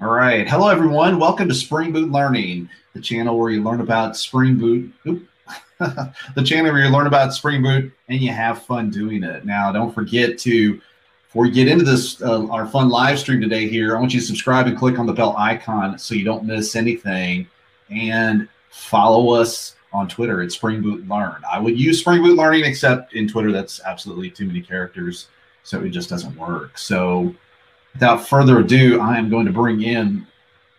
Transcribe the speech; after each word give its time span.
All 0.00 0.10
right. 0.10 0.48
Hello, 0.48 0.68
everyone. 0.68 1.20
Welcome 1.20 1.46
to 1.48 1.54
Spring 1.54 1.92
Boot 1.92 2.10
Learning, 2.10 2.68
the 2.94 3.00
channel 3.00 3.38
where 3.38 3.50
you 3.50 3.62
learn 3.62 3.80
about 3.80 4.16
Spring 4.16 4.56
Boot. 4.56 4.92
the 5.04 6.42
channel 6.44 6.72
where 6.72 6.84
you 6.84 6.90
learn 6.90 7.06
about 7.06 7.32
Spring 7.32 7.62
Boot 7.62 7.92
and 8.08 8.20
you 8.20 8.32
have 8.32 8.62
fun 8.62 8.90
doing 8.90 9.22
it. 9.22 9.44
Now, 9.44 9.70
don't 9.70 9.94
forget 9.94 10.36
to, 10.40 10.80
before 11.28 11.44
we 11.44 11.52
get 11.52 11.68
into 11.68 11.84
this, 11.84 12.20
uh, 12.20 12.44
our 12.48 12.66
fun 12.66 12.88
live 12.88 13.20
stream 13.20 13.40
today 13.40 13.68
here, 13.68 13.96
I 13.96 14.00
want 14.00 14.12
you 14.12 14.18
to 14.18 14.26
subscribe 14.26 14.66
and 14.66 14.76
click 14.76 14.98
on 14.98 15.06
the 15.06 15.12
bell 15.12 15.36
icon 15.38 15.96
so 15.96 16.16
you 16.16 16.24
don't 16.24 16.44
miss 16.44 16.74
anything. 16.74 17.46
And 17.88 18.48
follow 18.70 19.30
us 19.30 19.76
on 19.92 20.08
Twitter 20.08 20.42
at 20.42 20.50
Spring 20.50 20.82
Boot 20.82 21.06
Learn. 21.06 21.40
I 21.50 21.60
would 21.60 21.78
use 21.78 22.00
Spring 22.00 22.20
Boot 22.20 22.36
Learning, 22.36 22.64
except 22.64 23.14
in 23.14 23.28
Twitter, 23.28 23.52
that's 23.52 23.80
absolutely 23.84 24.32
too 24.32 24.46
many 24.46 24.60
characters. 24.60 25.28
So 25.62 25.82
it 25.82 25.90
just 25.90 26.10
doesn't 26.10 26.36
work. 26.36 26.78
So 26.78 27.32
without 27.94 28.26
further 28.26 28.58
ado, 28.58 29.00
I 29.00 29.16
am 29.16 29.30
going 29.30 29.46
to 29.46 29.52
bring 29.52 29.82
in 29.82 30.26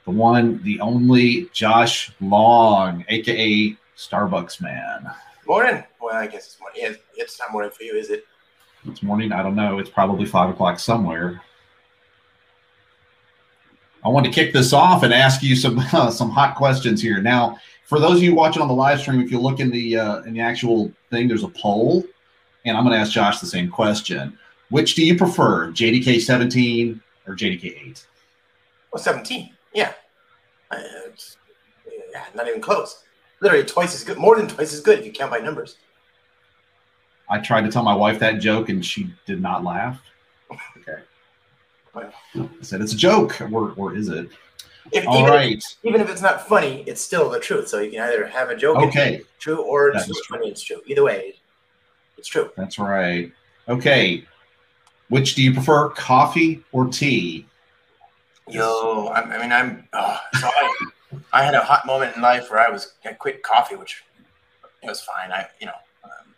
the 0.05 0.11
one, 0.11 0.61
the 0.63 0.79
only 0.81 1.49
Josh 1.51 2.11
Long, 2.21 3.03
aka 3.09 3.75
Starbucks 3.97 4.61
Man. 4.61 5.09
Morning. 5.47 5.83
Well, 5.99 6.15
I 6.15 6.27
guess 6.27 6.45
it's 6.45 6.59
morning. 6.59 6.97
It's 7.15 7.39
not 7.39 7.51
morning 7.51 7.71
for 7.71 7.83
you, 7.83 7.95
is 7.95 8.09
it? 8.09 8.25
It's 8.87 9.01
morning. 9.01 9.31
I 9.31 9.41
don't 9.41 9.55
know. 9.55 9.79
It's 9.79 9.89
probably 9.89 10.25
five 10.25 10.49
o'clock 10.49 10.79
somewhere. 10.79 11.41
I 14.03 14.09
want 14.09 14.25
to 14.27 14.31
kick 14.31 14.53
this 14.53 14.73
off 14.73 15.01
and 15.01 15.11
ask 15.11 15.41
you 15.41 15.55
some 15.55 15.79
uh, 15.93 16.11
some 16.11 16.29
hot 16.29 16.55
questions 16.55 17.01
here. 17.01 17.21
Now, 17.21 17.57
for 17.85 17.99
those 17.99 18.17
of 18.17 18.23
you 18.23 18.35
watching 18.35 18.61
on 18.61 18.67
the 18.67 18.73
live 18.73 18.99
stream, 18.99 19.21
if 19.21 19.31
you 19.31 19.39
look 19.39 19.59
in 19.59 19.71
the 19.71 19.97
uh, 19.97 20.21
in 20.23 20.33
the 20.33 20.41
actual 20.41 20.91
thing, 21.09 21.27
there's 21.27 21.43
a 21.43 21.49
poll, 21.49 22.03
and 22.65 22.77
I'm 22.77 22.83
going 22.83 22.93
to 22.93 22.99
ask 22.99 23.11
Josh 23.11 23.39
the 23.39 23.47
same 23.47 23.69
question. 23.69 24.37
Which 24.69 24.95
do 24.95 25.05
you 25.05 25.15
prefer, 25.15 25.71
JDK 25.71 26.21
17 26.21 27.01
or 27.27 27.35
JDK 27.35 27.89
8? 27.89 28.07
Well, 28.91 29.03
17. 29.03 29.49
Yeah. 29.73 29.93
Uh, 30.71 30.81
yeah, 32.11 32.25
not 32.33 32.47
even 32.47 32.61
close. 32.61 33.03
Literally 33.41 33.65
twice 33.65 33.93
as 33.93 34.03
good, 34.03 34.17
more 34.17 34.37
than 34.37 34.47
twice 34.47 34.73
as 34.73 34.81
good 34.81 34.99
if 34.99 35.05
you 35.05 35.11
count 35.11 35.31
by 35.31 35.39
numbers. 35.39 35.77
I 37.29 37.39
tried 37.39 37.61
to 37.61 37.71
tell 37.71 37.83
my 37.83 37.95
wife 37.95 38.19
that 38.19 38.39
joke 38.39 38.69
and 38.69 38.85
she 38.85 39.11
did 39.25 39.41
not 39.41 39.63
laugh. 39.63 40.01
Okay. 40.77 41.01
I 41.95 42.09
said 42.61 42.81
it's 42.81 42.93
a 42.93 42.97
joke, 42.97 43.39
or, 43.41 43.73
or 43.77 43.95
is 43.95 44.09
it? 44.09 44.29
If, 44.91 45.07
All 45.07 45.19
even 45.19 45.31
right. 45.31 45.57
If, 45.57 45.77
even 45.83 46.01
if 46.01 46.09
it's 46.09 46.21
not 46.21 46.47
funny, 46.47 46.83
it's 46.85 47.01
still 47.01 47.29
the 47.29 47.39
truth. 47.39 47.67
So 47.67 47.79
you 47.79 47.91
can 47.91 48.01
either 48.01 48.27
have 48.27 48.49
a 48.49 48.55
joke, 48.55 48.77
okay, 48.77 49.21
true, 49.39 49.57
or 49.57 49.89
it's 49.89 50.27
funny, 50.27 50.49
it's 50.49 50.61
true. 50.61 50.81
Either 50.85 51.03
way, 51.03 51.35
it's 52.17 52.27
true. 52.27 52.51
That's 52.55 52.77
right. 52.77 53.31
Okay. 53.67 54.25
Which 55.09 55.35
do 55.35 55.43
you 55.43 55.53
prefer, 55.53 55.89
coffee 55.89 56.63
or 56.71 56.87
tea? 56.87 57.45
Yo, 58.49 59.07
I, 59.07 59.21
I 59.21 59.41
mean, 59.41 59.51
I'm. 59.51 59.87
Oh, 59.93 60.19
so 60.39 60.47
I, 60.47 60.75
I 61.33 61.43
had 61.43 61.53
a 61.53 61.61
hot 61.61 61.85
moment 61.85 62.15
in 62.15 62.21
life 62.21 62.49
where 62.49 62.59
I 62.59 62.69
was 62.69 62.93
I 63.03 63.13
quit 63.13 63.43
coffee, 63.43 63.75
which 63.75 64.03
it 64.83 64.87
was 64.87 65.01
fine. 65.01 65.31
I, 65.31 65.47
you 65.59 65.67
know, 65.67 65.73
um, 66.03 66.33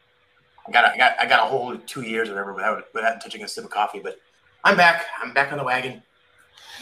I 0.68 0.72
got 0.72 0.86
I 0.86 0.98
got 0.98 1.20
I 1.20 1.26
got 1.26 1.40
a 1.40 1.50
whole 1.50 1.78
two 1.78 2.02
years 2.02 2.30
or 2.30 2.34
whatever 2.34 2.54
without 2.54 2.86
without 2.94 3.22
touching 3.22 3.44
a 3.44 3.48
sip 3.48 3.66
of 3.66 3.70
coffee. 3.70 4.00
But 4.00 4.20
I'm 4.64 4.78
back. 4.78 5.06
I'm 5.22 5.34
back 5.34 5.52
on 5.52 5.58
the 5.58 5.64
wagon. 5.64 6.02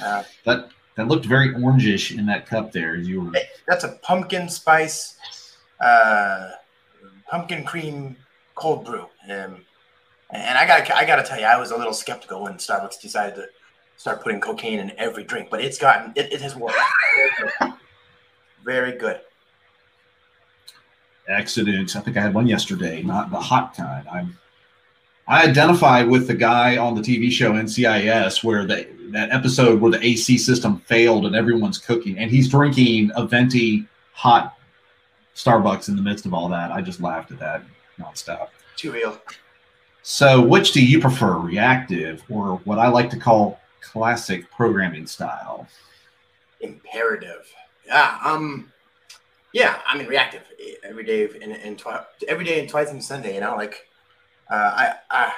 Uh, 0.04 0.24
that 0.46 0.70
that 0.96 1.08
looked 1.08 1.26
very 1.26 1.54
orangish 1.54 2.18
in 2.18 2.26
that 2.28 2.46
cup 2.46 2.72
there. 2.72 2.96
You 2.96 3.22
were. 3.22 3.32
That's 3.68 3.84
a 3.84 4.00
pumpkin 4.02 4.50
spice, 4.50 5.18
uh, 5.80 6.52
pumpkin 7.30 7.64
cream 7.64 8.16
cold 8.56 8.86
brew. 8.86 9.08
Um, 9.30 9.66
and 10.32 10.58
I 10.58 10.66
got 10.66 10.90
I 10.92 11.06
got 11.06 11.18
to 11.18 11.24
tell 11.24 11.40
you, 11.40 11.46
I 11.46 11.58
was 11.58 11.72
a 11.72 11.78
little 11.78 11.94
skeptical 11.94 12.44
when 12.44 12.54
Starbucks 12.54 13.02
decided 13.02 13.36
to 13.36 13.48
start 13.98 14.24
putting 14.24 14.42
cocaine 14.42 14.80
in 14.80 14.92
every 14.98 15.24
drink, 15.24 15.50
but 15.50 15.62
it's 15.62 15.78
gotten 15.78 16.12
it, 16.16 16.34
it 16.34 16.42
has 16.42 16.56
worked. 16.56 16.76
Very 18.64 18.98
good. 18.98 19.22
Excellent. 21.28 21.96
I 21.96 22.00
think 22.02 22.18
I 22.18 22.22
had 22.22 22.34
one 22.34 22.48
yesterday, 22.48 23.02
not 23.02 23.32
the 23.32 23.40
hot 23.40 23.76
kind. 23.76 24.08
I'm 24.08 24.38
I 25.28 25.44
identified 25.44 26.08
with 26.08 26.28
the 26.28 26.36
guy 26.36 26.78
on 26.78 26.94
the 26.94 27.02
TV 27.02 27.32
show 27.32 27.54
NCIS 27.54 28.44
where 28.44 28.66
the, 28.66 28.88
that 29.10 29.32
episode 29.32 29.82
where 29.82 29.92
the 29.92 30.04
AC 30.06 30.38
system 30.38 30.80
failed 30.82 31.26
and 31.26 31.36
everyone's 31.36 31.80
cooking 31.80 32.20
and 32.20 32.30
he's 32.30 32.48
drinking 32.48 33.12
a 33.16 33.26
venti 33.26 33.88
hot 34.14 34.56
Starbucks 35.36 35.90
in 35.90 35.96
the 35.96 36.02
midst 36.02 36.26
of 36.26 36.34
all 36.34 36.48
that. 36.50 36.72
I 36.72 36.82
just 36.82 37.02
laughed 37.02 37.32
at 37.32 37.40
that 37.40 37.64
nonstop. 38.00 38.50
Too 38.76 38.92
real. 38.92 39.20
So, 40.08 40.40
which 40.40 40.72
do 40.72 40.86
you 40.86 41.00
prefer, 41.00 41.36
reactive 41.36 42.24
or 42.30 42.58
what 42.58 42.78
I 42.78 42.90
like 42.90 43.10
to 43.10 43.18
call 43.18 43.60
classic 43.82 44.52
programming 44.52 45.08
style? 45.08 45.68
Imperative. 46.62 47.52
Yeah. 47.88 48.20
Um. 48.24 48.72
Yeah. 49.52 49.80
I 49.88 49.98
mean, 49.98 50.06
reactive 50.06 50.44
every 50.84 51.06
day 51.06 51.28
and, 51.42 51.80
twi- 51.80 52.04
every 52.28 52.46
day 52.46 52.60
and 52.60 52.70
twice 52.70 52.90
on 52.90 53.02
Sunday. 53.02 53.34
You 53.34 53.42
know, 53.42 53.56
like 53.56 53.88
uh, 54.52 54.94
I, 55.10 55.34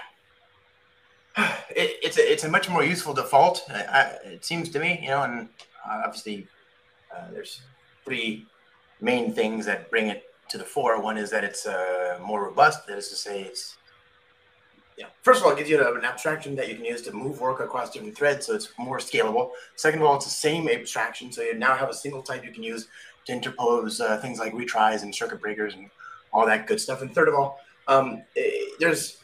I 1.37 1.53
it, 1.69 1.99
it's 2.03 2.17
a 2.17 2.29
it's 2.29 2.43
a 2.43 2.49
much 2.49 2.69
more 2.69 2.83
useful 2.83 3.13
default. 3.13 3.63
I, 3.69 3.83
I, 3.83 4.01
it 4.25 4.43
seems 4.43 4.67
to 4.71 4.79
me. 4.79 4.99
You 5.01 5.11
know, 5.11 5.23
and 5.23 5.47
uh, 5.89 6.01
obviously 6.03 6.45
uh, 7.15 7.31
there's 7.31 7.61
three 8.03 8.45
main 8.99 9.31
things 9.31 9.65
that 9.65 9.89
bring 9.89 10.07
it 10.07 10.25
to 10.49 10.57
the 10.57 10.65
fore. 10.65 11.01
One 11.01 11.17
is 11.17 11.29
that 11.29 11.45
it's 11.45 11.65
uh, 11.65 12.19
more 12.21 12.43
robust. 12.43 12.85
That 12.87 12.97
is 12.97 13.07
to 13.07 13.15
say, 13.15 13.43
it's 13.43 13.77
yeah. 14.97 15.05
First 15.21 15.41
of 15.41 15.45
all, 15.45 15.53
it 15.53 15.59
gives 15.59 15.69
you 15.69 15.79
an 15.95 16.03
abstraction 16.03 16.55
that 16.55 16.67
you 16.67 16.75
can 16.75 16.83
use 16.83 17.03
to 17.03 17.11
move 17.11 17.39
work 17.39 17.59
across 17.59 17.91
different 17.91 18.17
threads, 18.17 18.47
so 18.47 18.55
it's 18.55 18.69
more 18.79 18.97
scalable. 18.97 19.51
Second 19.75 20.01
of 20.01 20.07
all, 20.07 20.15
it's 20.15 20.25
the 20.25 20.31
same 20.31 20.67
abstraction, 20.67 21.31
so 21.31 21.43
you 21.43 21.53
now 21.53 21.75
have 21.75 21.89
a 21.89 21.93
single 21.93 22.23
type 22.23 22.43
you 22.43 22.51
can 22.51 22.63
use 22.63 22.87
to 23.25 23.31
interpose 23.31 24.01
uh, 24.01 24.17
things 24.17 24.39
like 24.39 24.53
retries 24.53 25.03
and 25.03 25.13
circuit 25.13 25.39
breakers 25.39 25.75
and 25.75 25.89
all 26.33 26.45
that 26.47 26.65
good 26.65 26.81
stuff. 26.81 27.03
And 27.03 27.13
third 27.13 27.27
of 27.27 27.35
all, 27.35 27.59
um, 27.87 28.23
it, 28.35 28.73
there's 28.79 29.17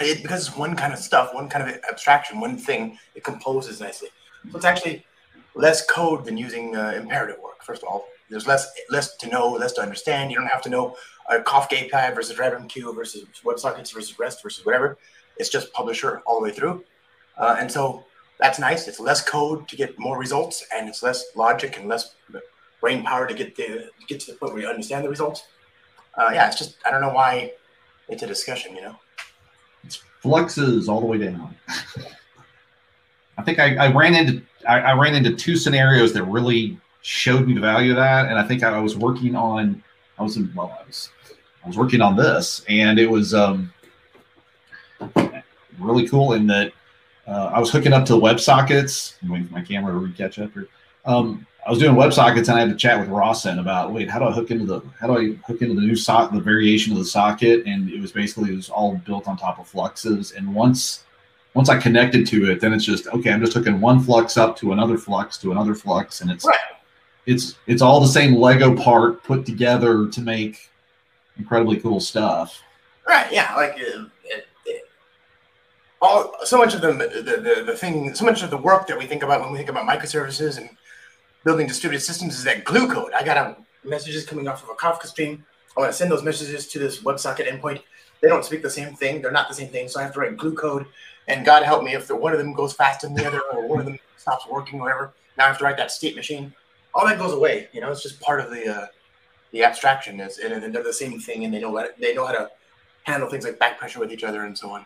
it, 0.00 0.22
because 0.22 0.48
it's 0.48 0.56
one 0.56 0.74
kind 0.74 0.92
of 0.92 0.98
stuff, 0.98 1.32
one 1.32 1.48
kind 1.48 1.68
of 1.68 1.78
abstraction, 1.88 2.40
one 2.40 2.58
thing, 2.58 2.98
it 3.14 3.22
composes 3.22 3.80
nicely. 3.80 4.08
So 4.50 4.56
it's 4.56 4.66
actually 4.66 5.06
less 5.54 5.86
code 5.86 6.24
than 6.24 6.36
using 6.36 6.74
uh, 6.74 6.92
imperative 6.96 7.36
work. 7.40 7.62
First 7.62 7.82
of 7.82 7.88
all, 7.88 8.06
there's 8.30 8.48
less 8.48 8.68
less 8.90 9.16
to 9.18 9.28
know, 9.28 9.52
less 9.52 9.72
to 9.74 9.80
understand. 9.80 10.32
You 10.32 10.38
don't 10.38 10.48
have 10.48 10.62
to 10.62 10.70
know 10.70 10.96
a 11.28 11.38
Kafka 11.38 11.90
API 11.92 12.14
versus 12.14 12.36
RabbitMQ 12.36 12.94
versus 12.94 13.26
WebSockets 13.44 13.92
versus 13.92 14.18
REST 14.18 14.42
versus 14.42 14.64
whatever. 14.64 14.98
It's 15.38 15.48
just 15.48 15.72
publisher 15.72 16.22
all 16.26 16.40
the 16.40 16.44
way 16.44 16.52
through. 16.52 16.84
Uh, 17.36 17.56
and 17.58 17.70
so 17.70 18.04
that's 18.38 18.58
nice. 18.58 18.88
It's 18.88 19.00
less 19.00 19.22
code 19.22 19.68
to 19.68 19.76
get 19.76 19.98
more 19.98 20.18
results, 20.18 20.64
and 20.74 20.88
it's 20.88 21.02
less 21.02 21.24
logic 21.34 21.78
and 21.78 21.88
less 21.88 22.14
brain 22.80 23.02
power 23.02 23.26
to 23.26 23.34
get 23.34 23.56
the 23.56 23.66
to 23.66 24.06
get 24.08 24.20
to 24.20 24.32
the 24.32 24.38
point 24.38 24.52
where 24.52 24.62
you 24.62 24.68
understand 24.68 25.04
the 25.04 25.08
results. 25.08 25.44
Uh, 26.16 26.30
yeah, 26.32 26.46
it's 26.46 26.58
just 26.58 26.76
I 26.86 26.90
don't 26.90 27.00
know 27.00 27.12
why 27.12 27.52
it's 28.08 28.22
a 28.22 28.26
discussion. 28.26 28.74
You 28.74 28.82
know, 28.82 28.96
it's 29.84 30.02
fluxes 30.20 30.88
all 30.88 31.00
the 31.00 31.06
way 31.06 31.18
down. 31.18 31.54
I 33.38 33.42
think 33.42 33.58
I, 33.58 33.76
I 33.76 33.92
ran 33.92 34.14
into 34.14 34.42
I, 34.66 34.80
I, 34.80 34.92
ran 34.94 35.14
into 35.14 35.34
two 35.34 35.56
scenarios 35.56 36.12
that 36.14 36.24
really 36.24 36.78
showed 37.02 37.46
me 37.46 37.54
the 37.54 37.60
value 37.60 37.90
of 37.90 37.96
that, 37.96 38.26
and 38.26 38.38
I 38.38 38.44
think 38.44 38.62
I 38.62 38.78
was 38.80 38.96
working 38.96 39.36
on 39.36 39.82
I 40.18 40.22
was 40.22 40.36
in 40.36 40.52
well 40.54 40.76
I 40.80 40.86
was 40.86 41.10
I 41.64 41.68
was 41.68 41.76
working 41.76 42.00
on 42.00 42.16
this, 42.16 42.64
and 42.68 42.98
it 42.98 43.10
was 43.10 43.34
um, 43.34 43.72
really 45.78 46.08
cool 46.08 46.34
in 46.34 46.46
that 46.46 46.72
uh, 47.26 47.50
I 47.52 47.58
was 47.58 47.70
hooking 47.70 47.92
up 47.92 48.04
to 48.06 48.12
WebSockets. 48.12 49.16
I'm 49.22 49.30
waiting 49.30 49.48
for 49.48 49.54
my 49.54 49.62
camera 49.62 49.92
to 49.92 50.14
catch 50.14 50.38
up 50.38 50.52
here. 50.52 50.68
Um, 51.04 51.46
I 51.66 51.70
was 51.70 51.80
doing 51.80 51.96
WebSockets, 51.96 52.48
and 52.48 52.50
I 52.50 52.60
had 52.60 52.68
to 52.68 52.76
chat 52.76 53.00
with 53.00 53.08
Rossen 53.08 53.58
about 53.58 53.92
wait, 53.92 54.08
how 54.08 54.20
do 54.20 54.26
I 54.26 54.32
hook 54.32 54.52
into 54.52 54.64
the 54.64 54.80
how 55.00 55.08
do 55.08 55.18
I 55.18 55.34
hook 55.46 55.60
into 55.60 55.74
the 55.74 55.80
new 55.80 55.96
socket, 55.96 56.34
the 56.34 56.40
variation 56.40 56.92
of 56.92 56.98
the 56.98 57.04
socket, 57.04 57.66
and 57.66 57.90
it 57.90 58.00
was 58.00 58.12
basically 58.12 58.52
it 58.52 58.56
was 58.56 58.70
all 58.70 58.96
built 59.04 59.26
on 59.26 59.36
top 59.36 59.58
of 59.58 59.66
fluxes. 59.66 60.32
And 60.32 60.54
once 60.54 61.04
once 61.54 61.68
I 61.68 61.78
connected 61.78 62.26
to 62.28 62.50
it, 62.50 62.60
then 62.60 62.72
it's 62.72 62.84
just 62.84 63.08
okay. 63.08 63.32
I'm 63.32 63.40
just 63.40 63.54
hooking 63.54 63.80
one 63.80 64.00
flux 64.00 64.36
up 64.36 64.56
to 64.58 64.70
another 64.70 64.96
flux 64.96 65.36
to 65.38 65.50
another 65.50 65.74
flux, 65.74 66.20
and 66.20 66.30
it's 66.30 66.44
right. 66.44 66.56
It's 67.26 67.56
it's 67.66 67.82
all 67.82 68.00
the 68.00 68.06
same 68.06 68.36
Lego 68.36 68.74
part 68.74 69.22
put 69.22 69.44
together 69.44 70.08
to 70.08 70.20
make 70.20 70.70
incredibly 71.38 71.78
cool 71.78 72.00
stuff. 72.00 72.62
Right. 73.06 73.30
Yeah. 73.30 73.54
Like 73.54 73.72
uh, 73.72 74.06
it, 74.24 74.46
it, 74.64 74.82
all 76.00 76.34
so 76.44 76.56
much 76.56 76.74
of 76.74 76.80
the, 76.80 76.92
the, 76.92 77.22
the 77.22 77.62
the 77.66 77.76
thing, 77.76 78.14
so 78.14 78.24
much 78.24 78.42
of 78.42 78.50
the 78.50 78.56
work 78.56 78.86
that 78.86 78.98
we 78.98 79.06
think 79.06 79.22
about 79.22 79.40
when 79.40 79.50
we 79.50 79.58
think 79.58 79.70
about 79.70 79.88
microservices 79.88 80.58
and 80.58 80.70
building 81.44 81.66
distributed 81.66 82.04
systems 82.04 82.36
is 82.38 82.44
that 82.44 82.64
glue 82.64 82.90
code. 82.90 83.12
I 83.12 83.24
got 83.24 83.36
a 83.36 83.56
messages 83.88 84.26
coming 84.26 84.48
off 84.48 84.62
of 84.62 84.70
a 84.70 84.74
Kafka 84.74 85.06
stream. 85.06 85.44
I 85.76 85.80
want 85.80 85.92
to 85.92 85.96
send 85.96 86.10
those 86.10 86.22
messages 86.22 86.66
to 86.68 86.78
this 86.78 87.02
WebSocket 87.02 87.46
endpoint. 87.46 87.82
They 88.20 88.28
don't 88.28 88.44
speak 88.44 88.62
the 88.62 88.70
same 88.70 88.94
thing. 88.94 89.20
They're 89.20 89.30
not 89.30 89.48
the 89.48 89.54
same 89.54 89.68
thing. 89.68 89.88
So 89.88 90.00
I 90.00 90.04
have 90.04 90.14
to 90.14 90.20
write 90.20 90.36
glue 90.36 90.54
code. 90.54 90.86
And 91.28 91.44
God 91.44 91.62
help 91.64 91.82
me 91.84 91.94
if 91.94 92.06
the, 92.06 92.16
one 92.16 92.32
of 92.32 92.38
them 92.38 92.52
goes 92.52 92.72
faster 92.72 93.06
than 93.06 93.14
the 93.14 93.26
other, 93.26 93.40
or 93.52 93.66
one 93.66 93.80
of 93.80 93.86
them 93.86 93.98
stops 94.16 94.46
working, 94.46 94.80
or 94.80 94.84
whatever. 94.84 95.12
Now 95.36 95.44
I 95.44 95.48
have 95.48 95.58
to 95.58 95.64
write 95.64 95.76
that 95.76 95.90
state 95.90 96.16
machine. 96.16 96.54
All 96.96 97.06
that 97.06 97.18
goes 97.18 97.34
away. 97.34 97.68
You 97.72 97.82
know, 97.82 97.90
it's 97.90 98.02
just 98.02 98.18
part 98.20 98.40
of 98.40 98.50
the 98.50 98.74
uh, 98.74 98.86
the 99.52 99.62
abstraction 99.62 100.18
is, 100.18 100.38
and, 100.38 100.52
and 100.52 100.74
they're 100.74 100.82
the 100.82 100.92
same 100.92 101.20
thing, 101.20 101.44
and 101.44 101.52
they 101.52 101.60
know 101.60 101.70
what 101.70 101.94
they 102.00 102.14
know 102.14 102.24
how 102.24 102.32
to 102.32 102.50
handle 103.02 103.28
things 103.28 103.44
like 103.44 103.58
back 103.58 103.78
pressure 103.78 104.00
with 104.00 104.10
each 104.10 104.24
other 104.24 104.44
and 104.44 104.56
so 104.56 104.70
on. 104.70 104.84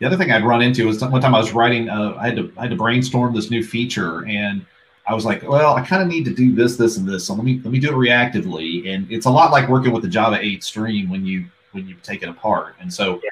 the 0.00 0.06
other 0.06 0.16
thing 0.16 0.30
I'd 0.30 0.44
run 0.44 0.62
into 0.62 0.86
was 0.86 1.02
one 1.02 1.20
time 1.20 1.34
I 1.34 1.38
was 1.38 1.52
writing, 1.52 1.88
uh, 1.88 2.14
I 2.18 2.26
had 2.26 2.36
to 2.36 2.52
I 2.58 2.62
had 2.62 2.70
to 2.70 2.76
brainstorm 2.76 3.34
this 3.34 3.50
new 3.50 3.64
feature, 3.64 4.26
and 4.26 4.64
I 5.06 5.14
was 5.14 5.24
like, 5.24 5.42
well, 5.48 5.74
I 5.74 5.80
kind 5.80 6.02
of 6.02 6.08
need 6.08 6.24
to 6.26 6.34
do 6.34 6.54
this, 6.54 6.76
this, 6.76 6.98
and 6.98 7.08
this. 7.08 7.26
So 7.26 7.32
let 7.32 7.44
me 7.44 7.60
let 7.64 7.72
me 7.72 7.80
do 7.80 7.88
it 7.88 7.94
reactively, 7.94 8.94
and 8.94 9.10
it's 9.10 9.24
a 9.24 9.30
lot 9.30 9.50
like 9.50 9.66
working 9.66 9.92
with 9.92 10.02
the 10.02 10.08
Java 10.08 10.38
8 10.38 10.62
stream 10.62 11.08
when 11.08 11.24
you 11.24 11.46
when 11.72 11.88
you 11.88 11.96
take 12.02 12.22
it 12.22 12.28
apart. 12.28 12.74
And 12.80 12.92
so 12.92 13.20
yeah. 13.24 13.30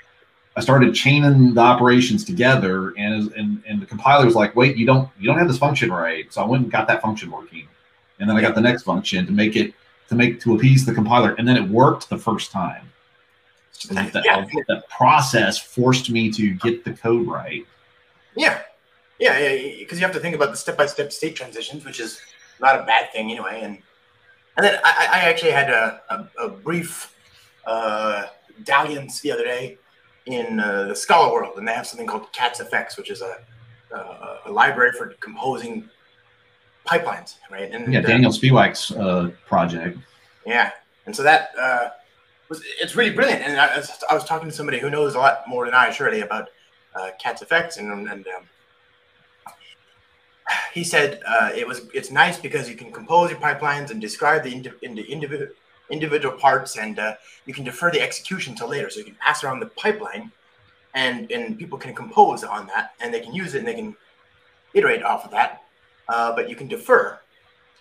I 0.57 0.61
started 0.61 0.95
chaining 0.95 1.53
the 1.53 1.61
operations 1.61 2.25
together, 2.25 2.95
and 2.97 3.31
and 3.33 3.63
and 3.67 3.81
the 3.81 3.87
compiler 3.87 4.25
was 4.25 4.35
like, 4.35 4.57
wait, 4.57 4.77
you 4.77 4.87
don't 4.87 5.09
you 5.21 5.27
don't 5.27 5.39
have 5.39 5.49
this 5.49 5.59
function 5.59 5.93
right. 5.93 6.33
So 6.33 6.43
I 6.43 6.47
went 6.47 6.63
and 6.63 6.73
got 6.73 6.89
that 6.89 7.03
function 7.03 7.31
working, 7.31 7.69
and 8.19 8.29
then 8.29 8.37
I 8.37 8.41
got 8.41 8.55
the 8.55 8.63
next 8.63 8.85
function 8.85 9.27
to 9.27 9.33
make 9.33 9.55
it 9.55 9.75
to 10.09 10.15
make 10.15 10.41
to 10.41 10.57
appease 10.57 10.87
the 10.87 10.95
compiler, 10.95 11.35
and 11.35 11.47
then 11.47 11.57
it 11.57 11.69
worked 11.69 12.09
the 12.09 12.17
first 12.17 12.51
time. 12.51 12.91
That, 13.91 14.23
yeah. 14.25 14.47
that 14.69 14.89
process 14.89 15.59
forced 15.59 16.09
me 16.09 16.33
to 16.33 16.55
get 16.55 16.83
the 16.83 16.95
code 16.95 17.27
right. 17.27 17.67
Yeah, 18.35 18.63
yeah, 19.19 19.39
yeah, 19.39 19.77
because 19.79 19.99
you 19.99 20.07
have 20.07 20.15
to 20.15 20.21
think 20.21 20.35
about 20.35 20.51
the 20.51 20.57
step-by-step 20.57 21.13
state 21.13 21.37
transitions, 21.37 21.85
which 21.85 22.01
is 22.01 22.19
not 22.59 22.81
a 22.81 22.85
bad 22.85 23.13
thing 23.13 23.31
anyway. 23.31 23.61
And 23.63 23.79
and 24.57 24.65
then 24.65 24.81
I, 24.83 25.09
I 25.13 25.19
actually 25.29 25.51
had 25.51 25.69
a, 25.69 26.01
a, 26.09 26.45
a 26.45 26.49
brief 26.49 27.15
uh, 27.67 28.29
dalliance 28.65 29.21
the 29.21 29.31
other 29.31 29.45
day 29.45 29.77
in 30.27 30.61
uh, 30.61 30.85
the 30.89 30.97
Scala 30.97 31.33
world, 31.33 31.57
and 31.57 31.67
they 31.67 31.73
have 31.73 31.87
something 31.87 32.07
called 32.07 32.33
Cats 32.33 32.61
Effects, 32.61 32.97
which 32.97 33.11
is 33.11 33.23
a, 33.23 33.39
a, 33.93 34.41
a 34.47 34.51
library 34.51 34.93
for 34.93 35.15
composing 35.21 35.89
pipelines, 36.87 37.37
right? 37.51 37.71
And 37.71 37.93
yeah, 37.93 38.01
Daniel 38.01 38.33
Spiewak's 38.33 38.91
uh, 38.93 39.31
project. 39.47 39.99
Yeah, 40.45 40.73
and 41.07 41.15
so 41.15 41.23
that 41.23 41.51
uh, 41.59 41.89
was 42.49 42.63
it's 42.81 42.97
really 42.97 43.11
brilliant. 43.11 43.43
And 43.43 43.61
I, 43.61 43.83
I, 44.11 44.15
was 44.15 44.25
talking 44.25 44.49
to 44.49 44.55
somebody 44.55 44.79
who 44.79 44.91
knows 44.91 45.15
a 45.15 45.19
lot 45.19 45.49
more 45.49 45.65
than 45.65 45.75
I, 45.75 45.91
surely, 45.91 46.21
about 46.21 46.49
uh, 46.95 47.11
Effects, 47.25 47.77
and 47.77 48.09
and 48.09 48.27
um, 48.29 48.49
he 50.73 50.85
said 50.85 51.21
uh, 51.27 51.51
it 51.55 51.67
was 51.67 51.89
it's 51.95 52.11
nice 52.11 52.39
because 52.39 52.69
you 52.69 52.77
can 52.77 52.93
compose 52.93 53.31
your 53.31 53.41
pipelines 53.41 53.91
and 53.91 54.01
describe 54.01 54.43
the 54.43 54.53
indi- 54.53 55.03
individual 55.03 55.51
individual 55.91 56.37
parts, 56.37 56.77
and 56.77 56.99
uh, 56.99 57.15
you 57.45 57.55
can 57.55 57.65
defer 57.65 57.91
the 57.91 58.01
execution 58.01 58.55
till 58.55 58.69
later. 58.69 58.91
So 58.91 58.99
you 58.99 59.05
can 59.05 59.17
pass 59.17 59.45
around 59.45 59.61
the 59.61 59.67
pipeline, 59.67 60.33
and 60.95 61.31
and 61.31 61.59
people 61.59 61.79
can 61.79 61.95
compose 61.95 62.45
on 62.45 62.67
that, 62.69 62.93
and 63.01 63.13
they 63.13 63.21
can 63.21 63.35
use 63.35 63.55
it, 63.55 63.59
and 63.59 63.69
they 63.69 63.75
can 63.75 63.97
iterate 64.75 65.03
off 65.03 65.25
of 65.25 65.31
that. 65.33 65.63
Uh, 66.09 66.35
but 66.35 66.49
you 66.49 66.57
can 66.57 66.69
defer 66.69 67.19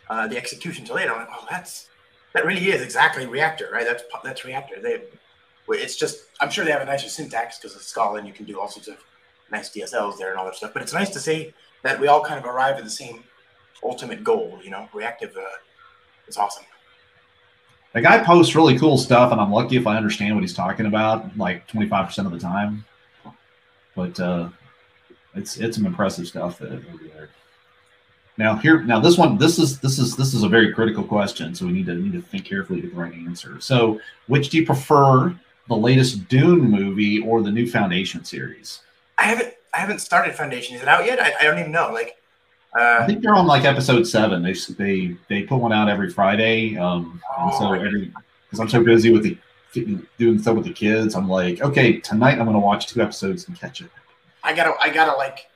uh, 0.09 0.27
the 0.27 0.37
execution 0.37 0.85
till 0.85 0.95
later. 0.95 1.11
I'm 1.11 1.19
like, 1.19 1.29
oh, 1.31 1.45
that's 1.49 1.89
that 2.33 2.45
really 2.45 2.69
is 2.69 2.81
exactly 2.81 3.25
reactor, 3.25 3.69
right? 3.71 3.85
That's 3.85 4.03
that's 4.23 4.45
reactor. 4.45 4.81
They, 4.81 5.01
it's 5.69 5.95
just 5.95 6.25
I'm 6.41 6.49
sure 6.49 6.65
they 6.65 6.71
have 6.71 6.81
a 6.81 6.85
nicer 6.85 7.09
syntax 7.09 7.57
because 7.57 7.75
it's 7.75 7.87
Scala, 7.87 8.17
and 8.17 8.27
you 8.27 8.33
can 8.33 8.45
do 8.45 8.59
all 8.59 8.67
sorts 8.67 8.87
of 8.87 8.97
nice 9.51 9.69
DSLs 9.69 10.17
there 10.17 10.31
and 10.31 10.39
all 10.39 10.45
that 10.45 10.55
stuff. 10.55 10.73
But 10.73 10.81
it's 10.81 10.93
nice 10.93 11.09
to 11.11 11.19
see 11.19 11.53
that 11.83 11.99
we 11.99 12.07
all 12.07 12.23
kind 12.23 12.39
of 12.39 12.45
arrive 12.45 12.77
at 12.77 12.83
the 12.83 12.89
same 12.89 13.23
ultimate 13.83 14.23
goal. 14.23 14.59
You 14.63 14.71
know, 14.71 14.89
reactive 14.93 15.35
uh, 15.37 15.43
is 16.27 16.37
awesome. 16.37 16.65
The 17.95 18.01
guy 18.01 18.21
posts 18.21 18.55
really 18.55 18.77
cool 18.77 18.97
stuff, 18.97 19.31
and 19.31 19.39
I'm 19.39 19.53
lucky 19.53 19.77
if 19.77 19.87
I 19.87 19.95
understand 19.95 20.35
what 20.35 20.41
he's 20.41 20.53
talking 20.53 20.85
about, 20.85 21.37
like 21.37 21.65
25% 21.69 22.25
of 22.25 22.31
the 22.33 22.37
time. 22.37 22.83
But 23.95 24.19
uh, 24.19 24.49
it's 25.33 25.55
it's 25.55 25.77
some 25.77 25.85
impressive 25.85 26.27
stuff 26.27 26.59
that 26.59 26.73
over 26.73 27.03
there. 27.05 27.29
Now 28.37 28.57
here, 28.57 28.81
now 28.81 28.99
this 28.99 29.17
one, 29.17 29.37
this 29.37 29.57
is 29.57 29.79
this 29.79 29.97
is 29.97 30.17
this 30.17 30.33
is 30.33 30.43
a 30.43 30.49
very 30.49 30.73
critical 30.73 31.05
question, 31.05 31.55
so 31.55 31.65
we 31.65 31.71
need 31.71 31.85
to 31.85 31.95
need 31.95 32.11
to 32.11 32.21
think 32.21 32.43
carefully 32.43 32.81
to 32.81 32.89
the 32.89 32.95
right 32.95 33.13
answer. 33.13 33.61
So, 33.61 34.01
which 34.27 34.49
do 34.49 34.57
you 34.57 34.65
prefer, 34.65 35.33
the 35.69 35.77
latest 35.77 36.27
Dune 36.27 36.69
movie 36.69 37.21
or 37.21 37.41
the 37.41 37.51
new 37.51 37.65
Foundation 37.65 38.25
series? 38.25 38.81
I 39.17 39.23
haven't 39.23 39.53
I 39.73 39.77
haven't 39.77 39.99
started 39.99 40.35
Foundation. 40.35 40.75
Is 40.75 40.81
it 40.81 40.89
out 40.89 41.05
yet? 41.05 41.21
I, 41.21 41.33
I 41.39 41.43
don't 41.43 41.59
even 41.59 41.71
know. 41.71 41.93
Like, 41.93 42.17
uh, 42.77 42.99
I 43.01 43.07
think 43.07 43.21
they're 43.21 43.33
on 43.33 43.47
like 43.47 43.63
episode 43.63 44.05
seven. 44.05 44.43
They 44.43 44.53
they 44.77 45.15
they 45.29 45.43
put 45.43 45.57
one 45.57 45.71
out 45.71 45.87
every 45.87 46.09
Friday. 46.09 46.77
Um, 46.77 47.21
and 47.39 47.53
so 47.53 47.67
oh. 47.67 47.73
every 47.73 48.11
because 48.45 48.59
I'm 48.59 48.69
so 48.69 48.83
busy 48.83 49.11
with 49.11 49.23
the 49.23 49.37
doing 50.17 50.39
stuff 50.39 50.55
with 50.55 50.65
the 50.65 50.73
kids, 50.73 51.15
I'm 51.15 51.29
like, 51.29 51.61
okay, 51.61 51.99
tonight 51.99 52.37
I'm 52.39 52.45
gonna 52.45 52.59
watch 52.59 52.87
two 52.87 53.01
episodes 53.01 53.47
and 53.47 53.57
catch 53.57 53.81
it. 53.81 53.89
I 54.43 54.53
gotta 54.53 54.73
I 54.81 54.89
gotta 54.89 55.15
like, 55.17 55.47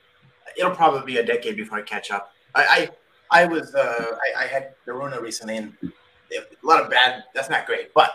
it'll 0.58 0.74
probably 0.74 1.04
be 1.12 1.18
a 1.18 1.24
decade 1.24 1.56
before 1.56 1.78
I 1.78 1.82
catch 1.82 2.10
up. 2.10 2.32
I 2.54 2.88
I, 3.30 3.42
I 3.42 3.44
was 3.46 3.74
uh, 3.74 4.16
I, 4.36 4.44
I, 4.44 4.46
had 4.46 4.74
the 4.86 4.92
Rona 4.92 5.20
recently, 5.20 5.58
and 5.58 5.74
a 5.82 6.66
lot 6.66 6.82
of 6.82 6.90
bad. 6.90 7.24
That's 7.34 7.50
not 7.50 7.66
great. 7.66 7.92
But 7.94 8.12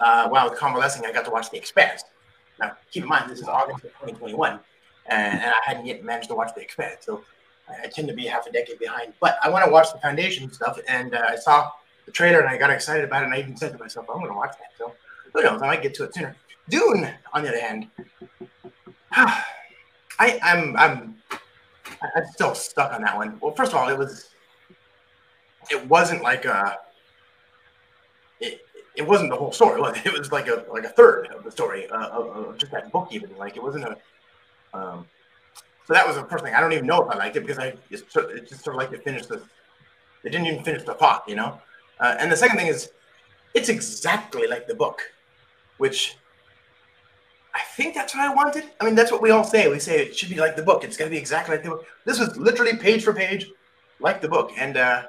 uh, 0.00 0.28
while 0.28 0.46
I 0.46 0.50
was 0.50 0.58
convalescing, 0.58 1.04
I 1.06 1.12
got 1.12 1.24
to 1.24 1.30
watch 1.30 1.50
The 1.50 1.56
Expanse. 1.56 2.04
Now, 2.60 2.76
keep 2.90 3.02
in 3.02 3.08
mind, 3.08 3.30
this 3.30 3.40
is 3.40 3.48
August 3.48 3.84
of 3.84 3.90
2021, 3.92 4.60
and, 5.06 5.40
and 5.40 5.50
I 5.50 5.60
hadn't 5.64 5.86
yet 5.86 6.04
managed 6.04 6.28
to 6.28 6.34
watch 6.34 6.54
The 6.54 6.60
Expanse, 6.60 7.04
so 7.04 7.24
I, 7.82 7.88
tend 7.88 8.08
to 8.08 8.14
be 8.14 8.26
half 8.26 8.46
a 8.46 8.52
decade 8.52 8.78
behind. 8.78 9.12
But 9.20 9.38
I 9.42 9.50
want 9.50 9.64
to 9.64 9.70
watch 9.70 9.92
the 9.92 9.98
Foundation 9.98 10.52
stuff, 10.52 10.78
and 10.88 11.14
uh, 11.14 11.26
I 11.28 11.36
saw 11.36 11.70
the 12.06 12.12
trailer, 12.12 12.40
and 12.40 12.48
I 12.48 12.56
got 12.56 12.70
excited 12.70 13.04
about 13.04 13.22
it, 13.22 13.26
and 13.26 13.34
I 13.34 13.38
even 13.38 13.56
said 13.56 13.72
to 13.72 13.78
myself, 13.78 14.06
I'm 14.08 14.18
going 14.18 14.30
to 14.30 14.36
watch 14.36 14.52
that. 14.58 14.70
So 14.78 14.94
who 15.32 15.42
knows? 15.42 15.62
I 15.62 15.66
might 15.66 15.82
get 15.82 15.94
to 15.94 16.04
it 16.04 16.14
sooner. 16.14 16.36
Dune, 16.68 17.10
on 17.32 17.42
the 17.42 17.48
other 17.48 17.60
hand, 17.60 17.88
I, 19.12 20.38
I'm 20.42 20.76
I'm 20.76 21.16
I'm 22.16 22.26
still 22.32 22.54
stuck 22.54 22.92
on 22.92 23.02
that 23.02 23.16
one. 23.16 23.38
Well, 23.40 23.54
first 23.54 23.72
of 23.72 23.78
all, 23.78 23.88
it 23.88 23.98
was 23.98 24.30
it 25.70 25.86
wasn't 25.88 26.22
like 26.22 26.44
a 26.44 26.78
it, 28.40 28.60
it 28.96 29.06
wasn't 29.06 29.30
the 29.30 29.36
whole 29.36 29.52
story. 29.52 29.80
It 30.04 30.18
was 30.18 30.32
like 30.32 30.48
a 30.48 30.64
like 30.70 30.84
a 30.84 30.88
third 30.88 31.28
of 31.28 31.44
the 31.44 31.50
story 31.50 31.88
uh, 31.88 32.08
of, 32.08 32.36
of, 32.36 32.58
just 32.58 32.72
that 32.72 32.92
book. 32.92 33.08
Even 33.10 33.36
like 33.36 33.56
it 33.56 33.62
wasn't 33.62 33.84
a. 33.84 33.96
Um, 34.74 35.06
so 35.84 35.92
that 35.92 36.06
was 36.06 36.16
the 36.16 36.24
first 36.24 36.44
thing. 36.44 36.54
I 36.54 36.60
don't 36.60 36.72
even 36.72 36.86
know 36.86 37.02
if 37.02 37.10
I 37.14 37.18
liked 37.18 37.36
it 37.36 37.40
because 37.40 37.58
I 37.58 37.74
just, 37.90 38.04
it 38.16 38.48
just 38.48 38.62
sort 38.64 38.76
of 38.76 38.82
like 38.82 38.92
it 38.92 39.04
finished 39.04 39.28
the. 39.28 39.42
It 40.24 40.30
didn't 40.30 40.46
even 40.46 40.62
finish 40.62 40.84
the 40.84 40.94
plot, 40.94 41.24
you 41.26 41.34
know. 41.34 41.60
Uh, 41.98 42.14
and 42.18 42.30
the 42.30 42.36
second 42.36 42.56
thing 42.56 42.68
is, 42.68 42.92
it's 43.54 43.68
exactly 43.68 44.46
like 44.46 44.68
the 44.68 44.74
book, 44.74 45.02
which 45.78 46.16
I 47.54 47.60
think 47.76 47.94
that's 47.94 48.14
what 48.14 48.24
I 48.24 48.32
wanted. 48.32 48.64
I 48.80 48.84
mean, 48.84 48.94
that's 48.94 49.10
what 49.10 49.20
we 49.20 49.30
all 49.30 49.44
say. 49.44 49.68
We 49.68 49.78
say 49.78 50.00
it 50.00 50.16
should 50.16 50.30
be 50.30 50.36
like 50.36 50.56
the 50.56 50.62
book. 50.62 50.84
It's 50.84 50.96
going 50.96 51.10
to 51.10 51.14
be 51.14 51.18
exactly 51.18 51.56
like 51.56 51.64
the 51.64 51.70
book. 51.70 51.86
This 52.04 52.18
was 52.18 52.36
literally 52.36 52.76
page 52.76 53.02
for 53.02 53.12
page, 53.12 53.50
like 54.00 54.20
the 54.20 54.28
book. 54.28 54.52
And 54.56 54.76
uh, 54.76 55.02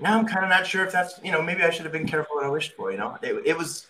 now 0.00 0.18
I'm 0.18 0.26
kind 0.26 0.44
of 0.44 0.50
not 0.50 0.66
sure 0.66 0.84
if 0.84 0.92
that's, 0.92 1.20
you 1.22 1.30
know, 1.30 1.40
maybe 1.40 1.62
I 1.62 1.70
should 1.70 1.84
have 1.84 1.92
been 1.92 2.06
careful 2.06 2.36
what 2.36 2.44
I 2.44 2.50
wished 2.50 2.74
for. 2.74 2.90
You 2.90 2.98
know, 2.98 3.16
it, 3.22 3.42
it 3.46 3.56
was. 3.56 3.86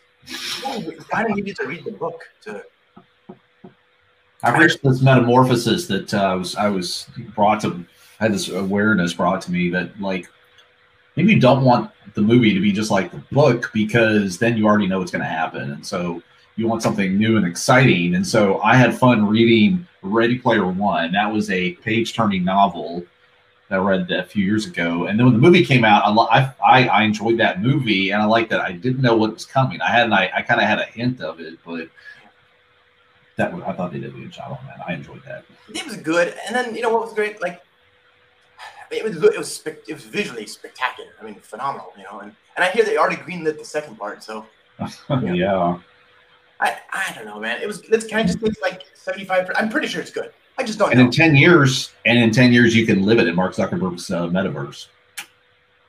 Kind 1.08 1.30
of 1.30 1.36
needed 1.36 1.56
to 1.56 1.66
read 1.66 1.84
the 1.84 1.92
book 1.92 2.20
to. 2.42 2.62
I 4.42 4.56
reached 4.56 4.82
this 4.82 5.02
metamorphosis 5.02 5.86
that 5.88 6.14
uh, 6.14 6.18
I 6.18 6.34
was 6.34 6.56
I 6.56 6.68
was 6.68 7.06
brought 7.34 7.60
to 7.62 7.84
I 8.20 8.24
had 8.24 8.32
this 8.32 8.48
awareness 8.48 9.12
brought 9.12 9.42
to 9.42 9.52
me 9.52 9.70
that 9.70 10.00
like 10.00 10.28
maybe 11.16 11.34
you 11.34 11.40
don't 11.40 11.64
want 11.64 11.90
the 12.14 12.22
movie 12.22 12.54
to 12.54 12.60
be 12.60 12.72
just 12.72 12.90
like 12.90 13.10
the 13.10 13.22
book 13.32 13.70
because 13.72 14.38
then 14.38 14.56
you 14.56 14.66
already 14.66 14.86
know 14.86 14.98
what's 14.98 15.10
going 15.10 15.22
to 15.22 15.28
happen, 15.28 15.72
and 15.72 15.86
so 15.86 16.22
you 16.56 16.66
want 16.66 16.82
something 16.82 17.16
new 17.16 17.36
and 17.36 17.46
exciting. 17.46 18.14
And 18.14 18.26
so 18.26 18.60
I 18.60 18.74
had 18.76 18.98
fun 18.98 19.26
reading 19.26 19.86
Ready 20.02 20.38
Player 20.38 20.66
One. 20.66 21.12
That 21.12 21.32
was 21.32 21.50
a 21.50 21.72
page 21.76 22.14
turning 22.14 22.44
novel 22.44 23.04
that 23.68 23.76
I 23.76 23.82
read 23.82 24.10
a 24.10 24.24
few 24.24 24.44
years 24.44 24.66
ago. 24.66 25.06
And 25.06 25.18
then 25.18 25.26
when 25.26 25.34
the 25.34 25.40
movie 25.40 25.64
came 25.64 25.84
out, 25.84 26.02
I, 26.04 26.52
I, 26.62 26.88
I 26.88 27.02
enjoyed 27.04 27.38
that 27.38 27.62
movie 27.62 28.10
and 28.10 28.20
I 28.20 28.26
liked 28.26 28.50
that 28.50 28.60
I 28.60 28.72
didn't 28.72 29.00
know 29.00 29.16
what 29.16 29.32
was 29.32 29.46
coming. 29.46 29.80
I 29.80 29.90
had 29.90 30.10
I, 30.12 30.30
I 30.34 30.42
kind 30.42 30.60
of 30.60 30.66
had 30.66 30.80
a 30.80 30.84
hint 30.84 31.20
of 31.20 31.40
it, 31.40 31.58
but 31.64 31.88
that 33.36 33.52
I 33.54 33.72
thought 33.72 33.92
they 33.92 34.00
did 34.00 34.14
a 34.14 34.18
good 34.18 34.30
job 34.30 34.58
on 34.58 34.66
that. 34.66 34.86
I 34.86 34.94
enjoyed 34.94 35.22
that. 35.24 35.44
It 35.74 35.86
was 35.86 35.96
good. 35.96 36.34
And 36.46 36.54
then 36.54 36.74
you 36.74 36.82
know 36.82 36.90
what 36.90 37.02
was 37.02 37.14
great? 37.14 37.40
Like 37.40 37.62
it 38.90 39.04
was 39.04 39.16
it 39.16 39.38
was 39.38 39.62
it 39.66 39.92
was 39.92 40.04
visually 40.04 40.46
spectacular. 40.46 41.10
I 41.20 41.24
mean, 41.24 41.36
phenomenal. 41.36 41.92
You 41.96 42.04
know, 42.04 42.20
and 42.20 42.34
and 42.56 42.64
I 42.64 42.70
hear 42.70 42.84
they 42.84 42.96
already 42.96 43.16
greenlit 43.16 43.58
the 43.58 43.64
second 43.64 43.96
part. 43.96 44.22
So 44.22 44.46
yeah. 45.10 45.78
I, 46.60 46.76
I 46.92 47.12
don't 47.14 47.24
know, 47.24 47.40
man. 47.40 47.62
It 47.62 47.66
was. 47.66 47.88
Let's 47.88 48.06
kind 48.06 48.20
of 48.20 48.26
just 48.26 48.40
think 48.40 48.54
like 48.60 48.84
seventy 48.94 49.24
five. 49.24 49.50
I'm 49.56 49.70
pretty 49.70 49.86
sure 49.86 50.02
it's 50.02 50.10
good. 50.10 50.30
I 50.58 50.62
just 50.62 50.78
don't. 50.78 50.90
And 50.90 50.98
know. 50.98 51.06
in 51.06 51.10
ten 51.10 51.34
years, 51.34 51.90
and 52.04 52.18
in 52.18 52.30
ten 52.32 52.52
years, 52.52 52.76
you 52.76 52.84
can 52.84 53.02
live 53.02 53.18
it 53.18 53.26
in 53.26 53.34
Mark 53.34 53.54
Zuckerberg's 53.54 54.10
uh, 54.10 54.26
metaverse. 54.28 54.88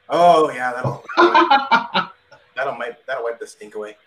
Oh 0.09 0.49
yeah, 0.51 0.71
that'll 0.71 1.03
that'll 2.55 2.77
wipe 2.77 3.05
that'll 3.05 3.23
wipe 3.23 3.39
the 3.39 3.47
stink 3.47 3.75
away. 3.75 3.97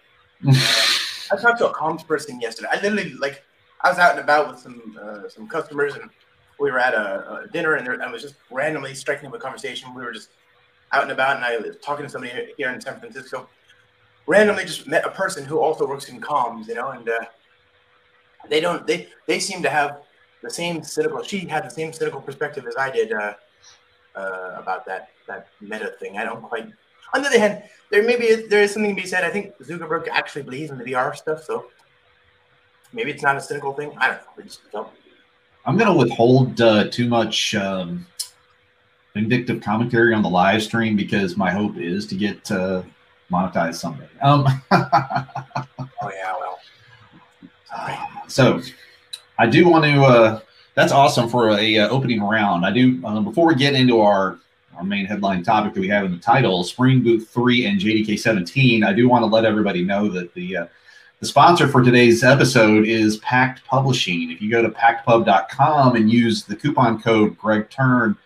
Uh, 0.47 0.55
I 1.35 1.41
talked 1.41 1.59
to 1.59 1.69
a 1.69 1.75
comms 1.75 2.07
person 2.07 2.41
yesterday. 2.41 2.69
I 2.73 2.77
literally 2.81 3.15
like 3.15 3.43
I 3.83 3.91
was 3.91 3.99
out 3.99 4.13
and 4.13 4.21
about 4.21 4.49
with 4.51 4.59
some 4.61 4.97
uh, 5.03 5.29
some 5.29 5.49
customers, 5.49 5.95
and 5.95 6.11
we 6.61 6.71
were 6.71 6.79
at 6.79 6.95
a, 6.95 7.43
a 7.45 7.49
dinner, 7.53 7.75
and 7.75 7.87
there, 7.87 8.01
I 8.01 8.11
was 8.11 8.23
just 8.23 8.37
randomly 8.51 8.95
striking 8.95 9.27
up 9.29 9.35
a 9.35 9.39
conversation. 9.39 9.95
We 9.95 10.03
were 10.03 10.13
just 10.13 10.31
out 10.93 11.03
and 11.03 11.13
about, 11.13 11.37
and 11.37 11.45
I 11.45 11.57
was 11.59 11.77
talking 11.83 12.05
to 12.05 12.11
somebody 12.11 12.53
here 12.57 12.71
in 12.71 12.81
San 12.81 12.99
Francisco, 13.01 13.49
randomly 14.27 14.65
just 14.65 14.87
met 14.87 15.05
a 15.05 15.11
person 15.11 15.45
who 15.45 15.59
also 15.59 15.87
works 15.87 16.09
in 16.09 16.21
comms, 16.21 16.69
you 16.69 16.75
know, 16.75 16.91
and 16.91 17.09
uh, 17.09 17.25
they 18.49 18.61
don't 18.61 18.87
they 18.87 19.09
they 19.27 19.41
seem 19.41 19.63
to 19.63 19.71
have 19.71 20.03
the 20.43 20.51
same 20.51 20.83
cynical. 20.83 21.23
She 21.23 21.41
had 21.41 21.65
the 21.65 21.71
same 21.71 21.93
cynical 21.93 22.21
perspective 22.21 22.67
as 22.67 22.77
I 22.77 22.91
did 22.91 23.13
uh, 23.13 23.35
uh, 24.15 24.57
about 24.57 24.87
that 24.87 25.09
that 25.27 25.49
meta 25.61 25.95
thing. 25.99 26.19
I 26.19 26.25
don't 26.25 26.43
quite. 26.43 26.69
On 27.13 27.23
the 27.23 27.29
other 27.29 27.39
hand, 27.39 27.63
there 27.91 28.03
maybe 28.03 28.47
there 28.49 28.63
is 28.63 28.73
something 28.73 28.95
to 28.95 29.01
be 29.01 29.07
said. 29.07 29.25
I 29.25 29.31
think 29.31 29.57
Zuckerberg 29.59 30.09
actually 30.09 30.43
believes 30.43 30.71
in 30.71 30.79
the 30.79 30.85
VR 30.85 31.15
stuff, 31.15 31.45
so 31.45 31.67
maybe 32.93 33.11
it's 33.11 33.23
not 33.23 33.37
a 33.37 33.41
cynical 33.41 33.73
thing. 33.73 33.93
I 33.99 34.09
don't 34.09 34.17
know. 34.17 34.29
We 34.37 34.45
just 34.45 34.61
don't. 34.73 34.89
I'm 35.67 35.77
going 35.77 35.91
to 35.91 35.97
withhold 35.97 36.61
uh, 36.61 36.89
too 36.91 37.09
much 37.09 37.55
um, 37.55 38.07
vindictive 39.15 39.63
commentary 39.63 40.13
on 40.13 40.23
the 40.23 40.29
live 40.29 40.63
stream 40.63 40.95
because 40.97 41.37
my 41.37 41.51
hope 41.51 41.77
is 41.79 42.07
to 42.09 42.15
get 42.17 42.51
uh, 42.51 42.83
monetized 43.31 43.77
someday. 43.77 44.09
Um, 44.21 44.47
Oh 46.05 46.11
yeah, 46.11 46.35
well. 46.39 46.59
Sorry. 47.65 47.97
so 48.29 48.61
I 49.39 49.47
do 49.47 49.69
want 49.69 49.85
to. 49.85 50.03
Uh, 50.03 50.41
that's 50.75 50.93
awesome 50.93 51.29
for 51.31 51.51
a 51.51 51.79
uh, 51.79 51.89
opening 51.89 52.23
round. 52.23 52.67
I 52.67 52.73
do. 52.73 53.01
Uh, 53.05 53.21
before 53.21 53.47
we 53.47 53.55
get 53.55 53.75
into 53.75 54.01
our 54.01 54.39
our 54.77 54.85
main 54.85 55.07
headline 55.07 55.43
topic 55.43 55.75
that 55.75 55.81
we 55.81 55.89
have 55.89 56.05
in 56.05 56.13
the 56.13 56.19
title, 56.19 56.65
Spring 56.65 57.03
Boot 57.03 57.29
Three 57.29 57.67
and 57.67 57.81
JDK 57.81 58.19
17, 58.19 58.85
I 58.85 58.93
do 58.93 59.09
want 59.09 59.23
to 59.23 59.27
let 59.27 59.45
everybody 59.45 59.85
know 59.85 60.09
that 60.09 60.35
the 60.35 60.57
uh, 60.57 60.67
the 61.21 61.27
sponsor 61.27 61.69
for 61.69 61.83
today's 61.83 62.23
episode 62.23 62.87
is 62.87 63.19
Packt 63.21 63.65
Publishing. 63.65 64.31
If 64.31 64.43
you 64.43 64.51
go 64.51 64.63
to 64.63 64.69
packtpub.com 64.69 65.97
and 65.97 66.11
use 66.11 66.45
the 66.45 66.57
coupon 66.57 67.01
code 67.01 67.39
Greg 67.39 67.71
Turn, 67.71 68.17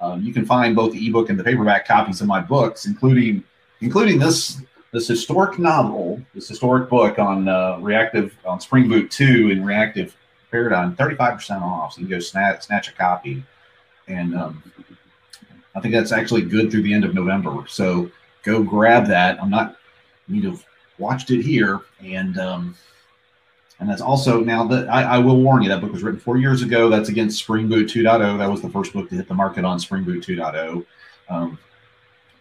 um, 0.00 0.22
you 0.22 0.32
can 0.32 0.46
find 0.46 0.74
both 0.74 0.92
the 0.92 1.06
ebook 1.06 1.28
and 1.28 1.38
the 1.38 1.44
paperback 1.44 1.86
copies 1.86 2.20
of 2.20 2.26
my 2.26 2.40
books, 2.40 2.86
including 2.86 3.44
including 3.80 4.18
this 4.18 4.60
this 4.92 5.08
historic 5.08 5.58
novel, 5.58 6.22
this 6.34 6.48
historic 6.48 6.88
book 6.88 7.18
on 7.18 7.48
uh, 7.48 7.78
reactive 7.80 8.34
on 8.46 8.60
Spring 8.60 8.88
Boot 8.88 9.10
2 9.10 9.50
and 9.50 9.66
reactive 9.66 10.16
paradigm, 10.50 10.96
35% 10.96 11.60
off. 11.60 11.92
So 11.92 12.00
you 12.00 12.06
can 12.06 12.16
go 12.16 12.20
snatch, 12.20 12.62
snatch 12.62 12.88
a 12.88 12.92
copy. 12.92 13.44
And 14.08 14.34
um, 14.34 14.62
I 15.76 15.80
think 15.80 15.94
that's 15.94 16.12
actually 16.12 16.42
good 16.42 16.70
through 16.70 16.82
the 16.82 16.94
end 16.94 17.04
of 17.04 17.14
November. 17.14 17.64
So 17.68 18.10
go 18.42 18.62
grab 18.62 19.06
that. 19.06 19.40
I'm 19.40 19.50
not, 19.50 19.76
you 20.26 20.42
know 20.42 20.58
watched 20.98 21.30
it 21.30 21.42
here. 21.42 21.80
And, 22.00 22.38
um, 22.38 22.76
and 23.78 23.88
that's 23.88 24.00
also 24.00 24.40
now 24.40 24.66
that 24.68 24.88
I, 24.88 25.02
I 25.02 25.18
will 25.18 25.40
warn 25.40 25.62
you 25.62 25.68
that 25.68 25.80
book 25.80 25.92
was 25.92 26.02
written 26.02 26.20
four 26.20 26.38
years 26.38 26.62
ago. 26.62 26.88
That's 26.88 27.10
against 27.10 27.38
Spring 27.38 27.68
Boot 27.68 27.88
2.0. 27.88 28.38
That 28.38 28.50
was 28.50 28.62
the 28.62 28.70
first 28.70 28.92
book 28.92 29.08
to 29.10 29.16
hit 29.16 29.28
the 29.28 29.34
market 29.34 29.64
on 29.64 29.78
Spring 29.78 30.02
Boot 30.02 30.26
2.0. 30.26 30.84
Um, 31.28 31.58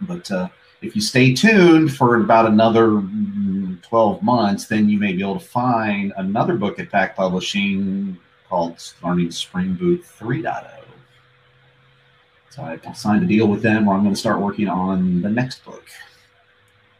but 0.02 0.30
uh, 0.32 0.48
if 0.82 0.96
you 0.96 1.02
stay 1.02 1.34
tuned 1.34 1.94
for 1.94 2.16
about 2.16 2.46
another 2.46 2.88
mm, 2.88 3.82
12 3.82 4.24
months, 4.24 4.68
then 4.68 4.88
you 4.88 4.98
may 4.98 5.14
be 5.14 5.22
able 5.22 5.40
to 5.40 5.46
find 5.46 6.14
another 6.18 6.56
book 6.56 6.80
at 6.80 6.90
Packt 6.90 7.16
Publishing 7.16 8.18
called 8.48 8.82
Learning 9.04 9.32
Spring 9.32 9.74
Boot 9.74 10.06
3.0. 10.20 10.85
So 12.56 12.64
I 12.64 12.94
signed 12.94 13.22
a 13.22 13.28
deal 13.28 13.48
with 13.48 13.62
them 13.62 13.86
where 13.86 13.98
I'm 13.98 14.04
going 14.04 14.16
to 14.16 14.20
start 14.20 14.40
working 14.40 14.70
on 14.70 15.22
the 15.22 15.30
next 15.30 15.66
book. 15.66 15.84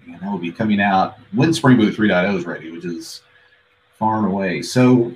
And 0.06 0.20
that 0.20 0.30
will 0.30 0.38
be 0.38 0.52
coming 0.52 0.82
out 0.82 1.18
when 1.32 1.54
Spring 1.54 1.78
Boot 1.78 1.96
3.0 1.96 2.38
is 2.38 2.46
ready, 2.46 2.72
which 2.72 2.84
is 2.84 3.22
far 3.98 4.18
and 4.18 4.26
away. 4.26 4.62
So 4.62 5.16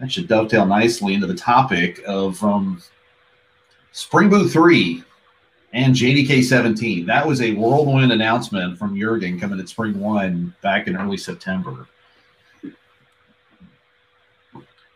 that 0.00 0.10
should 0.10 0.26
dovetail 0.26 0.66
nicely 0.66 1.14
into 1.14 1.28
the 1.28 1.36
topic 1.36 2.02
of 2.08 2.42
um, 2.42 2.82
Spring 3.92 4.30
Boot 4.30 4.50
3 4.50 5.04
and 5.74 5.94
JDK 5.94 6.42
17. 6.42 7.06
That 7.06 7.24
was 7.24 7.40
a 7.40 7.52
whirlwind 7.54 8.10
announcement 8.10 8.80
from 8.80 8.98
Jurgen 8.98 9.38
coming 9.38 9.60
at 9.60 9.66
SpringOne 9.66 10.52
back 10.60 10.88
in 10.88 10.96
early 10.96 11.16
September. 11.16 11.86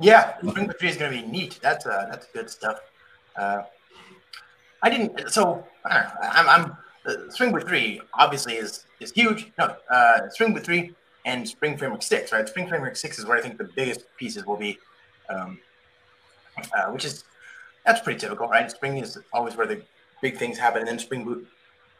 Yeah, 0.00 0.36
Spring 0.38 0.66
Boot 0.66 0.80
3 0.80 0.88
is 0.88 0.96
going 0.96 1.12
to 1.12 1.22
be 1.22 1.30
neat. 1.30 1.60
That's 1.62 1.86
uh, 1.86 2.08
that's 2.10 2.26
good 2.26 2.50
stuff. 2.50 2.80
Uh, 3.36 3.62
I 4.84 4.90
didn't. 4.90 5.30
So 5.30 5.66
I 5.84 5.94
don't 5.94 6.04
know. 6.04 6.20
I'm. 6.20 6.48
I'm 6.48 6.76
uh, 7.06 7.30
Spring 7.30 7.52
Boot 7.52 7.66
3 7.68 8.00
obviously 8.14 8.54
is 8.54 8.86
is 9.00 9.12
huge. 9.12 9.52
No, 9.58 9.76
uh, 9.90 10.28
Spring 10.30 10.54
Boot 10.54 10.64
3 10.64 10.92
and 11.26 11.46
Spring 11.46 11.76
Framework 11.76 12.02
6, 12.02 12.32
right? 12.32 12.48
Spring 12.48 12.68
Framework 12.68 12.96
6 12.96 13.18
is 13.18 13.26
where 13.26 13.36
I 13.36 13.42
think 13.42 13.58
the 13.58 13.68
biggest 13.76 14.06
pieces 14.18 14.46
will 14.46 14.56
be, 14.56 14.78
um, 15.28 15.58
uh, 16.74 16.90
which 16.90 17.04
is 17.04 17.24
that's 17.84 18.00
pretty 18.00 18.18
typical, 18.18 18.48
right? 18.48 18.70
Spring 18.70 18.98
is 18.98 19.18
always 19.32 19.56
where 19.56 19.66
the 19.66 19.82
big 20.22 20.36
things 20.38 20.58
happen, 20.58 20.80
and 20.80 20.88
then 20.88 20.98
Spring 20.98 21.24
Boot 21.24 21.46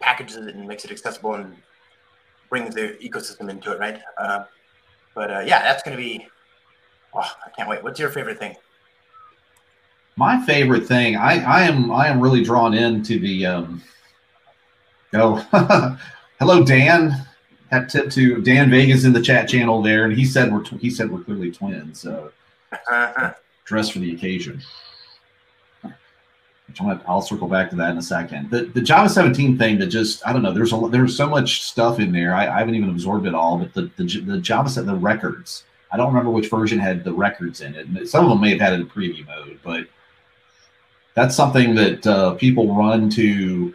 packages 0.00 0.36
it 0.36 0.54
and 0.54 0.66
makes 0.66 0.84
it 0.84 0.90
accessible 0.90 1.34
and 1.34 1.54
brings 2.50 2.74
the 2.74 2.96
ecosystem 3.02 3.50
into 3.50 3.72
it, 3.72 3.78
right? 3.78 4.00
Uh, 4.18 4.44
but 5.14 5.30
uh, 5.30 5.40
yeah, 5.40 5.62
that's 5.62 5.82
going 5.82 5.96
to 5.96 6.02
be. 6.02 6.26
Oh, 7.14 7.20
I 7.20 7.50
can't 7.50 7.68
wait. 7.68 7.82
What's 7.82 8.00
your 8.00 8.10
favorite 8.10 8.38
thing? 8.38 8.56
My 10.16 10.44
favorite 10.44 10.86
thing, 10.86 11.16
I, 11.16 11.42
I 11.42 11.62
am 11.62 11.90
I 11.90 12.06
am 12.06 12.20
really 12.20 12.44
drawn 12.44 12.72
into 12.72 13.18
the 13.18 13.46
um 13.46 13.82
oh 15.12 15.36
hello 16.38 16.64
Dan. 16.64 17.26
Hat 17.70 17.88
tip 17.88 18.10
to 18.10 18.40
Dan 18.42 18.70
Vegas 18.70 19.04
in 19.04 19.12
the 19.12 19.22
chat 19.22 19.48
channel 19.48 19.82
there, 19.82 20.04
and 20.04 20.12
he 20.12 20.24
said 20.24 20.52
we're 20.52 20.62
tw- 20.62 20.80
he 20.80 20.90
said 20.90 21.10
we're 21.10 21.24
clearly 21.24 21.50
twins, 21.50 22.00
so 22.00 22.30
dress 23.64 23.88
for 23.88 23.98
the 23.98 24.14
occasion. 24.14 24.62
Which 25.82 26.80
I'm 26.80 26.86
gonna, 26.86 27.02
I'll 27.08 27.22
circle 27.22 27.48
back 27.48 27.70
to 27.70 27.76
that 27.76 27.90
in 27.90 27.98
a 27.98 28.02
second. 28.02 28.50
The 28.50 28.66
the 28.66 28.80
Java 28.80 29.08
17 29.08 29.58
thing 29.58 29.78
that 29.78 29.86
just 29.86 30.24
I 30.24 30.32
don't 30.32 30.42
know. 30.42 30.52
There's 30.52 30.72
a 30.72 30.88
there's 30.90 31.16
so 31.16 31.26
much 31.26 31.62
stuff 31.62 31.98
in 31.98 32.12
there. 32.12 32.34
I, 32.34 32.46
I 32.46 32.58
haven't 32.60 32.76
even 32.76 32.90
absorbed 32.90 33.26
it 33.26 33.34
all. 33.34 33.58
But 33.58 33.74
the 33.74 33.90
the, 33.96 34.20
the 34.20 34.38
Java 34.38 34.68
set 34.68 34.86
the 34.86 34.94
records. 34.94 35.64
I 35.90 35.96
don't 35.96 36.08
remember 36.08 36.30
which 36.30 36.48
version 36.48 36.78
had 36.78 37.02
the 37.02 37.12
records 37.12 37.60
in 37.60 37.74
it. 37.74 38.08
Some 38.08 38.24
of 38.24 38.30
them 38.30 38.40
may 38.40 38.50
have 38.50 38.60
had 38.60 38.72
it 38.74 38.80
in 38.80 38.86
preview 38.88 39.26
mode, 39.26 39.58
but 39.62 39.86
that's 41.14 41.36
something 41.36 41.74
that 41.76 42.06
uh, 42.06 42.34
people 42.34 42.74
run 42.74 43.08
to 43.10 43.74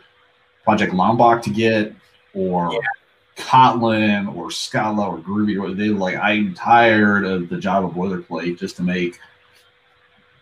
Project 0.64 0.94
Lombok 0.94 1.42
to 1.44 1.50
get, 1.50 1.94
or 2.34 2.72
Yeah. 2.74 2.80
Kotlin, 3.38 4.36
or 4.36 4.52
Scala, 4.52 5.08
or 5.10 5.18
Groovy. 5.20 5.60
Or 5.62 5.74
they 5.74 5.88
like 5.90 6.18
I'm 6.18 6.54
tired 6.54 7.26
of 7.26 7.50
the 7.50 7.58
Java 7.58 7.88
boilerplate 7.88 8.60
just 8.60 8.76
to 8.78 8.84
make 8.84 9.18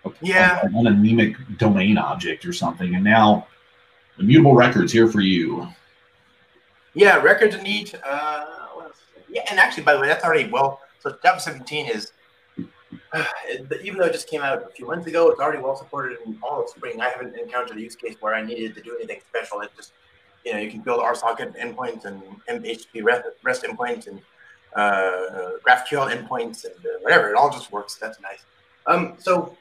a, 0.05 0.11
Yeah. 0.21 0.61
a- 0.63 0.65
an 0.77 0.87
anemic 0.87 1.35
domain 1.57 1.97
object 1.97 2.45
or 2.45 2.53
something. 2.53 2.95
And 2.95 3.03
now 3.03 3.47
immutable 4.19 4.55
records 4.55 4.91
here 4.91 5.07
for 5.07 5.21
you. 5.21 5.67
Yeah, 6.95 7.17
records 7.17 7.55
are 7.55 7.61
neat. 7.61 7.93
Uh. 8.03 8.45
Yeah, 9.29 9.43
and 9.51 9.59
actually, 9.59 9.83
by 9.83 9.93
the 9.93 9.99
way, 9.99 10.07
that's 10.07 10.23
already 10.23 10.49
well. 10.49 10.79
So 10.99 11.15
Java 11.21 11.39
17 11.39 11.87
is, 11.87 12.13
even 13.83 13.99
though 13.99 14.05
it 14.05 14.13
just 14.13 14.29
came 14.29 14.41
out 14.41 14.63
a 14.63 14.69
few 14.69 14.87
months 14.87 15.07
ago, 15.07 15.29
it's 15.29 15.39
already 15.39 15.61
well 15.61 15.75
supported 15.75 16.17
in 16.25 16.37
all 16.43 16.61
of 16.61 16.69
Spring. 16.69 17.01
I 17.01 17.09
haven't 17.09 17.35
encountered 17.37 17.77
a 17.77 17.81
use 17.81 17.95
case 17.95 18.15
where 18.19 18.35
I 18.35 18.43
needed 18.43 18.75
to 18.75 18.81
do 18.81 18.95
anything 18.95 19.21
special. 19.29 19.61
It 19.61 19.71
just, 19.75 19.93
you 20.45 20.53
know, 20.53 20.59
you 20.59 20.69
can 20.69 20.81
build 20.81 21.01
RSocket 21.01 21.57
endpoints 21.59 22.05
and 22.05 22.21
HTTP 22.47 23.03
REST, 23.03 23.23
REST 23.43 23.63
endpoints 23.63 24.07
and 24.07 24.21
uh, 24.75 25.51
GraphQL 25.65 26.11
endpoints 26.11 26.65
and 26.65 26.75
uh, 26.85 26.99
whatever. 27.01 27.29
It 27.29 27.35
all 27.35 27.49
just 27.49 27.71
works. 27.71 27.95
That's 27.95 28.19
nice. 28.21 28.43
Um, 28.85 29.15
so, 29.19 29.57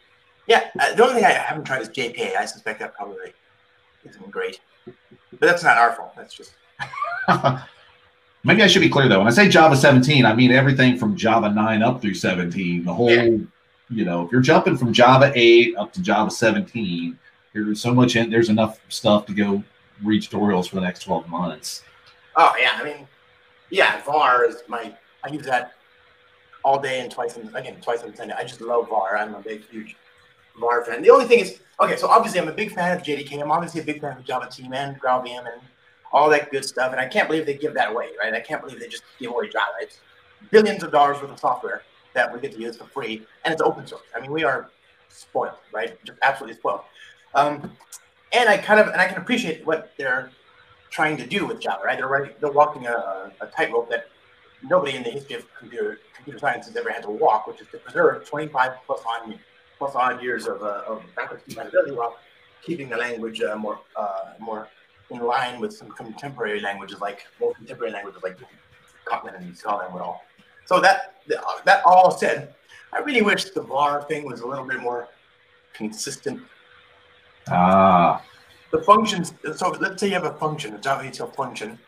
yeah, 0.46 0.70
uh, 0.78 0.94
the 0.94 1.02
only 1.02 1.16
thing 1.16 1.24
I 1.24 1.32
haven't 1.32 1.64
tried 1.64 1.82
is 1.82 1.88
JPA. 1.88 2.36
I 2.36 2.44
suspect 2.44 2.78
that 2.80 2.94
probably 2.94 3.32
isn't 4.04 4.30
great, 4.30 4.60
but 4.84 5.40
that's 5.40 5.64
not 5.64 5.76
our 5.76 5.92
fault. 5.92 6.14
That's 6.16 6.34
just 6.34 6.52
Maybe 8.46 8.62
I 8.62 8.68
should 8.68 8.82
be 8.82 8.88
clear 8.88 9.08
though. 9.08 9.18
When 9.18 9.26
I 9.26 9.30
say 9.32 9.48
Java 9.48 9.74
17, 9.76 10.24
I 10.24 10.32
mean 10.32 10.52
everything 10.52 10.96
from 10.96 11.16
Java 11.16 11.50
9 11.50 11.82
up 11.82 12.00
through 12.00 12.14
17. 12.14 12.84
The 12.84 12.94
whole, 12.94 13.10
Yeah. 13.10 13.38
you 13.90 14.04
know, 14.04 14.24
if 14.24 14.30
you're 14.30 14.40
jumping 14.40 14.76
from 14.76 14.92
Java 14.92 15.32
8 15.34 15.74
up 15.76 15.92
to 15.94 16.00
Java 16.02 16.30
17, 16.30 17.18
there's 17.52 17.80
so 17.80 17.92
much 17.92 18.14
in 18.14 18.30
there's 18.30 18.48
enough 18.48 18.78
stuff 18.88 19.26
to 19.26 19.34
go 19.34 19.64
read 20.04 20.22
tutorials 20.22 20.68
for 20.68 20.76
the 20.76 20.80
next 20.82 21.00
12 21.02 21.28
months. 21.28 21.82
Oh 22.36 22.52
yeah, 22.60 22.78
I 22.80 22.84
mean, 22.84 23.08
yeah, 23.70 24.00
VAR 24.04 24.44
is 24.44 24.62
my. 24.68 24.92
I 25.24 25.28
use 25.32 25.44
that 25.46 25.72
all 26.64 26.78
day 26.80 27.00
and 27.00 27.10
twice 27.10 27.36
in 27.36 27.52
again 27.56 27.80
twice 27.80 28.02
on 28.04 28.14
Sunday. 28.14 28.34
I 28.38 28.44
just 28.44 28.60
love 28.60 28.88
VAR. 28.88 29.16
I'm 29.16 29.34
a 29.34 29.40
big 29.40 29.68
huge 29.68 29.96
VAR 30.60 30.84
fan. 30.84 31.02
The 31.02 31.10
only 31.10 31.24
thing 31.24 31.40
is, 31.40 31.58
okay, 31.80 31.96
so 31.96 32.08
obviously 32.08 32.38
I'm 32.40 32.48
a 32.48 32.52
big 32.52 32.72
fan 32.72 32.96
of 32.96 33.02
JDK. 33.02 33.42
I'm 33.42 33.50
obviously 33.50 33.80
a 33.80 33.84
big 33.84 34.00
fan 34.00 34.16
of 34.18 34.24
Java 34.24 34.48
Team 34.48 34.72
and 34.72 35.00
GraalVM 35.00 35.38
and 35.52 35.60
all 36.16 36.30
that 36.30 36.50
good 36.50 36.64
stuff. 36.64 36.92
And 36.92 37.00
I 37.00 37.06
can't 37.06 37.28
believe 37.28 37.44
they 37.44 37.58
give 37.58 37.74
that 37.74 37.90
away, 37.90 38.08
right? 38.18 38.32
I 38.32 38.40
can't 38.40 38.62
believe 38.62 38.80
they 38.80 38.88
just 38.88 39.04
give 39.20 39.30
away 39.30 39.50
Java. 39.50 39.66
Billions 40.50 40.82
of 40.82 40.90
dollars 40.90 41.20
worth 41.20 41.30
of 41.30 41.38
software 41.38 41.82
that 42.14 42.32
we 42.32 42.40
get 42.40 42.52
to 42.52 42.58
use 42.58 42.76
for 42.78 42.84
free, 42.84 43.26
and 43.44 43.52
it's 43.52 43.60
open 43.60 43.86
source. 43.86 44.02
I 44.14 44.20
mean, 44.20 44.32
we 44.32 44.42
are 44.42 44.70
spoiled, 45.08 45.58
right? 45.72 46.02
Just 46.04 46.18
absolutely 46.22 46.56
spoiled. 46.56 46.80
Um, 47.34 47.70
and 48.32 48.48
I 48.48 48.56
kind 48.56 48.80
of 48.80 48.88
and 48.88 49.00
I 49.00 49.06
can 49.06 49.18
appreciate 49.18 49.66
what 49.66 49.92
they're 49.98 50.30
trying 50.90 51.18
to 51.18 51.26
do 51.26 51.46
with 51.46 51.60
Java, 51.60 51.82
right? 51.84 51.98
They're 51.98 52.08
right, 52.08 52.40
they're 52.40 52.50
walking 52.50 52.86
a, 52.86 53.30
a 53.40 53.46
tightrope 53.46 53.90
that 53.90 54.06
nobody 54.62 54.96
in 54.96 55.02
the 55.02 55.10
history 55.10 55.36
of 55.36 55.46
computer 55.58 55.98
computer 56.14 56.38
science 56.38 56.66
has 56.66 56.76
ever 56.76 56.90
had 56.90 57.02
to 57.02 57.10
walk, 57.10 57.46
which 57.46 57.60
is 57.60 57.66
to 57.72 57.78
preserve 57.78 58.24
25 58.24 58.72
plus 58.86 59.02
on 59.06 59.38
plus 59.78 59.94
odd 59.94 60.22
years 60.22 60.46
of, 60.46 60.62
uh, 60.62 60.82
of 60.86 61.02
backwards 61.14 61.42
compatibility 61.44 61.92
while 61.92 62.16
keeping 62.62 62.88
the 62.88 62.96
language 62.96 63.42
uh, 63.42 63.56
more 63.56 63.78
uh, 63.96 64.32
more 64.38 64.68
in 65.10 65.20
line 65.20 65.60
with 65.60 65.72
some 65.72 65.90
contemporary 65.90 66.60
languages 66.60 67.00
like 67.00 67.26
more 67.40 67.54
contemporary 67.54 67.92
languages 67.92 68.22
like 68.22 68.38
Kotlin 69.06 69.36
and 69.36 69.56
Scala 69.56 69.86
and 69.86 70.00
all. 70.00 70.22
So 70.64 70.80
that 70.80 71.14
that 71.64 71.82
all 71.84 72.10
said, 72.10 72.54
I 72.92 72.98
really 72.98 73.22
wish 73.22 73.44
the 73.50 73.62
VAR 73.62 74.02
thing 74.02 74.24
was 74.24 74.40
a 74.40 74.46
little 74.46 74.66
bit 74.66 74.80
more 74.80 75.08
consistent 75.74 76.40
Ah, 77.48 78.24
the 78.72 78.82
functions 78.82 79.32
so 79.54 79.68
let's 79.78 80.00
say 80.00 80.08
you 80.08 80.14
have 80.14 80.24
a 80.24 80.34
function 80.34 80.74
a 80.74 80.78
java 80.78 81.04
util 81.04 81.32
function 81.36 81.78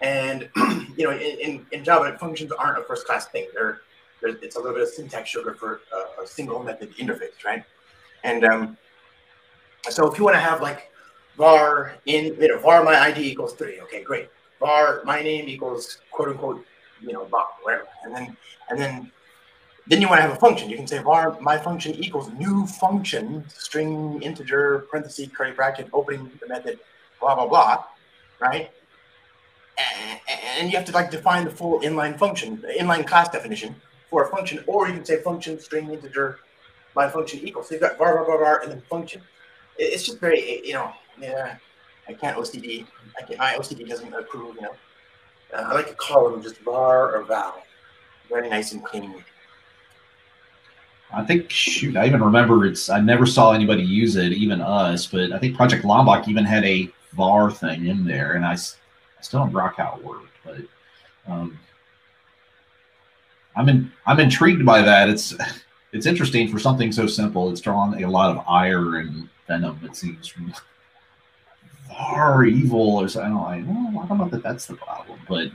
and 0.00 0.48
you 0.96 1.04
know 1.04 1.10
in, 1.10 1.40
in, 1.40 1.66
in 1.72 1.82
java 1.82 2.16
functions 2.20 2.52
aren't 2.52 2.78
a 2.78 2.84
first 2.84 3.04
class 3.04 3.26
thing 3.26 3.48
they're 3.52 3.80
it's 4.22 4.56
a 4.56 4.58
little 4.58 4.74
bit 4.74 4.82
of 4.82 4.88
syntax 4.88 5.28
sugar 5.28 5.54
for 5.54 5.80
a, 5.92 6.22
a 6.22 6.26
single 6.26 6.62
method 6.62 6.94
interface, 6.96 7.44
right? 7.44 7.64
And 8.24 8.44
um, 8.44 8.76
so 9.88 10.10
if 10.10 10.18
you 10.18 10.24
want 10.24 10.34
to 10.34 10.40
have 10.40 10.60
like 10.60 10.90
var 11.36 11.94
in, 12.06 12.24
you 12.40 12.48
know, 12.48 12.58
var 12.58 12.82
my 12.84 12.94
ID 12.94 13.18
equals 13.18 13.54
three, 13.54 13.80
okay, 13.80 14.02
great. 14.02 14.28
var 14.60 15.02
my 15.04 15.22
name 15.22 15.48
equals 15.48 15.98
quote 16.10 16.28
unquote, 16.28 16.64
you 17.00 17.12
know, 17.12 17.24
Bob, 17.26 17.48
whatever. 17.62 17.86
And 18.04 18.14
then, 18.14 18.36
and 18.70 18.78
then, 18.78 19.12
then 19.86 20.00
you 20.00 20.08
want 20.08 20.18
to 20.18 20.22
have 20.22 20.32
a 20.32 20.40
function. 20.40 20.70
You 20.70 20.76
can 20.76 20.86
say 20.86 21.02
var 21.02 21.38
my 21.40 21.58
function 21.58 21.94
equals 21.94 22.30
new 22.30 22.66
function, 22.66 23.44
string 23.48 24.22
integer, 24.22 24.86
parenthesis, 24.90 25.28
curly 25.36 25.52
bracket, 25.52 25.88
opening 25.92 26.30
the 26.40 26.48
method, 26.48 26.78
blah, 27.20 27.34
blah, 27.34 27.46
blah, 27.46 27.84
right? 28.40 28.70
And 30.58 30.70
you 30.70 30.76
have 30.76 30.86
to 30.86 30.92
like 30.92 31.10
define 31.10 31.44
the 31.44 31.50
full 31.50 31.80
inline 31.80 32.18
function, 32.18 32.64
inline 32.80 33.06
class 33.06 33.28
definition 33.28 33.76
for 34.08 34.24
a 34.24 34.28
function, 34.28 34.64
or 34.66 34.88
you 34.88 34.94
can 34.94 35.04
say 35.04 35.20
function, 35.20 35.60
string, 35.60 35.90
integer, 35.90 36.38
my 36.94 37.10
function 37.10 37.40
equals. 37.40 37.68
So 37.68 37.74
you've 37.74 37.82
got 37.82 37.98
var, 37.98 38.14
var, 38.14 38.24
var, 38.24 38.38
var, 38.38 38.60
and 38.62 38.72
then 38.72 38.82
function. 38.88 39.20
It's 39.78 40.06
just 40.06 40.18
very, 40.18 40.66
you 40.66 40.72
know, 40.72 40.90
yeah, 41.20 41.56
I 42.08 42.12
can't 42.12 42.36
OCD. 42.36 42.86
I 43.18 43.22
can't, 43.22 43.38
my 43.38 43.54
OCD 43.54 43.88
doesn't 43.88 44.12
approve, 44.12 44.56
you 44.56 44.62
know. 44.62 44.74
Uh, 45.54 45.62
I 45.62 45.74
like 45.74 45.88
to 45.88 45.94
call 45.94 46.30
them 46.30 46.42
just 46.42 46.58
var 46.58 47.14
or 47.14 47.24
val. 47.24 47.62
Very 48.28 48.48
nice 48.48 48.72
and 48.72 48.84
clean. 48.84 49.24
I 51.12 51.24
think, 51.24 51.50
shoot, 51.50 51.96
I 51.96 52.06
even 52.06 52.22
remember 52.22 52.66
it's, 52.66 52.90
I 52.90 53.00
never 53.00 53.26
saw 53.26 53.52
anybody 53.52 53.82
use 53.82 54.16
it, 54.16 54.32
even 54.32 54.60
us, 54.60 55.06
but 55.06 55.32
I 55.32 55.38
think 55.38 55.56
Project 55.56 55.84
Lombok 55.84 56.26
even 56.26 56.44
had 56.44 56.64
a 56.64 56.90
var 57.12 57.50
thing 57.50 57.86
in 57.86 58.04
there, 58.04 58.32
and 58.32 58.44
I, 58.44 58.52
I 58.52 58.56
still 59.20 59.40
don't 59.40 59.52
grok 59.52 59.76
how 59.76 59.96
it 59.98 60.04
worked, 60.04 60.36
but 60.44 60.58
um, 61.28 61.58
I'm 63.54 63.68
in, 63.68 63.92
I'm 64.04 64.18
intrigued 64.18 64.66
by 64.66 64.82
that. 64.82 65.08
It's, 65.08 65.32
it's 65.92 66.06
interesting 66.06 66.48
for 66.48 66.58
something 66.58 66.90
so 66.90 67.06
simple. 67.06 67.50
It's 67.50 67.60
drawn 67.60 68.02
a 68.02 68.10
lot 68.10 68.36
of 68.36 68.44
ire 68.48 68.96
and 68.96 69.28
venom, 69.46 69.78
it 69.84 69.94
seems, 69.94 70.26
from 70.26 70.52
far 71.88 72.44
evil 72.44 72.96
or 72.96 73.08
something. 73.08 73.32
I 73.32 73.60
don't, 73.60 73.94
well, 73.94 74.04
I 74.04 74.08
don't 74.08 74.18
know 74.18 74.28
that 74.28 74.42
that's 74.42 74.66
the 74.66 74.74
problem, 74.74 75.18
but 75.28 75.50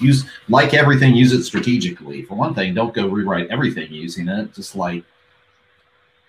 use 0.00 0.24
like 0.48 0.74
everything, 0.74 1.14
use 1.14 1.32
it 1.32 1.44
strategically. 1.44 2.22
For 2.22 2.34
one 2.34 2.54
thing, 2.54 2.74
don't 2.74 2.94
go 2.94 3.08
rewrite 3.08 3.48
everything 3.48 3.92
using 3.92 4.28
it. 4.28 4.52
Just 4.54 4.76
like 4.76 5.04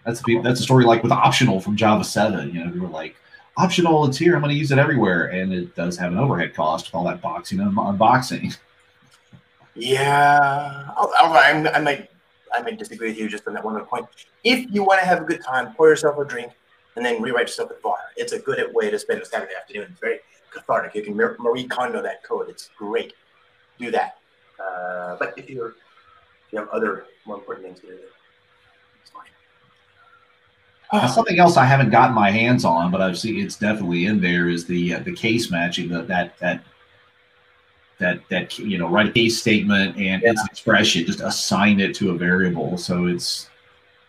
that's 0.06 0.22
a, 0.22 0.42
that's 0.42 0.60
a 0.60 0.64
story 0.64 0.86
like 0.86 1.04
with 1.04 1.12
optional 1.12 1.60
from 1.60 1.76
Java 1.76 2.04
7. 2.04 2.54
You 2.54 2.66
know, 2.66 2.72
we 2.72 2.80
were 2.80 2.88
like, 2.88 3.16
optional, 3.58 4.06
it's 4.06 4.18
here. 4.18 4.36
I'm 4.36 4.42
going 4.42 4.54
to 4.54 4.58
use 4.58 4.72
it 4.72 4.78
everywhere, 4.78 5.26
and 5.28 5.54
it 5.54 5.76
does 5.76 5.98
have 5.98 6.12
an 6.12 6.18
overhead 6.18 6.54
cost 6.54 6.88
with 6.88 6.96
all 6.96 7.04
that 7.06 7.22
boxing 7.22 7.60
and 7.60 7.76
unboxing. 7.76 8.58
Yeah, 9.76 10.90
I, 10.98 11.72
I 11.74 11.80
might 11.80 12.10
I 12.56 12.62
might 12.62 12.80
disagree 12.80 13.10
with 13.10 13.18
you 13.18 13.30
just 13.30 13.48
on 13.48 13.54
that 13.54 13.64
one 13.64 13.80
point. 13.86 14.06
If 14.44 14.74
you 14.74 14.84
want 14.84 15.02
to 15.02 15.06
have 15.06 15.22
a 15.22 15.26
good 15.26 15.44
time, 15.44 15.74
pour 15.76 15.90
yourself 15.90 16.18
a 16.18 16.26
drink, 16.26 16.52
and 16.98 17.06
then 17.06 17.22
rewrite 17.22 17.48
yourself 17.48 17.70
with 17.70 17.82
VAR. 17.82 17.98
It's 18.18 18.34
a 18.34 18.40
good 18.40 18.74
way 18.74 18.90
to 18.90 18.98
spend 18.98 19.22
a 19.22 19.26
Saturday 19.26 19.54
afternoon. 19.56 19.88
It's 19.92 20.00
very 20.00 20.20
cathartic. 20.52 20.96
You 20.96 21.04
can 21.04 21.16
Marie 21.16 21.68
Kondo 21.68 22.02
that 22.02 22.24
code. 22.24 22.50
It's 22.50 22.72
great. 22.76 23.14
Do 23.80 23.92
that. 23.92 24.18
Uh, 24.60 25.16
but 25.20 25.34
if 25.38 25.48
you're 25.50 25.70
if 25.70 26.54
you 26.54 26.60
have 26.60 26.70
other 26.70 27.06
more 27.26 27.38
important 27.38 27.68
things 27.68 27.80
to 27.82 27.88
do, 27.88 28.00
it's 29.02 29.12
fine. 29.12 31.08
something 31.10 31.38
else 31.40 31.56
I 31.56 31.66
haven't 31.66 31.92
gotten 31.92 32.16
my 32.16 32.32
hands 32.32 32.66
on, 32.66 32.90
but 32.90 33.00
I've 33.00 33.20
seen 33.20 33.40
it's 33.40 33.58
definitely 33.58 34.08
in 34.08 34.20
there 34.20 34.50
is 34.50 34.66
the 34.66 34.96
uh, 34.96 35.00
the 35.00 35.14
case 35.14 35.52
matching 35.52 35.90
that 35.90 36.08
that 36.08 36.40
that 36.40 36.64
that 38.00 38.22
that 38.30 38.58
you 38.58 38.80
know 38.80 38.90
write 38.90 39.10
a 39.10 39.12
case 39.12 39.40
statement 39.40 39.98
and 39.98 40.24
yeah. 40.24 40.32
its 40.32 40.44
expression 40.46 41.06
just 41.06 41.22
assign 41.22 41.80
it 41.80 41.96
to 41.96 42.12
a 42.12 42.14
variable 42.16 42.78
so 42.78 43.08
it's 43.08 43.50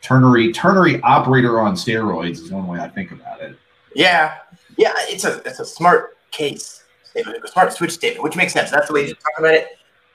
ternary 0.03 0.53
ternary 0.53 1.01
operator 1.03 1.61
on 1.61 1.75
steroids 1.75 2.43
is 2.43 2.51
one 2.51 2.67
way 2.67 2.81
I 2.81 2.89
think 2.89 3.13
about 3.13 3.41
it. 3.41 3.57
Yeah, 3.95 4.37
yeah, 4.77 4.93
it's 4.99 5.25
a 5.25 5.43
it's 5.47 5.61
a 5.61 5.65
smart 5.65 6.17
case 6.31 6.85
statement, 7.05 7.45
a 7.45 7.49
smart 7.49 7.73
switch 7.73 7.93
statement, 7.93 8.23
which 8.23 8.37
makes 8.37 8.53
sense. 8.53 8.71
That's 8.71 8.89
the 8.89 8.95
way 8.95 9.07
you're 9.07 9.17
talking 9.17 9.45
about 9.45 9.55
it. 9.55 9.69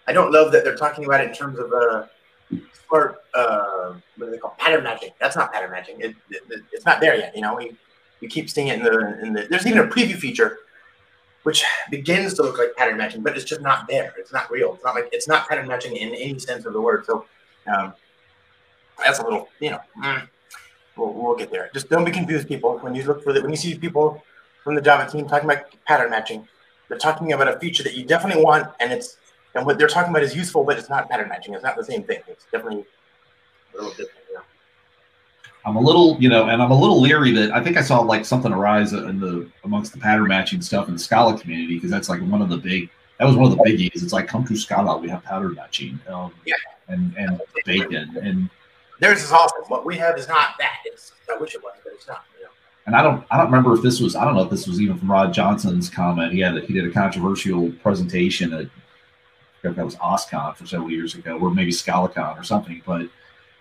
I 0.08 0.14
don't 0.14 0.32
love 0.32 0.52
that 0.52 0.64
they're 0.64 0.76
talking 0.76 1.06
about 1.06 1.22
it 1.22 1.30
in 1.30 1.36
terms 1.36 1.60
of 1.60 1.72
uh, 1.72 2.06
smart 2.88 3.24
uh, 3.34 3.94
what 4.18 4.28
do 4.28 4.32
they 4.32 4.38
call 4.38 4.56
pattern 4.58 4.84
matching. 4.84 5.10
That's 5.20 5.36
not 5.36 5.52
pattern 5.52 5.72
matching. 5.72 6.00
It, 6.00 6.16
it, 6.30 6.44
it's 6.72 6.86
not 6.86 7.00
there 7.00 7.16
yet. 7.16 7.36
You 7.36 7.42
know, 7.42 7.56
we 7.56 7.76
we 8.22 8.28
keep 8.28 8.50
seeing 8.50 8.68
it 8.68 8.80
in 8.80 8.84
the 8.84 9.20
in 9.22 9.34
the. 9.34 9.48
There's 9.50 9.66
even 9.66 9.80
a 9.80 9.88
preview 9.88 10.16
feature 10.16 10.60
which 11.44 11.66
begins 11.92 12.34
to 12.36 12.42
look 12.42 12.58
like 12.58 12.74
pattern 12.76 12.98
matching, 12.98 13.22
but 13.22 13.36
it's 13.36 13.46
just 13.46 13.62
not 13.62 13.88
there. 13.88 14.14
It's 14.18 14.32
not 14.32 14.50
real. 14.50 14.74
It's 14.74 14.84
not 14.84 14.96
like 14.96 15.10
it's 15.12 15.28
not 15.28 15.48
pattern 15.48 15.68
matching 15.68 15.96
in 15.96 16.10
any 16.16 16.40
sense 16.40 16.66
of 16.66 16.74
the 16.74 16.82
word. 16.82 17.06
So 17.06 17.26
um, 17.68 17.94
that's 19.04 19.20
a 19.20 19.24
little, 19.24 19.50
you 19.60 19.72
know, 19.72 19.80
mm, 20.02 20.28
we'll, 20.98 21.14
we'll 21.14 21.36
get 21.36 21.52
there. 21.52 21.70
Just 21.74 21.90
don't 21.90 22.06
be 22.06 22.12
confused, 22.12 22.48
people. 22.48 22.78
When 22.80 22.96
you 22.96 23.04
look 23.04 23.24
for 23.24 23.34
the, 23.34 23.42
when 23.42 23.52
you 23.52 23.58
see 23.58 23.78
people 23.78 24.24
from 24.64 24.76
the 24.76 24.82
Java 24.82 25.10
team 25.10 25.28
talking 25.28 25.50
about 25.50 25.66
pattern 25.86 26.10
matching, 26.10 26.48
they're 26.90 26.98
talking 26.98 27.34
about 27.34 27.48
a 27.48 27.60
feature 27.60 27.84
that 27.84 27.96
you 27.96 28.06
definitely 28.06 28.44
want, 28.44 28.68
and 28.80 28.92
it's 28.92 29.18
and 29.56 29.66
what 29.66 29.78
they're 29.78 29.88
talking 29.88 30.10
about 30.10 30.24
is 30.24 30.36
useful, 30.36 30.64
but 30.64 30.78
it's 30.78 30.90
not 30.90 31.10
pattern 31.10 31.30
matching. 31.30 31.54
It's 31.54 31.64
not 31.64 31.76
the 31.76 31.84
same 31.84 32.04
thing. 32.04 32.22
It's 32.28 32.46
definitely 32.52 32.86
a 33.74 33.78
little 33.78 33.92
different. 33.92 34.20
Yeah. 34.32 34.40
I'm 35.66 35.76
a 35.76 35.80
little, 35.80 36.18
you 36.20 36.28
know, 36.28 36.50
and 36.50 36.62
I'm 36.62 36.72
a 36.72 36.80
little 36.80 37.00
leery 37.00 37.32
that 37.32 37.52
I 37.52 37.64
think 37.64 37.78
I 37.78 37.82
saw 37.82 38.02
like 38.02 38.26
something 38.26 38.52
arise 38.52 38.94
in 38.94 39.20
the 39.20 39.50
amongst 39.64 39.94
the 39.94 40.00
pattern 40.00 40.28
matching 40.28 40.62
stuff 40.62 40.88
in 40.88 40.94
the 40.94 41.00
Scala 41.00 41.38
community 41.40 41.76
because 41.76 41.92
that's 41.92 42.10
like 42.10 42.22
one 42.22 42.42
of 42.42 42.50
the 42.50 42.58
big 42.58 42.90
that 43.20 43.26
was 43.26 43.36
one 43.36 43.52
of 43.52 43.58
the 43.58 43.64
biggies. 43.64 44.04
It's 44.04 44.12
like 44.12 44.28
come 44.28 44.44
to 44.46 44.56
Scala, 44.56 44.98
we 44.98 45.08
have 45.10 45.24
pattern 45.24 45.54
matching, 45.54 46.00
um, 46.08 46.34
yeah, 46.46 46.56
and 46.88 47.16
and 47.18 47.42
bacon 47.66 48.18
and 48.22 48.50
Theirs 49.04 49.22
is 49.22 49.34
awesome. 49.34 49.64
What 49.68 49.86
we 49.86 49.98
have 49.98 50.18
is 50.18 50.30
not 50.30 50.52
that. 50.60 50.78
It's 50.86 51.12
I 51.30 51.38
wish 51.38 51.56
it 51.56 51.62
was, 51.62 51.74
but 51.84 51.92
it's 51.92 52.08
not. 52.08 52.24
You 52.38 52.46
know? 52.46 52.52
And 52.86 52.96
I 52.96 53.04
don't 53.04 53.26
I 53.32 53.36
don't 53.36 53.48
remember 53.48 53.74
if 53.74 53.82
this 53.82 54.00
was 54.00 54.16
I 54.16 54.24
don't 54.24 54.34
know 54.34 54.44
if 54.44 54.50
this 54.50 54.66
was 54.66 54.80
even 54.80 54.98
from 54.98 55.12
Rod 55.12 55.34
Johnson's 55.34 55.90
comment. 55.90 56.32
He 56.32 56.40
had 56.40 56.56
a, 56.56 56.62
he 56.62 56.72
did 56.72 56.88
a 56.88 56.92
controversial 56.92 57.70
presentation 57.84 58.54
at 58.54 58.68
that 59.64 59.84
was 59.84 59.96
OSCON 59.98 60.56
for 60.56 60.66
several 60.66 60.90
years 60.90 61.16
ago, 61.16 61.38
or 61.38 61.54
maybe 61.54 61.72
ScalaCon 61.72 62.40
or 62.40 62.44
something. 62.44 62.82
But 62.86 63.08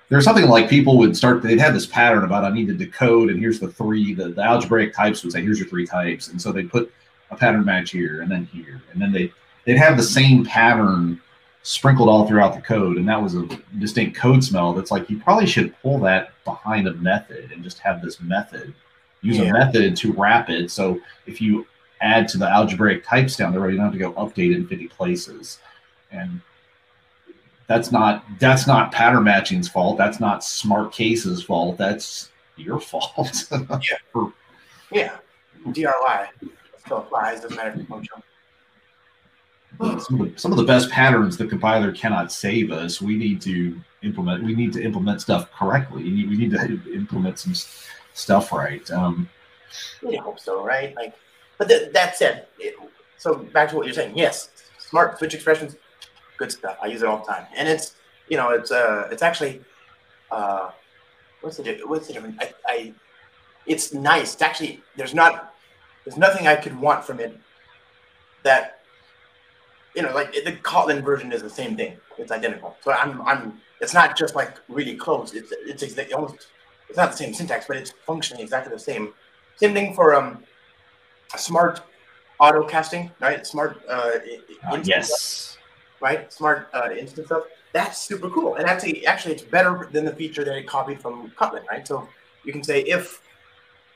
there's 0.09 0.25
something 0.25 0.49
like 0.49 0.71
people 0.71 0.97
would 0.99 1.17
start. 1.17 1.43
They'd 1.43 1.59
have 1.59 1.75
this 1.75 1.87
pattern 1.87 2.23
about 2.23 2.45
I 2.45 2.51
need 2.51 2.69
to 2.69 2.75
decode, 2.75 3.29
and 3.29 3.41
here's 3.41 3.59
the 3.59 3.69
three. 3.69 4.15
The, 4.15 4.29
the 4.29 4.43
algebraic 4.43 4.95
types 4.95 5.25
would 5.25 5.33
say 5.33 5.43
here's 5.43 5.59
your 5.59 5.69
three 5.69 5.87
types, 5.87 6.29
and 6.29 6.41
so 6.41 6.53
they 6.53 6.63
put 6.63 6.93
a 7.33 7.37
pattern 7.37 7.65
match 7.65 7.91
here 7.91 8.23
and 8.23 8.31
then 8.31 8.45
here, 8.47 8.81
and 8.93 9.03
then 9.03 9.11
they 9.11 9.33
they'd 9.65 9.79
have 9.79 9.97
the 9.97 10.05
same 10.05 10.45
pattern 10.45 11.21
sprinkled 11.63 12.09
all 12.09 12.27
throughout 12.27 12.55
the 12.55 12.61
code. 12.61 12.97
And 12.97 13.09
that 13.09 13.23
was 13.23 13.35
a 13.35 13.49
distinct 13.79 14.17
code 14.17 14.43
smell 14.43 14.73
that's 14.73 14.91
like 14.91 15.09
you 15.09 15.19
probably 15.19 15.47
should 15.47 15.75
pull 15.81 15.99
that 16.01 16.33
behind 16.45 16.89
a 16.89 16.95
method 16.95 17.53
and 17.53 17.63
just 17.63 17.79
have 17.79 18.03
this 18.03 18.21
method, 18.21 18.75
use 19.21 19.39
yeah. 19.39 19.45
a 19.45 19.53
method 19.53 19.97
to 19.97 20.13
wrap 20.13 20.51
it. 20.51 20.71
So 20.71 21.01
if 21.27 21.41
you 21.41 21.67
add 22.01 22.29
to 22.29 22.39
the 22.39 22.49
algebraic 22.49 23.05
types 23.05 23.37
down 23.37 23.53
there, 23.53 23.71
you 23.71 23.77
don't 23.77 23.87
have 23.87 23.93
to 23.93 23.99
go 23.99 24.13
update 24.13 24.55
in 24.55 24.67
50 24.67 24.89
places. 24.89 25.59
And 26.11 26.41
that's 27.69 27.93
not 27.93 28.25
that's 28.39 28.67
not 28.67 28.93
pattern 28.93 29.25
matching's 29.25 29.69
fault. 29.69 29.97
That's 29.97 30.21
not 30.21 30.45
smart 30.45 30.93
cases 30.93 31.43
fault. 31.43 31.79
That's 31.79 32.31
your 32.57 32.81
fault. 32.81 33.49
yeah. 33.81 34.19
yeah. 34.91 35.17
DRY 35.71 36.29
still 36.85 36.99
applies, 36.99 37.41
doesn't 37.41 37.57
matter 37.57 37.71
if 37.71 37.77
it's 37.77 37.89
functional 37.89 38.23
some 39.79 40.21
of, 40.21 40.33
the, 40.33 40.33
some 40.39 40.53
of 40.53 40.59
the 40.59 40.65
best 40.65 40.91
patterns 40.91 41.37
the 41.37 41.47
compiler 41.47 41.93
cannot 41.93 42.33
save 42.33 42.71
us. 42.71 43.01
We 43.01 43.17
need 43.17 43.41
to 43.43 43.81
implement. 44.03 44.45
We 44.45 44.55
need 44.55 44.73
to 44.75 44.83
implement 44.83 45.21
stuff 45.21 45.51
correctly. 45.53 46.03
We 46.03 46.37
need, 46.37 46.51
to 46.53 46.95
implement 46.95 47.39
some 47.39 47.55
stuff 48.15 48.53
right. 48.53 48.89
Um, 48.91 49.29
hope 50.03 50.39
so, 50.39 50.65
right? 50.65 50.95
Like, 50.95 51.15
but 51.59 51.69
th- 51.69 51.93
that 51.93 52.17
said, 52.17 52.47
it, 52.59 52.75
so 53.19 53.37
back 53.37 53.71
to 53.71 53.77
what 53.77 53.87
you're 53.87 53.95
saying. 53.95 54.17
Yes, 54.17 54.51
smart 54.79 55.19
switch 55.19 55.35
expressions, 55.35 55.77
good 56.37 56.53
stuff. 56.53 56.77
I 56.83 56.87
use 56.87 57.03
it 57.03 57.09
all 57.09 57.19
the 57.19 57.33
time, 57.33 57.47
and 57.57 57.69
it's 57.69 57.95
you 58.29 58.37
know 58.37 58.51
it's 58.51 58.71
uh 58.71 59.09
it's 59.11 59.23
actually 59.23 59.63
uh 60.31 60.71
what's 61.41 61.57
the 61.57 61.81
what's 61.87 62.07
the 62.09 62.15
difference? 62.15 62.37
I, 62.41 62.53
I 62.67 62.95
it's 63.67 63.95
nice. 63.95 64.35
It's 64.35 64.43
actually 64.43 64.83
there's 64.97 65.15
not 65.15 65.55
there's 66.05 66.19
nothing 66.19 66.47
I 66.47 66.57
could 66.57 66.79
want 66.79 67.05
from 67.05 67.21
it 67.21 67.39
that 68.43 68.82
you 69.95 70.03
know, 70.03 70.13
like 70.15 70.33
the 70.33 70.53
Kotlin 70.53 71.03
version 71.03 71.33
is 71.33 71.43
the 71.43 71.51
same 71.51 71.77
thing. 71.77 71.97
It's 72.19 72.33
identical. 72.33 72.77
So 72.83 72.93
I'm, 72.93 73.21
I'm. 73.23 73.61
It's 73.81 73.95
not 73.95 74.17
just 74.17 74.35
like 74.35 74.59
really 74.69 74.97
close. 74.97 75.35
It's, 75.35 75.53
it's 75.53 75.83
exactly 75.83 76.15
almost. 76.15 76.49
It's 76.89 76.97
not 76.97 77.11
the 77.11 77.17
same 77.17 77.35
syntax, 77.35 77.67
but 77.67 77.77
it's 77.77 77.93
functioning 78.07 78.43
exactly 78.43 78.73
the 78.73 78.79
same. 78.79 79.13
Same 79.57 79.75
thing 79.75 79.95
for 79.95 80.15
um, 80.15 80.43
smart 81.37 81.83
auto 82.39 82.67
casting, 82.67 83.11
right? 83.21 83.47
Smart. 83.47 83.83
Uh, 83.89 84.13
uh 84.71 84.81
yes. 84.83 85.59
right, 86.01 86.33
smart 86.33 86.69
uh, 86.73 86.91
instance 86.99 87.27
stuff. 87.27 87.45
That's 87.73 87.99
super 87.99 88.29
cool, 88.29 88.57
and 88.57 88.67
actually, 88.67 89.07
actually, 89.07 89.35
it's 89.35 89.43
better 89.43 89.89
than 89.93 90.05
the 90.05 90.15
feature 90.15 90.45
that 90.45 90.57
it 90.57 90.67
copied 90.67 91.01
from 91.01 91.31
Kotlin, 91.39 91.67
right? 91.69 91.87
So 91.87 92.07
you 92.45 92.53
can 92.53 92.63
say 92.63 92.83
if, 92.83 93.23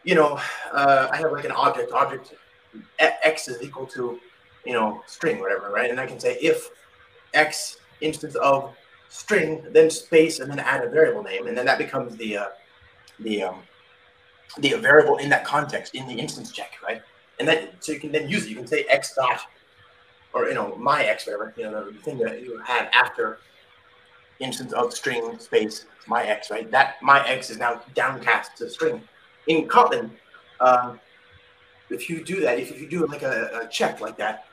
you 0.04 0.14
know, 0.14 0.40
uh, 0.72 1.08
I 1.10 1.16
have 1.18 1.32
like 1.32 1.44
an 1.44 1.52
object, 1.52 1.92
object 1.92 2.34
x 2.98 3.48
is 3.48 3.62
equal 3.62 3.86
to 3.86 4.18
you 4.66 4.72
know, 4.72 5.02
string, 5.06 5.40
whatever, 5.40 5.70
right? 5.70 5.90
And 5.90 6.00
I 6.00 6.06
can 6.06 6.20
say 6.20 6.36
if 6.40 6.70
x 7.34 7.78
instance 8.00 8.34
of 8.34 8.74
string, 9.08 9.64
then 9.70 9.88
space, 9.90 10.40
and 10.40 10.50
then 10.50 10.58
add 10.58 10.84
a 10.84 10.90
variable 10.90 11.22
name, 11.22 11.46
and 11.46 11.56
then 11.56 11.66
that 11.66 11.78
becomes 11.78 12.16
the 12.16 12.36
uh, 12.38 12.46
the 13.20 13.44
um, 13.44 13.62
the 14.58 14.74
variable 14.74 15.18
in 15.18 15.28
that 15.30 15.44
context 15.44 15.94
in 15.94 16.06
the 16.06 16.14
instance 16.14 16.52
check, 16.52 16.72
right? 16.86 17.02
And 17.38 17.46
then 17.46 17.68
so 17.80 17.92
you 17.92 18.00
can 18.00 18.12
then 18.12 18.28
use 18.28 18.46
it. 18.46 18.50
You 18.50 18.56
can 18.56 18.66
say 18.66 18.84
x 18.88 19.14
dot 19.14 19.40
or 20.36 20.48
you 20.48 20.54
know 20.54 20.76
my 20.76 21.04
x 21.04 21.26
whatever 21.26 21.54
you 21.56 21.64
know 21.64 21.90
the 21.90 21.98
thing 22.00 22.18
that 22.18 22.42
you 22.42 22.60
had 22.64 22.88
after 22.92 23.38
instance 24.38 24.72
of 24.72 24.92
string 24.92 25.38
space 25.38 25.86
my 26.06 26.24
x 26.24 26.50
right 26.50 26.70
that 26.70 26.96
my 27.02 27.26
x 27.26 27.48
is 27.48 27.58
now 27.58 27.80
downcast 27.94 28.56
to 28.56 28.68
string 28.68 29.02
in 29.46 29.66
kotlin 29.66 30.10
um, 30.60 31.00
if 31.90 32.10
you 32.10 32.22
do 32.22 32.40
that 32.40 32.58
if 32.58 32.78
you 32.78 32.88
do 32.88 33.06
like 33.06 33.22
a, 33.22 33.62
a, 33.62 33.68
check 33.68 34.00
like 34.00 34.16
that 34.18 34.44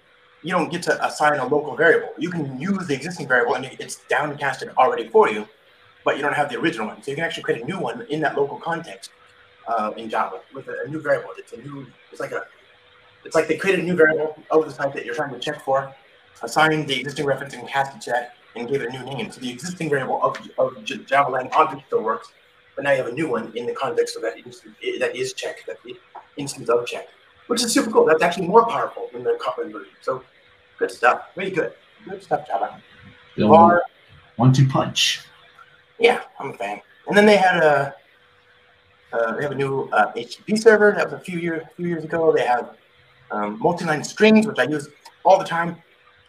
you 0.44 0.52
don't 0.52 0.72
get 0.72 0.84
to 0.84 1.06
assign 1.06 1.40
a 1.40 1.48
local 1.48 1.76
variable 1.76 2.10
you 2.18 2.30
can 2.30 2.60
use 2.60 2.86
the 2.88 2.94
existing 2.94 3.28
variable 3.28 3.56
and 3.56 3.66
it's 3.66 4.02
downcasted 4.10 4.74
already 4.76 5.08
for 5.10 5.30
you 5.30 5.48
but 6.06 6.18
you 6.18 6.22
don't 6.22 6.34
have 6.34 6.50
the 6.50 6.60
original 6.60 6.88
one 6.88 7.02
so 7.02 7.12
you 7.12 7.16
can 7.16 7.26
actually 7.26 7.44
create 7.44 7.62
a 7.62 7.66
new 7.66 7.80
one 7.80 8.06
in 8.10 8.20
that 8.20 8.36
local 8.38 8.58
context 8.58 9.10
uh, 9.68 9.92
in 9.98 10.10
java 10.10 10.42
with 10.54 10.68
a, 10.68 10.84
a 10.86 10.88
new 10.90 11.02
variable 11.02 11.30
it's 11.38 11.54
a 11.54 11.58
new 11.58 11.88
it's 12.12 12.20
like 12.20 12.32
a 12.32 12.44
it's 13.26 13.36
like 13.36 13.48
they 13.48 13.58
created 13.58 13.84
a 13.84 13.88
new 13.88 13.96
variable 13.96 14.36
of 14.52 14.66
the 14.66 14.74
type 14.74 14.94
that 14.94 15.06
you're 15.06 15.16
trying 15.16 15.34
to 15.34 15.40
check 15.40 15.62
for, 15.62 15.94
assigned 16.42 16.88
the 16.88 17.00
existing 17.00 17.26
reference 17.26 17.54
and 17.54 17.68
cast 17.68 17.96
a 17.96 18.00
check, 18.00 18.36
and 18.56 18.68
gave 18.68 18.82
it 18.82 18.90
a 18.90 18.92
new 18.92 19.04
name. 19.04 19.32
So 19.32 19.40
the 19.42 19.50
existing 19.50 19.90
variable 19.90 20.22
of, 20.22 20.38
of 20.58 20.84
Java 20.84 21.32
Lang 21.32 21.50
object 21.54 21.88
still 21.88 22.04
works, 22.04 22.32
but 22.76 22.84
now 22.84 22.92
you 22.92 22.98
have 22.98 23.08
a 23.08 23.12
new 23.12 23.30
one 23.30 23.52
in 23.56 23.66
the 23.66 23.74
context 23.74 24.16
of 24.16 24.22
that 24.24 24.38
instance, 24.38 24.76
that 25.00 25.16
is 25.16 25.34
check, 25.34 25.66
that 25.66 25.78
instance 26.38 26.70
of 26.70 26.86
check, 26.86 27.08
which 27.48 27.64
is 27.64 27.72
super 27.72 27.90
cool. 27.90 28.06
That's 28.06 28.22
actually 28.22 28.48
more 28.48 28.66
powerful 28.68 29.10
than 29.14 29.24
the 29.24 29.38
Kotlin 29.42 29.72
version. 29.72 29.94
So 30.02 30.24
good 30.80 30.92
stuff. 30.92 31.28
Really 31.36 31.52
good. 31.52 31.74
Good 32.08 32.24
stuff, 32.24 32.48
Java. 32.48 32.82
Var, 33.38 33.82
one 34.36 34.54
two 34.54 34.68
punch. 34.68 35.22
Yeah, 36.00 36.22
I'm 36.40 36.52
a 36.52 36.54
fan. 36.54 36.82
And 37.08 37.18
then 37.18 37.26
they 37.26 37.38
had 37.38 37.58
a 37.58 37.96
uh, 39.14 39.36
they 39.36 39.44
have 39.44 39.52
a 39.52 39.56
new 39.56 39.90
uh, 39.92 40.12
HTTP 40.14 40.58
server 40.58 40.92
that 40.92 41.06
was 41.06 41.14
a 41.14 41.20
few 41.20 41.40
years 41.40 41.64
few 41.76 41.88
years 41.88 42.04
ago. 42.04 42.34
They 42.36 42.46
have 42.46 42.76
um, 43.32 43.60
multi-line 43.60 44.04
strings, 44.04 44.48
which 44.48 44.60
I 44.60 44.64
use 44.64 44.90
all 45.24 45.38
the 45.38 45.46
time, 45.46 45.78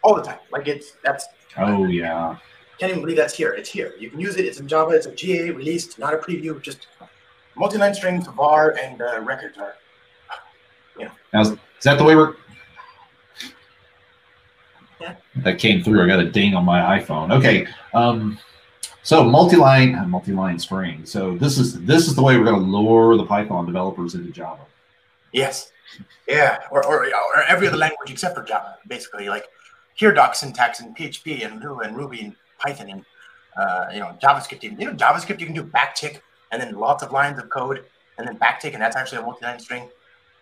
all 0.03 0.15
the 0.15 0.21
time. 0.21 0.39
Like 0.51 0.67
it's 0.67 0.93
that's. 1.03 1.25
Oh 1.57 1.85
yeah. 1.85 2.37
Can't 2.77 2.91
even 2.91 3.01
believe 3.01 3.17
that's 3.17 3.33
here. 3.33 3.53
It's 3.53 3.69
here. 3.69 3.93
You 3.97 4.09
can 4.09 4.19
use 4.19 4.35
it. 4.35 4.45
It's 4.45 4.59
in 4.59 4.67
Java. 4.67 4.91
It's 4.91 5.05
a 5.05 5.15
GA 5.15 5.51
released, 5.51 5.97
not 5.97 6.13
a 6.13 6.17
preview. 6.17 6.61
Just 6.61 6.87
multi-line 7.55 7.93
strings, 7.93 8.27
var, 8.27 8.75
and 8.81 9.01
uh, 9.01 9.21
records 9.21 9.57
are. 9.57 9.75
Yeah. 10.99 11.09
Now, 11.33 11.41
is 11.41 11.57
that 11.83 11.97
the 11.97 12.03
way 12.03 12.15
we're? 12.15 12.35
That 15.37 15.59
came 15.59 15.83
through. 15.83 16.03
I 16.03 16.07
got 16.07 16.19
a 16.19 16.29
ding 16.29 16.53
on 16.55 16.65
my 16.65 16.99
iPhone. 16.99 17.31
Okay. 17.31 17.67
Um, 17.93 18.37
so 19.03 19.23
multi-line, 19.23 19.95
uh, 19.95 20.05
multi-line 20.07 20.57
string. 20.57 21.05
So 21.05 21.37
this 21.37 21.57
is 21.59 21.79
this 21.85 22.07
is 22.07 22.15
the 22.15 22.23
way 22.23 22.37
we're 22.37 22.45
going 22.45 22.59
to 22.59 22.67
lure 22.67 23.15
the 23.17 23.25
Python 23.25 23.65
developers 23.65 24.15
into 24.15 24.31
Java. 24.31 24.63
Yes. 25.31 25.71
Yeah, 26.27 26.59
or, 26.71 26.83
or, 26.85 27.05
or 27.05 27.43
every 27.47 27.67
other 27.67 27.77
language 27.77 28.09
except 28.09 28.35
for 28.35 28.43
Java, 28.43 28.77
basically. 28.87 29.29
Like 29.29 29.45
here, 29.93 30.11
doc 30.11 30.33
syntax 30.33 30.79
in 30.79 30.93
PHP 30.95 31.45
and 31.45 31.61
Lua 31.61 31.83
and 31.83 31.95
Ruby 31.95 32.21
and 32.21 32.35
Python 32.57 32.89
and 32.89 33.05
uh, 33.57 33.87
you 33.93 33.99
know 33.99 34.17
JavaScript. 34.21 34.63
You 34.63 34.71
know 34.71 34.93
JavaScript, 34.93 35.39
you 35.39 35.45
can 35.45 35.55
do 35.55 35.63
backtick 35.63 36.21
and 36.51 36.61
then 36.61 36.75
lots 36.75 37.03
of 37.03 37.11
lines 37.11 37.37
of 37.39 37.49
code 37.49 37.85
and 38.17 38.27
then 38.27 38.37
backtick, 38.37 38.73
and 38.73 38.81
that's 38.81 38.95
actually 38.95 39.19
a 39.19 39.21
multi-line 39.21 39.59
string. 39.59 39.87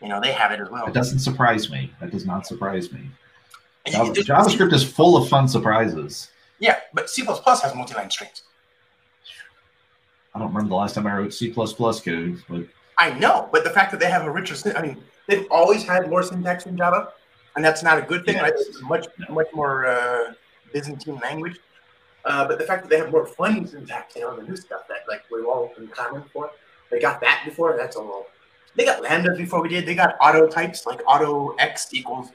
You 0.02 0.08
know 0.08 0.22
they 0.22 0.32
have 0.32 0.52
it 0.52 0.60
as 0.60 0.70
well. 0.70 0.86
It 0.88 0.94
doesn't 0.94 1.20
surprise 1.20 1.70
me. 1.70 1.92
That 2.00 2.12
does 2.12 2.26
not 2.26 2.48
surprise 2.48 2.92
me. 2.92 3.10
Java, 3.88 4.12
JavaScript 4.14 4.74
is 4.74 4.84
full 4.84 5.18
of 5.18 5.28
fun 5.28 5.48
surprises. 5.48 6.30
Yeah, 6.60 6.80
but 6.94 7.10
C++ 7.10 7.24
has 7.26 7.76
multi-line 7.76 8.10
strings. 8.10 8.44
I 10.34 10.40
don't 10.40 10.48
remember 10.48 10.70
the 10.70 10.76
last 10.76 10.96
time 10.96 11.06
I 11.06 11.18
wrote 11.18 11.34
C++ 11.34 11.52
code, 11.52 12.44
but 12.50 12.66
I 12.98 13.12
know, 13.20 13.50
but 13.52 13.64
the 13.64 13.70
fact 13.70 13.92
that 13.92 14.00
they 14.00 14.10
have 14.10 14.26
a 14.26 14.32
richer, 14.32 14.56
I 14.78 14.82
mean, 14.82 15.04
they've 15.28 15.46
always 15.52 15.84
had 15.84 16.10
more 16.10 16.24
syntax 16.24 16.66
in 16.66 16.78
Java, 16.78 17.10
and 17.56 17.64
that's 17.64 17.84
not 17.84 17.98
a 17.98 18.02
good 18.02 18.26
thing, 18.26 18.38
right? 18.38 18.54
It's 18.56 18.82
much, 18.82 19.08
much 19.30 19.48
more 19.54 19.86
uh, 19.86 20.34
Byzantine 20.72 21.20
language. 21.20 21.60
Uh, 22.26 22.48
but 22.48 22.58
the 22.58 22.64
fact 22.66 22.84
that 22.84 22.90
they 22.90 22.98
have 22.98 23.12
more 23.12 23.26
fun 23.26 23.68
syntax, 23.68 24.16
you 24.16 24.22
know, 24.22 24.36
the 24.36 24.44
new 24.44 24.56
stuff 24.56 24.88
that 24.88 25.00
like 25.10 25.24
we've 25.32 25.46
all 25.46 25.72
been 25.76 25.88
clamoring 25.88 26.24
for, 26.32 26.50
they 26.90 27.00
got 27.00 27.20
that 27.20 27.42
before. 27.46 27.76
That's 27.78 27.98
a 27.98 28.00
little. 28.00 28.28
They 28.76 28.86
got 28.86 29.04
lambdas 29.04 29.38
before 29.38 29.62
we 29.62 29.70
did. 29.70 29.86
They 29.86 29.94
got 29.94 30.16
auto 30.22 30.48
types 30.48 30.86
like 30.86 31.02
auto 31.06 31.54
x 31.56 31.94
equals 31.94 32.32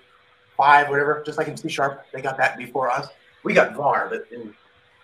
five, 0.59 0.91
whatever. 0.91 1.23
Just 1.25 1.39
like 1.39 1.49
in 1.49 1.57
C 1.57 1.71
sharp, 1.71 2.05
they 2.13 2.21
got 2.21 2.37
that 2.37 2.59
before 2.59 2.91
us. 2.91 3.09
We 3.45 3.55
got 3.55 3.75
var, 3.75 4.09
but 4.11 4.27
in 4.31 4.55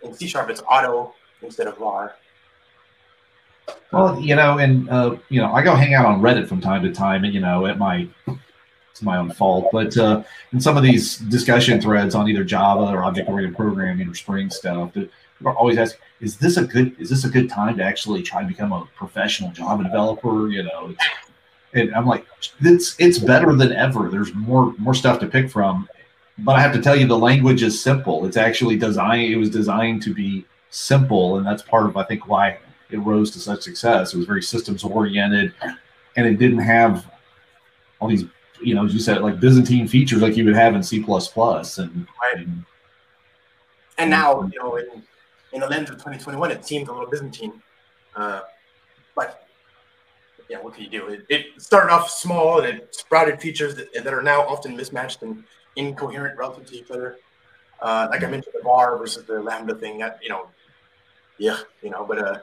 in 0.02 0.12
C 0.12 0.26
sharp 0.26 0.50
it's 0.50 0.60
auto 0.70 1.14
instead 1.40 1.66
of 1.66 1.78
var. 1.78 2.16
Well, 3.92 4.20
you 4.20 4.36
know, 4.36 4.58
and 4.58 4.90
uh, 4.90 5.16
you 5.30 5.40
know, 5.40 5.54
I 5.54 5.62
go 5.62 5.74
hang 5.74 5.94
out 5.94 6.04
on 6.04 6.20
Reddit 6.20 6.46
from 6.48 6.60
time 6.60 6.82
to 6.82 6.92
time, 6.92 7.24
and 7.24 7.32
you 7.32 7.40
know, 7.40 7.64
at 7.64 7.78
my 7.78 8.06
it's 8.90 9.02
my 9.02 9.16
own 9.16 9.32
fault, 9.32 9.70
but 9.72 9.96
uh, 9.96 10.22
in 10.52 10.60
some 10.60 10.76
of 10.76 10.84
these 10.84 11.16
discussion 11.16 11.80
threads 11.80 12.14
on 12.14 12.28
either 12.28 12.44
Java 12.44 12.82
or 12.82 13.02
object-oriented 13.02 13.56
programming 13.56 14.08
or 14.08 14.14
Spring 14.14 14.50
stuff, 14.50 14.92
people 14.92 15.10
always 15.56 15.78
asking, 15.78 16.00
"Is 16.20 16.36
this 16.36 16.56
a 16.56 16.64
good? 16.64 16.94
Is 17.00 17.10
this 17.10 17.24
a 17.24 17.28
good 17.28 17.48
time 17.48 17.76
to 17.78 17.82
actually 17.82 18.22
try 18.22 18.40
and 18.40 18.48
become 18.48 18.72
a 18.72 18.86
professional 18.94 19.50
Java 19.50 19.82
developer?" 19.82 20.48
You 20.48 20.64
know, 20.64 20.94
and 21.74 21.94
I'm 21.94 22.06
like, 22.06 22.26
it's 22.60 22.96
it's 22.98 23.18
better 23.18 23.54
than 23.54 23.72
ever. 23.72 24.08
There's 24.08 24.32
more 24.34 24.72
more 24.78 24.94
stuff 24.94 25.18
to 25.20 25.26
pick 25.26 25.50
from, 25.50 25.88
but 26.38 26.56
I 26.56 26.60
have 26.60 26.72
to 26.72 26.80
tell 26.80 26.96
you, 26.96 27.06
the 27.06 27.18
language 27.18 27.62
is 27.62 27.80
simple. 27.80 28.24
It's 28.26 28.37
actually 28.37 28.76
designed. 28.76 29.32
It 29.32 29.37
was 29.37 29.50
designed 29.50 30.02
to 30.02 30.14
be 30.14 30.44
simple, 30.70 31.37
and 31.37 31.46
that's 31.46 31.62
part 31.62 31.87
of 31.87 31.96
I 31.96 32.04
think 32.04 32.28
why 32.28 32.58
it 32.90 32.98
rose 32.98 33.30
to 33.32 33.40
such 33.40 33.62
success. 33.62 34.14
It 34.14 34.16
was 34.16 34.26
very 34.26 34.42
systems 34.42 34.84
oriented, 34.84 35.52
and 36.16 36.26
it 36.26 36.38
didn't 36.38 36.58
have 36.58 37.10
all 38.00 38.08
these, 38.08 38.24
you 38.62 38.74
know, 38.74 38.84
as 38.84 38.94
you 38.94 39.00
said, 39.00 39.20
like 39.22 39.40
Byzantine 39.40 39.88
features 39.88 40.22
like 40.22 40.37
you 40.37 40.44
would 40.44 40.54
have 40.54 40.74
in 40.74 40.82
C++. 40.82 40.98
And 40.98 41.06
right. 41.08 42.37
and, 42.37 42.64
and 43.98 44.10
now, 44.10 44.42
you 44.52 44.58
know, 44.58 44.76
in, 44.76 45.02
in 45.52 45.60
the 45.60 45.66
lens 45.66 45.90
of 45.90 45.96
2021, 45.96 46.50
it 46.50 46.64
seems 46.64 46.88
a 46.88 46.92
little 46.92 47.08
Byzantine. 47.08 47.62
Uh, 48.14 48.42
but 49.16 49.43
yeah, 50.48 50.59
what 50.61 50.74
can 50.74 50.85
you 50.85 50.90
do? 50.90 51.07
It, 51.09 51.26
it, 51.28 51.46
started 51.62 51.92
off 51.92 52.11
small 52.11 52.61
and 52.61 52.78
it 52.78 52.94
sprouted 52.94 53.40
features 53.40 53.74
that, 53.76 53.92
that 53.94 54.12
are 54.12 54.22
now 54.22 54.42
often 54.42 54.76
mismatched 54.76 55.22
and 55.22 55.44
incoherent 55.76 56.38
relative 56.38 56.66
to 56.66 56.76
each 56.76 56.90
other. 56.90 57.18
Uh, 57.80 58.09
like 58.11 58.22
I 58.22 58.26
mentioned, 58.26 58.54
the 58.57 58.62
var 58.62 58.96
versus 58.98 59.24
the 59.24 59.40
lambda 59.40 59.74
thing. 59.74 59.98
That 59.98 60.18
you 60.22 60.28
know, 60.28 60.48
yeah, 61.38 61.59
you 61.83 61.90
know, 61.90 62.04
but 62.04 62.18
uh, 62.18 62.38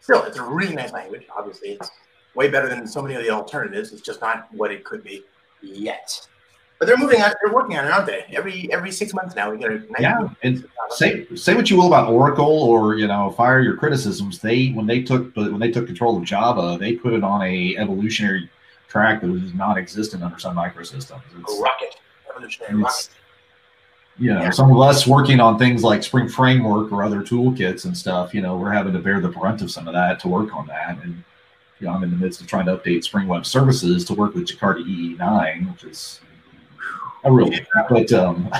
still, 0.00 0.22
it's 0.24 0.38
a 0.38 0.42
really 0.42 0.74
nice 0.74 0.92
language. 0.92 1.26
Obviously, 1.36 1.70
it's 1.70 1.90
way 2.34 2.48
better 2.48 2.68
than 2.68 2.86
so 2.86 3.02
many 3.02 3.14
of 3.14 3.22
the 3.22 3.30
alternatives. 3.30 3.92
It's 3.92 4.02
just 4.02 4.20
not 4.20 4.48
what 4.52 4.72
it 4.72 4.84
could 4.84 5.04
be 5.04 5.24
yet. 5.62 6.26
But 6.80 6.86
they're 6.86 6.96
moving 6.96 7.20
on. 7.22 7.32
They're 7.44 7.52
working 7.54 7.78
on 7.78 7.84
it, 7.84 7.92
aren't 7.92 8.06
they? 8.06 8.24
Every 8.30 8.72
every 8.72 8.90
six 8.90 9.14
months 9.14 9.36
now, 9.36 9.52
we 9.52 9.58
get 9.58 9.70
a 9.70 9.84
yeah. 10.00 10.28
And 10.42 10.66
say 10.88 11.26
say 11.36 11.54
what 11.54 11.70
you 11.70 11.76
will 11.76 11.86
about 11.86 12.10
Oracle, 12.10 12.46
or 12.46 12.96
you 12.96 13.06
know, 13.06 13.30
fire 13.30 13.60
your 13.60 13.76
criticisms. 13.76 14.40
They 14.40 14.70
when 14.70 14.86
they 14.86 15.02
took 15.02 15.36
when 15.36 15.60
they 15.60 15.70
took 15.70 15.86
control 15.86 16.16
of 16.16 16.24
Java, 16.24 16.76
they 16.80 16.94
put 16.94 17.12
it 17.12 17.22
on 17.22 17.42
a 17.42 17.76
evolutionary 17.76 18.50
track 18.88 19.20
that 19.20 19.30
was 19.30 19.54
non-existent 19.54 20.22
under 20.24 20.38
Sun 20.38 20.56
Microsystems. 20.56 21.20
It's, 21.38 21.60
rocket, 21.60 21.96
evolutionary 22.30 22.82
rocket 22.82 23.10
you 24.20 24.34
know, 24.34 24.42
yeah. 24.42 24.50
some 24.50 24.70
of 24.70 24.78
us 24.80 25.06
working 25.06 25.40
on 25.40 25.58
things 25.58 25.82
like 25.82 26.02
Spring 26.02 26.28
Framework 26.28 26.92
or 26.92 27.02
other 27.02 27.22
toolkits 27.22 27.86
and 27.86 27.96
stuff, 27.96 28.34
you 28.34 28.42
know, 28.42 28.56
we're 28.56 28.70
having 28.70 28.92
to 28.92 28.98
bear 28.98 29.18
the 29.18 29.28
brunt 29.28 29.62
of 29.62 29.70
some 29.70 29.88
of 29.88 29.94
that 29.94 30.20
to 30.20 30.28
work 30.28 30.54
on 30.54 30.66
that. 30.66 30.98
And, 31.02 31.24
you 31.80 31.86
know, 31.86 31.94
I'm 31.94 32.02
in 32.02 32.10
the 32.10 32.16
midst 32.16 32.42
of 32.42 32.46
trying 32.46 32.66
to 32.66 32.76
update 32.76 33.02
Spring 33.02 33.26
Web 33.26 33.46
Services 33.46 34.04
to 34.04 34.14
work 34.14 34.34
with 34.34 34.46
Jakarta 34.46 34.84
EE9, 34.84 35.72
which 35.72 35.84
is 35.84 36.20
a 37.24 37.32
really, 37.32 37.66
but, 37.88 38.12
um, 38.12 38.50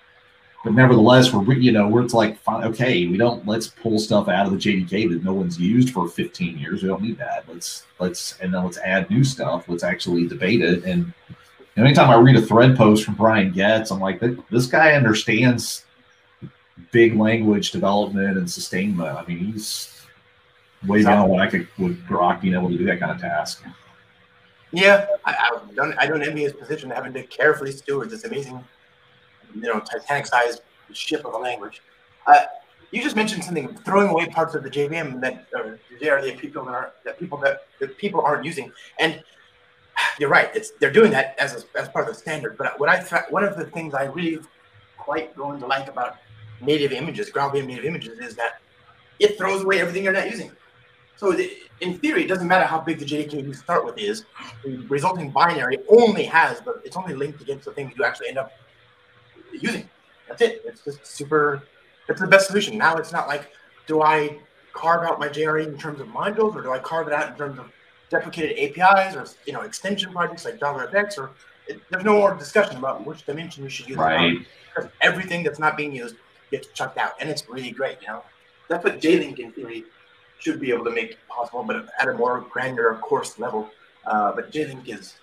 but 0.64 0.72
nevertheless, 0.72 1.32
we're, 1.32 1.54
you 1.54 1.72
know, 1.72 1.88
where 1.88 2.02
it's 2.02 2.14
like, 2.14 2.38
okay, 2.48 3.06
we 3.06 3.16
don't, 3.16 3.46
let's 3.46 3.68
pull 3.68 3.98
stuff 3.98 4.28
out 4.28 4.46
of 4.46 4.52
the 4.52 4.58
JDK 4.58 5.10
that 5.10 5.24
no 5.24 5.32
one's 5.32 5.58
used 5.58 5.90
for 5.90 6.08
15 6.08 6.58
years. 6.58 6.82
We 6.82 6.88
don't 6.88 7.02
need 7.02 7.18
that. 7.18 7.44
Let's, 7.48 7.84
let's, 7.98 8.38
and 8.40 8.52
then 8.52 8.64
let's 8.64 8.78
add 8.78 9.10
new 9.10 9.24
stuff. 9.24 9.68
Let's 9.68 9.84
actually 9.84 10.26
debate 10.26 10.62
it 10.62 10.84
and, 10.84 11.12
anytime 11.76 12.10
I 12.10 12.16
read 12.16 12.36
a 12.36 12.42
thread 12.42 12.76
post 12.76 13.04
from 13.04 13.14
Brian 13.14 13.52
Goetz, 13.52 13.90
I'm 13.90 14.00
like, 14.00 14.20
this 14.50 14.66
guy 14.66 14.92
understands 14.92 15.84
big 16.92 17.16
language 17.16 17.70
development 17.70 18.36
and 18.38 18.50
sustainment. 18.50 19.16
I 19.16 19.24
mean, 19.26 19.38
he's 19.38 20.02
way 20.86 21.00
beyond 21.00 21.30
what 21.30 21.40
I 21.40 21.46
could 21.46 21.68
would 21.78 22.04
Grok 22.06 22.40
being 22.40 22.54
able 22.54 22.70
to 22.70 22.78
do 22.78 22.84
that 22.86 23.00
kind 23.00 23.12
of 23.12 23.20
task. 23.20 23.64
Yeah, 24.72 25.06
I, 25.24 25.32
I, 25.32 25.74
don't. 25.74 25.98
I 25.98 26.06
don't 26.06 26.22
envy 26.22 26.42
his 26.42 26.52
position 26.52 26.90
having 26.90 27.12
to 27.14 27.24
carefully 27.24 27.72
steward 27.72 28.10
this 28.10 28.24
amazing, 28.24 28.64
you 29.54 29.62
know, 29.62 29.80
Titanic-sized 29.80 30.60
ship 30.92 31.24
of 31.24 31.34
a 31.34 31.38
language. 31.38 31.82
Uh, 32.26 32.44
you 32.92 33.02
just 33.02 33.16
mentioned 33.16 33.44
something 33.44 33.76
throwing 33.78 34.08
away 34.08 34.26
parts 34.26 34.54
of 34.54 34.62
the 34.62 34.70
JVM 34.70 35.20
that 35.20 35.46
or 35.54 35.78
the 36.00 36.36
people 36.36 36.64
that 36.64 36.74
are 36.74 36.92
that 37.04 37.18
people 37.18 37.38
that, 37.38 37.62
that 37.80 37.96
people 37.98 38.20
aren't 38.20 38.44
using, 38.44 38.72
and 38.98 39.22
you're 40.18 40.28
right. 40.28 40.50
It's 40.54 40.72
they're 40.80 40.92
doing 40.92 41.10
that 41.12 41.36
as 41.38 41.64
a, 41.64 41.78
as 41.78 41.88
part 41.88 42.08
of 42.08 42.14
the 42.14 42.20
standard. 42.20 42.56
But 42.56 42.78
what 42.78 42.88
I 42.88 43.02
one 43.30 43.44
of 43.44 43.56
the 43.56 43.64
things 43.66 43.94
I 43.94 44.04
really 44.04 44.40
quite 44.98 45.36
going 45.36 45.60
to 45.60 45.66
like 45.66 45.88
about 45.88 46.18
native 46.60 46.92
images, 46.92 47.30
GraalVM 47.30 47.66
native 47.66 47.84
images, 47.84 48.18
is 48.18 48.36
that 48.36 48.60
it 49.18 49.36
throws 49.38 49.62
away 49.62 49.80
everything 49.80 50.04
you're 50.04 50.12
not 50.12 50.30
using. 50.30 50.50
So 51.20 51.36
in 51.82 51.98
theory, 51.98 52.24
it 52.24 52.28
doesn't 52.28 52.48
matter 52.48 52.64
how 52.64 52.80
big 52.80 52.98
the 52.98 53.04
JDK 53.04 53.44
you 53.44 53.52
start 53.52 53.84
with 53.84 53.98
is. 53.98 54.24
The 54.64 54.78
resulting 54.88 55.30
binary 55.30 55.76
only 55.90 56.24
has, 56.24 56.62
but 56.62 56.80
it's 56.82 56.96
only 56.96 57.14
linked 57.14 57.42
against 57.42 57.66
the 57.66 57.72
things 57.72 57.92
you 57.94 58.04
actually 58.04 58.28
end 58.28 58.38
up 58.38 58.52
using. 59.52 59.86
That's 60.26 60.40
it. 60.40 60.62
It's 60.64 60.82
just 60.82 61.04
super. 61.04 61.62
It's 62.08 62.22
the 62.22 62.26
best 62.26 62.46
solution. 62.46 62.78
Now 62.78 62.96
it's 62.96 63.12
not 63.12 63.28
like, 63.28 63.52
do 63.86 64.00
I 64.00 64.38
carve 64.72 65.06
out 65.06 65.20
my 65.20 65.28
JRE 65.28 65.66
in 65.66 65.76
terms 65.76 66.00
of 66.00 66.06
modules, 66.08 66.56
or 66.56 66.62
do 66.62 66.72
I 66.72 66.78
carve 66.78 67.06
it 67.06 67.12
out 67.12 67.28
in 67.28 67.36
terms 67.36 67.58
of 67.58 67.70
deprecated 68.08 68.58
APIs 68.58 69.14
or 69.14 69.26
you 69.44 69.52
know 69.52 69.60
extension 69.60 70.12
projects 70.12 70.46
like 70.46 70.58
JavaFX? 70.58 71.18
Or 71.18 71.32
it, 71.68 71.82
there's 71.90 72.04
no 72.04 72.14
more 72.14 72.34
discussion 72.34 72.78
about 72.78 73.04
which 73.04 73.26
dimension 73.26 73.62
you 73.62 73.68
should 73.68 73.90
use. 73.90 73.98
Right. 73.98 74.38
Because 74.74 74.90
everything 75.02 75.42
that's 75.42 75.58
not 75.58 75.76
being 75.76 75.92
used 75.92 76.16
gets 76.50 76.68
chucked 76.68 76.96
out, 76.96 77.12
and 77.20 77.28
it's 77.28 77.46
really 77.46 77.72
great. 77.72 77.98
You 78.00 78.08
know, 78.08 78.22
that's 78.68 78.82
what 78.82 79.02
JLink 79.02 79.38
in 79.38 79.52
theory 79.52 79.84
should 80.40 80.60
be 80.60 80.72
able 80.72 80.84
to 80.84 80.90
make 80.90 81.12
it 81.12 81.18
possible, 81.28 81.62
but 81.62 81.86
at 82.00 82.08
a 82.08 82.14
more 82.14 82.40
granular 82.50 82.96
coarse 82.96 83.38
level. 83.38 83.68
Uh, 84.06 84.32
but 84.32 84.50
JLink 84.50 84.88
is, 84.88 85.14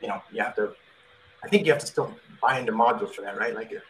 you 0.00 0.08
know, 0.08 0.20
you 0.32 0.42
have 0.42 0.56
to. 0.56 0.72
I 1.42 1.48
think 1.48 1.66
you 1.66 1.72
have 1.72 1.80
to 1.80 1.86
still 1.86 2.12
buy 2.40 2.58
into 2.58 2.72
modules 2.72 3.14
for 3.14 3.22
that, 3.22 3.38
right? 3.38 3.54
Like. 3.54 3.72
Uh, 3.72 3.80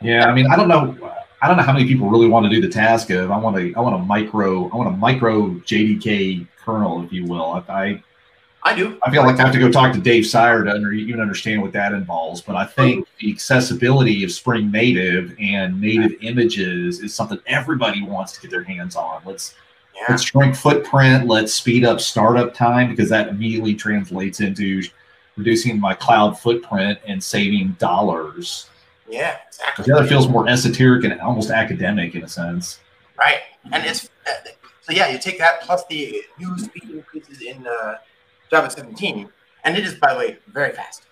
yeah, 0.00 0.26
I 0.26 0.34
mean, 0.34 0.46
I 0.50 0.56
don't 0.56 0.68
know. 0.68 0.96
I 1.40 1.48
don't 1.48 1.56
know 1.56 1.62
how 1.62 1.72
many 1.72 1.86
people 1.86 2.08
really 2.08 2.28
want 2.28 2.44
to 2.44 2.50
do 2.50 2.60
the 2.60 2.68
task 2.68 3.10
of 3.10 3.30
I 3.30 3.38
want 3.38 3.56
to 3.56 3.74
I 3.74 3.80
want 3.80 3.96
a 3.96 3.98
micro 3.98 4.68
I 4.70 4.76
want 4.76 4.88
a 4.88 4.96
micro 4.96 5.50
JDK 5.50 6.46
kernel, 6.64 7.04
if 7.04 7.12
you 7.12 7.24
will. 7.26 7.62
I 7.68 8.02
I 8.64 8.76
do. 8.76 8.96
I 9.02 9.10
feel 9.10 9.24
like 9.24 9.40
I 9.40 9.42
have 9.42 9.52
to 9.52 9.58
go 9.58 9.70
talk 9.70 9.92
to 9.92 10.00
Dave 10.00 10.24
Syer 10.24 10.64
to 10.64 10.70
under, 10.70 10.92
even 10.92 11.20
understand 11.20 11.62
what 11.62 11.72
that 11.72 11.92
involves. 11.92 12.40
But 12.40 12.54
I 12.54 12.64
think 12.64 13.08
the 13.18 13.32
accessibility 13.32 14.22
of 14.22 14.30
Spring 14.30 14.70
Native 14.70 15.34
and 15.40 15.80
native 15.80 16.12
images 16.20 17.00
is 17.00 17.12
something 17.12 17.40
everybody 17.46 18.02
wants 18.04 18.32
to 18.32 18.40
get 18.40 18.52
their 18.52 18.62
hands 18.62 18.94
on. 18.94 19.22
Let's 19.24 19.56
yeah. 19.94 20.04
let's 20.08 20.22
shrink 20.22 20.56
footprint. 20.56 21.26
Let's 21.26 21.54
speed 21.54 21.84
up 21.84 22.00
startup 22.00 22.54
time 22.54 22.90
because 22.90 23.08
that 23.10 23.28
immediately 23.28 23.74
translates 23.74 24.40
into 24.40 24.82
reducing 25.36 25.80
my 25.80 25.94
cloud 25.94 26.38
footprint 26.38 26.98
and 27.06 27.22
saving 27.22 27.76
dollars. 27.78 28.68
Yeah, 29.08 29.38
exactly. 29.46 29.84
The 29.84 29.96
other 29.96 30.06
feels 30.06 30.28
more 30.28 30.48
esoteric 30.48 31.04
and 31.04 31.20
almost 31.20 31.50
academic 31.50 32.14
in 32.14 32.24
a 32.24 32.28
sense. 32.28 32.80
Right, 33.18 33.40
and 33.70 33.84
it's 33.84 34.08
so 34.80 34.92
yeah. 34.92 35.08
You 35.08 35.18
take 35.18 35.38
that 35.38 35.62
plus 35.62 35.84
the 35.86 36.22
new 36.38 36.58
speed 36.58 36.90
increases 36.90 37.42
in 37.42 37.66
uh, 37.66 37.96
Java 38.50 38.70
17, 38.70 39.28
and 39.64 39.76
it 39.76 39.84
is 39.84 39.94
by 39.94 40.12
the 40.14 40.18
way 40.18 40.38
very 40.48 40.72
fast, 40.72 41.02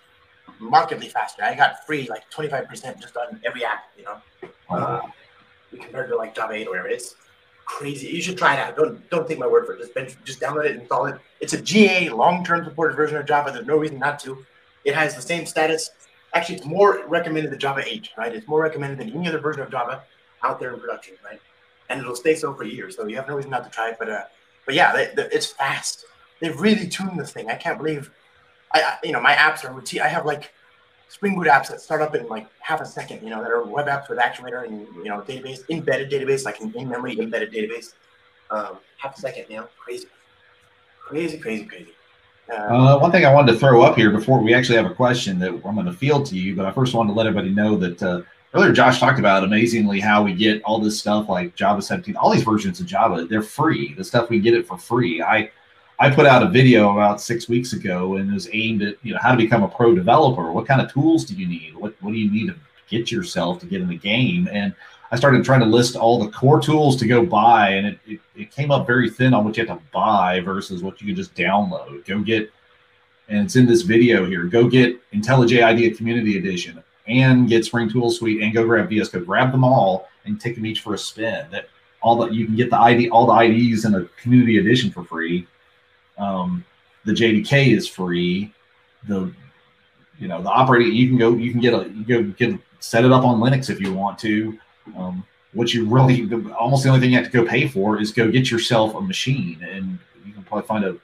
markedly 0.59 1.09
faster. 1.09 1.43
I 1.43 1.55
got 1.55 1.85
free 1.85 2.07
like 2.09 2.29
25% 2.31 2.99
just 2.99 3.15
on 3.17 3.39
every 3.45 3.63
app. 3.63 3.83
You 3.97 4.05
know, 4.05 4.21
uh, 4.69 5.01
compared 5.69 6.09
to 6.09 6.15
like 6.15 6.35
Java 6.35 6.53
8 6.53 6.67
or 6.67 6.69
whatever. 6.71 6.87
It's 6.87 7.15
crazy. 7.77 8.07
You 8.07 8.21
should 8.21 8.37
try 8.37 8.55
it 8.55 8.59
out. 8.59 8.75
Don't 8.75 9.09
don't 9.09 9.27
take 9.27 9.39
my 9.39 9.47
word 9.47 9.65
for 9.65 9.73
it. 9.73 9.79
Just 9.79 9.93
bench, 9.93 10.15
just 10.25 10.41
download 10.41 10.65
it, 10.65 10.75
install 10.75 11.05
it. 11.05 11.19
It's 11.39 11.53
a 11.53 11.61
GA 11.61 12.09
long-term 12.09 12.65
supported 12.65 12.95
version 12.95 13.17
of 13.17 13.25
Java. 13.25 13.51
There's 13.51 13.65
no 13.65 13.77
reason 13.77 13.97
not 13.97 14.19
to. 14.19 14.45
It 14.83 14.93
has 14.93 15.15
the 15.15 15.21
same 15.21 15.45
status. 15.45 15.89
Actually, 16.33 16.55
it's 16.55 16.65
more 16.65 17.05
recommended 17.07 17.51
than 17.51 17.59
Java 17.59 17.83
8, 17.85 18.09
right? 18.17 18.33
It's 18.33 18.47
more 18.47 18.61
recommended 18.61 18.99
than 18.99 19.13
any 19.13 19.27
other 19.27 19.39
version 19.39 19.61
of 19.61 19.71
Java 19.71 20.03
out 20.43 20.59
there 20.59 20.73
in 20.73 20.79
production, 20.79 21.15
right? 21.23 21.41
And 21.89 21.99
it'll 21.99 22.15
stay 22.15 22.35
so 22.35 22.53
for 22.53 22.63
years. 22.63 22.95
So 22.95 23.05
you 23.05 23.15
have 23.17 23.27
no 23.27 23.35
reason 23.35 23.51
not 23.51 23.63
to 23.63 23.69
try 23.69 23.89
it. 23.89 23.97
But 23.97 24.09
uh, 24.09 24.23
but 24.65 24.75
yeah, 24.75 24.93
they, 24.93 25.11
they, 25.15 25.29
it's 25.31 25.47
fast. 25.47 26.05
They've 26.41 26.59
really 26.59 26.87
tuned 26.87 27.19
this 27.19 27.31
thing. 27.31 27.49
I 27.49 27.55
can't 27.55 27.77
believe. 27.77 28.11
I, 28.73 28.81
I 28.81 28.97
you 29.03 29.13
know 29.13 29.21
my 29.21 29.33
apps 29.33 29.63
are 29.63 29.73
routine. 29.73 30.01
I 30.01 30.07
have 30.07 30.25
like 30.25 30.53
Spring 31.11 31.35
Boot 31.35 31.47
apps 31.47 31.67
that 31.67 31.81
start 31.81 32.01
up 32.01 32.15
in 32.15 32.25
like 32.29 32.47
half 32.59 32.79
a 32.79 32.85
second, 32.85 33.21
you 33.21 33.29
know, 33.29 33.41
that 33.41 33.51
are 33.51 33.63
web 33.65 33.87
apps 33.87 34.09
with 34.09 34.17
actuator 34.17 34.65
and 34.65 34.87
you 34.95 35.09
know 35.09 35.19
database 35.21 35.69
embedded 35.69 36.09
database, 36.09 36.45
like 36.45 36.61
an 36.61 36.73
in-memory 36.73 37.19
embedded 37.19 37.51
database. 37.51 37.93
Um, 38.49 38.77
half 38.97 39.17
a 39.17 39.19
second, 39.19 39.45
you 39.49 39.57
know, 39.57 39.67
crazy, 39.77 40.07
crazy, 41.01 41.37
crazy, 41.37 41.65
crazy. 41.65 41.91
Uh, 42.49 42.53
uh, 42.53 42.99
one 42.99 43.11
thing 43.11 43.25
I 43.25 43.33
wanted 43.33 43.51
to 43.51 43.59
throw 43.59 43.81
up 43.81 43.97
here 43.97 44.09
before 44.09 44.39
we 44.39 44.53
actually 44.53 44.77
have 44.77 44.89
a 44.89 44.95
question 44.95 45.37
that 45.39 45.49
I'm 45.49 45.75
going 45.75 45.85
to 45.85 45.91
field 45.91 46.25
to 46.27 46.37
you, 46.37 46.55
but 46.55 46.65
I 46.65 46.71
first 46.71 46.93
wanted 46.93 47.09
to 47.11 47.17
let 47.17 47.27
everybody 47.27 47.53
know 47.53 47.75
that 47.75 48.01
uh, 48.01 48.21
earlier 48.53 48.71
Josh 48.71 49.01
talked 49.01 49.19
about 49.19 49.43
amazingly 49.43 49.99
how 49.99 50.23
we 50.23 50.33
get 50.33 50.63
all 50.63 50.79
this 50.79 50.97
stuff 50.97 51.27
like 51.27 51.55
Java 51.55 51.81
17, 51.81 52.15
all 52.15 52.31
these 52.31 52.43
versions 52.43 52.79
of 52.79 52.85
Java, 52.85 53.25
they're 53.29 53.41
free. 53.41 53.93
The 53.95 54.03
stuff 54.05 54.29
we 54.29 54.39
get 54.39 54.53
it 54.53 54.65
for 54.65 54.77
free. 54.77 55.21
I 55.21 55.51
I 56.01 56.09
put 56.09 56.25
out 56.25 56.41
a 56.41 56.49
video 56.49 56.93
about 56.93 57.21
six 57.21 57.47
weeks 57.47 57.73
ago 57.73 58.15
and 58.15 58.31
it 58.31 58.33
was 58.33 58.49
aimed 58.51 58.81
at 58.81 58.95
you 59.03 59.13
know 59.13 59.19
how 59.21 59.29
to 59.29 59.37
become 59.37 59.61
a 59.61 59.67
pro 59.67 59.93
developer. 59.93 60.51
What 60.51 60.65
kind 60.65 60.81
of 60.81 60.91
tools 60.91 61.25
do 61.25 61.35
you 61.35 61.47
need? 61.47 61.75
What 61.75 61.93
what 62.01 62.11
do 62.11 62.17
you 62.17 62.31
need 62.31 62.47
to 62.47 62.55
get 62.89 63.11
yourself 63.11 63.59
to 63.59 63.67
get 63.67 63.81
in 63.81 63.87
the 63.87 63.97
game? 63.97 64.49
And 64.51 64.73
I 65.11 65.15
started 65.15 65.45
trying 65.45 65.59
to 65.59 65.67
list 65.67 65.95
all 65.95 66.17
the 66.17 66.31
core 66.31 66.59
tools 66.59 66.95
to 66.97 67.05
go 67.05 67.23
buy, 67.23 67.69
and 67.69 67.85
it, 67.85 67.99
it, 68.07 68.19
it 68.35 68.51
came 68.51 68.71
up 68.71 68.87
very 68.87 69.11
thin 69.11 69.35
on 69.35 69.45
what 69.45 69.55
you 69.55 69.63
had 69.63 69.77
to 69.77 69.81
buy 69.93 70.39
versus 70.39 70.81
what 70.81 70.99
you 70.99 71.07
could 71.07 71.17
just 71.17 71.35
download. 71.35 72.03
Go 72.07 72.19
get, 72.21 72.51
and 73.29 73.45
it's 73.45 73.55
in 73.55 73.67
this 73.67 73.83
video 73.83 74.25
here. 74.25 74.45
Go 74.45 74.67
get 74.67 74.99
IntelliJ 75.11 75.63
IDEA 75.63 75.93
Community 75.93 76.39
Edition 76.39 76.81
and 77.05 77.47
get 77.47 77.63
Spring 77.63 77.87
Tool 77.87 78.09
Suite 78.09 78.41
and 78.41 78.55
go 78.55 78.65
grab 78.65 78.89
VS 78.89 79.09
Code. 79.09 79.27
Grab 79.27 79.51
them 79.51 79.63
all 79.63 80.07
and 80.25 80.41
take 80.41 80.55
them 80.55 80.65
each 80.65 80.79
for 80.79 80.95
a 80.95 80.97
spin. 80.97 81.45
That 81.51 81.67
all 82.01 82.15
that 82.15 82.33
you 82.33 82.47
can 82.47 82.55
get 82.55 82.71
the 82.71 82.79
ID 82.79 83.11
all 83.11 83.27
the 83.27 83.37
IDs 83.37 83.85
in 83.85 83.93
a 83.93 84.05
community 84.19 84.57
edition 84.57 84.89
for 84.89 85.03
free 85.03 85.45
um, 86.21 86.63
the 87.05 87.11
JDK 87.11 87.75
is 87.75 87.87
free. 87.87 88.53
The 89.07 89.33
you 90.19 90.27
know 90.27 90.41
the 90.41 90.49
operating 90.49 90.93
you 90.93 91.07
can 91.07 91.17
go 91.17 91.33
you 91.33 91.51
can 91.51 91.59
get 91.59 91.73
a 91.73 91.89
you 91.89 92.05
go 92.05 92.23
get 92.23 92.57
set 92.79 93.03
it 93.03 93.11
up 93.11 93.23
on 93.23 93.39
Linux 93.39 93.69
if 93.69 93.81
you 93.81 93.93
want 93.93 94.19
to. 94.19 94.57
Um, 94.95 95.25
what 95.53 95.73
you 95.73 95.85
really 95.85 96.29
almost 96.53 96.83
the 96.83 96.89
only 96.89 97.01
thing 97.01 97.11
you 97.11 97.17
have 97.17 97.25
to 97.25 97.31
go 97.31 97.45
pay 97.45 97.67
for 97.67 97.99
is 97.99 98.11
go 98.11 98.29
get 98.31 98.51
yourself 98.51 98.95
a 98.95 99.01
machine, 99.01 99.61
and 99.67 99.97
you 100.25 100.31
can 100.33 100.43
probably 100.43 100.67
find 100.67 100.85
a 100.85 100.95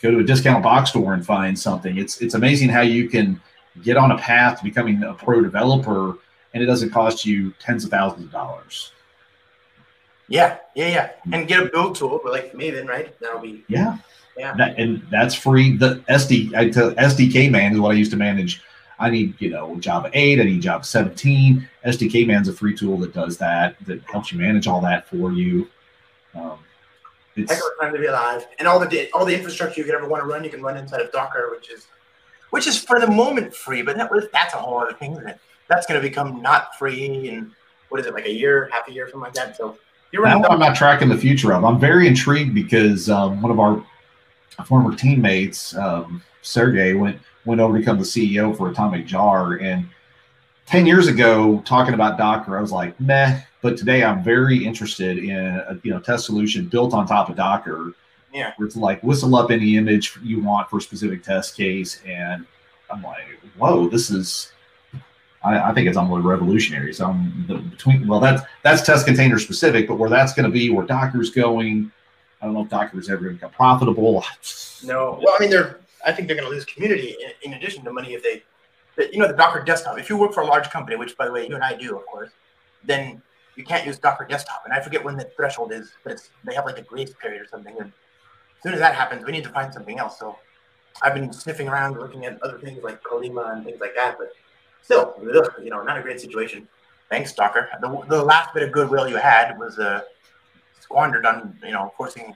go 0.00 0.10
to 0.10 0.18
a 0.18 0.24
discount 0.24 0.62
box 0.62 0.90
store 0.90 1.14
and 1.14 1.24
find 1.24 1.58
something. 1.58 1.98
It's 1.98 2.20
it's 2.22 2.34
amazing 2.34 2.70
how 2.70 2.80
you 2.80 3.08
can 3.08 3.40
get 3.82 3.96
on 3.96 4.10
a 4.10 4.18
path 4.18 4.58
to 4.58 4.64
becoming 4.64 5.02
a 5.02 5.12
pro 5.12 5.42
developer, 5.42 6.16
and 6.54 6.62
it 6.62 6.66
doesn't 6.66 6.90
cost 6.90 7.26
you 7.26 7.52
tens 7.60 7.84
of 7.84 7.90
thousands 7.90 8.26
of 8.26 8.32
dollars. 8.32 8.92
Yeah, 10.28 10.58
yeah, 10.74 10.88
yeah, 10.88 11.10
and 11.32 11.46
get 11.46 11.62
a 11.62 11.66
build 11.66 11.96
tool 11.96 12.20
but 12.22 12.32
like 12.32 12.52
Maven, 12.52 12.88
right? 12.88 13.18
That'll 13.20 13.40
be 13.40 13.64
yeah. 13.68 13.98
Yeah. 14.36 14.54
That, 14.56 14.78
and 14.78 15.06
that's 15.10 15.34
free. 15.34 15.76
The 15.76 15.96
SD 16.08 16.54
I 16.54 16.68
tell, 16.68 16.92
SDKMAN 16.92 17.74
is 17.74 17.78
what 17.78 17.92
I 17.92 17.94
used 17.94 18.10
to 18.10 18.16
manage. 18.16 18.62
I 18.98 19.10
need, 19.10 19.40
you 19.40 19.50
know, 19.50 19.76
Java 19.76 20.10
8, 20.12 20.40
I 20.40 20.44
need 20.44 20.62
Java 20.62 20.84
17. 20.84 21.68
SDKMAN's 21.86 22.48
a 22.48 22.52
free 22.52 22.76
tool 22.76 22.96
that 22.98 23.12
does 23.12 23.38
that, 23.38 23.76
that 23.86 24.02
helps 24.10 24.32
you 24.32 24.38
manage 24.38 24.66
all 24.66 24.80
that 24.80 25.08
for 25.08 25.32
you. 25.32 25.68
Um, 26.34 26.58
it's 27.36 27.52
Heck 27.52 27.60
time 27.80 27.92
to 27.92 27.98
be 27.98 28.06
alive. 28.06 28.46
And 28.58 28.68
all 28.68 28.78
the 28.78 29.10
all 29.12 29.24
the 29.24 29.34
infrastructure 29.34 29.80
you 29.80 29.84
could 29.84 29.94
ever 29.94 30.08
want 30.08 30.22
to 30.22 30.28
run, 30.28 30.44
you 30.44 30.50
can 30.50 30.62
run 30.62 30.76
inside 30.76 31.00
of 31.00 31.10
Docker, 31.10 31.50
which 31.50 31.70
is 31.70 31.86
which 32.50 32.66
is 32.66 32.78
for 32.78 33.00
the 33.00 33.08
moment 33.08 33.54
free, 33.54 33.82
but 33.82 33.96
that 33.96 34.10
was 34.10 34.26
that's 34.32 34.54
a 34.54 34.56
whole 34.56 34.78
other 34.78 34.92
thing, 34.92 35.12
isn't? 35.12 35.36
That's 35.68 35.86
gonna 35.86 36.00
become 36.00 36.40
not 36.42 36.76
free 36.78 37.28
in 37.28 37.52
what 37.88 38.00
is 38.00 38.06
it, 38.06 38.14
like 38.14 38.26
a 38.26 38.32
year, 38.32 38.68
half 38.72 38.88
a 38.88 38.92
year, 38.92 39.06
something 39.06 39.22
like 39.22 39.34
that. 39.34 39.56
So 39.56 39.76
you're 40.14 40.22
right. 40.22 40.44
I'm 40.48 40.60
not 40.60 40.76
tracking 40.76 41.08
the 41.08 41.18
future 41.18 41.52
of. 41.52 41.64
I'm 41.64 41.80
very 41.80 42.06
intrigued 42.06 42.54
because 42.54 43.10
um, 43.10 43.42
one 43.42 43.50
of 43.50 43.58
our 43.58 43.84
former 44.64 44.94
teammates, 44.94 45.76
um, 45.76 46.22
Sergey, 46.40 46.94
went 46.94 47.18
went 47.44 47.60
over 47.60 47.74
to 47.74 47.80
become 47.80 47.98
the 47.98 48.04
CEO 48.04 48.56
for 48.56 48.70
Atomic 48.70 49.06
Jar. 49.06 49.54
And 49.54 49.88
10 50.66 50.86
years 50.86 51.08
ago, 51.08 51.60
talking 51.66 51.94
about 51.94 52.16
Docker, 52.16 52.56
I 52.56 52.60
was 52.60 52.70
like, 52.70 52.98
meh. 53.00 53.40
But 53.60 53.76
today 53.76 54.04
I'm 54.04 54.22
very 54.22 54.64
interested 54.64 55.18
in 55.18 55.36
a 55.36 55.80
you 55.82 55.90
know 55.90 55.98
test 55.98 56.26
solution 56.26 56.68
built 56.68 56.94
on 56.94 57.08
top 57.08 57.28
of 57.28 57.34
Docker. 57.34 57.92
Yeah. 58.32 58.52
Where 58.56 58.68
it's 58.68 58.76
like 58.76 59.02
whistle 59.02 59.34
up 59.34 59.50
any 59.50 59.76
image 59.76 60.16
you 60.22 60.40
want 60.40 60.70
for 60.70 60.78
a 60.78 60.80
specific 60.80 61.24
test 61.24 61.56
case. 61.56 62.00
And 62.06 62.46
I'm 62.88 63.02
like, 63.02 63.24
whoa, 63.58 63.88
this 63.88 64.10
is 64.10 64.52
I, 65.44 65.70
I 65.70 65.74
think 65.74 65.88
it's 65.88 65.96
almost 65.96 66.24
revolutionary. 66.24 66.92
So 66.94 67.06
I'm 67.06 67.46
the, 67.46 67.56
between 67.56 68.06
well 68.06 68.20
that's 68.20 68.42
that's 68.62 68.82
test 68.82 69.06
container 69.06 69.38
specific, 69.38 69.86
but 69.86 69.96
where 69.96 70.10
that's 70.10 70.32
going 70.32 70.44
to 70.44 70.50
be, 70.50 70.70
where 70.70 70.86
Docker's 70.86 71.30
going, 71.30 71.92
I 72.40 72.46
don't 72.46 72.54
know 72.54 72.62
if 72.62 72.68
Docker 72.68 72.98
is 72.98 73.08
ever 73.08 73.22
going 73.22 73.36
to 73.36 73.36
become 73.36 73.52
profitable. 73.52 74.24
No, 74.82 75.18
well, 75.22 75.32
I 75.34 75.40
mean, 75.40 75.48
they're. 75.48 75.78
I 76.04 76.12
think 76.12 76.28
they're 76.28 76.36
going 76.36 76.46
to 76.46 76.54
lose 76.54 76.66
community 76.66 77.16
in, 77.24 77.52
in, 77.52 77.56
addition 77.56 77.82
to 77.84 77.90
money 77.90 78.12
if 78.12 78.22
they, 78.22 78.42
you 79.10 79.18
know, 79.18 79.26
the 79.26 79.32
Docker 79.32 79.64
desktop. 79.64 79.98
If 79.98 80.10
you 80.10 80.18
work 80.18 80.34
for 80.34 80.42
a 80.42 80.46
large 80.46 80.68
company, 80.68 80.96
which 80.96 81.16
by 81.16 81.24
the 81.24 81.32
way 81.32 81.48
you 81.48 81.54
and 81.54 81.64
I 81.64 81.74
do, 81.74 81.96
of 81.96 82.04
course, 82.04 82.28
then 82.84 83.22
you 83.56 83.64
can't 83.64 83.86
use 83.86 83.98
Docker 83.98 84.26
desktop. 84.26 84.62
And 84.66 84.74
I 84.74 84.80
forget 84.80 85.02
when 85.02 85.16
the 85.16 85.24
threshold 85.36 85.72
is, 85.72 85.92
but 86.02 86.12
it's 86.12 86.28
they 86.44 86.54
have 86.54 86.66
like 86.66 86.76
a 86.76 86.82
grace 86.82 87.14
period 87.18 87.40
or 87.40 87.46
something. 87.46 87.74
And 87.80 87.86
as 87.86 88.62
soon 88.62 88.74
as 88.74 88.80
that 88.80 88.94
happens, 88.94 89.24
we 89.24 89.32
need 89.32 89.44
to 89.44 89.48
find 89.48 89.72
something 89.72 89.98
else. 89.98 90.18
So 90.18 90.36
I've 91.00 91.14
been 91.14 91.32
sniffing 91.32 91.68
around, 91.68 91.98
looking 91.98 92.26
at 92.26 92.42
other 92.42 92.58
things 92.58 92.82
like 92.82 93.02
Colima 93.02 93.54
and 93.54 93.64
things 93.64 93.80
like 93.80 93.94
that, 93.94 94.16
but 94.18 94.32
still, 94.84 95.14
you 95.62 95.70
know, 95.70 95.82
not 95.82 95.98
a 95.98 96.02
great 96.02 96.20
situation. 96.20 96.68
Thanks, 97.10 97.32
Docker. 97.32 97.68
The, 97.80 98.04
the 98.08 98.22
last 98.22 98.54
bit 98.54 98.62
of 98.62 98.72
goodwill 98.72 99.08
you 99.08 99.16
had 99.16 99.58
was 99.58 99.78
uh, 99.78 100.02
squandered 100.80 101.26
on 101.26 101.58
you 101.64 101.72
know 101.72 101.92
forcing 101.96 102.34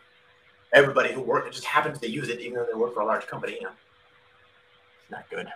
everybody 0.73 1.13
who 1.13 1.21
work 1.21 1.51
just 1.53 1.65
happens 1.65 1.99
to 1.99 2.11
use 2.11 2.29
it 2.29 2.41
even 2.41 2.55
though 2.55 2.67
they 2.71 2.79
work 2.79 2.95
for 2.95 3.01
a 3.01 3.07
large 3.07 3.27
company. 3.27 3.55
You 3.55 3.63
know, 3.63 3.71
it's 5.03 5.11
not 5.11 5.29
good. 5.31 5.49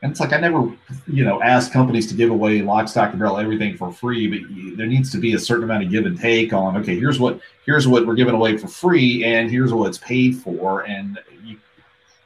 And 0.00 0.12
it's 0.12 0.20
like 0.20 0.32
I 0.32 0.38
never, 0.38 0.72
you 1.08 1.24
know, 1.24 1.42
ask 1.42 1.72
companies 1.72 2.06
to 2.08 2.14
give 2.14 2.30
away 2.30 2.62
lock, 2.62 2.86
stock, 2.86 3.10
and 3.10 3.18
barrel 3.18 3.38
everything 3.38 3.76
for 3.76 3.92
free, 3.92 4.28
but 4.28 4.48
you, 4.48 4.76
there 4.76 4.86
needs 4.86 5.10
to 5.10 5.18
be 5.18 5.34
a 5.34 5.38
certain 5.38 5.64
amount 5.64 5.82
of 5.82 5.90
give 5.90 6.06
and 6.06 6.18
take 6.18 6.52
on. 6.52 6.76
Okay, 6.76 6.96
here's 6.96 7.18
what 7.18 7.40
here's 7.66 7.88
what 7.88 8.06
we're 8.06 8.14
giving 8.14 8.34
away 8.34 8.56
for 8.56 8.68
free, 8.68 9.24
and 9.24 9.50
here's 9.50 9.72
what 9.72 9.88
it's 9.88 9.98
paid 9.98 10.36
for, 10.36 10.86
and 10.86 11.18
you 11.44 11.58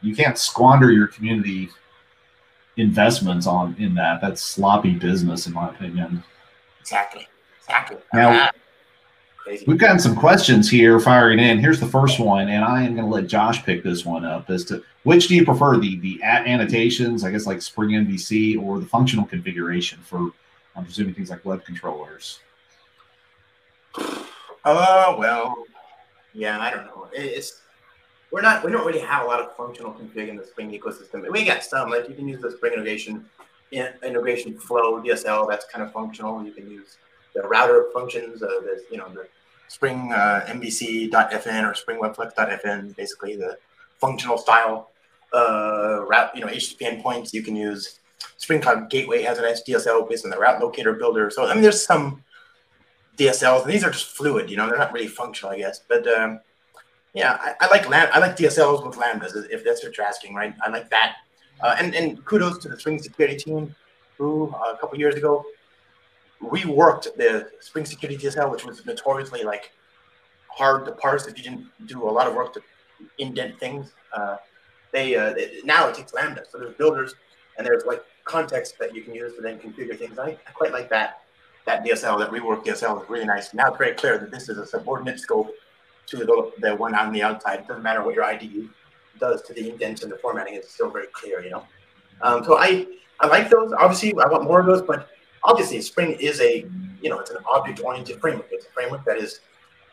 you 0.03 0.15
can't 0.15 0.37
squander 0.37 0.91
your 0.91 1.07
community 1.07 1.71
investments 2.77 3.47
on 3.47 3.77
in 3.79 3.95
that. 3.95 4.21
That's 4.21 4.43
sloppy 4.43 4.93
business, 4.93 5.47
in 5.47 5.53
my 5.53 5.69
opinion. 5.69 6.23
Exactly. 6.81 7.27
Exactly. 7.61 7.99
Now, 8.13 8.51
we've 9.67 9.79
gotten 9.79 9.99
some 9.99 10.17
questions 10.17 10.71
here 10.71 10.99
firing 11.01 11.39
in. 11.39 11.59
Here's 11.59 11.81
the 11.81 11.87
first 11.87 12.19
one, 12.19 12.49
and 12.49 12.65
I 12.65 12.83
am 12.83 12.95
going 12.95 13.09
to 13.09 13.15
let 13.15 13.27
Josh 13.27 13.65
pick 13.65 13.83
this 13.83 14.05
one 14.05 14.25
up 14.25 14.51
as 14.51 14.65
to 14.67 14.83
which 15.05 15.29
do 15.29 15.35
you 15.35 15.45
prefer 15.45 15.79
the 15.79 15.99
the 16.01 16.23
at 16.23 16.47
annotations, 16.47 17.25
I 17.25 17.31
guess 17.31 17.47
like 17.47 17.63
Spring 17.63 17.91
MVC, 17.91 18.61
or 18.61 18.79
the 18.79 18.87
functional 18.87 19.25
configuration 19.25 19.99
for 20.03 20.31
I'm 20.77 20.85
presuming 20.85 21.15
things 21.15 21.31
like 21.31 21.45
web 21.45 21.65
controllers. 21.65 22.41
Oh 24.65 25.17
well, 25.19 25.65
yeah, 26.33 26.61
I 26.61 26.71
don't 26.71 26.87
know. 26.87 27.09
It's 27.13 27.61
we're 28.33 28.41
not 28.41 28.65
we 28.65 28.73
don't 28.73 28.87
really 28.87 29.01
have 29.01 29.23
a 29.23 29.27
lot 29.27 29.41
of 29.41 29.55
functional 29.55 29.93
config 29.93 30.29
in 30.29 30.37
the 30.37 30.47
Spring 30.47 30.71
ecosystem. 30.71 31.31
We 31.31 31.45
got 31.45 31.63
some 31.63 31.91
like 31.91 32.09
you 32.09 32.15
can 32.15 32.27
use 32.27 32.41
the 32.41 32.51
Spring 32.51 32.73
integration 32.73 33.27
integration 33.71 34.59
flow 34.59 35.01
DSL. 35.03 35.49
That's 35.49 35.67
kind 35.67 35.85
of 35.85 35.93
functional. 35.93 36.45
You 36.45 36.53
can 36.53 36.69
use 36.71 36.97
the 37.35 37.43
router 37.43 37.89
functions. 37.93 38.43
Uh, 38.43 38.47
the 38.47 38.83
you 38.91 38.97
know 38.97 39.09
the 39.11 39.29
Spring 39.69 40.13
uh, 40.13 40.47
MVC.fn 40.49 41.71
or 41.71 41.75
Spring 41.75 42.01
WebFlux.fn. 42.01 42.97
Basically 42.97 43.37
the 43.37 43.59
functional 43.99 44.39
style 44.39 44.91
uh, 45.35 46.03
route. 46.07 46.35
You 46.35 46.41
know 46.41 46.49
HTTP 46.49 47.03
endpoints. 47.03 47.35
You 47.35 47.43
can 47.43 47.55
use 47.55 48.01
Spring 48.39 48.63
Cloud 48.63 48.89
Gateway 48.89 49.23
has 49.23 49.39
an 49.39 49.45
DSL 49.45 50.09
based 50.09 50.25
on 50.25 50.31
the 50.31 50.39
route 50.39 50.59
locator 50.59 50.95
builder. 50.95 51.31
So 51.31 51.47
I 51.47 51.53
mean 51.53 51.63
there's 51.63 51.85
some 51.85 52.25
DSLs. 53.19 53.65
And 53.65 53.73
these 53.73 53.85
are 53.85 53.91
just 53.91 54.07
fluid. 54.07 54.49
You 54.49 54.57
know 54.57 54.69
they're 54.69 54.79
not 54.79 54.93
really 54.95 55.07
functional, 55.07 55.53
I 55.53 55.59
guess, 55.59 55.81
but 55.87 56.07
um, 56.09 56.41
yeah, 57.15 57.39
I, 57.41 57.55
I 57.61 57.69
like 57.69 57.87
I 57.87 58.19
like 58.19 58.37
DSLs 58.37 58.87
with 58.87 58.97
lambdas 58.97 59.35
if 59.51 59.65
that's 59.65 59.85
what 59.85 59.97
you're 59.97 60.07
asking, 60.07 60.35
right? 60.35 60.55
I 60.63 60.71
like 60.71 60.89
that. 60.91 61.17
Uh, 61.61 61.77
and 61.79 61.95
and 61.95 62.25
kudos 62.25 62.59
to 62.59 62.69
the 62.69 62.79
Spring 62.79 63.01
Security 63.01 63.37
team, 63.37 63.75
who 64.19 64.53
uh, 64.55 64.73
a 64.73 64.79
couple 64.79 64.99
years 64.99 65.15
ago 65.15 65.45
reworked 66.43 67.15
the 67.17 67.49
Spring 67.61 67.85
Security 67.85 68.19
DSL, 68.27 68.51
which 68.51 68.65
was 68.65 68.85
notoriously 68.87 69.43
like 69.43 69.73
hard 70.49 70.85
to 70.87 70.93
parse 70.93 71.27
if 71.27 71.37
you 71.37 71.45
didn't 71.45 71.67
do 71.87 72.09
a 72.09 72.11
lot 72.11 72.27
of 72.27 72.35
work 72.35 72.55
to 72.55 72.63
indent 73.19 73.59
things. 73.59 73.93
Uh, 74.13 74.37
they, 74.93 75.17
uh, 75.17 75.33
they, 75.33 75.61
now 75.65 75.89
it 75.89 75.95
takes 75.95 76.13
lambda, 76.13 76.43
so 76.49 76.59
there's 76.59 76.75
builders 76.77 77.15
and 77.57 77.67
there's 77.67 77.85
like 77.85 78.03
context 78.25 78.79
that 78.79 78.95
you 78.95 79.03
can 79.03 79.15
use 79.15 79.35
to 79.37 79.43
then 79.43 79.59
configure 79.59 79.99
things. 79.99 80.19
I, 80.19 80.31
I 80.47 80.51
quite 80.53 80.73
like 80.73 80.89
that. 80.91 81.21
That 81.65 81.85
DSL, 81.85 82.19
that 82.19 82.31
reworked 82.31 82.67
DSL, 82.67 83.03
is 83.03 83.09
really 83.09 83.25
nice. 83.25 83.55
Now 83.55 83.69
it's 83.69 83.79
very 83.79 83.95
clear 83.95 84.19
that 84.19 84.31
this 84.31 84.49
is 84.49 84.59
a 84.59 84.67
subordinate 84.67 85.21
scope 85.21 85.55
to 86.13 86.25
the, 86.25 86.53
the 86.59 86.77
one 86.77 86.95
on 86.95 87.13
the 87.13 87.23
outside. 87.23 87.61
It 87.61 87.69
doesn't 87.69 87.83
matter 87.83 88.03
what 88.03 88.15
your 88.15 88.25
IDE 88.25 88.69
does 89.19 89.43
to 89.43 89.55
the 89.55 89.71
indents 89.71 90.03
and 90.03 90.13
the 90.13 90.17
formatting; 90.17 90.55
it's 90.55 90.73
still 90.73 90.91
very 90.91 91.07
clear, 91.13 91.43
you 91.43 91.51
know. 91.51 91.65
Um, 92.21 92.45
so 92.45 92.59
I 92.59 92.87
I 93.21 93.27
like 93.27 93.51
those. 93.51 93.73
Obviously, 93.73 94.13
I 94.13 94.29
want 94.29 94.45
more 94.45 94.61
of 94.61 94.67
those, 94.67 94.83
but 94.83 95.09
obviously, 95.45 95.81
Spring 95.81 96.13
is 96.13 96.41
a 96.41 96.67
you 97.01 97.11
know 97.11 97.19
it's 97.19 97.31
an 97.31 97.39
object-oriented 97.53 98.21
framework. 98.21 98.49
It's 98.51 98.67
a 98.67 98.71
framework 98.71 99.05
that 99.05 99.17
is 99.17 99.41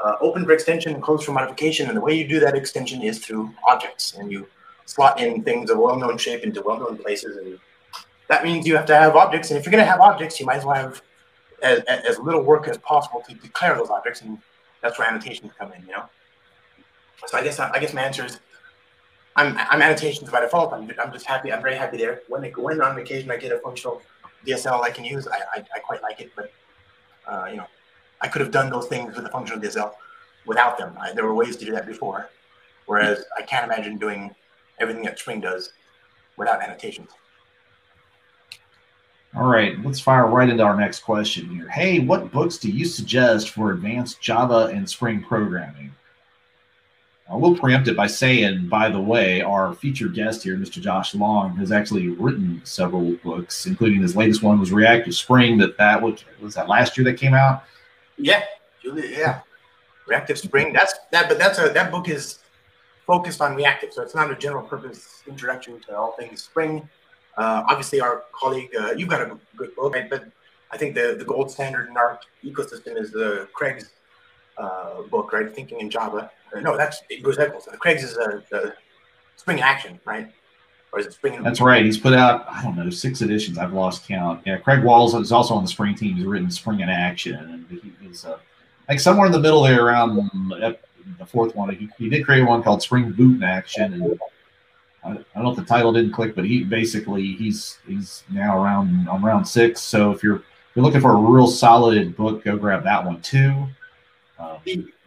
uh, 0.04 0.16
open 0.22 0.46
for 0.46 0.52
extension 0.52 0.94
and 0.94 1.02
closed 1.02 1.24
for 1.26 1.32
modification, 1.32 1.88
and 1.88 1.98
the 1.98 2.02
way 2.02 2.14
you 2.14 2.28
do 2.28 2.40
that 2.42 2.56
extension 2.56 3.02
is 3.02 3.20
through 3.20 3.52
objects, 3.68 4.16
and 4.16 4.32
you 4.32 4.48
slot 4.86 5.20
in 5.20 5.44
things 5.44 5.70
of 5.70 5.78
well-known 5.78 6.18
shape 6.18 6.44
into 6.44 6.62
well-known 6.62 6.98
places, 6.98 7.38
and 7.38 7.60
that 8.28 8.44
means 8.44 8.68
you 8.68 8.76
have 8.76 8.86
to 8.88 8.96
have 8.96 9.16
objects. 9.16 9.52
And 9.52 9.58
if 9.58 9.66
you're 9.66 9.72
going 9.72 9.84
to 9.84 9.90
have 9.90 10.02
objects, 10.02 10.40
you 10.40 10.46
might 10.46 10.58
as 10.58 10.66
well 10.66 10.76
have 10.76 11.02
as, 11.62 11.80
as 11.82 12.20
little 12.20 12.42
work 12.42 12.68
as 12.68 12.78
possible 12.80 13.24
to 13.28 13.36
declare 13.36 13.76
those 13.76 13.90
objects 13.90 14.22
and 14.22 14.40
that's 14.82 14.98
where 14.98 15.08
annotations 15.08 15.52
come 15.58 15.74
in, 15.74 15.82
you 15.84 15.92
know. 15.92 16.06
So 17.28 17.38
I 17.38 17.44
guess 17.44 17.60
I 17.60 17.80
guess 17.80 17.94
my 17.94 18.02
answer 18.02 18.26
is 18.26 18.40
I'm 19.36 19.58
I'm 19.58 19.82
annotations 19.82 20.30
by 20.30 20.42
default. 20.42 20.74
I'm, 20.74 20.90
I'm 21.02 21.12
just 21.12 21.26
happy. 21.26 21.52
I'm 21.52 21.62
very 21.62 21.76
happy 21.76 21.98
there. 21.98 22.22
When 22.28 22.44
it, 22.44 22.58
when 22.58 22.82
on 22.82 22.98
occasion 22.98 23.30
I 23.32 23.38
get 23.38 23.52
a 23.52 23.60
functional 23.60 24.02
DSL 24.46 24.82
I 24.82 24.90
can 24.90 25.06
use, 25.06 25.28
I 25.28 25.38
I, 25.56 25.66
I 25.76 25.80
quite 25.80 26.02
like 26.02 26.20
it. 26.22 26.32
But 26.36 26.52
uh, 27.28 27.48
you 27.50 27.58
know, 27.58 27.68
I 28.22 28.28
could 28.28 28.42
have 28.42 28.52
done 28.52 28.70
those 28.70 28.88
things 28.88 29.16
with 29.16 29.26
a 29.26 29.30
functional 29.30 29.62
DSL 29.62 29.94
without 30.46 30.78
them. 30.78 30.98
I, 31.00 31.14
there 31.14 31.26
were 31.26 31.36
ways 31.36 31.58
to 31.58 31.66
do 31.66 31.72
that 31.74 31.86
before, 31.86 32.30
whereas 32.86 33.24
I 33.38 33.42
can't 33.42 33.66
imagine 33.66 33.98
doing 33.98 34.34
everything 34.80 35.04
that 35.04 35.20
Spring 35.20 35.42
does 35.42 35.74
without 36.38 36.62
annotations. 36.62 37.10
All 39.36 39.48
right, 39.48 39.80
let's 39.86 40.00
fire 40.00 40.26
right 40.26 40.50
into 40.50 40.64
our 40.64 40.76
next 40.76 41.02
question 41.02 41.48
here. 41.50 41.70
Hey, 41.70 42.00
what 42.00 42.32
books 42.32 42.58
do 42.58 42.70
you 42.72 42.84
suggest 42.84 43.52
for 43.52 43.72
advanced 43.72 44.20
Java 44.20 44.72
and 44.74 44.90
Spring 44.90 45.22
programming? 45.22 45.92
Uh, 47.30 47.34
I 47.34 47.36
will 47.36 47.56
preempt 47.56 47.88
it 47.88 47.96
by 47.96 48.08
saying, 48.08 48.70
by 48.70 48.90
the 48.90 49.00
way, 49.00 49.42
our 49.42 49.76
featured 49.76 50.16
guest 50.16 50.42
here, 50.42 50.58
Mr. 50.58 50.82
Josh 50.82 51.14
Long, 51.14 51.56
has 51.58 51.72
actually 51.72 52.08
written 52.08 52.60
several 52.64 53.14
books, 53.18 53.68
including 53.68 54.02
his 54.02 54.16
latest 54.16 54.42
one 54.42 54.60
was 54.60 54.72
Reactive 54.72 55.14
Spring. 55.14 55.60
That 55.60 55.78
that 55.78 56.02
was, 56.02 56.26
was 56.42 56.56
that 56.56 56.68
last 56.68 56.98
year 56.98 57.06
that 57.06 57.20
came 57.20 57.36
out. 57.36 57.66
Yeah, 58.18 58.44
yeah, 58.84 59.42
Reactive 60.08 60.40
Spring. 60.40 60.74
That's 60.74 60.96
that, 61.12 61.30
but 61.30 61.38
that's 61.38 61.60
a 61.60 61.70
that 61.70 61.92
book 61.92 62.10
is 62.10 62.40
focused 63.06 63.42
on 63.42 63.56
reactive, 63.56 63.94
so 63.94 64.02
it's 64.02 64.16
not 64.16 64.32
a 64.32 64.36
general 64.36 64.68
purpose 64.68 65.22
introduction 65.28 65.80
to 65.82 65.96
all 65.96 66.14
things 66.14 66.42
Spring. 66.42 66.90
Uh, 67.40 67.64
obviously, 67.70 68.02
our 68.02 68.26
colleague, 68.34 68.70
uh, 68.78 68.92
you've 68.92 69.08
got 69.08 69.22
a 69.22 69.38
good 69.56 69.74
book, 69.74 69.94
right? 69.94 70.10
But 70.10 70.26
I 70.72 70.78
think 70.78 70.94
the, 70.94 71.16
the 71.18 71.24
gold 71.24 71.50
standard 71.50 71.88
in 71.88 71.96
our 71.96 72.20
ecosystem 72.44 72.98
is 72.98 73.12
the 73.12 73.48
Craig's 73.54 73.92
uh, 74.58 75.04
book, 75.04 75.32
right? 75.32 75.50
Thinking 75.50 75.80
in 75.80 75.90
Java. 75.90 76.30
Uh, 76.54 76.60
no, 76.60 76.76
that's 76.76 77.02
Bruce 77.22 77.38
Eckel. 77.38 77.66
Craig's 77.80 78.04
is 78.04 78.18
uh, 78.18 78.42
the 78.52 78.74
Spring 79.38 79.62
Action, 79.62 80.02
right? 80.04 80.28
Or 80.92 81.00
is 81.00 81.06
it 81.06 81.14
Spring? 81.14 81.42
That's 81.42 81.62
right. 81.62 81.86
He's 81.86 81.98
put 81.98 82.14
out, 82.14 82.46
I 82.50 82.62
don't 82.62 82.76
know, 82.76 82.90
six 82.90 83.22
editions. 83.22 83.58
I've 83.58 83.72
lost 83.72 84.06
count. 84.06 84.42
Yeah, 84.46 84.58
Craig 84.58 84.84
Walls 84.84 85.16
is 85.16 85.32
also 85.32 85.54
on 85.54 85.64
the 85.64 85.70
Spring 85.70 85.96
team. 85.96 86.18
He's 86.18 86.26
written 86.26 86.52
Spring 86.52 86.82
in 86.82 86.90
Action. 86.90 87.36
And 87.36 87.96
he's 88.02 88.26
uh, 88.26 88.40
like 88.90 89.00
somewhere 89.00 89.28
in 89.28 89.32
the 89.32 89.40
middle 89.40 89.64
there 89.64 89.86
around 89.86 90.18
the 90.18 91.26
fourth 91.26 91.56
one. 91.56 91.74
He, 91.74 91.90
he 91.98 92.10
did 92.10 92.26
create 92.26 92.44
one 92.44 92.64
called 92.64 92.82
Spring 92.82 93.14
Boot 93.14 93.38
in 93.38 93.44
Action. 93.44 93.94
And 93.94 94.20
I, 95.04 95.14
don't 95.14 95.44
know 95.44 95.52
if 95.52 95.56
the 95.56 95.64
title 95.64 95.94
didn't 95.94 96.12
click, 96.12 96.36
but 96.36 96.46
he 96.46 96.64
basically 96.64 97.34
he's 97.34 97.78
he's 97.88 98.24
now 98.32 98.62
around 98.62 99.08
on 99.08 99.22
round 99.22 99.48
six. 99.48 99.82
So 99.82 100.12
if 100.12 100.24
you're 100.24 100.38
if 100.38 100.76
you're 100.76 100.84
looking 100.84 101.02
for 101.02 101.14
a 101.14 101.20
real 101.20 101.48
solid 101.48 102.16
book, 102.16 102.44
go 102.44 102.58
grab 102.58 102.84
that 102.84 103.06
one 103.06 103.22
too. 103.22 103.68
Um, 104.38 104.58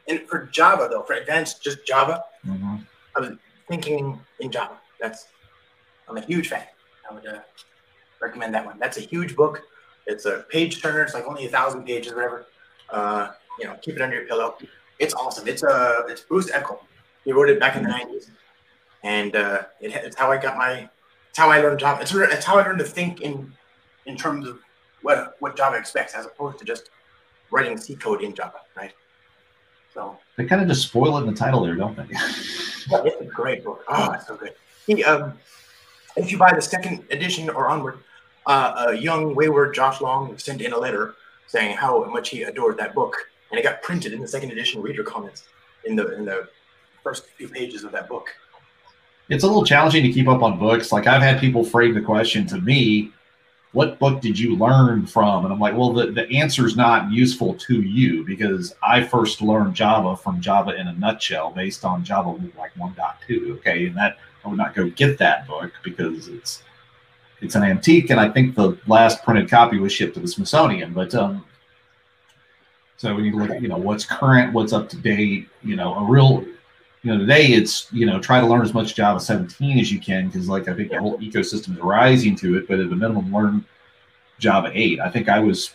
and 0.08 0.22
for 0.28 0.46
Java 0.46 0.88
though, 0.90 1.02
for 1.02 1.14
advanced 1.14 1.62
just 1.62 1.86
Java, 1.86 2.24
mm-hmm. 2.46 2.76
I 3.16 3.20
was 3.20 3.30
thinking 3.68 4.18
in 4.40 4.50
Java. 4.50 4.78
That's 5.00 5.26
I'm 6.08 6.16
a 6.16 6.22
huge 6.22 6.48
fan. 6.48 6.64
I 7.08 7.14
would 7.14 7.26
uh, 7.26 7.40
recommend 8.20 8.54
that 8.54 8.64
one. 8.64 8.78
That's 8.78 8.96
a 8.96 9.02
huge 9.02 9.36
book. 9.36 9.62
It's 10.06 10.24
a 10.24 10.44
page 10.48 10.80
turner. 10.80 11.02
It's 11.02 11.14
like 11.14 11.26
only 11.26 11.46
a 11.46 11.48
thousand 11.48 11.84
pages, 11.84 12.14
whatever. 12.14 12.46
Uh, 12.90 13.32
you 13.58 13.66
know, 13.66 13.76
keep 13.82 13.96
it 13.96 14.02
under 14.02 14.16
your 14.16 14.26
pillow. 14.26 14.56
It's 14.98 15.14
awesome. 15.14 15.46
It's 15.46 15.62
uh, 15.62 16.02
it's 16.08 16.22
Bruce 16.22 16.50
Eckel. 16.50 16.78
He 17.24 17.32
wrote 17.32 17.50
it 17.50 17.60
back 17.60 17.76
in 17.76 17.82
the 17.82 17.90
'90s 17.90 18.30
and 19.02 19.34
uh, 19.36 19.62
it, 19.80 19.92
it's 19.92 20.16
how 20.16 20.30
I 20.30 20.36
got 20.36 20.56
my, 20.56 20.88
it's 21.28 21.38
how 21.38 21.50
I 21.50 21.60
learned 21.60 21.80
Java. 21.80 22.02
It's, 22.02 22.14
it's 22.14 22.44
how 22.44 22.58
I 22.58 22.64
learned 22.64 22.78
to 22.78 22.84
think 22.84 23.20
in 23.20 23.52
in 24.06 24.16
terms 24.16 24.46
of 24.46 24.58
what 25.02 25.36
what 25.40 25.56
Java 25.56 25.76
expects, 25.76 26.14
as 26.14 26.26
opposed 26.26 26.58
to 26.58 26.64
just 26.64 26.90
writing 27.50 27.76
C 27.76 27.94
code 27.94 28.22
in 28.22 28.34
Java, 28.34 28.60
right? 28.76 28.92
So 29.92 30.16
they 30.36 30.44
kind 30.44 30.62
of 30.62 30.68
just 30.68 30.88
spoil 30.88 31.18
it 31.18 31.22
in 31.22 31.26
the 31.26 31.34
title 31.34 31.62
there, 31.62 31.74
don't 31.74 31.96
they? 31.96 32.06
yeah, 32.10 33.02
it's 33.04 33.20
a 33.20 33.24
great 33.24 33.64
book. 33.64 33.84
Oh, 33.88 34.12
it's 34.12 34.26
so 34.26 34.36
good. 34.36 34.54
He, 34.86 35.04
um, 35.04 35.38
if 36.16 36.32
you 36.32 36.38
buy 36.38 36.52
the 36.54 36.62
second 36.62 37.04
edition 37.10 37.48
or 37.50 37.68
onward, 37.68 37.98
uh, 38.46 38.86
a 38.88 38.94
young 38.94 39.34
wayward 39.34 39.74
Josh 39.74 40.00
Long 40.00 40.36
sent 40.38 40.60
in 40.60 40.72
a 40.72 40.78
letter 40.78 41.14
saying 41.46 41.76
how 41.76 42.04
much 42.04 42.30
he 42.30 42.42
adored 42.42 42.78
that 42.78 42.94
book, 42.94 43.14
and 43.50 43.60
it 43.60 43.62
got 43.62 43.82
printed 43.82 44.12
in 44.12 44.20
the 44.20 44.28
second 44.28 44.50
edition 44.50 44.80
reader 44.80 45.04
comments 45.04 45.44
in 45.84 45.96
the 45.96 46.16
in 46.16 46.24
the 46.24 46.48
first 47.02 47.26
few 47.36 47.48
pages 47.48 47.84
of 47.84 47.92
that 47.92 48.08
book 48.08 48.28
it's 49.32 49.44
a 49.44 49.46
little 49.46 49.64
challenging 49.64 50.02
to 50.02 50.12
keep 50.12 50.28
up 50.28 50.42
on 50.42 50.58
books. 50.58 50.92
Like 50.92 51.06
I've 51.06 51.22
had 51.22 51.40
people 51.40 51.64
frame 51.64 51.94
the 51.94 52.02
question 52.02 52.46
to 52.48 52.60
me, 52.60 53.12
what 53.72 53.98
book 53.98 54.20
did 54.20 54.38
you 54.38 54.56
learn 54.56 55.06
from? 55.06 55.46
And 55.46 55.54
I'm 55.54 55.58
like, 55.58 55.74
well, 55.74 55.90
the, 55.94 56.12
the 56.12 56.30
answer 56.30 56.66
is 56.66 56.76
not 56.76 57.10
useful 57.10 57.54
to 57.54 57.80
you 57.80 58.24
because 58.26 58.74
I 58.82 59.02
first 59.02 59.40
learned 59.40 59.74
Java 59.74 60.16
from 60.16 60.42
Java 60.42 60.78
in 60.78 60.86
a 60.86 60.92
nutshell 60.92 61.50
based 61.50 61.82
on 61.82 62.04
Java 62.04 62.28
like 62.58 62.74
1.2. 62.74 63.56
Okay. 63.56 63.86
And 63.86 63.96
that 63.96 64.18
I 64.44 64.48
would 64.48 64.58
not 64.58 64.74
go 64.74 64.90
get 64.90 65.16
that 65.18 65.46
book 65.46 65.72
because 65.82 66.28
it's 66.28 66.62
it's 67.40 67.54
an 67.54 67.62
antique 67.62 68.10
and 68.10 68.20
I 68.20 68.28
think 68.28 68.54
the 68.54 68.78
last 68.86 69.24
printed 69.24 69.48
copy 69.48 69.78
was 69.78 69.92
shipped 69.92 70.14
to 70.14 70.20
the 70.20 70.28
Smithsonian. 70.28 70.92
But 70.92 71.14
um 71.14 71.44
so 72.98 73.14
when 73.14 73.24
you 73.24 73.36
look 73.36 73.50
at, 73.50 73.62
you 73.62 73.68
know, 73.68 73.78
what's 73.78 74.04
current, 74.04 74.52
what's 74.52 74.74
up 74.74 74.90
to 74.90 74.96
date, 74.96 75.48
you 75.62 75.74
know, 75.74 75.94
a 75.94 76.04
real 76.04 76.44
you 77.02 77.12
know, 77.12 77.18
today 77.18 77.46
it's 77.46 77.92
you 77.92 78.06
know 78.06 78.20
try 78.20 78.40
to 78.40 78.46
learn 78.46 78.62
as 78.62 78.74
much 78.74 78.94
Java 78.94 79.18
17 79.18 79.78
as 79.78 79.90
you 79.90 80.00
can 80.00 80.26
because 80.26 80.48
like 80.48 80.68
I 80.68 80.74
think 80.74 80.90
the 80.90 81.00
whole 81.00 81.18
ecosystem 81.18 81.72
is 81.72 81.80
rising 81.80 82.36
to 82.36 82.56
it, 82.56 82.68
but 82.68 82.78
at 82.78 82.90
the 82.90 82.96
minimum 82.96 83.32
learn 83.32 83.64
Java 84.38 84.70
8. 84.72 85.00
I 85.00 85.10
think 85.10 85.28
I 85.28 85.40
was 85.40 85.74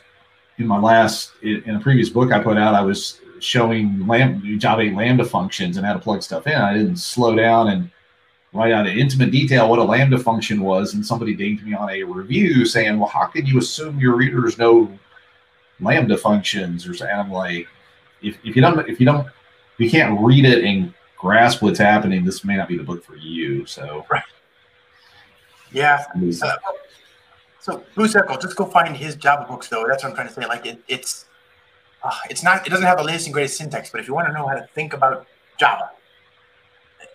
in 0.58 0.68
my 0.68 0.80
last 0.80 1.32
in 1.42 1.76
a 1.76 1.80
previous 1.80 2.10
book 2.10 2.32
I 2.32 2.42
put 2.42 2.58
out, 2.58 2.76
I 2.76 2.82
was 2.82 3.20
showing 3.40 4.08
Lambda, 4.08 4.58
Java 4.58 4.82
8 4.82 4.96
Lambda 4.96 5.26
functions 5.26 5.78
and 5.78 5.86
how 5.86 5.94
to 5.94 6.00
plug 6.00 6.24
stuff 6.24 6.48
in. 6.48 6.56
I 6.56 6.74
didn't 6.74 6.98
slow 6.98 7.36
down 7.36 7.70
and 7.70 7.92
write 8.54 8.72
out 8.72 8.88
in 8.88 8.98
intimate 8.98 9.32
detail 9.32 9.70
what 9.70 9.80
a 9.80 9.84
Lambda 9.84 10.18
function 10.18 10.62
was, 10.62 10.94
and 10.94 11.06
somebody 11.06 11.36
dinged 11.36 11.66
me 11.66 11.74
on 11.74 11.90
a 11.90 12.04
review 12.04 12.66
saying, 12.66 12.98
"Well, 12.98 13.10
how 13.10 13.26
can 13.26 13.46
you 13.46 13.58
assume 13.58 14.00
your 14.00 14.16
readers 14.16 14.58
know 14.58 14.98
Lambda 15.82 16.18
functions?" 16.18 16.88
Or 16.88 16.94
and 17.06 17.22
I'm 17.22 17.32
like, 17.32 17.68
if, 18.22 18.38
if 18.46 18.56
you 18.56 18.62
don't 18.62 18.80
if 18.88 19.00
you 19.00 19.06
don't 19.06 19.28
if 19.28 19.80
you 19.80 19.90
can't 19.90 20.20
read 20.22 20.46
it 20.46 20.64
and 20.64 20.94
grasp 21.18 21.62
what's 21.62 21.80
happening, 21.80 22.24
this 22.24 22.44
may 22.44 22.56
not 22.56 22.68
be 22.68 22.78
the 22.78 22.84
book 22.84 23.04
for 23.04 23.16
you. 23.16 23.66
So, 23.66 24.06
right. 24.10 24.24
Yeah. 25.72 26.06
Uh, 26.42 26.56
so 27.60 27.84
Bruce 27.96 28.14
Eckel, 28.14 28.42
just 28.42 28.56
go 28.56 28.66
find 28.66 28.96
his 28.96 29.16
Java 29.16 29.46
books 29.46 29.68
though. 29.68 29.86
That's 29.88 30.04
what 30.04 30.12
I'm 30.12 30.16
trying 30.16 30.28
to 30.30 30.34
say. 30.34 30.46
Like 30.46 30.66
it, 30.66 30.80
it's 30.88 31.26
uh, 32.04 32.12
it's 32.30 32.44
not 32.44 32.66
it 32.66 32.70
doesn't 32.70 32.86
have 32.86 32.98
the 32.98 33.04
latest 33.04 33.28
and 33.28 33.34
greatest 33.34 33.58
syntax, 33.58 33.90
but 33.90 34.00
if 34.00 34.08
you 34.08 34.14
want 34.14 34.28
to 34.28 34.34
know 34.34 34.48
how 34.48 34.56
to 34.56 34.66
think 34.74 34.94
about 34.94 35.28
Java, 35.60 35.92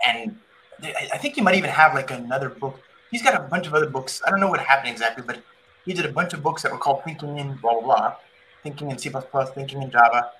and 0.07 0.37
I 0.83 1.17
think 1.17 1.37
he 1.37 1.41
might 1.41 1.55
even 1.55 1.71
have 1.71 1.95
like 1.95 2.11
another 2.11 2.51
book. 2.51 2.79
He's 3.11 3.23
got 3.23 3.35
a 3.35 3.45
bunch 3.45 3.67
of 3.67 3.75
other 3.75 3.89
books. 3.89 4.21
I 4.27 4.31
don't 4.31 4.41
know 4.41 4.49
what 4.49 4.61
happened 4.61 4.91
exactly, 4.91 5.23
but 5.27 5.43
he 5.85 5.93
did 5.93 6.05
a 6.05 6.13
bunch 6.13 6.33
of 6.33 6.43
books 6.43 6.63
that 6.63 6.73
were 6.73 6.79
called 6.79 7.03
Thinking 7.05 7.39
in 7.39 7.55
blah 7.57 7.73
blah 7.73 7.83
blah, 7.83 8.17
Thinking 8.63 8.91
in 8.91 8.99
C++, 8.99 9.11
Thinking 9.55 9.83
in 9.83 9.91
Java, 9.91 10.33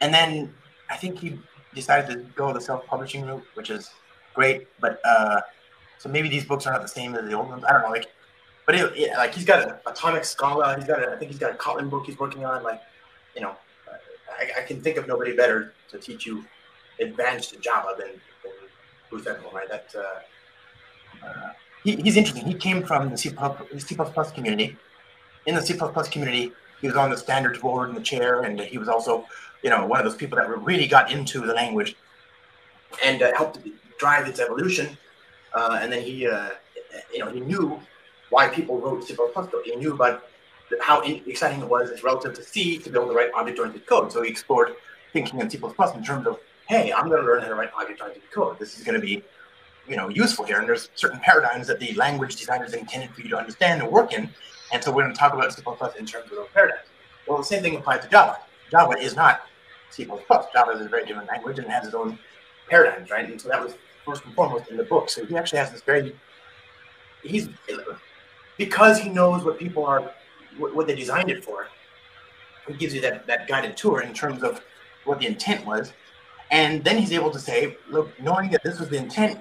and 0.00 0.12
then 0.14 0.54
I 0.88 0.96
think 0.96 1.18
he 1.18 1.38
decided 1.74 2.12
to 2.12 2.18
go 2.34 2.52
the 2.52 2.60
self-publishing 2.60 3.24
route, 3.26 3.44
which 3.54 3.70
is 3.70 3.90
great. 4.34 4.68
But 4.80 5.00
uh, 5.04 5.40
so 5.98 6.08
maybe 6.08 6.28
these 6.28 6.44
books 6.44 6.66
are 6.66 6.72
not 6.72 6.82
the 6.82 6.88
same 6.88 7.14
as 7.14 7.28
the 7.28 7.32
old 7.32 7.48
ones. 7.48 7.64
I 7.68 7.72
don't 7.72 7.82
know. 7.82 7.90
Like 7.90 8.08
but 8.68 8.74
it, 8.74 8.92
yeah, 8.98 9.16
like 9.16 9.34
he's 9.34 9.46
got 9.46 9.66
an 9.66 9.76
atomic 9.86 10.26
Scala. 10.26 10.76
He's 10.76 10.84
got 10.84 11.02
a, 11.02 11.12
I 11.12 11.16
think 11.16 11.30
he's 11.30 11.40
got 11.40 11.50
a 11.50 11.54
Kotlin 11.54 11.88
book 11.88 12.04
he's 12.04 12.18
working 12.18 12.44
on. 12.44 12.62
Like, 12.62 12.82
you 13.34 13.40
know, 13.40 13.56
I, 14.38 14.60
I 14.60 14.62
can 14.66 14.82
think 14.82 14.98
of 14.98 15.08
nobody 15.08 15.34
better 15.34 15.72
to 15.90 15.98
teach 15.98 16.26
you 16.26 16.44
advanced 17.00 17.58
Java 17.62 17.94
than, 17.98 18.08
than 18.44 18.52
Bruce 19.08 19.24
Eckel, 19.24 19.50
right? 19.54 19.70
That 19.70 19.86
uh, 19.96 21.26
uh, 21.26 21.52
he, 21.82 21.96
he's 21.96 22.18
interesting. 22.18 22.44
He 22.44 22.52
came 22.52 22.82
from 22.82 23.08
the 23.08 23.16
C++, 23.16 23.30
C++ 23.78 23.96
community. 24.34 24.76
In 25.46 25.54
the 25.54 25.62
C++ 25.62 25.72
community, 26.12 26.52
he 26.80 26.86
was 26.86 26.96
on 26.96 27.10
the 27.10 27.16
standards 27.16 27.58
board 27.58 27.88
in 27.88 27.94
the 27.94 28.00
chair, 28.00 28.42
and 28.42 28.58
he 28.60 28.78
was 28.78 28.88
also, 28.88 29.26
you 29.62 29.70
know, 29.70 29.86
one 29.86 29.98
of 29.98 30.04
those 30.04 30.16
people 30.16 30.36
that 30.36 30.48
really 30.62 30.86
got 30.86 31.10
into 31.10 31.40
the 31.40 31.54
language 31.54 31.96
and 33.04 33.22
uh, 33.22 33.34
helped 33.36 33.58
drive 33.98 34.26
its 34.28 34.40
evolution. 34.40 34.96
Uh, 35.54 35.78
and 35.80 35.92
then 35.92 36.02
he, 36.02 36.26
uh, 36.26 36.50
you 37.12 37.18
know, 37.18 37.30
he 37.30 37.40
knew 37.40 37.80
why 38.30 38.48
people 38.48 38.78
wrote 38.80 39.04
C++. 39.04 39.16
He 39.64 39.76
knew 39.76 39.94
about 39.94 40.24
how 40.80 41.00
exciting 41.00 41.60
it 41.60 41.68
was 41.68 42.02
relative 42.02 42.34
to 42.34 42.42
C 42.42 42.78
to 42.78 42.90
build 42.90 43.10
the 43.10 43.14
right 43.14 43.30
object-oriented 43.34 43.86
code. 43.86 44.12
So 44.12 44.22
he 44.22 44.30
explored 44.30 44.74
thinking 45.12 45.40
in 45.40 45.48
C++ 45.50 45.58
in 45.58 46.04
terms 46.04 46.26
of, 46.26 46.38
hey, 46.68 46.92
I'm 46.92 47.08
going 47.08 47.20
to 47.20 47.26
learn 47.26 47.42
how 47.42 47.48
to 47.48 47.54
write 47.54 47.70
object-oriented 47.74 48.30
code. 48.30 48.58
This 48.58 48.78
is 48.78 48.84
going 48.84 49.00
to 49.00 49.04
be, 49.04 49.24
you 49.88 49.96
know, 49.96 50.08
useful 50.08 50.44
here. 50.44 50.58
And 50.58 50.68
there's 50.68 50.90
certain 50.94 51.18
paradigms 51.20 51.66
that 51.68 51.80
the 51.80 51.92
language 51.94 52.36
designers 52.36 52.74
intended 52.74 53.10
for 53.10 53.22
you 53.22 53.30
to 53.30 53.38
understand 53.38 53.82
and 53.82 53.90
work 53.90 54.12
in. 54.12 54.28
And 54.72 54.82
so 54.82 54.90
we're 54.90 55.02
going 55.02 55.14
to 55.14 55.18
talk 55.18 55.32
about 55.32 55.52
C++ 55.52 55.62
in 55.98 56.06
terms 56.06 56.30
of 56.30 56.36
those 56.36 56.48
paradigms. 56.52 56.86
Well, 57.26 57.38
the 57.38 57.44
same 57.44 57.62
thing 57.62 57.76
applies 57.76 58.02
to 58.04 58.08
Java. 58.08 58.38
Java 58.70 58.98
is 58.98 59.16
not 59.16 59.42
C++. 59.90 60.04
Java 60.04 60.70
is 60.72 60.80
a 60.80 60.88
very 60.88 61.06
different 61.06 61.28
language 61.28 61.58
and 61.58 61.66
it 61.66 61.70
has 61.70 61.86
its 61.86 61.94
own 61.94 62.18
paradigms, 62.68 63.10
right? 63.10 63.28
And 63.28 63.40
so 63.40 63.48
that 63.48 63.62
was 63.62 63.74
first 64.04 64.24
and 64.24 64.34
foremost 64.34 64.68
in 64.68 64.76
the 64.76 64.84
book. 64.84 65.08
So 65.10 65.24
he 65.24 65.36
actually 65.36 65.58
has 65.58 65.70
this 65.70 65.82
very, 65.82 66.14
he's 67.22 67.48
because 68.56 68.98
he 68.98 69.08
knows 69.08 69.44
what 69.44 69.58
people 69.58 69.84
are, 69.86 70.12
what, 70.58 70.86
they 70.86 70.94
designed 70.94 71.30
it 71.30 71.44
for. 71.44 71.68
He 72.66 72.74
gives 72.74 72.94
you 72.94 73.00
that, 73.02 73.26
that 73.26 73.48
guided 73.48 73.76
tour 73.76 74.02
in 74.02 74.12
terms 74.12 74.42
of 74.42 74.60
what 75.04 75.20
the 75.20 75.26
intent 75.26 75.64
was. 75.64 75.92
And 76.50 76.82
then 76.82 76.98
he's 76.98 77.12
able 77.12 77.30
to 77.30 77.38
say, 77.38 77.76
look, 77.88 78.10
knowing 78.20 78.50
that 78.50 78.62
this 78.64 78.80
was 78.80 78.88
the 78.88 78.96
intent, 78.96 79.38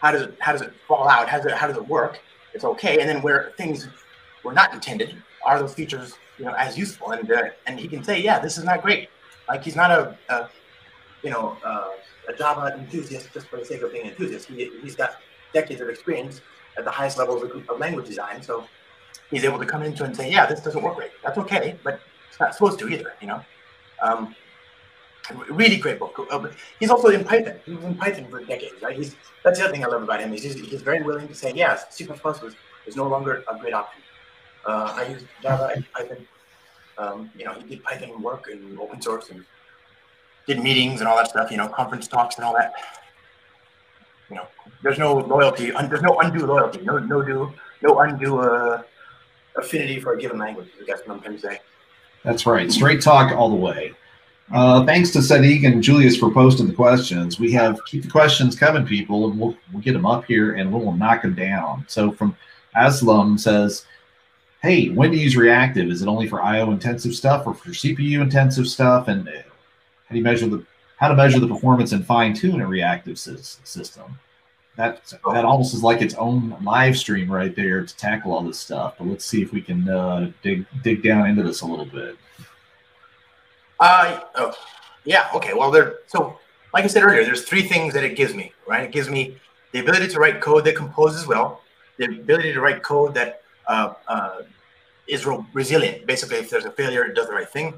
how 0.00 0.12
does 0.12 0.22
it, 0.22 0.36
how 0.40 0.52
does 0.52 0.62
it 0.62 0.72
fall 0.86 1.08
out? 1.08 1.28
How 1.28 1.38
does 1.38 1.46
it, 1.46 1.52
how 1.52 1.66
does 1.66 1.76
it 1.76 1.88
work? 1.88 2.20
It's 2.52 2.64
okay. 2.64 3.00
And 3.00 3.08
then 3.08 3.22
where 3.22 3.52
things 3.56 3.88
were 4.44 4.52
not 4.52 4.72
intended, 4.72 5.22
are 5.44 5.58
those 5.58 5.74
features, 5.74 6.14
you 6.38 6.44
know, 6.44 6.52
as 6.52 6.78
useful? 6.78 7.12
And, 7.12 7.30
uh, 7.30 7.42
and 7.66 7.78
he 7.78 7.88
can 7.88 8.02
say, 8.02 8.20
yeah, 8.20 8.38
this 8.38 8.58
is 8.58 8.64
not 8.64 8.82
great. 8.82 9.08
Like 9.48 9.64
he's 9.64 9.76
not 9.76 9.90
a, 9.90 10.16
a 10.28 10.48
you 11.22 11.30
know, 11.30 11.56
uh, 11.64 11.88
a 12.28 12.32
Java 12.36 12.74
enthusiast 12.78 13.32
just 13.32 13.48
for 13.48 13.56
the 13.56 13.64
sake 13.64 13.82
of 13.82 13.92
being 13.92 14.04
an 14.04 14.10
enthusiast. 14.10 14.48
He, 14.48 14.70
he's 14.82 14.96
got 14.96 15.16
decades 15.52 15.80
of 15.80 15.88
experience 15.88 16.40
at 16.78 16.84
the 16.84 16.90
highest 16.90 17.18
levels 17.18 17.42
of, 17.42 17.68
of 17.68 17.78
language 17.78 18.06
design. 18.06 18.42
So 18.42 18.64
he's 19.30 19.44
able 19.44 19.58
to 19.58 19.66
come 19.66 19.82
into 19.82 20.04
and 20.04 20.16
say, 20.16 20.30
yeah, 20.30 20.46
this 20.46 20.60
doesn't 20.60 20.82
work 20.82 20.96
great. 20.96 21.10
That's 21.22 21.38
okay, 21.38 21.78
but 21.82 22.00
it's 22.28 22.38
not 22.38 22.54
supposed 22.54 22.78
to 22.80 22.88
either, 22.88 23.14
you 23.20 23.26
know? 23.26 23.42
Um, 24.02 24.34
really 25.50 25.76
great 25.76 25.98
book. 25.98 26.26
Uh, 26.30 26.48
he's 26.78 26.90
also 26.90 27.08
in 27.08 27.24
Python. 27.24 27.54
He 27.64 27.74
was 27.74 27.84
in 27.84 27.94
Python 27.94 28.26
for 28.30 28.42
decades, 28.44 28.82
right? 28.82 28.96
He's 28.96 29.16
that's 29.44 29.58
the 29.58 29.64
other 29.64 29.72
thing 29.72 29.84
I 29.84 29.88
love 29.88 30.02
about 30.02 30.20
him. 30.20 30.32
He's 30.32 30.42
he's 30.42 30.82
very 30.82 31.02
willing 31.02 31.28
to 31.28 31.34
say, 31.34 31.52
yes, 31.54 31.86
C++ 31.90 32.06
was 32.06 32.54
is 32.86 32.96
no 32.96 33.06
longer 33.06 33.44
a 33.50 33.58
great 33.58 33.74
option. 33.74 34.02
Uh, 34.66 34.92
I 34.96 35.06
use 35.08 35.22
Java 35.42 35.72
and 35.74 35.84
Python. 35.92 36.26
Um, 36.98 37.30
you 37.36 37.44
know, 37.44 37.54
he 37.54 37.62
did 37.64 37.82
Python 37.82 38.20
work 38.22 38.48
and 38.50 38.78
open 38.78 39.00
source 39.00 39.30
and 39.30 39.44
did 40.46 40.62
meetings 40.62 41.00
and 41.00 41.08
all 41.08 41.16
that 41.16 41.28
stuff. 41.28 41.50
You 41.50 41.56
know, 41.56 41.68
conference 41.68 42.08
talks 42.08 42.36
and 42.36 42.44
all 42.44 42.52
that 42.54 42.74
you 44.30 44.36
know, 44.36 44.46
there's 44.82 44.98
no 44.98 45.14
loyalty, 45.14 45.72
un, 45.72 45.88
there's 45.88 46.02
no 46.02 46.18
undue 46.20 46.46
loyalty, 46.46 46.80
no 46.82 46.98
no 46.98 47.22
do 47.22 47.52
no 47.82 48.00
undue 48.00 48.38
uh, 48.38 48.82
affinity 49.56 50.00
for 50.00 50.14
a 50.14 50.18
given 50.18 50.38
language. 50.38 50.68
I 50.80 50.84
guess 50.84 51.00
what 51.04 51.16
I'm 51.16 51.20
trying 51.20 51.34
to 51.34 51.40
say. 51.40 51.58
That's 52.24 52.46
right, 52.46 52.70
straight 52.70 53.02
talk 53.02 53.32
all 53.36 53.50
the 53.50 53.56
way. 53.56 53.92
Uh, 54.52 54.84
thanks 54.84 55.10
to 55.10 55.18
Sadiq 55.18 55.64
and 55.64 55.82
Julius 55.82 56.16
for 56.16 56.30
posting 56.30 56.66
the 56.66 56.72
questions. 56.72 57.38
We 57.38 57.52
have 57.52 57.78
keep 57.86 58.02
the 58.02 58.10
questions 58.10 58.56
coming, 58.56 58.86
people, 58.86 59.30
and 59.30 59.38
we'll 59.38 59.56
we'll 59.72 59.82
get 59.82 59.92
them 59.92 60.06
up 60.06 60.24
here 60.24 60.54
and 60.54 60.72
we'll 60.72 60.92
knock 60.92 61.22
them 61.22 61.34
down. 61.34 61.84
So 61.88 62.12
from 62.12 62.36
Aslam 62.76 63.38
says, 63.38 63.84
"Hey, 64.62 64.88
when 64.88 65.10
to 65.10 65.16
use 65.16 65.36
reactive? 65.36 65.90
Is 65.90 66.02
it 66.02 66.08
only 66.08 66.28
for 66.28 66.42
I/O 66.42 66.70
intensive 66.70 67.14
stuff 67.14 67.46
or 67.46 67.54
for 67.54 67.70
CPU 67.70 68.20
intensive 68.20 68.68
stuff? 68.68 69.08
And 69.08 69.28
how 69.28 70.12
do 70.12 70.16
you 70.16 70.22
measure 70.22 70.48
the 70.48 70.64
how 71.00 71.08
to 71.08 71.14
measure 71.14 71.40
the 71.40 71.48
performance 71.48 71.92
and 71.92 72.04
fine 72.04 72.34
tune 72.34 72.60
a 72.60 72.66
reactive 72.66 73.18
system. 73.18 74.18
That 74.76 75.02
that 75.32 75.44
almost 75.44 75.74
is 75.74 75.82
like 75.82 76.02
its 76.02 76.14
own 76.14 76.56
live 76.62 76.96
stream 76.96 77.32
right 77.32 77.56
there 77.56 77.84
to 77.84 77.96
tackle 77.96 78.32
all 78.32 78.42
this 78.42 78.58
stuff. 78.58 78.96
But 78.98 79.08
let's 79.08 79.24
see 79.24 79.42
if 79.42 79.52
we 79.52 79.62
can 79.62 79.88
uh, 79.88 80.30
dig 80.42 80.66
dig 80.82 81.02
down 81.02 81.26
into 81.26 81.42
this 81.42 81.62
a 81.62 81.66
little 81.66 81.86
bit. 81.86 82.16
Uh, 83.80 84.20
oh, 84.34 84.52
yeah. 85.04 85.28
Okay. 85.34 85.54
Well, 85.54 85.70
there. 85.70 86.00
So, 86.06 86.38
like 86.74 86.84
I 86.84 86.86
said 86.86 87.02
earlier, 87.02 87.24
there's 87.24 87.44
three 87.44 87.62
things 87.62 87.94
that 87.94 88.04
it 88.04 88.14
gives 88.14 88.34
me. 88.34 88.52
Right. 88.66 88.84
It 88.84 88.92
gives 88.92 89.08
me 89.08 89.38
the 89.72 89.80
ability 89.80 90.08
to 90.08 90.20
write 90.20 90.40
code 90.40 90.64
that 90.66 90.76
composes 90.76 91.26
well, 91.26 91.62
the 91.96 92.04
ability 92.04 92.52
to 92.52 92.60
write 92.60 92.82
code 92.82 93.14
that 93.14 93.39
uh, 93.70 93.94
uh, 94.08 94.42
is 95.06 95.24
re- 95.24 95.44
resilient. 95.52 96.06
Basically, 96.06 96.38
if 96.38 96.50
there's 96.50 96.64
a 96.64 96.72
failure, 96.72 97.04
it 97.04 97.14
does 97.14 97.28
the 97.28 97.32
right 97.32 97.48
thing. 97.48 97.68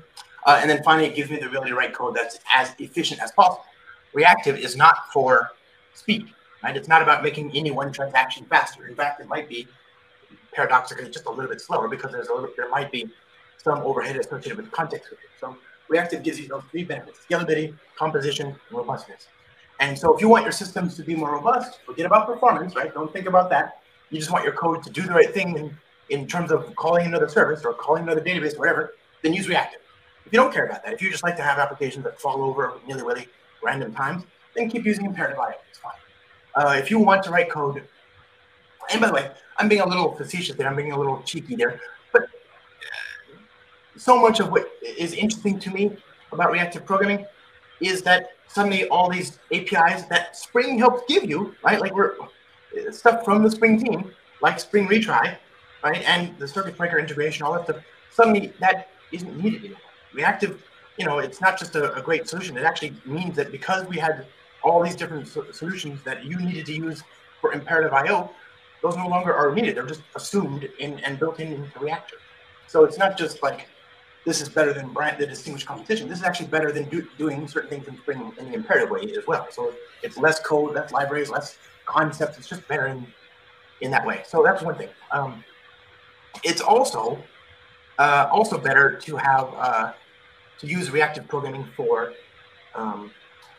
Uh, 0.46 0.58
and 0.60 0.68
then 0.68 0.82
finally, 0.82 1.06
it 1.06 1.14
gives 1.14 1.30
me 1.30 1.36
the 1.36 1.46
ability 1.46 1.70
to 1.70 1.76
write 1.76 1.92
code 1.94 2.14
that's 2.16 2.40
as 2.54 2.74
efficient 2.78 3.20
as 3.20 3.30
possible. 3.32 3.64
Reactive 4.12 4.56
is 4.56 4.74
not 4.76 5.12
for 5.12 5.52
speed, 5.94 6.22
right? 6.62 6.76
It's 6.76 6.88
not 6.88 7.02
about 7.02 7.22
making 7.22 7.54
any 7.54 7.70
one 7.70 7.92
transaction 7.92 8.44
faster. 8.46 8.86
In 8.86 8.94
fact, 8.94 9.20
it 9.20 9.28
might 9.28 9.48
be 9.48 9.68
paradoxically 10.52 11.08
just 11.10 11.26
a 11.26 11.30
little 11.30 11.50
bit 11.50 11.60
slower 11.60 11.88
because 11.88 12.10
there's 12.12 12.28
a 12.28 12.34
little, 12.34 12.50
there 12.56 12.70
might 12.70 12.90
be 12.90 13.08
some 13.62 13.78
overhead 13.80 14.16
associated 14.16 14.56
with 14.56 14.70
context 14.72 15.08
switching. 15.08 15.30
So 15.40 15.56
reactive 15.88 16.22
gives 16.22 16.40
you 16.40 16.48
those 16.48 16.64
three 16.70 16.84
benefits: 16.84 17.20
scalability, 17.28 17.74
composition, 17.96 18.46
and 18.48 18.56
robustness. 18.70 19.28
And 19.80 19.98
so 19.98 20.14
if 20.14 20.20
you 20.20 20.28
want 20.28 20.44
your 20.44 20.52
systems 20.52 20.96
to 20.96 21.02
be 21.02 21.14
more 21.14 21.32
robust, 21.32 21.80
forget 21.84 22.06
about 22.06 22.26
performance, 22.26 22.74
right? 22.74 22.92
Don't 22.92 23.12
think 23.12 23.26
about 23.26 23.50
that. 23.50 23.81
You 24.12 24.18
just 24.18 24.30
want 24.30 24.44
your 24.44 24.52
code 24.52 24.82
to 24.82 24.90
do 24.90 25.02
the 25.02 25.12
right 25.12 25.32
thing 25.32 25.56
in, 25.56 25.76
in 26.10 26.28
terms 26.28 26.52
of 26.52 26.76
calling 26.76 27.06
another 27.06 27.28
service 27.28 27.64
or 27.64 27.72
calling 27.72 28.02
another 28.02 28.20
database 28.20 28.54
or 28.54 28.58
whatever, 28.58 28.94
then 29.22 29.32
use 29.32 29.48
reactive. 29.48 29.80
If 30.26 30.32
you 30.32 30.38
don't 30.38 30.52
care 30.52 30.66
about 30.66 30.84
that, 30.84 30.92
if 30.92 31.00
you 31.00 31.10
just 31.10 31.24
like 31.24 31.34
to 31.36 31.42
have 31.42 31.58
applications 31.58 32.04
that 32.04 32.20
fall 32.20 32.42
over 32.42 32.74
nilly 32.86 33.02
willy 33.02 33.26
random 33.64 33.94
times, 33.94 34.24
then 34.54 34.68
keep 34.68 34.84
using 34.84 35.06
imperative 35.06 35.38
IO. 35.38 35.54
It's 35.70 35.78
fine. 35.78 35.92
Uh, 36.54 36.76
if 36.76 36.90
you 36.90 36.98
want 36.98 37.22
to 37.24 37.30
write 37.30 37.50
code, 37.50 37.82
and 38.90 39.00
by 39.00 39.06
the 39.06 39.14
way, 39.14 39.30
I'm 39.56 39.68
being 39.68 39.80
a 39.80 39.88
little 39.88 40.14
facetious 40.14 40.56
there, 40.56 40.68
I'm 40.68 40.76
being 40.76 40.92
a 40.92 40.98
little 40.98 41.22
cheeky 41.22 41.56
there, 41.56 41.80
but 42.12 42.28
so 43.96 44.20
much 44.20 44.40
of 44.40 44.50
what 44.50 44.70
is 44.82 45.14
interesting 45.14 45.58
to 45.60 45.70
me 45.70 45.96
about 46.32 46.52
reactive 46.52 46.84
programming 46.84 47.24
is 47.80 48.02
that 48.02 48.30
suddenly 48.46 48.86
all 48.88 49.08
these 49.10 49.38
APIs 49.52 50.04
that 50.04 50.36
Spring 50.36 50.78
helps 50.78 51.02
give 51.08 51.24
you, 51.24 51.54
right? 51.64 51.80
Like 51.80 51.94
we're 51.94 52.16
stuff 52.90 53.24
from 53.24 53.42
the 53.42 53.50
Spring 53.50 53.82
team, 53.82 54.12
like 54.40 54.58
Spring 54.60 54.88
retry, 54.88 55.36
right? 55.82 56.02
And 56.02 56.36
the 56.38 56.48
circuit 56.48 56.76
breaker 56.76 56.98
integration, 56.98 57.44
all 57.44 57.52
that 57.54 57.64
stuff, 57.64 57.82
suddenly 58.10 58.52
that 58.60 58.88
isn't 59.12 59.42
needed 59.42 59.60
anymore 59.60 59.78
reactive, 60.14 60.62
you 60.96 61.06
know, 61.06 61.18
it's 61.18 61.40
not 61.40 61.58
just 61.58 61.74
a, 61.74 61.94
a, 61.94 62.02
great 62.02 62.28
solution. 62.28 62.56
It 62.56 62.64
actually 62.64 62.94
means 63.04 63.36
that 63.36 63.50
because 63.50 63.86
we 63.86 63.98
had 63.98 64.26
all 64.62 64.82
these 64.82 64.96
different 64.96 65.26
so- 65.28 65.50
solutions 65.50 66.02
that 66.04 66.24
you 66.24 66.36
needed 66.38 66.66
to 66.66 66.74
use 66.74 67.02
for 67.40 67.52
imperative 67.52 67.92
I/O, 67.92 68.30
those 68.82 68.96
no 68.96 69.08
longer 69.08 69.34
are 69.34 69.54
needed. 69.54 69.76
They're 69.76 69.86
just 69.86 70.02
assumed 70.14 70.68
in 70.78 70.98
and 71.00 71.18
built 71.18 71.40
in 71.40 71.52
into 71.52 71.78
reactor. 71.78 72.16
So 72.66 72.84
it's 72.84 72.98
not 72.98 73.16
just 73.16 73.42
like 73.42 73.68
this 74.24 74.40
is 74.40 74.48
better 74.48 74.72
than 74.72 74.92
brand 74.92 75.18
the 75.18 75.26
distinguished 75.26 75.66
competition. 75.66 76.08
This 76.08 76.18
is 76.18 76.24
actually 76.24 76.46
better 76.46 76.70
than 76.70 76.88
do, 76.88 77.06
doing 77.18 77.48
certain 77.48 77.70
things 77.70 77.88
in 77.88 77.96
Spring 77.98 78.32
in 78.38 78.50
the 78.50 78.54
imperative 78.54 78.90
way 78.90 79.12
as 79.16 79.26
well. 79.26 79.48
So 79.50 79.72
it's 80.02 80.16
less 80.16 80.40
code, 80.40 80.74
less 80.74 80.92
libraries, 80.92 81.30
less 81.30 81.58
concepts. 81.92 82.38
It's 82.38 82.48
just 82.48 82.66
better 82.68 82.86
in 82.86 83.06
in 83.80 83.90
that 83.90 84.06
way. 84.06 84.22
So 84.24 84.42
that's 84.42 84.62
one 84.62 84.76
thing. 84.76 84.88
Um, 85.10 85.44
it's 86.42 86.60
also 86.60 87.18
uh, 87.98 88.28
also 88.32 88.58
better 88.58 88.96
to 88.96 89.16
have 89.16 89.46
uh, 89.56 89.92
to 90.60 90.66
use 90.66 90.90
reactive 90.90 91.28
programming 91.28 91.66
for 91.76 92.14
um, 92.74 93.10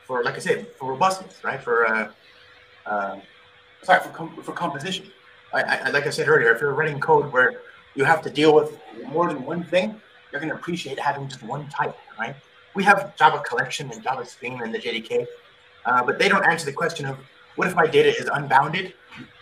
for 0.05 0.23
like 0.23 0.36
I 0.36 0.39
said 0.39 0.67
for 0.77 0.91
robustness, 0.91 1.43
right? 1.43 1.61
For 1.61 1.88
uh, 1.88 2.11
uh, 2.86 3.19
sorry 3.84 4.01
for 4.01 4.09
com- 4.09 4.41
for 4.43 4.53
composition. 4.53 5.05
I, 5.53 5.61
I, 5.61 5.89
like 5.91 6.07
I 6.07 6.09
said 6.09 6.27
earlier, 6.27 6.51
if 6.53 6.61
you're 6.61 6.73
writing 6.73 6.99
code 6.99 7.31
where 7.31 7.61
you 7.95 8.05
have 8.05 8.21
to 8.23 8.29
deal 8.29 8.55
with 8.55 8.79
more 9.07 9.27
than 9.27 9.43
one 9.45 9.63
thing, 9.63 10.01
you're 10.31 10.41
going 10.41 10.49
to 10.49 10.55
appreciate 10.55 10.99
having 10.99 11.27
just 11.27 11.43
one 11.43 11.69
type, 11.69 11.95
right? 12.17 12.36
We 12.73 12.84
have 12.86 13.15
Java 13.15 13.43
collection 13.47 13.91
and 13.91 14.01
Java 14.01 14.25
Stream 14.25 14.61
and 14.61 14.73
the 14.73 14.79
JDK, 14.79 15.27
uh, 15.86 16.03
but 16.03 16.17
they 16.17 16.27
don't 16.27 16.43
answer 16.43 16.65
the 16.65 16.73
question 16.73 17.05
of 17.05 17.19
what 17.56 17.68
if 17.68 17.76
my 17.76 17.88
data 17.88 18.10
is 18.10 18.30
unbounded, 18.32 18.93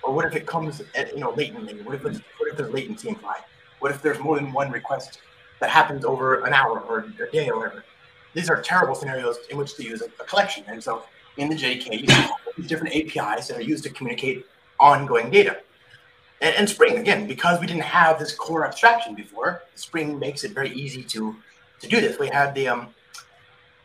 or 0.03 0.13
what 0.13 0.25
if 0.25 0.35
it 0.35 0.45
comes 0.45 0.81
at 0.95 1.13
you 1.13 1.19
know 1.19 1.31
latently? 1.31 1.81
What 1.81 1.95
if 1.95 2.05
it's, 2.05 2.19
what 2.37 2.49
if 2.49 2.57
there's 2.57 2.73
latency 2.73 3.09
implied? 3.09 3.41
What 3.79 3.91
if 3.91 4.01
there's 4.01 4.19
more 4.19 4.35
than 4.35 4.51
one 4.51 4.71
request 4.71 5.19
that 5.59 5.69
happens 5.69 6.05
over 6.05 6.43
an 6.45 6.53
hour 6.53 6.79
or 6.81 6.99
a 7.19 7.31
day 7.31 7.49
or 7.49 7.57
whatever? 7.57 7.83
These 8.33 8.49
are 8.49 8.61
terrible 8.61 8.95
scenarios 8.95 9.37
in 9.49 9.57
which 9.57 9.75
to 9.75 9.83
use 9.83 10.01
a, 10.01 10.05
a 10.21 10.25
collection. 10.25 10.63
And 10.67 10.81
so 10.81 11.03
in 11.37 11.49
the 11.49 11.55
JDK, 11.55 12.01
you 12.01 12.13
have 12.13 12.31
these 12.55 12.67
different 12.67 12.95
APIs 12.95 13.47
that 13.47 13.57
are 13.57 13.61
used 13.61 13.83
to 13.83 13.89
communicate 13.89 14.45
ongoing 14.79 15.29
data. 15.29 15.57
And, 16.41 16.55
and, 16.55 16.69
Spring, 16.69 16.97
again, 16.97 17.27
because 17.27 17.59
we 17.59 17.67
didn't 17.67 17.83
have 17.83 18.17
this 18.17 18.33
core 18.33 18.65
abstraction 18.65 19.15
before, 19.15 19.63
Spring 19.75 20.17
makes 20.17 20.43
it 20.43 20.51
very 20.51 20.71
easy 20.71 21.03
to, 21.03 21.35
to 21.81 21.87
do 21.87 22.01
this. 22.01 22.17
We 22.17 22.29
had 22.29 22.55
the 22.55 22.67
um, 22.67 22.93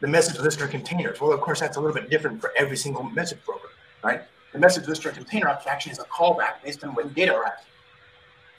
the 0.00 0.06
message 0.06 0.38
listener 0.38 0.68
containers. 0.68 1.20
Well, 1.20 1.32
of 1.32 1.40
course, 1.40 1.60
that's 1.60 1.76
a 1.76 1.80
little 1.80 1.94
bit 1.94 2.10
different 2.10 2.40
for 2.40 2.52
every 2.58 2.76
single 2.76 3.02
message 3.02 3.38
broker, 3.44 3.65
right? 4.06 4.22
The 4.52 4.58
message 4.58 4.86
listener 4.88 5.12
container 5.12 5.48
abstraction 5.48 5.92
is 5.92 5.98
a 5.98 6.04
callback 6.04 6.62
based 6.64 6.82
on 6.84 6.94
when 6.94 7.12
data 7.12 7.34
arrives. 7.34 7.62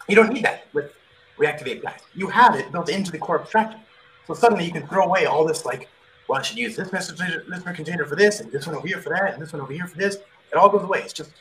You 0.07 0.15
don't 0.15 0.31
need 0.31 0.45
that 0.45 0.67
with 0.73 0.91
reactive 1.37 1.67
APIs. 1.67 2.01
You 2.13 2.27
have 2.27 2.55
it 2.55 2.71
built 2.71 2.89
into 2.89 3.11
the 3.11 3.17
core 3.17 3.39
abstraction. 3.39 3.79
So 4.27 4.33
suddenly 4.33 4.65
you 4.65 4.71
can 4.71 4.85
throw 4.87 5.05
away 5.05 5.25
all 5.25 5.45
this 5.45 5.65
like, 5.65 5.89
well, 6.27 6.39
I 6.39 6.41
should 6.43 6.57
use 6.57 6.75
this 6.75 6.91
message 6.91 7.19
listener 7.47 7.73
container 7.73 8.05
for 8.05 8.17
this, 8.17 8.41
and 8.41 8.51
this 8.51 8.67
one 8.67 8.75
over 8.75 8.87
here 8.87 8.99
for 8.99 9.09
that, 9.09 9.33
and 9.33 9.41
this 9.41 9.53
one 9.53 9.61
over 9.61 9.71
here 9.71 9.87
for 9.87 9.97
this. 9.97 10.17
It 10.51 10.55
all 10.55 10.69
goes 10.69 10.83
away. 10.83 10.99
It's 10.99 11.13
just 11.13 11.31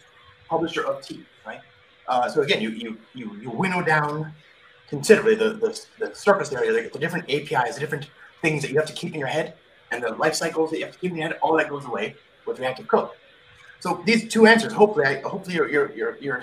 publisher 0.49 0.87
of 0.87 1.03
T, 1.03 1.25
right? 1.45 1.61
Uh, 2.07 2.29
so 2.29 2.43
again, 2.43 2.63
you 2.63 2.71
you 2.71 2.97
you 3.13 3.37
you 3.43 3.51
winnow 3.51 3.83
down 3.83 4.33
considerably 4.89 5.35
the, 5.35 5.55
the, 5.55 5.85
the 5.99 6.15
surface 6.15 6.53
area, 6.53 6.73
the, 6.73 6.89
the 6.89 6.99
different 7.01 7.29
APIs, 7.29 7.75
the 7.75 7.81
different 7.81 8.09
things 8.43 8.63
that 8.63 8.71
you 8.71 8.77
have 8.77 8.87
to 8.87 8.93
keep 8.93 9.13
in 9.13 9.19
your 9.19 9.29
head, 9.29 9.55
and 9.91 10.03
the 10.03 10.11
life 10.15 10.35
cycles 10.35 10.71
that 10.71 10.79
you 10.79 10.85
have 10.85 10.95
to 10.95 11.01
keep 11.01 11.11
in 11.11 11.17
your 11.19 11.29
head, 11.29 11.39
all 11.43 11.57
that 11.57 11.69
goes 11.69 11.85
away 11.85 12.15
with 12.47 12.61
reactive 12.61 12.87
code. 12.87 13.11
So 13.81 14.03
these 14.05 14.29
two 14.29 14.47
answers, 14.47 14.73
hopefully, 14.73 15.07
I, 15.07 15.21
hopefully 15.21 15.57
you're, 15.57 15.69
you're, 15.69 15.93
you're, 15.93 16.19
you're 16.19 16.43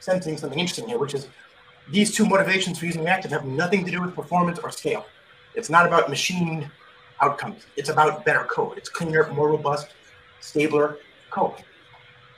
sensing 0.00 0.36
something 0.38 0.58
interesting 0.58 0.88
here, 0.88 0.98
which 0.98 1.14
is 1.14 1.28
these 1.90 2.14
two 2.14 2.26
motivations 2.26 2.78
for 2.78 2.86
using 2.86 3.02
reactive 3.02 3.30
have 3.30 3.44
nothing 3.44 3.84
to 3.84 3.90
do 3.90 4.00
with 4.00 4.14
performance 4.14 4.58
or 4.58 4.70
scale. 4.70 5.06
It's 5.54 5.70
not 5.70 5.86
about 5.86 6.08
machine 6.10 6.70
outcomes. 7.20 7.66
It's 7.76 7.88
about 7.88 8.24
better 8.24 8.44
code. 8.44 8.76
It's 8.78 8.88
cleaner, 8.88 9.30
more 9.32 9.48
robust, 9.50 9.88
stabler 10.40 10.98
code. 11.30 11.54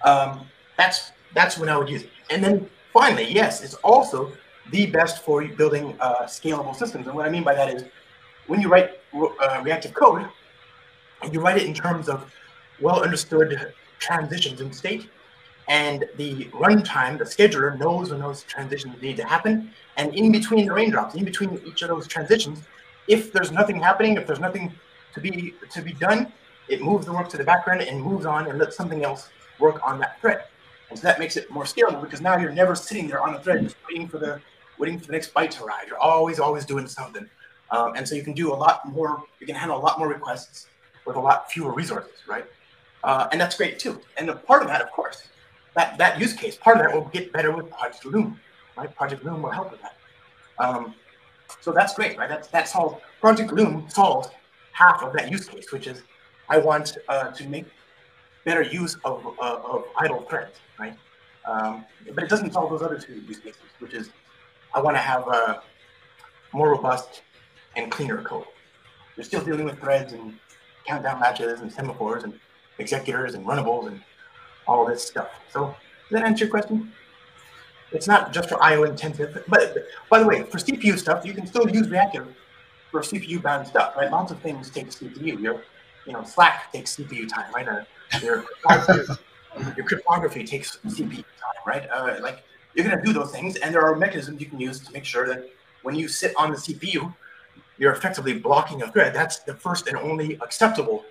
Um, 0.05 0.47
that's 0.77 1.13
that's 1.35 1.59
when 1.59 1.69
I 1.69 1.77
would 1.77 1.89
use 1.89 2.03
it. 2.03 2.11
And 2.31 2.43
then 2.43 2.69
finally, 2.93 3.31
yes, 3.31 3.63
it's 3.63 3.75
also 3.75 4.33
the 4.71 4.87
best 4.87 5.25
for 5.25 5.45
building 5.47 5.97
uh, 6.01 6.23
scalable 6.25 6.75
systems. 6.75 7.07
And 7.07 7.17
what 7.17 7.27
I 7.27 7.31
mean 7.31 7.43
by 7.43 7.55
that 7.55 7.73
is 7.73 7.85
when 8.47 8.61
you 8.61 8.69
write 8.69 8.91
uh, 9.15 9.61
reactive 9.63 9.95
code, 9.95 10.27
you 11.33 11.41
write 11.41 11.57
it 11.57 11.65
in 11.65 11.75
terms 11.75 12.09
of 12.09 12.33
well 12.81 13.03
understood 13.03 13.73
transitions 13.99 14.61
in 14.61 14.73
state. 14.73 15.09
And 15.69 16.07
the 16.17 16.47
runtime, 16.47 17.19
the 17.19 17.25
scheduler 17.25 17.79
knows 17.79 18.11
when 18.11 18.21
those 18.21 18.43
transitions 18.45 19.01
need 19.03 19.17
to 19.19 19.25
happen. 19.25 19.71
And 19.97 20.15
in 20.15 20.33
between 20.33 20.67
the 20.67 20.73
raindrops, 20.73 21.15
in 21.15 21.25
between 21.25 21.61
each 21.67 21.83
of 21.83 21.89
those 21.89 22.07
transitions, 22.07 22.61
if 23.07 23.33
there's 23.33 23.53
nothing 23.53 23.81
happening, 23.81 24.17
if 24.17 24.27
there's 24.27 24.41
nothing 24.41 24.73
to 25.15 25.21
be 25.21 25.55
to 25.71 25.83
be 25.83 25.93
done, 25.93 26.33
it 26.69 26.81
moves 26.81 27.07
the 27.07 27.13
work 27.13 27.29
to 27.31 27.37
the 27.37 27.45
background 27.45 27.83
and 27.83 28.03
moves 28.03 28.25
on 28.25 28.47
and 28.47 28.59
lets 28.59 28.77
something 28.77 29.05
else 29.05 29.29
work 29.59 29.87
on 29.87 29.99
that 30.01 30.21
thread. 30.21 30.45
And 30.91 30.99
so 30.99 31.03
that 31.03 31.19
makes 31.19 31.37
it 31.37 31.51
more 31.51 31.65
scalable 31.65 32.01
because 32.01 32.21
now 32.21 32.39
you're 32.39 32.53
never 32.53 32.75
sitting 32.75 33.09
there 33.09 33.21
on 33.21 33.35
a 33.35 33.41
thread 33.41 33.63
just 33.63 33.77
waiting 33.89 34.09
for 34.09 34.19
the 34.19 34.41
waiting 34.79 34.99
for 34.99 35.07
the 35.07 35.13
next 35.13 35.35
byte 35.35 35.51
to 35.51 35.65
arrive. 35.65 35.87
You're 35.89 35.99
always, 35.99 36.39
always 36.39 36.65
doing 36.65 36.87
something. 36.87 37.29
Um, 37.71 37.95
and 37.97 38.09
so 38.09 38.15
you 38.15 38.23
can 38.23 38.33
do 38.33 38.53
a 38.53 38.57
lot 38.57 38.89
more, 38.89 39.23
you 39.41 39.47
can 39.47 39.57
handle 39.57 39.77
a 39.77 39.83
lot 39.83 39.99
more 39.99 40.09
requests 40.09 40.69
with 41.05 41.17
a 41.17 41.21
lot 41.21 41.51
fewer 41.51 41.73
resources, 41.73 42.13
right? 42.27 42.45
Uh, 43.05 43.29
and 43.33 43.41
that's 43.41 43.57
great 43.57 43.79
too. 43.79 44.01
And 44.17 44.29
part 44.45 44.63
of 44.63 44.69
that, 44.69 44.83
of 44.83 44.91
course, 44.91 45.29
that, 45.75 45.99
that 45.99 46.21
use 46.21 46.33
case, 46.33 46.57
part 46.57 46.77
of 46.79 46.83
that 46.83 46.95
will 46.95 47.09
get 47.11 47.33
better 47.33 47.55
with 47.55 47.71
Project 47.71 48.05
Loom, 48.05 48.41
right? 48.77 48.95
Project 48.97 49.25
Loom 49.25 49.43
will 49.43 49.51
help 49.51 49.71
with 49.71 49.81
that. 49.83 49.97
Um, 50.59 50.95
so 51.61 51.73
that's 51.73 51.95
great, 51.95 52.19
right? 52.19 52.29
That's, 52.29 52.49
that's 52.49 52.73
how 52.73 53.01
Project 53.21 53.53
Loom 53.53 53.89
solves 53.89 54.29
half 54.73 55.03
of 55.03 55.13
that 55.15 55.31
use 55.31 55.47
case, 55.47 55.73
which 55.73 55.87
is 55.87 56.03
I 56.49 56.59
want 56.59 56.97
uh, 57.09 57.31
to 57.31 57.49
make 57.49 57.67
better 58.45 58.63
use 58.63 58.97
of, 59.05 59.27
uh, 59.41 59.61
of 59.65 59.85
idle 59.97 60.23
threads, 60.23 60.59
right? 60.79 60.97
Um, 61.47 61.85
but 62.15 62.25
it 62.25 62.31
doesn't 62.31 62.53
solve 62.53 62.71
those 62.71 62.83
other 62.83 62.99
two 62.99 63.21
use 63.21 63.39
cases, 63.39 63.61
which 63.79 63.95
is 63.95 64.11
I 64.75 64.81
want 64.81 64.97
to 64.97 65.01
have 65.01 65.27
a 65.29 65.63
more 66.53 66.71
robust 66.71 67.23
and 67.77 67.91
cleaner 67.91 68.23
code. 68.23 68.47
You're 69.17 69.25
still 69.25 69.45
dealing 69.45 69.65
with 69.65 69.79
threads 69.81 70.13
and 70.13 70.35
countdown 70.87 71.21
latches 71.21 71.61
and 71.61 71.73
semaphores 71.73 72.25
and 72.25 72.39
executors 72.79 73.35
and 73.35 73.47
runnables 73.47 73.87
and 73.87 74.01
all 74.67 74.87
this 74.87 75.05
stuff. 75.05 75.31
So 75.51 75.67
does 75.67 76.21
that 76.21 76.25
answer 76.25 76.45
your 76.45 76.51
question? 76.51 76.93
It's 77.91 78.07
not 78.07 78.33
just 78.33 78.49
for 78.49 78.63
IO 78.63 78.85
intensive, 78.85 79.43
but 79.49 79.75
by 80.11 80.19
the 80.19 80.27
way, 80.27 80.43
for 80.43 80.59
CPU 80.59 80.99
stuff, 80.99 81.25
you 81.25 81.33
can 81.33 81.47
still 81.47 81.69
use 81.69 81.89
reactive 81.89 82.27
for 82.91 83.01
CPU 83.01 83.43
bound 83.43 83.67
stuff, 83.67 83.97
right? 83.97 84.11
Lots 84.11 84.31
of 84.31 84.41
things 84.41 84.71
take 84.71 84.89
CPU. 84.89 85.41
Your, 85.41 85.63
you 86.07 86.13
know, 86.13 86.23
Slack 86.25 86.71
takes 86.73 86.97
CPU 86.97 87.29
time, 87.29 87.53
right? 87.55 87.87
Your, 88.23 88.45
your 89.77 89.87
cryptography 89.87 90.45
takes 90.45 90.79
CPU 90.87 91.17
time, 91.17 91.63
right? 91.67 91.89
Uh, 91.91 92.19
like 92.21 92.45
you're 92.75 92.87
going 92.87 92.99
to 92.99 93.05
do 93.05 93.13
those 93.13 93.33
things, 93.33 93.57
and 93.57 93.75
there 93.75 93.83
are 93.83 93.97
mechanisms 93.97 94.41
you 94.41 94.47
can 94.47 94.61
use 94.61 94.81
to 94.81 94.93
make 94.93 95.05
sure 95.05 95.27
that 95.27 95.49
when 95.83 95.95
you 95.95 96.09
sit 96.09 96.35
on 96.37 96.51
the 96.51 96.57
CPU, 96.57 97.15
you're 97.79 97.93
effectively 97.93 98.39
blocking 98.39 98.83
a 98.83 98.93
thread. 98.93 99.15
That's 99.15 99.39
the 99.41 99.55
first 99.55 99.89
and 99.89 99.97
only 99.97 100.35
acceptable 100.43 101.05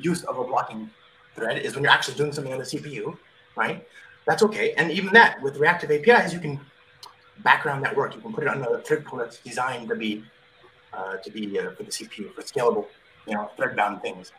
use 0.00 0.24
of 0.24 0.38
a 0.38 0.44
blocking 0.44 0.90
thread 1.34 1.58
is 1.58 1.74
when 1.74 1.84
you're 1.84 1.92
actually 1.92 2.16
doing 2.16 2.32
something 2.32 2.52
on 2.52 2.58
the 2.58 2.64
CPU, 2.64 3.16
right? 3.56 3.86
That's 4.26 4.42
okay. 4.42 4.72
And 4.74 4.90
even 4.90 5.12
that, 5.14 5.40
with 5.42 5.56
reactive 5.56 5.90
APIs, 5.90 6.32
you 6.32 6.40
can 6.40 6.60
background 7.42 7.84
that 7.84 7.96
work. 7.96 8.14
You 8.14 8.20
can 8.20 8.32
put 8.32 8.44
it 8.44 8.48
on 8.48 8.62
a 8.62 8.78
thread 8.78 9.04
pool 9.04 9.18
that's 9.18 9.38
designed 9.38 9.88
to 9.88 9.96
be 9.96 10.24
uh, 10.92 11.16
to 11.18 11.30
be 11.30 11.58
uh, 11.58 11.70
for 11.70 11.84
the 11.84 11.90
CPU 11.90 12.32
for 12.34 12.42
scalable, 12.42 12.86
you 13.26 13.34
know, 13.34 13.48
thread-bound 13.56 14.02
things. 14.02 14.32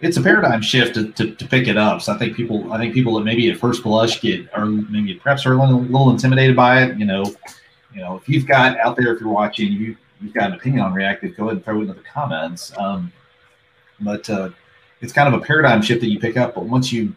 It's 0.00 0.16
a 0.16 0.22
paradigm 0.22 0.62
shift 0.62 0.94
to, 0.94 1.12
to, 1.12 1.34
to, 1.34 1.46
pick 1.46 1.68
it 1.68 1.76
up. 1.76 2.00
So 2.00 2.14
I 2.14 2.18
think 2.18 2.34
people, 2.34 2.72
I 2.72 2.78
think 2.78 2.94
people 2.94 3.14
that 3.18 3.24
maybe 3.24 3.50
at 3.50 3.58
first 3.58 3.82
blush 3.82 4.22
get, 4.22 4.48
or 4.56 4.64
maybe 4.64 5.14
perhaps 5.14 5.44
are 5.44 5.52
a 5.52 5.60
little, 5.60 5.82
little 5.82 6.10
intimidated 6.10 6.56
by 6.56 6.84
it. 6.84 6.98
You 6.98 7.04
know, 7.04 7.24
you 7.92 8.00
know, 8.00 8.16
if 8.16 8.28
you've 8.28 8.46
got 8.46 8.78
out 8.78 8.96
there, 8.96 9.12
if 9.14 9.20
you're 9.20 9.28
watching, 9.28 9.72
you 9.72 9.96
you've 10.22 10.32
got 10.32 10.50
an 10.50 10.56
opinion 10.56 10.82
on 10.82 10.94
reactive, 10.94 11.36
go 11.36 11.44
ahead 11.44 11.56
and 11.56 11.64
throw 11.64 11.78
it 11.78 11.82
into 11.82 11.94
the 11.94 12.00
comments. 12.00 12.72
Um, 12.78 13.12
but 14.00 14.28
uh, 14.30 14.50
it's 15.00 15.12
kind 15.12 15.32
of 15.32 15.40
a 15.40 15.44
paradigm 15.44 15.82
shift 15.82 16.00
that 16.00 16.08
you 16.08 16.18
pick 16.18 16.36
up. 16.36 16.54
But 16.54 16.64
once 16.64 16.92
you 16.92 17.14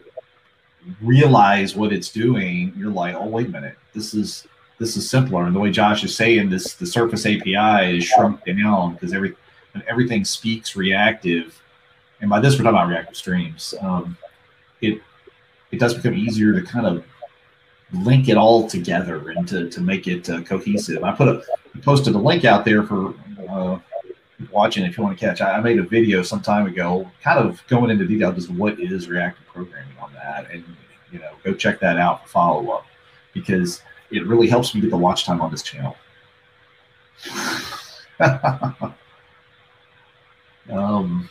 realize 1.02 1.74
what 1.74 1.92
it's 1.92 2.10
doing, 2.10 2.72
you're 2.76 2.92
like, 2.92 3.14
oh 3.14 3.26
wait 3.26 3.46
a 3.46 3.50
minute, 3.50 3.76
this 3.94 4.14
is 4.14 4.46
this 4.78 4.96
is 4.96 5.08
simpler. 5.08 5.44
And 5.44 5.54
the 5.54 5.60
way 5.60 5.70
Josh 5.70 6.04
is 6.04 6.14
saying 6.14 6.50
this, 6.50 6.74
the 6.74 6.86
Surface 6.86 7.26
API 7.26 7.98
is 7.98 8.04
shrunk 8.04 8.44
down 8.44 8.94
because 8.94 9.12
every 9.12 9.34
everything 9.88 10.24
speaks 10.24 10.76
reactive. 10.76 11.60
And 12.20 12.30
by 12.30 12.40
this, 12.40 12.54
we're 12.54 12.64
talking 12.64 12.78
about 12.78 12.88
reactive 12.88 13.16
streams. 13.16 13.74
Um, 13.80 14.16
it 14.80 15.00
it 15.70 15.78
does 15.78 15.94
become 15.94 16.14
easier 16.14 16.52
to 16.52 16.62
kind 16.62 16.86
of 16.86 17.04
link 17.92 18.28
it 18.28 18.36
all 18.36 18.68
together 18.68 19.30
and 19.30 19.48
to, 19.48 19.68
to 19.70 19.80
make 19.80 20.06
it 20.06 20.28
uh, 20.28 20.42
cohesive. 20.42 21.02
I 21.02 21.12
put 21.12 21.28
a 21.28 21.42
posted 21.82 22.14
a 22.14 22.18
link 22.18 22.44
out 22.44 22.64
there 22.64 22.82
for 22.82 23.14
uh, 23.48 23.78
watching 24.50 24.84
if 24.84 24.96
you 24.96 25.02
want 25.02 25.18
to 25.18 25.26
catch. 25.26 25.40
I, 25.40 25.56
I, 25.56 25.60
made 25.60 25.78
a 25.78 25.82
video 25.82 26.22
some 26.22 26.40
time 26.40 26.66
ago, 26.66 27.10
kind 27.22 27.38
of 27.38 27.62
going 27.68 27.90
into 27.90 28.06
detail 28.06 28.32
just 28.32 28.50
what 28.50 28.78
is 28.78 29.08
reactive 29.08 29.46
programming 29.46 29.96
on 30.00 30.12
that, 30.14 30.50
and 30.50 30.64
you 31.10 31.18
know, 31.18 31.32
go 31.44 31.54
check 31.54 31.80
that 31.80 31.98
out 31.98 32.22
for 32.22 32.28
follow 32.28 32.70
up 32.70 32.86
because 33.32 33.82
it 34.10 34.26
really 34.26 34.48
helps 34.48 34.74
me 34.74 34.80
get 34.80 34.90
the 34.90 34.96
watch 34.96 35.24
time 35.24 35.40
on 35.40 35.50
this 35.50 35.62
channel. 35.62 35.96
um, 40.70 41.28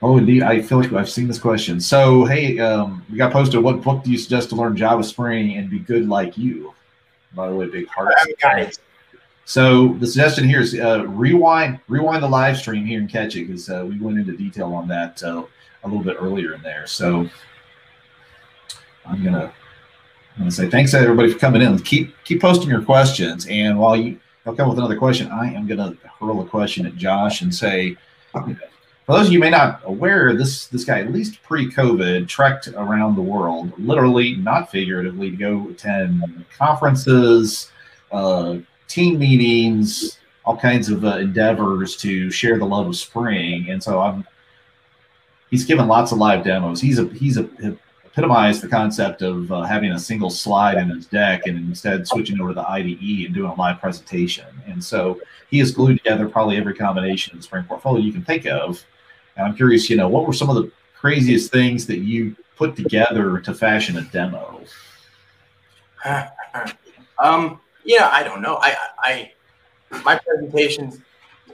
Oh, 0.00 0.16
indeed. 0.16 0.42
I 0.42 0.62
feel 0.62 0.78
like 0.78 0.92
I've 0.92 1.10
seen 1.10 1.26
this 1.26 1.38
question. 1.38 1.80
So, 1.80 2.24
hey, 2.24 2.58
um, 2.60 3.04
we 3.10 3.18
got 3.18 3.32
posted. 3.32 3.60
What 3.60 3.82
book 3.82 4.04
do 4.04 4.12
you 4.12 4.18
suggest 4.18 4.50
to 4.50 4.56
learn 4.56 4.76
Java 4.76 5.02
Spring 5.02 5.56
and 5.56 5.68
be 5.68 5.80
good 5.80 6.08
like 6.08 6.38
you? 6.38 6.72
By 7.34 7.48
the 7.48 7.56
way, 7.56 7.66
big 7.66 7.88
heart. 7.88 8.14
So 9.48 9.94
the 9.94 10.06
suggestion 10.06 10.46
here 10.46 10.60
is 10.60 10.78
uh, 10.78 11.06
rewind 11.06 11.80
rewind 11.88 12.22
the 12.22 12.28
live 12.28 12.58
stream 12.58 12.84
here 12.84 13.00
and 13.00 13.08
catch 13.08 13.34
it 13.34 13.46
because 13.46 13.70
uh, 13.70 13.82
we 13.88 13.98
went 13.98 14.18
into 14.18 14.36
detail 14.36 14.74
on 14.74 14.86
that 14.88 15.22
uh, 15.22 15.42
a 15.84 15.88
little 15.88 16.04
bit 16.04 16.18
earlier 16.20 16.52
in 16.52 16.60
there. 16.60 16.86
So 16.86 17.26
I'm 19.06 19.24
gonna 19.24 19.50
I'm 20.34 20.38
gonna 20.38 20.50
say 20.50 20.68
thanks 20.68 20.90
to 20.90 20.98
everybody 20.98 21.32
for 21.32 21.38
coming 21.38 21.62
in. 21.62 21.78
Keep 21.78 22.14
keep 22.24 22.42
posting 22.42 22.68
your 22.68 22.82
questions, 22.82 23.46
and 23.46 23.78
while 23.78 23.96
you 23.96 24.20
I'll 24.44 24.54
come 24.54 24.68
with 24.68 24.76
another 24.76 24.98
question, 24.98 25.30
I 25.30 25.50
am 25.54 25.66
gonna 25.66 25.96
hurl 26.20 26.42
a 26.42 26.46
question 26.46 26.84
at 26.84 26.96
Josh 26.96 27.40
and 27.40 27.52
say. 27.52 27.96
For 28.34 29.14
those 29.16 29.28
of 29.28 29.32
you 29.32 29.38
may 29.38 29.48
not 29.48 29.80
aware, 29.84 30.36
this 30.36 30.66
this 30.66 30.84
guy, 30.84 31.00
at 31.00 31.10
least 31.10 31.42
pre-COVID, 31.42 32.28
trekked 32.28 32.68
around 32.68 33.16
the 33.16 33.22
world, 33.22 33.72
literally, 33.78 34.36
not 34.36 34.70
figuratively, 34.70 35.30
to 35.30 35.36
go 35.38 35.70
attend 35.70 36.44
conferences, 36.54 37.72
uh, 38.12 38.58
team 38.88 39.18
meetings, 39.18 40.18
all 40.44 40.56
kinds 40.56 40.88
of 40.88 41.04
uh, 41.04 41.18
endeavors 41.18 41.96
to 41.98 42.30
share 42.30 42.58
the 42.58 42.64
love 42.64 42.86
of 42.86 42.96
spring. 42.96 43.70
And 43.70 43.82
so 43.82 44.00
I'm 44.00 44.26
he's 45.50 45.64
given 45.64 45.86
lots 45.86 46.12
of 46.12 46.18
live 46.18 46.44
demos. 46.44 46.80
He's 46.80 46.98
a 46.98 47.06
he's 47.08 47.36
a, 47.36 47.48
epitomized 48.04 48.62
the 48.62 48.68
concept 48.68 49.22
of 49.22 49.52
uh, 49.52 49.62
having 49.62 49.92
a 49.92 49.98
single 49.98 50.30
slide 50.30 50.76
in 50.76 50.88
his 50.88 51.06
deck 51.06 51.46
and 51.46 51.56
instead 51.56 52.08
switching 52.08 52.40
over 52.40 52.50
to 52.50 52.54
the 52.54 52.68
IDE 52.68 53.26
and 53.26 53.34
doing 53.34 53.50
a 53.50 53.54
live 53.54 53.78
presentation. 53.78 54.46
And 54.66 54.82
so 54.82 55.20
he 55.50 55.58
has 55.60 55.70
glued 55.70 55.98
together 55.98 56.28
probably 56.28 56.56
every 56.56 56.74
combination 56.74 57.34
of 57.34 57.38
the 57.38 57.44
Spring 57.44 57.64
portfolio 57.64 58.02
you 58.02 58.12
can 58.12 58.24
think 58.24 58.46
of 58.46 58.84
and 59.38 59.46
I'm 59.46 59.54
curious, 59.54 59.88
you 59.88 59.96
know, 59.96 60.08
what 60.08 60.26
were 60.26 60.32
some 60.32 60.50
of 60.50 60.56
the 60.56 60.70
craziest 60.96 61.52
things 61.52 61.86
that 61.86 61.98
you 61.98 62.36
put 62.56 62.74
together 62.74 63.38
to 63.38 63.54
fashion 63.54 63.96
a 63.96 64.02
demo? 64.02 64.60
um, 67.18 67.60
yeah, 67.88 68.10
I 68.12 68.22
don't 68.22 68.42
know. 68.42 68.58
I, 68.60 68.76
I, 68.98 69.32
my 70.04 70.18
presentations 70.18 71.00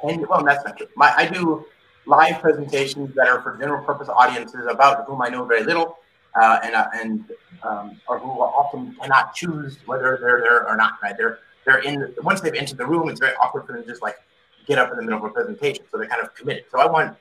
tend, 0.00 0.26
well, 0.28 0.44
that's 0.44 0.64
not 0.64 0.76
true. 0.76 0.88
My, 0.96 1.14
I 1.16 1.26
do 1.26 1.64
live 2.06 2.40
presentations 2.40 3.14
that 3.14 3.28
are 3.28 3.40
for 3.40 3.56
general 3.56 3.84
purpose 3.84 4.08
audiences 4.08 4.66
about 4.68 5.06
whom 5.06 5.22
I 5.22 5.28
know 5.28 5.44
very 5.44 5.62
little, 5.62 5.98
uh, 6.34 6.58
and 6.64 6.74
uh, 6.74 6.86
and 6.92 7.24
um, 7.62 8.00
or 8.08 8.18
who 8.18 8.28
often 8.30 8.96
cannot 9.00 9.32
choose 9.36 9.78
whether 9.86 10.18
they're 10.20 10.40
there 10.40 10.68
or 10.68 10.76
not. 10.76 10.94
Right? 11.00 11.16
They're 11.16 11.38
they're 11.64 11.78
in 11.78 12.12
once 12.24 12.40
they've 12.40 12.52
entered 12.52 12.78
the 12.78 12.86
room, 12.86 13.08
it's 13.08 13.20
very 13.20 13.36
awkward 13.36 13.66
for 13.66 13.72
them 13.72 13.82
to 13.82 13.88
just 13.88 14.02
like 14.02 14.16
get 14.66 14.78
up 14.78 14.90
in 14.90 14.96
the 14.96 15.02
middle 15.02 15.18
of 15.18 15.24
a 15.24 15.30
presentation. 15.30 15.84
So 15.92 15.98
they're 15.98 16.08
kind 16.08 16.20
of 16.20 16.34
committed. 16.34 16.64
So 16.72 16.80
I 16.80 16.86
want 16.86 17.16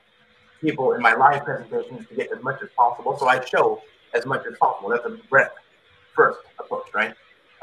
people 0.60 0.94
in 0.94 1.00
my 1.00 1.14
live 1.14 1.44
presentations 1.44 2.08
to 2.08 2.14
get 2.16 2.32
as 2.32 2.42
much 2.42 2.60
as 2.62 2.68
possible. 2.76 3.16
So 3.16 3.28
I 3.28 3.44
show 3.44 3.80
as 4.12 4.26
much 4.26 4.44
as 4.50 4.58
possible. 4.58 4.88
That's 4.90 5.06
a 5.06 5.16
breadth 5.30 5.54
first 6.16 6.40
approach, 6.58 6.88
right? 6.92 7.14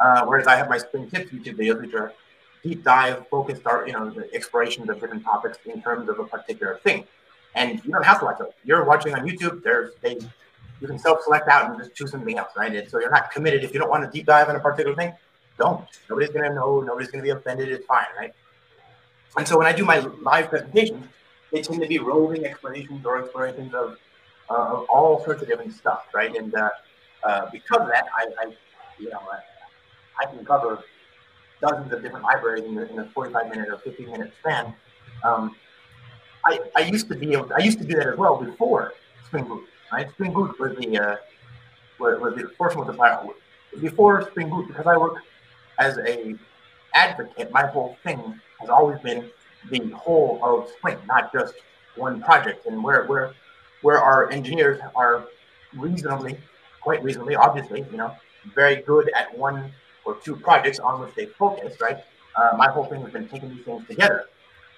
Uh, 0.01 0.25
whereas 0.25 0.47
I 0.47 0.55
have 0.55 0.67
my 0.67 0.77
Spring 0.77 1.09
Tips 1.09 1.31
YouTube 1.31 1.57
videos, 1.57 1.79
which 1.79 1.93
are 1.93 2.13
deep 2.63 2.83
dive, 2.83 3.27
focused, 3.29 3.65
are 3.65 3.85
you 3.85 3.93
know, 3.93 4.09
the 4.09 4.33
explorations 4.33 4.89
of 4.89 4.99
different 4.99 5.23
topics 5.23 5.57
in 5.65 5.81
terms 5.81 6.09
of 6.09 6.19
a 6.19 6.25
particular 6.25 6.79
thing. 6.83 7.05
And 7.53 7.83
you 7.85 7.91
don't 7.91 8.05
have 8.05 8.19
to 8.19 8.25
watch 8.25 8.39
those. 8.39 8.53
You're 8.63 8.83
watching 8.85 9.13
on 9.13 9.27
YouTube. 9.27 9.61
There's 9.63 9.93
they, 10.01 10.17
you 10.79 10.87
can 10.87 10.97
self-select 10.97 11.47
out 11.49 11.69
and 11.69 11.79
just 11.79 11.93
choose 11.95 12.11
something 12.11 12.37
else, 12.37 12.51
right? 12.57 12.73
And 12.73 12.89
so 12.89 12.99
you're 12.99 13.11
not 13.11 13.29
committed. 13.31 13.63
If 13.63 13.73
you 13.73 13.79
don't 13.79 13.89
want 13.89 14.03
to 14.03 14.17
deep 14.17 14.25
dive 14.25 14.49
on 14.49 14.55
a 14.55 14.59
particular 14.59 14.95
thing, 14.95 15.13
don't. 15.59 15.85
Nobody's 16.09 16.31
gonna 16.31 16.53
know. 16.53 16.81
Nobody's 16.81 17.11
gonna 17.11 17.23
be 17.23 17.29
offended. 17.29 17.69
It's 17.69 17.85
fine, 17.85 18.05
right? 18.17 18.33
And 19.37 19.47
so 19.47 19.57
when 19.57 19.67
I 19.67 19.73
do 19.73 19.85
my 19.85 19.99
live 19.99 20.49
presentations, 20.49 21.05
they 21.51 21.61
tend 21.61 21.81
to 21.81 21.87
be 21.87 21.99
roving 21.99 22.45
explanations 22.45 23.05
or 23.05 23.21
explorations 23.21 23.73
of, 23.73 23.97
uh, 24.49 24.53
of 24.53 24.85
all 24.89 25.23
sorts 25.23 25.41
of 25.41 25.47
different 25.47 25.73
stuff, 25.73 26.05
right? 26.13 26.35
And 26.35 26.55
uh, 26.55 26.69
uh, 27.23 27.49
because 27.51 27.81
of 27.81 27.87
that, 27.87 28.05
I, 28.17 28.27
I 28.39 28.53
you 28.97 29.09
know, 29.09 29.21
I, 30.19 30.25
can 30.25 30.45
cover 30.45 30.83
dozens 31.61 31.91
of 31.91 32.01
different 32.01 32.25
libraries 32.25 32.63
in, 32.63 32.77
in 32.77 32.99
a 32.99 33.05
45 33.05 33.49
minute 33.49 33.69
or 33.69 33.77
50 33.77 34.05
minute 34.05 34.33
span. 34.39 34.73
Um, 35.23 35.55
I, 36.45 36.59
I 36.75 36.81
used 36.81 37.07
to 37.09 37.15
be 37.15 37.33
able, 37.33 37.47
to, 37.47 37.55
I 37.55 37.59
used 37.59 37.77
to 37.79 37.85
do 37.85 37.95
that 37.95 38.07
as 38.07 38.17
well 38.17 38.41
before 38.41 38.93
Spring 39.27 39.45
Boot, 39.45 39.63
right? 39.91 40.09
Spring 40.11 40.33
Boot 40.33 40.59
was 40.59 40.75
the 40.77 40.97
uh, 40.97 41.15
was, 41.99 42.19
was 42.19 42.35
the 42.35 42.83
the 42.85 42.93
file 42.93 43.33
before 43.79 44.29
Spring 44.31 44.49
Boot 44.49 44.67
because 44.67 44.87
I 44.87 44.97
work 44.97 45.17
as 45.79 45.97
a 45.99 46.35
advocate. 46.93 47.51
My 47.51 47.67
whole 47.67 47.97
thing 48.03 48.39
has 48.59 48.69
always 48.69 48.99
been 48.99 49.29
the 49.69 49.89
whole 49.91 50.39
of 50.43 50.69
Spring, 50.77 50.97
not 51.07 51.31
just 51.31 51.53
one 51.95 52.21
project. 52.21 52.65
And 52.65 52.83
where 52.83 53.05
where 53.05 53.33
where 53.81 53.99
our 53.99 54.29
engineers 54.31 54.79
are 54.95 55.25
reasonably, 55.75 56.37
quite 56.81 57.03
reasonably, 57.03 57.35
obviously, 57.35 57.85
you 57.91 57.97
know, 57.97 58.15
very 58.53 58.81
good 58.83 59.11
at 59.15 59.35
one 59.37 59.71
or 60.05 60.15
two 60.15 60.35
projects 60.35 60.79
on 60.79 60.99
which 61.01 61.13
they 61.15 61.25
focus, 61.25 61.77
right? 61.81 61.97
Uh, 62.35 62.57
my 62.57 62.67
whole 62.67 62.85
thing 62.85 63.01
has 63.01 63.11
been 63.11 63.27
taking 63.27 63.49
these 63.49 63.65
things 63.65 63.85
together. 63.87 64.25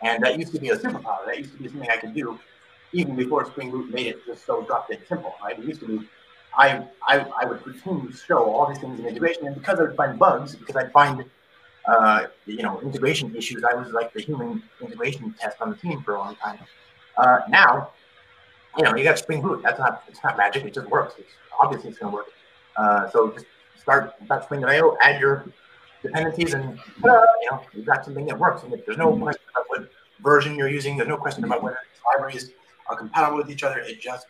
And 0.01 0.23
that 0.23 0.37
used 0.37 0.53
to 0.53 0.59
be 0.59 0.69
a 0.69 0.77
superpower. 0.77 1.25
That 1.25 1.37
used 1.37 1.53
to 1.53 1.57
be 1.57 1.69
something 1.69 1.89
I 1.89 1.97
could 1.97 2.13
do 2.13 2.39
even 2.91 3.15
before 3.15 3.45
Spring 3.45 3.71
Boot 3.71 3.91
made 3.91 4.07
it 4.07 4.25
just 4.25 4.45
so 4.45 4.61
drop 4.63 4.89
dead 4.89 5.01
simple, 5.07 5.33
right? 5.43 5.57
It 5.57 5.65
used 5.65 5.79
to 5.81 5.87
be 5.87 6.07
I, 6.55 6.85
I, 7.07 7.25
I 7.41 7.45
would 7.45 7.63
routinely 7.63 8.15
show 8.15 8.43
all 8.43 8.67
these 8.67 8.77
things 8.77 8.99
in 8.99 9.07
integration, 9.07 9.47
and 9.47 9.55
because 9.55 9.79
I 9.79 9.83
would 9.83 9.95
find 9.95 10.19
bugs, 10.19 10.55
because 10.55 10.75
I'd 10.75 10.91
find 10.91 11.25
uh, 11.85 12.27
you 12.45 12.63
know, 12.63 12.79
integration 12.81 13.35
issues. 13.35 13.63
I 13.69 13.75
was 13.75 13.91
like 13.91 14.13
the 14.13 14.21
human 14.21 14.63
integration 14.81 15.35
test 15.39 15.57
on 15.61 15.69
the 15.71 15.75
team 15.75 16.01
for 16.03 16.15
a 16.15 16.19
long 16.19 16.35
time. 16.37 16.59
Uh, 17.17 17.39
now, 17.49 17.89
you 18.77 18.83
know, 18.83 18.95
you 18.95 19.03
got 19.03 19.17
Spring 19.17 19.41
Boot. 19.41 19.61
That's 19.63 19.79
not 19.79 20.03
it's 20.07 20.23
not 20.23 20.37
magic. 20.37 20.65
It 20.65 20.73
just 20.73 20.89
works. 20.89 21.15
It's 21.17 21.31
obviously 21.61 21.89
it's 21.89 21.99
gonna 21.99 22.13
work. 22.13 22.27
Uh, 22.77 23.09
so 23.09 23.31
just 23.31 23.45
start 23.83 24.15
that 24.27 24.43
Spring.io, 24.45 24.97
add 25.01 25.19
your 25.19 25.45
dependencies, 26.01 26.53
and 26.53 26.79
you 27.03 27.09
know 27.51 27.61
you've 27.73 27.85
got 27.85 28.03
something 28.03 28.25
that 28.25 28.37
works. 28.37 28.63
And 28.63 28.73
there's 28.85 28.97
no 28.97 29.15
question 29.17 29.43
about 29.53 29.65
what 29.67 29.91
version 30.21 30.55
you're 30.55 30.69
using. 30.69 30.97
There's 30.97 31.09
no 31.09 31.17
question 31.17 31.43
about 31.43 31.61
whether 31.61 31.77
libraries 32.13 32.51
are 32.89 32.97
compatible 32.97 33.37
with 33.37 33.49
each 33.49 33.63
other. 33.63 33.79
It 33.79 34.01
just 34.01 34.25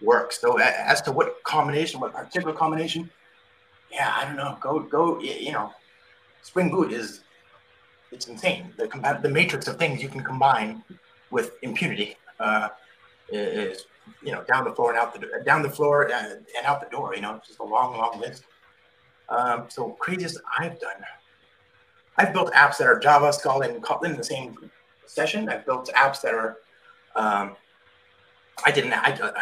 works. 0.00 0.40
So 0.40 0.58
as 0.58 1.00
to 1.02 1.12
what 1.12 1.42
combination, 1.44 2.00
what 2.00 2.12
particular 2.12 2.54
combination, 2.54 3.10
yeah, 3.90 4.12
I 4.16 4.24
don't 4.24 4.36
know. 4.36 4.56
Go 4.60 4.80
go. 4.80 5.20
You 5.20 5.52
know, 5.52 5.72
Spring 6.42 6.70
Boot 6.70 6.92
is 6.92 7.20
it's 8.12 8.28
insane. 8.28 8.72
The 8.76 9.18
the 9.22 9.28
matrix 9.28 9.66
of 9.68 9.76
things 9.76 10.02
you 10.02 10.08
can 10.08 10.22
combine 10.22 10.82
with 11.30 11.52
impunity 11.62 12.16
uh, 12.38 12.68
is 13.28 13.86
you 14.22 14.32
know 14.32 14.44
down 14.44 14.64
the 14.64 14.72
floor 14.72 14.90
and 14.90 14.98
out 14.98 15.14
the 15.14 15.42
down 15.44 15.62
the 15.62 15.70
floor 15.70 16.10
and, 16.12 16.46
and 16.56 16.66
out 16.66 16.80
the 16.80 16.88
door. 16.90 17.14
You 17.14 17.22
know, 17.22 17.36
it's 17.36 17.48
just 17.48 17.60
a 17.60 17.64
long, 17.64 17.96
long 17.96 18.20
list. 18.20 18.44
Um, 19.28 19.64
so 19.68 19.90
craziest 19.90 20.40
I've 20.58 20.78
done. 20.80 21.02
I've 22.16 22.32
built 22.32 22.52
apps 22.52 22.78
that 22.78 22.86
are 22.86 22.98
Java, 22.98 23.32
Scala, 23.32 23.68
and 23.68 23.82
Kotlin 23.82 24.10
in 24.10 24.16
the 24.16 24.24
same 24.24 24.56
session. 25.06 25.48
I've 25.48 25.66
built 25.66 25.90
apps 25.94 26.20
that 26.22 26.34
are. 26.34 26.58
Um, 27.16 27.56
I 28.64 28.70
didn't. 28.70 28.92
I, 28.92 29.12
uh, 29.12 29.32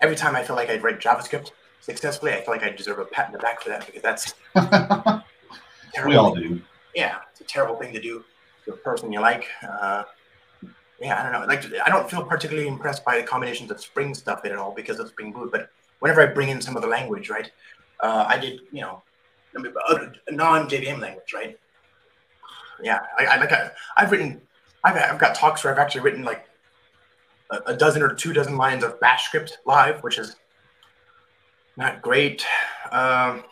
every 0.00 0.16
time 0.16 0.36
I 0.36 0.42
feel 0.42 0.56
like 0.56 0.70
I 0.70 0.78
write 0.78 1.00
JavaScript 1.00 1.50
successfully, 1.80 2.32
I 2.32 2.40
feel 2.40 2.54
like 2.54 2.62
I 2.62 2.70
deserve 2.70 2.98
a 2.98 3.04
pat 3.04 3.26
in 3.26 3.32
the 3.32 3.38
back 3.38 3.60
for 3.60 3.68
that 3.70 3.86
because 3.86 4.02
that's 4.02 4.34
we 6.06 6.16
all 6.16 6.34
do. 6.34 6.60
Yeah, 6.94 7.18
it's 7.30 7.40
a 7.40 7.44
terrible 7.44 7.76
thing 7.76 7.92
to 7.92 8.00
do 8.00 8.24
to 8.64 8.72
a 8.72 8.76
person 8.76 9.12
you 9.12 9.20
like. 9.20 9.46
Uh, 9.62 10.04
yeah, 11.00 11.20
I 11.20 11.22
don't 11.22 11.32
know. 11.32 11.46
Like, 11.46 11.64
I 11.84 11.90
don't 11.90 12.08
feel 12.08 12.24
particularly 12.24 12.68
impressed 12.68 13.04
by 13.04 13.20
the 13.20 13.26
combinations 13.26 13.70
of 13.70 13.80
Spring 13.80 14.14
stuff 14.14 14.44
in 14.44 14.52
it 14.52 14.58
all 14.58 14.72
because 14.72 15.00
of 15.00 15.08
Spring 15.08 15.32
Boot. 15.32 15.50
But 15.50 15.68
whenever 15.98 16.22
I 16.22 16.26
bring 16.26 16.48
in 16.48 16.60
some 16.60 16.76
of 16.76 16.82
the 16.82 16.88
language, 16.88 17.30
right, 17.30 17.50
uh, 18.04 18.26
I 18.28 18.38
did, 18.38 18.60
you 18.70 18.82
know, 18.82 19.02
a 19.56 20.32
non-JVM 20.32 21.00
language, 21.00 21.32
right? 21.32 21.58
Yeah, 22.82 23.00
I, 23.18 23.24
I 23.24 23.36
like. 23.38 23.52
I, 23.52 23.70
have 23.96 24.10
written, 24.10 24.42
I've, 24.82 24.96
I've 24.96 25.18
got 25.18 25.34
talks 25.34 25.64
where 25.64 25.72
I've 25.72 25.78
actually 25.78 26.02
written 26.02 26.22
like 26.22 26.44
a, 27.50 27.60
a 27.68 27.76
dozen 27.76 28.02
or 28.02 28.12
two 28.12 28.34
dozen 28.34 28.58
lines 28.58 28.84
of 28.84 29.00
Bash 29.00 29.24
script 29.24 29.58
live, 29.64 30.02
which 30.02 30.18
is 30.18 30.36
not 31.78 32.02
great. 32.02 32.44
Um, 32.92 33.44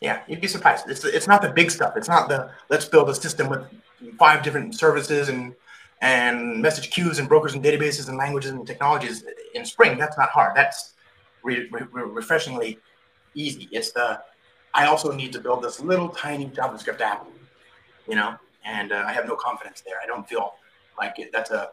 yeah, 0.00 0.22
you'd 0.26 0.40
be 0.40 0.48
surprised. 0.48 0.88
It's 0.88 1.04
it's 1.04 1.28
not 1.28 1.40
the 1.40 1.50
big 1.50 1.70
stuff. 1.70 1.92
It's 1.96 2.08
not 2.08 2.28
the 2.28 2.50
let's 2.68 2.86
build 2.86 3.10
a 3.10 3.14
system 3.14 3.48
with 3.48 3.62
five 4.18 4.42
different 4.42 4.74
services 4.74 5.28
and 5.28 5.54
and 6.00 6.60
message 6.60 6.90
queues 6.90 7.18
and 7.20 7.28
brokers 7.28 7.54
and 7.54 7.62
databases 7.62 8.08
and 8.08 8.16
languages 8.16 8.50
and 8.50 8.66
technologies 8.66 9.24
in 9.54 9.64
Spring. 9.64 9.98
That's 9.98 10.18
not 10.18 10.30
hard. 10.30 10.56
That's 10.56 10.94
re- 11.44 11.68
re- 11.70 11.86
refreshingly 11.92 12.78
easy. 13.34 13.68
It's 13.72 13.92
the 13.92 14.20
I 14.72 14.86
also 14.86 15.12
need 15.12 15.32
to 15.32 15.40
build 15.40 15.62
this 15.64 15.80
little 15.80 16.08
tiny 16.08 16.46
JavaScript 16.46 17.00
app, 17.00 17.26
you 18.08 18.14
know, 18.14 18.36
and 18.64 18.92
uh, 18.92 19.04
I 19.06 19.12
have 19.12 19.26
no 19.26 19.34
confidence 19.34 19.82
there. 19.84 19.96
I 20.02 20.06
don't 20.06 20.28
feel 20.28 20.54
like 20.96 21.18
it, 21.18 21.32
that's 21.32 21.50
a 21.50 21.70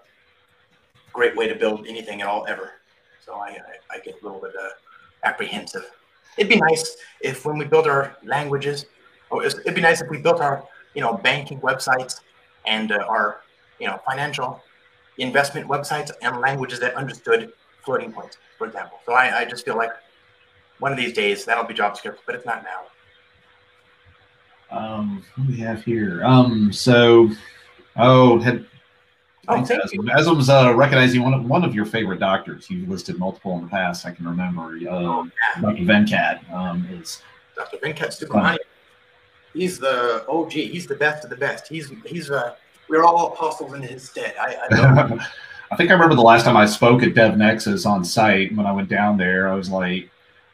great 1.13 1.35
way 1.35 1.47
to 1.47 1.55
build 1.55 1.85
anything 1.87 2.21
at 2.21 2.27
all 2.27 2.47
ever. 2.47 2.71
So 3.23 3.35
I, 3.35 3.49
I, 3.49 3.95
I 3.95 3.99
get 3.99 4.21
a 4.21 4.25
little 4.25 4.41
bit 4.41 4.53
uh, 4.59 4.69
apprehensive 5.23 5.91
it'd 6.37 6.49
be 6.49 6.59
nice 6.59 6.97
if 7.21 7.45
when 7.45 7.57
we 7.57 7.65
build 7.65 7.87
our 7.87 8.15
languages, 8.23 8.85
or 9.29 9.43
it'd 9.43 9.75
be 9.75 9.81
nice 9.81 10.01
if 10.01 10.09
we 10.09 10.19
built 10.19 10.39
our, 10.39 10.63
you 10.93 11.01
know, 11.01 11.13
banking 11.13 11.59
websites 11.61 12.21
and 12.65 12.91
uh, 12.91 13.05
our, 13.07 13.41
you 13.79 13.87
know, 13.87 13.99
financial 14.05 14.61
investment 15.17 15.67
websites 15.67 16.11
and 16.21 16.39
languages 16.39 16.79
that 16.79 16.93
understood 16.95 17.51
floating 17.83 18.11
points, 18.11 18.37
for 18.57 18.67
example. 18.67 18.99
So 19.05 19.13
I, 19.13 19.39
I 19.39 19.45
just 19.45 19.65
feel 19.65 19.75
like 19.75 19.91
one 20.79 20.91
of 20.91 20.97
these 20.97 21.13
days 21.13 21.45
that'll 21.45 21.63
be 21.63 21.73
JavaScript, 21.73 22.17
but 22.25 22.35
it's 22.35 22.45
not 22.45 22.63
now. 22.63 22.81
Um, 24.69 25.23
what 25.35 25.47
do 25.47 25.53
we 25.53 25.59
have 25.59 25.83
here? 25.83 26.23
Um, 26.25 26.73
so, 26.73 27.29
oh, 27.95 28.39
had 28.39 28.65
Oh, 29.49 29.63
Thanks, 29.63 29.69
thank 29.69 29.83
Aslam. 29.83 30.09
Aslam's 30.09 30.49
uh, 30.49 30.73
recognizing 30.75 31.23
one 31.23 31.33
of 31.33 31.45
one 31.45 31.63
of 31.63 31.73
your 31.73 31.85
favorite 31.85 32.19
doctors. 32.19 32.69
You've 32.69 32.89
listed 32.89 33.17
multiple 33.17 33.55
in 33.55 33.61
the 33.63 33.69
past. 33.69 34.05
I 34.05 34.11
can 34.11 34.27
remember. 34.27 34.63
Um, 34.89 35.31
Dr. 35.61 35.83
Venkat 35.83 36.51
um, 36.51 36.85
is. 36.91 37.21
Dr. 37.55 37.77
Venkat 37.77 38.09
Subramaniam. 38.09 38.57
He's 39.53 39.79
the 39.79 40.25
OG. 40.27 40.51
He's 40.51 40.85
the 40.85 40.95
best 40.95 41.23
of 41.23 41.29
the 41.29 41.37
best. 41.37 41.67
He's 41.67 41.91
he's 42.05 42.29
uh 42.29 42.55
we're 42.89 43.03
all 43.03 43.33
apostles 43.33 43.73
in 43.73 43.81
his 43.81 44.09
stead. 44.09 44.35
I, 44.39 44.57
I. 44.69 45.27
I 45.69 45.75
think 45.75 45.89
I 45.89 45.93
remember 45.93 46.15
the 46.15 46.21
last 46.21 46.45
time 46.45 46.55
I 46.55 46.65
spoke 46.65 47.03
at 47.03 47.13
DevNexus 47.13 47.85
on 47.85 48.05
site 48.05 48.55
when 48.55 48.65
I 48.65 48.71
went 48.71 48.87
down 48.87 49.17
there. 49.17 49.49
I 49.49 49.53
was 49.53 49.69
like, 49.69 50.09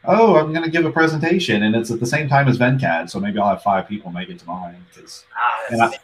"Oh, 0.06 0.36
I'm 0.36 0.52
going 0.52 0.64
to 0.64 0.70
give 0.70 0.84
a 0.84 0.92
presentation, 0.92 1.62
and 1.62 1.74
it's 1.74 1.90
at 1.90 2.00
the 2.00 2.06
same 2.06 2.28
time 2.28 2.48
as 2.48 2.58
Venkat, 2.58 3.10
so 3.10 3.20
maybe 3.20 3.38
I'll 3.38 3.48
have 3.50 3.62
five 3.62 3.88
people 3.88 4.10
make 4.10 4.28
it 4.28 4.38
to 4.40 4.46
mine." 4.46 4.84
Ah, 5.36 5.60
And 5.70 5.82
I- 5.82 5.98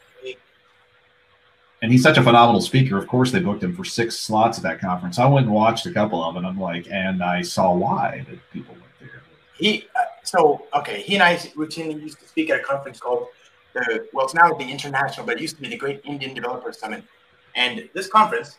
and 1.82 1.90
he's 1.90 2.02
such 2.02 2.18
a 2.18 2.22
phenomenal 2.22 2.60
speaker. 2.60 2.98
Of 2.98 3.06
course, 3.06 3.30
they 3.30 3.40
booked 3.40 3.62
him 3.62 3.74
for 3.74 3.84
six 3.84 4.18
slots 4.18 4.58
at 4.58 4.64
that 4.64 4.80
conference. 4.80 5.18
I 5.18 5.26
went 5.26 5.46
and 5.46 5.54
watched 5.54 5.86
a 5.86 5.90
couple 5.90 6.22
of 6.22 6.34
them. 6.34 6.44
I'm 6.44 6.60
like, 6.60 6.86
and 6.90 7.22
I 7.22 7.40
saw 7.42 7.72
why 7.74 8.24
that 8.28 8.38
people 8.52 8.74
went 8.74 8.86
there. 9.00 9.22
he 9.56 9.86
uh, 9.96 10.00
so 10.22 10.66
okay. 10.74 11.00
He 11.00 11.14
and 11.14 11.22
I 11.22 11.36
routinely 11.56 12.00
used 12.02 12.20
to 12.20 12.28
speak 12.28 12.50
at 12.50 12.60
a 12.60 12.62
conference 12.62 13.00
called 13.00 13.28
the 13.72 14.06
well, 14.12 14.26
it's 14.26 14.34
now 14.34 14.52
the 14.52 14.68
International, 14.68 15.24
but 15.24 15.36
it 15.36 15.40
used 15.40 15.56
to 15.56 15.62
be 15.62 15.68
the 15.68 15.76
Great 15.76 16.02
Indian 16.04 16.34
Developer 16.34 16.72
Summit. 16.72 17.02
And 17.56 17.88
this 17.94 18.08
conference 18.08 18.58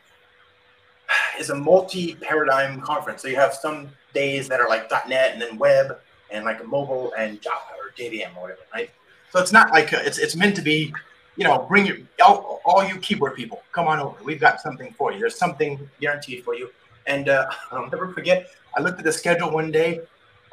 is 1.39 1.49
a 1.51 1.55
multi-paradigm 1.55 2.81
conference. 2.81 3.21
So 3.21 3.27
you 3.27 3.35
have 3.35 3.53
some 3.53 3.89
days 4.13 4.47
that 4.49 4.59
are 4.59 4.69
like 4.69 4.89
.NET 5.07 5.33
and 5.33 5.41
then 5.41 5.57
web 5.57 5.99
and 6.31 6.45
like 6.45 6.65
mobile 6.65 7.13
and 7.17 7.41
Java 7.41 7.73
or 7.79 7.91
JVM 7.97 8.35
or 8.37 8.43
whatever, 8.43 8.61
right? 8.73 8.89
So 9.31 9.39
it's 9.39 9.51
not 9.51 9.71
like 9.71 9.93
uh, 9.93 10.01
it's 10.03 10.17
it's 10.17 10.35
meant 10.35 10.55
to 10.57 10.61
be, 10.61 10.93
you 11.35 11.43
know, 11.43 11.65
bring 11.67 11.85
your 11.85 11.97
all, 12.23 12.61
all 12.65 12.83
you 12.83 12.97
keyboard 12.97 13.35
people, 13.35 13.61
come 13.71 13.87
on 13.87 13.99
over. 13.99 14.21
We've 14.23 14.39
got 14.39 14.59
something 14.59 14.93
for 14.97 15.11
you. 15.11 15.19
There's 15.19 15.37
something 15.37 15.89
guaranteed 15.99 16.43
for 16.43 16.55
you. 16.55 16.69
And 17.07 17.29
uh, 17.29 17.49
I'll 17.71 17.89
never 17.89 18.11
forget. 18.13 18.47
I 18.75 18.81
looked 18.81 18.99
at 18.99 19.05
the 19.05 19.11
schedule 19.11 19.51
one 19.51 19.71
day, 19.71 20.01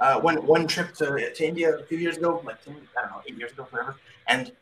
uh, 0.00 0.20
one 0.20 0.44
one 0.46 0.66
trip 0.66 0.94
to, 0.96 1.32
to 1.34 1.44
India 1.46 1.76
a 1.76 1.82
few 1.84 1.98
years 1.98 2.16
ago, 2.16 2.40
like 2.44 2.62
10, 2.64 2.76
I 2.96 3.02
don't 3.02 3.11
know, 3.11 3.22
eight 3.26 3.36
years 3.36 3.52
ago, 3.52 3.64
forever. 3.64 3.96
And 4.26 4.52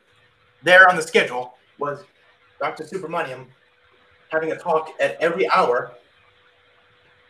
there 0.63 0.89
on 0.89 0.97
the 0.97 1.03
schedule 1.03 1.55
was 1.79 2.05
Dr. 2.59 2.85
Subramaniam 2.85 3.45
having 4.31 4.53
a 4.53 4.57
talk 4.57 4.93
at 4.99 5.21
every 5.21 5.49
hour 5.51 5.93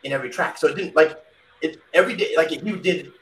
in 0.05 0.13
every 0.13 0.31
track. 0.31 0.57
So 0.57 0.69
it 0.69 0.77
didn't 0.77 0.95
like 0.95 1.21
it 1.63 1.81
every 1.95 2.17
day. 2.17 2.35
Like 2.37 2.53
if 2.53 2.65
you 2.65 2.77
did 2.77 3.13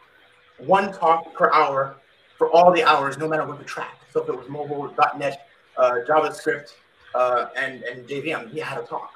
one 0.58 0.92
talk 0.92 1.34
per 1.34 1.52
hour 1.52 1.96
for 2.36 2.50
all 2.50 2.72
the 2.72 2.82
hours, 2.82 3.18
no 3.18 3.28
matter 3.28 3.46
what 3.46 3.58
the 3.58 3.64
track. 3.64 3.98
So 4.12 4.22
if 4.22 4.28
it 4.28 4.36
was 4.36 4.48
mobile, 4.48 4.92
.NET, 5.18 5.48
uh, 5.76 5.98
JavaScript, 6.08 6.72
uh, 7.14 7.46
and 7.56 7.82
and 7.82 8.06
JVM, 8.08 8.50
he 8.50 8.60
had 8.60 8.78
a 8.78 8.82
talk 8.82 9.12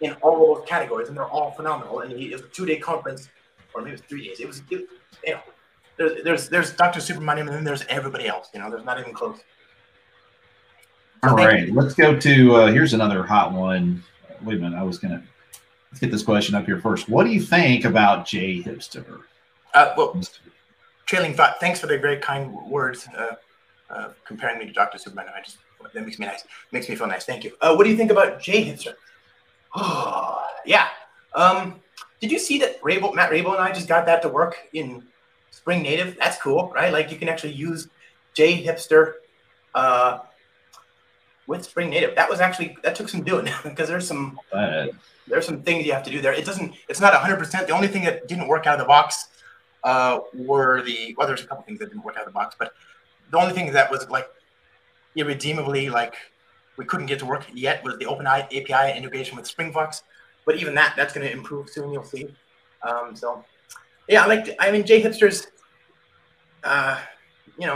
in 0.00 0.12
all 0.22 0.54
those 0.54 0.68
categories, 0.68 1.08
and 1.08 1.16
they're 1.16 1.26
all 1.26 1.52
phenomenal. 1.52 2.00
And 2.00 2.12
he, 2.12 2.30
it 2.30 2.32
was 2.32 2.42
a 2.42 2.48
two-day 2.48 2.78
conference, 2.78 3.28
or 3.74 3.80
maybe 3.80 3.94
it 3.94 4.00
was 4.00 4.08
three 4.08 4.28
days. 4.28 4.40
It 4.40 4.46
was, 4.46 4.62
it, 4.70 4.88
you 5.24 5.34
know, 5.34 5.40
there's 5.96 6.22
there's 6.22 6.48
there's 6.48 6.72
Dr. 6.72 7.00
Subramaniam, 7.00 7.40
and 7.40 7.48
then 7.48 7.64
there's 7.64 7.84
everybody 7.88 8.26
else. 8.28 8.50
You 8.54 8.60
know, 8.60 8.70
there's 8.70 8.84
not 8.84 9.00
even 9.00 9.12
close. 9.12 9.38
So 11.24 11.30
All 11.30 11.36
right, 11.36 11.72
let's 11.74 11.94
go 11.94 12.16
to 12.16 12.54
uh, 12.54 12.66
here's 12.68 12.92
another 12.92 13.24
hot 13.24 13.52
one. 13.52 14.04
Wait 14.42 14.56
a 14.56 14.60
minute, 14.60 14.78
I 14.78 14.84
was 14.84 14.98
gonna 14.98 15.22
let's 15.90 16.00
get 16.00 16.10
this 16.10 16.22
question 16.22 16.54
up 16.54 16.66
here 16.66 16.80
first. 16.80 17.08
What 17.08 17.24
do 17.24 17.30
you 17.30 17.40
think 17.40 17.84
about 17.84 18.26
JHipster? 18.26 19.22
Uh, 19.74 19.94
well, 19.96 20.20
trailing 21.06 21.34
thought. 21.34 21.60
Thanks 21.60 21.80
for 21.80 21.86
the 21.86 21.98
very 21.98 22.18
kind 22.18 22.52
words, 22.68 23.08
uh, 23.16 23.34
uh, 23.90 24.08
comparing 24.24 24.58
me 24.58 24.66
to 24.66 24.72
Dr. 24.72 24.98
Superman. 24.98 25.26
I 25.34 25.42
just 25.42 25.58
that 25.94 26.04
makes 26.04 26.18
me 26.18 26.26
nice. 26.26 26.44
Makes 26.72 26.88
me 26.88 26.96
feel 26.96 27.06
nice. 27.06 27.24
Thank 27.24 27.44
you. 27.44 27.52
Uh, 27.60 27.74
what 27.74 27.84
do 27.84 27.90
you 27.90 27.96
think 27.96 28.10
about 28.10 28.40
JHipster? 28.40 28.94
Oh, 29.74 30.46
yeah. 30.66 30.88
Um, 31.34 31.80
did 32.20 32.32
you 32.32 32.38
see 32.38 32.58
that 32.58 32.80
Raible, 32.82 33.14
Matt 33.14 33.30
Raible 33.30 33.52
and 33.52 33.62
I 33.62 33.72
just 33.72 33.88
got 33.88 34.06
that 34.06 34.22
to 34.22 34.28
work 34.28 34.56
in 34.72 35.04
Spring 35.50 35.82
Native? 35.82 36.16
That's 36.18 36.40
cool, 36.40 36.72
right? 36.74 36.92
Like 36.92 37.10
you 37.10 37.18
can 37.18 37.28
actually 37.28 37.52
use 37.52 37.88
JHipster 38.34 39.14
uh, 39.74 40.20
with 41.46 41.64
Spring 41.64 41.90
Native. 41.90 42.14
That 42.16 42.28
was 42.28 42.40
actually 42.40 42.76
that 42.82 42.94
took 42.94 43.08
some 43.08 43.22
doing 43.22 43.48
because 43.62 43.88
there's 43.88 44.06
some 44.06 44.38
there's 45.28 45.46
some 45.46 45.62
things 45.62 45.86
you 45.86 45.92
have 45.92 46.02
to 46.04 46.10
do 46.10 46.20
there. 46.20 46.32
It 46.32 46.44
doesn't. 46.44 46.74
It's 46.88 47.00
not 47.00 47.12
100. 47.12 47.38
percent 47.38 47.66
The 47.66 47.72
only 47.72 47.88
thing 47.88 48.04
that 48.04 48.28
didn't 48.28 48.48
work 48.48 48.66
out 48.66 48.74
of 48.74 48.80
the 48.80 48.86
box 48.86 49.28
uh, 49.84 50.20
were 50.34 50.82
the 50.82 51.14
well. 51.16 51.26
There's 51.26 51.42
a 51.42 51.46
couple 51.46 51.64
things 51.64 51.78
that 51.80 51.90
didn't 51.90 52.04
work 52.04 52.16
out 52.16 52.22
of 52.22 52.28
the 52.28 52.32
box, 52.32 52.56
but 52.58 52.72
the 53.30 53.38
only 53.38 53.52
thing 53.52 53.72
that 53.72 53.90
was 53.90 54.08
like 54.08 54.28
irredeemably 55.14 55.90
like 55.90 56.14
we 56.76 56.84
couldn't 56.84 57.06
get 57.06 57.18
to 57.18 57.26
work 57.26 57.44
yet 57.52 57.82
was 57.84 57.98
the 57.98 58.06
Open 58.06 58.26
API 58.26 58.96
integration 58.96 59.36
with 59.36 59.44
SpringFox. 59.44 60.02
But 60.46 60.56
even 60.56 60.74
that, 60.76 60.94
that's 60.96 61.12
going 61.12 61.26
to 61.26 61.32
improve 61.32 61.68
soon. 61.68 61.92
You'll 61.92 62.04
see. 62.04 62.28
Um, 62.82 63.14
so 63.14 63.44
yeah, 64.08 64.24
I 64.24 64.26
like. 64.26 64.56
I 64.60 64.70
mean, 64.70 64.84
JHipsters. 64.84 65.48
Uh, 66.64 66.98
you 67.58 67.66
know, 67.66 67.74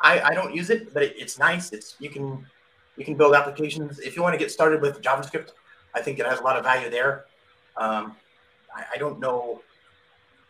I 0.00 0.20
I 0.20 0.34
don't 0.34 0.54
use 0.54 0.70
it, 0.70 0.92
but 0.92 1.02
it, 1.02 1.14
it's 1.16 1.38
nice. 1.38 1.72
It's 1.72 1.96
you 2.00 2.10
can 2.10 2.46
you 2.96 3.04
can 3.04 3.14
build 3.14 3.34
applications 3.34 4.00
if 4.00 4.16
you 4.16 4.22
want 4.22 4.34
to 4.34 4.38
get 4.38 4.50
started 4.50 4.82
with 4.82 5.00
JavaScript. 5.00 5.50
I 5.94 6.00
think 6.00 6.18
it 6.18 6.26
has 6.26 6.40
a 6.40 6.42
lot 6.42 6.56
of 6.56 6.64
value 6.64 6.90
there. 6.90 7.24
Um, 7.76 8.16
I, 8.74 8.84
I 8.94 8.98
don't 8.98 9.20
know. 9.20 9.62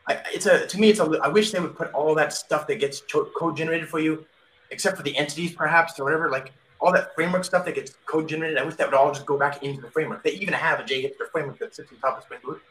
I, 0.07 0.22
it's 0.32 0.47
a 0.47 0.66
to 0.66 0.80
me. 0.80 0.91
It's 0.91 1.01
a. 1.01 1.05
I 1.22 1.28
wish 1.28 1.51
they 1.51 1.61
would 1.61 1.76
put 1.76 1.93
all 1.93 2.14
that 2.14 2.32
stuff 2.32 2.66
that 2.66 2.76
gets 2.76 3.01
cho- 3.03 3.30
code 3.36 3.57
generated 3.57 3.89
for 3.89 4.01
you, 4.01 4.24
except 4.70 4.97
for 4.97 5.03
the 5.03 5.16
entities 5.16 5.53
perhaps 5.53 5.99
or 5.99 6.05
whatever. 6.05 6.30
Like 6.30 6.53
all 6.80 6.93
that 6.93 7.14
framework 7.14 7.45
stuff 7.45 7.64
that 7.64 7.74
gets 7.74 7.95
code 8.07 8.28
generated. 8.28 8.59
I 8.59 8.64
wish 8.64 8.76
that 8.76 8.89
would 8.89 8.95
all 8.95 9.12
just 9.12 9.26
go 9.26 9.39
back 9.39 9.62
into 9.62 9.80
the 9.80 9.91
framework. 9.91 10.22
They 10.22 10.32
even 10.32 10.55
have 10.55 10.80
a 10.80 10.82
JHipster 10.82 11.30
framework 11.30 11.59
that 11.59 11.74
sits 11.74 11.93
on 11.93 11.99
top 11.99 12.18
of 12.18 12.24
Spring 12.24 12.41
Boot, 12.45 12.62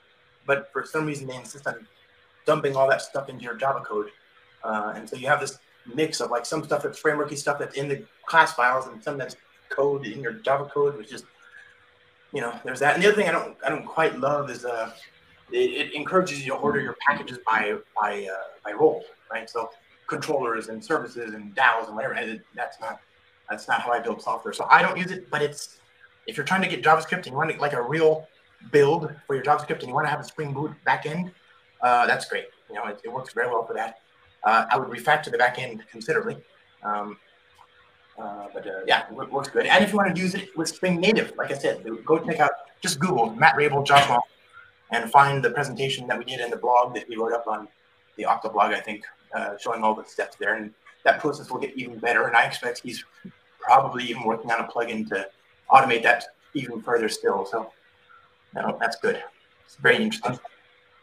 but 0.45 0.71
for 0.71 0.85
some 0.85 1.05
reason 1.05 1.27
they 1.27 1.35
insist 1.35 1.67
on 1.67 1.87
dumping 2.45 2.75
all 2.75 2.89
that 2.89 3.01
stuff 3.01 3.29
into 3.29 3.43
your 3.43 3.55
Java 3.55 3.81
code, 3.81 4.09
uh, 4.63 4.93
and 4.95 5.07
so 5.07 5.15
you 5.15 5.27
have 5.27 5.39
this 5.39 5.59
mix 5.93 6.19
of 6.21 6.31
like 6.31 6.45
some 6.45 6.63
stuff 6.63 6.83
that's 6.83 7.01
frameworky 7.01 7.37
stuff 7.37 7.59
that's 7.59 7.77
in 7.77 7.87
the 7.87 8.03
class 8.25 8.53
files 8.53 8.87
and 8.87 9.01
some 9.03 9.17
that's 9.17 9.35
code 9.69 10.05
in 10.05 10.21
your 10.21 10.33
Java 10.33 10.65
code, 10.65 10.97
which 10.97 11.13
is 11.13 11.23
you 12.33 12.41
know, 12.41 12.53
there's 12.63 12.79
that. 12.79 12.95
And 12.95 13.03
the 13.03 13.07
other 13.07 13.15
thing 13.15 13.29
I 13.29 13.31
don't 13.31 13.57
I 13.65 13.69
don't 13.69 13.85
quite 13.85 14.19
love 14.19 14.49
is 14.49 14.65
uh, 14.65 14.91
it, 15.51 15.87
it 15.87 15.93
encourages 15.93 16.45
you 16.45 16.53
to 16.53 16.57
order 16.57 16.79
your 16.79 16.95
packages 17.07 17.39
by 17.45 17.77
by 17.99 18.27
uh, 18.31 18.43
by 18.63 18.73
role, 18.73 19.03
right? 19.31 19.49
So 19.49 19.69
controllers 20.07 20.69
and 20.69 20.83
services 20.83 21.33
and 21.33 21.55
DAOs 21.55 21.87
and 21.87 21.95
whatever. 21.95 22.13
And 22.13 22.41
that's 22.55 22.79
not 22.79 22.99
that's 23.49 23.67
not 23.67 23.81
how 23.81 23.91
I 23.91 23.99
build 23.99 24.21
software. 24.21 24.53
So 24.53 24.67
I 24.69 24.81
don't 24.81 24.97
use 24.97 25.11
it. 25.11 25.29
But 25.29 25.41
it's 25.41 25.79
if 26.27 26.35
you're 26.35 26.45
trying 26.45 26.61
to 26.61 26.67
get 26.67 26.83
JavaScript 26.83 27.17
and 27.17 27.27
you 27.27 27.33
want 27.33 27.57
like 27.59 27.73
a 27.73 27.81
real 27.81 28.27
build 28.71 29.13
for 29.25 29.35
your 29.35 29.43
JavaScript 29.43 29.79
and 29.79 29.87
you 29.87 29.93
want 29.93 30.05
to 30.05 30.09
have 30.09 30.19
a 30.19 30.23
Spring 30.23 30.53
Boot 30.53 30.71
backend, 30.85 31.31
uh, 31.81 32.05
that's 32.05 32.25
great. 32.25 32.45
You 32.69 32.75
know, 32.75 32.85
it, 32.85 32.99
it 33.03 33.11
works 33.11 33.33
very 33.33 33.47
well 33.47 33.65
for 33.65 33.73
that. 33.73 33.99
Uh, 34.43 34.65
I 34.69 34.77
would 34.77 34.89
refactor 34.89 35.31
the 35.31 35.37
backend 35.37 35.87
considerably. 35.89 36.37
Um, 36.83 37.17
uh, 38.17 38.47
but 38.53 38.65
uh, 38.65 38.79
yeah, 38.87 39.05
it 39.09 39.31
works 39.31 39.49
good. 39.49 39.65
And 39.65 39.83
if 39.83 39.91
you 39.91 39.97
want 39.97 40.15
to 40.15 40.21
use 40.21 40.33
it 40.33 40.49
with 40.57 40.69
Spring 40.69 40.99
Native, 40.99 41.33
like 41.37 41.51
I 41.51 41.57
said, 41.57 41.85
go 42.05 42.17
check 42.19 42.39
out, 42.39 42.51
just 42.81 42.99
Google 42.99 43.31
Matt 43.31 43.55
Raible 43.55 43.85
Java 43.85 44.19
and 44.91 45.09
find 45.11 45.43
the 45.43 45.51
presentation 45.51 46.07
that 46.07 46.17
we 46.17 46.25
did 46.25 46.39
in 46.39 46.49
the 46.49 46.57
blog 46.57 46.95
that 46.95 47.07
we 47.07 47.15
wrote 47.15 47.33
up 47.33 47.45
on 47.47 47.67
the 48.15 48.23
Okta 48.23 48.51
blog, 48.51 48.71
I 48.73 48.79
think, 48.79 49.03
uh, 49.35 49.57
showing 49.59 49.83
all 49.83 49.93
the 49.93 50.05
steps 50.05 50.35
there. 50.39 50.55
And 50.55 50.73
that 51.03 51.19
process 51.19 51.51
will 51.51 51.59
get 51.59 51.75
even 51.75 51.99
better. 51.99 52.25
And 52.27 52.35
I 52.35 52.45
expect 52.45 52.81
he's 52.83 53.03
probably 53.59 54.05
even 54.05 54.23
working 54.23 54.49
on 54.51 54.61
a 54.61 54.67
plugin 54.67 55.07
to 55.09 55.27
automate 55.69 56.03
that 56.03 56.25
even 56.53 56.81
further 56.81 57.09
still. 57.09 57.45
So 57.45 57.71
that's 58.53 58.97
good. 58.97 59.21
It's 59.65 59.75
very 59.75 59.97
interesting. 59.97 60.39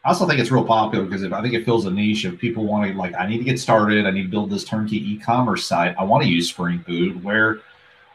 I 0.05 0.09
also 0.09 0.27
think 0.27 0.39
it's 0.39 0.51
real 0.51 0.65
popular 0.65 1.05
because 1.05 1.23
if, 1.23 1.33
I 1.33 1.41
think 1.41 1.55
it 1.55 1.65
fills 1.65 1.87
a 1.87 1.91
niche 1.91 2.27
of 2.27 2.39
people 2.39 2.67
wanting 2.67 2.97
like 2.97 3.15
I 3.15 3.27
need 3.27 3.39
to 3.39 3.45
get 3.45 3.59
started. 3.59 4.07
I 4.07 4.11
need 4.11 4.25
to 4.25 4.29
build 4.29 4.51
this 4.51 4.65
turnkey 4.65 5.13
e-commerce 5.13 5.67
site. 5.67 5.97
I 5.99 6.05
want 6.05 6.23
to 6.25 6.29
use 6.29 6.49
Spring 6.51 6.85
Boot. 6.87 7.23
Where 7.23 7.61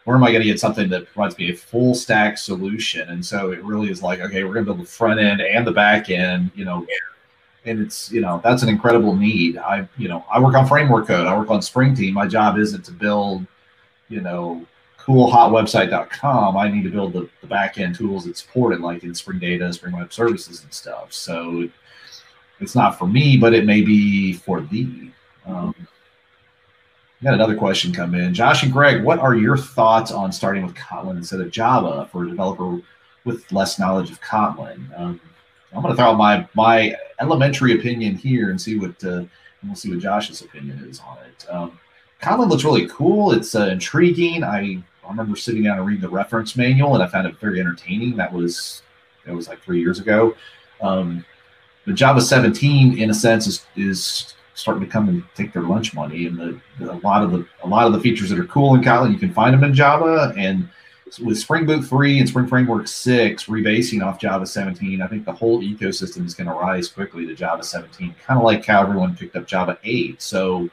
where 0.03 0.15
am 0.15 0.23
I 0.23 0.29
going 0.31 0.41
to 0.41 0.47
get 0.47 0.59
something 0.59 0.89
that 0.89 1.05
provides 1.05 1.37
me 1.37 1.51
a 1.51 1.55
full 1.55 1.93
stack 1.93 2.37
solution? 2.37 3.09
And 3.09 3.23
so 3.23 3.51
it 3.51 3.63
really 3.63 3.89
is 3.89 4.01
like, 4.01 4.21
okay, 4.21 4.43
we're 4.43 4.53
going 4.53 4.65
to 4.65 4.73
build 4.73 4.85
the 4.85 4.89
front 4.89 5.19
end 5.19 5.41
and 5.41 5.67
the 5.67 5.71
back 5.71 6.09
end, 6.09 6.51
you 6.55 6.65
know, 6.65 6.85
and 7.65 7.79
it's, 7.79 8.11
you 8.11 8.21
know, 8.21 8.41
that's 8.43 8.63
an 8.63 8.69
incredible 8.69 9.15
need. 9.15 9.57
I, 9.57 9.87
you 9.97 10.07
know, 10.07 10.25
I 10.31 10.39
work 10.39 10.55
on 10.55 10.67
framework 10.67 11.05
code. 11.05 11.27
I 11.27 11.37
work 11.37 11.51
on 11.51 11.61
Spring 11.61 11.93
Team. 11.93 12.13
My 12.13 12.25
job 12.25 12.57
isn't 12.57 12.85
to 12.85 12.91
build, 12.91 13.45
you 14.07 14.21
know, 14.21 14.65
cool 15.05 15.31
hotwebsite.com. 15.31 16.57
I 16.57 16.69
need 16.69 16.83
to 16.83 16.89
build 16.89 17.13
the, 17.13 17.29
the 17.41 17.47
back 17.47 17.77
end 17.77 17.95
tools 17.95 18.25
that 18.25 18.37
support 18.37 18.73
it, 18.73 18.81
like 18.81 19.03
in 19.03 19.15
Spring 19.15 19.39
Data, 19.39 19.71
Spring 19.73 19.95
Web 19.95 20.13
Services 20.13 20.63
and 20.63 20.73
stuff. 20.73 21.13
So 21.13 21.69
it's 22.59 22.75
not 22.75 22.97
for 22.97 23.07
me, 23.07 23.37
but 23.37 23.53
it 23.53 23.65
may 23.65 23.81
be 23.81 24.33
for 24.33 24.61
thee. 24.61 25.11
Um, 25.45 25.73
got 27.23 27.33
another 27.33 27.55
question 27.55 27.91
come 27.91 28.15
in. 28.15 28.33
Josh 28.33 28.63
and 28.63 28.71
Greg, 28.71 29.03
what 29.03 29.19
are 29.19 29.35
your 29.35 29.57
thoughts 29.57 30.11
on 30.11 30.31
starting 30.31 30.65
with 30.65 30.75
Kotlin 30.75 31.17
instead 31.17 31.41
of 31.41 31.51
Java 31.51 32.07
for 32.11 32.23
a 32.23 32.29
developer 32.29 32.69
with 32.69 32.83
with 33.25 33.51
less 33.51 33.79
knowledge 33.79 34.11
of 34.11 34.21
Kotlin. 34.21 34.97
Um, 34.99 35.19
I'm 35.73 35.81
going 35.81 35.93
to 35.93 35.97
throw 35.97 36.11
out 36.11 36.17
my 36.17 36.47
my 36.55 36.95
elementary 37.19 37.73
opinion 37.73 38.15
here 38.15 38.49
and 38.49 38.59
see 38.59 38.77
what 38.77 39.03
uh, 39.03 39.23
we'll 39.63 39.75
see 39.75 39.91
what 39.91 39.99
Josh's 39.99 40.41
opinion 40.41 40.79
is 40.89 40.99
on 40.99 41.17
it. 41.19 41.45
Um, 41.49 41.79
Kotlin 42.21 42.49
looks 42.49 42.63
really 42.63 42.87
cool. 42.87 43.31
It's 43.31 43.55
uh, 43.55 43.67
intriguing. 43.67 44.43
I, 44.43 44.83
I 45.10 45.12
remember 45.12 45.36
sitting 45.36 45.64
down 45.64 45.80
and 45.80 45.88
reading 45.88 46.01
the 46.01 46.10
reference 46.10 46.55
manual, 46.55 46.93
and 46.93 47.03
I 47.03 47.07
found 47.07 47.26
it 47.26 47.36
very 47.39 47.60
entertaining. 47.60 48.16
That 48.16 48.32
was 48.32 48.84
that 49.26 49.34
was 49.34 49.47
like 49.47 49.60
three 49.62 49.80
years 49.80 49.99
ago. 49.99 50.36
Um, 50.82 51.26
but 51.86 51.95
Java 51.95 52.22
17, 52.22 52.99
in 52.99 53.10
a 53.10 53.14
sense, 53.14 53.47
is 53.47 53.66
is 53.76 54.36
starting 54.53 54.84
to 54.84 54.89
come 54.89 55.10
and 55.10 55.24
take 55.34 55.51
their 55.51 55.64
lunch 55.64 55.95
money, 55.95 56.28
and 56.28 56.38
the, 56.38 56.62
the, 56.78 56.91
a 56.91 56.99
lot 56.99 57.24
of 57.24 57.32
the 57.32 57.43
a 57.64 57.68
lot 57.68 57.88
of 57.88 57.93
the 57.93 57.99
features 57.99 58.30
that 58.30 58.38
are 58.38 58.45
cool 58.45 58.76
in 58.76 58.82
Kotlin, 58.82 59.12
you 59.12 59.18
can 59.18 59.34
find 59.34 59.51
them 59.53 59.64
in 59.64 59.74
Java, 59.74 60.32
and 60.38 60.70
with 61.24 61.39
Spring 61.39 61.66
Boot 61.66 61.84
3 61.84 62.20
and 62.20 62.30
Spring 62.30 62.45
Framework 62.45 62.88
6 62.88 63.45
rebasing 63.45 64.05
off 64.05 64.20
Java 64.20 64.45
17, 64.45 65.01
I 65.01 65.07
think 65.07 65.26
the 65.26 65.34
whole 65.34 65.64
ecosystem 65.64 66.24
is 66.24 66.36
going 66.36 66.47
to 66.47 66.53
rise 66.53 66.88
quickly 66.88 67.26
to 67.26 67.34
Java 67.34 67.64
17, 67.64 68.14
kind 68.24 68.38
of 68.38 68.43
like 68.43 68.64
how 68.64 68.84
everyone 68.84 69.16
picked 69.16 69.36
up 69.36 69.47
Java 69.47 69.80
8. 69.84 70.22
So 70.22 70.70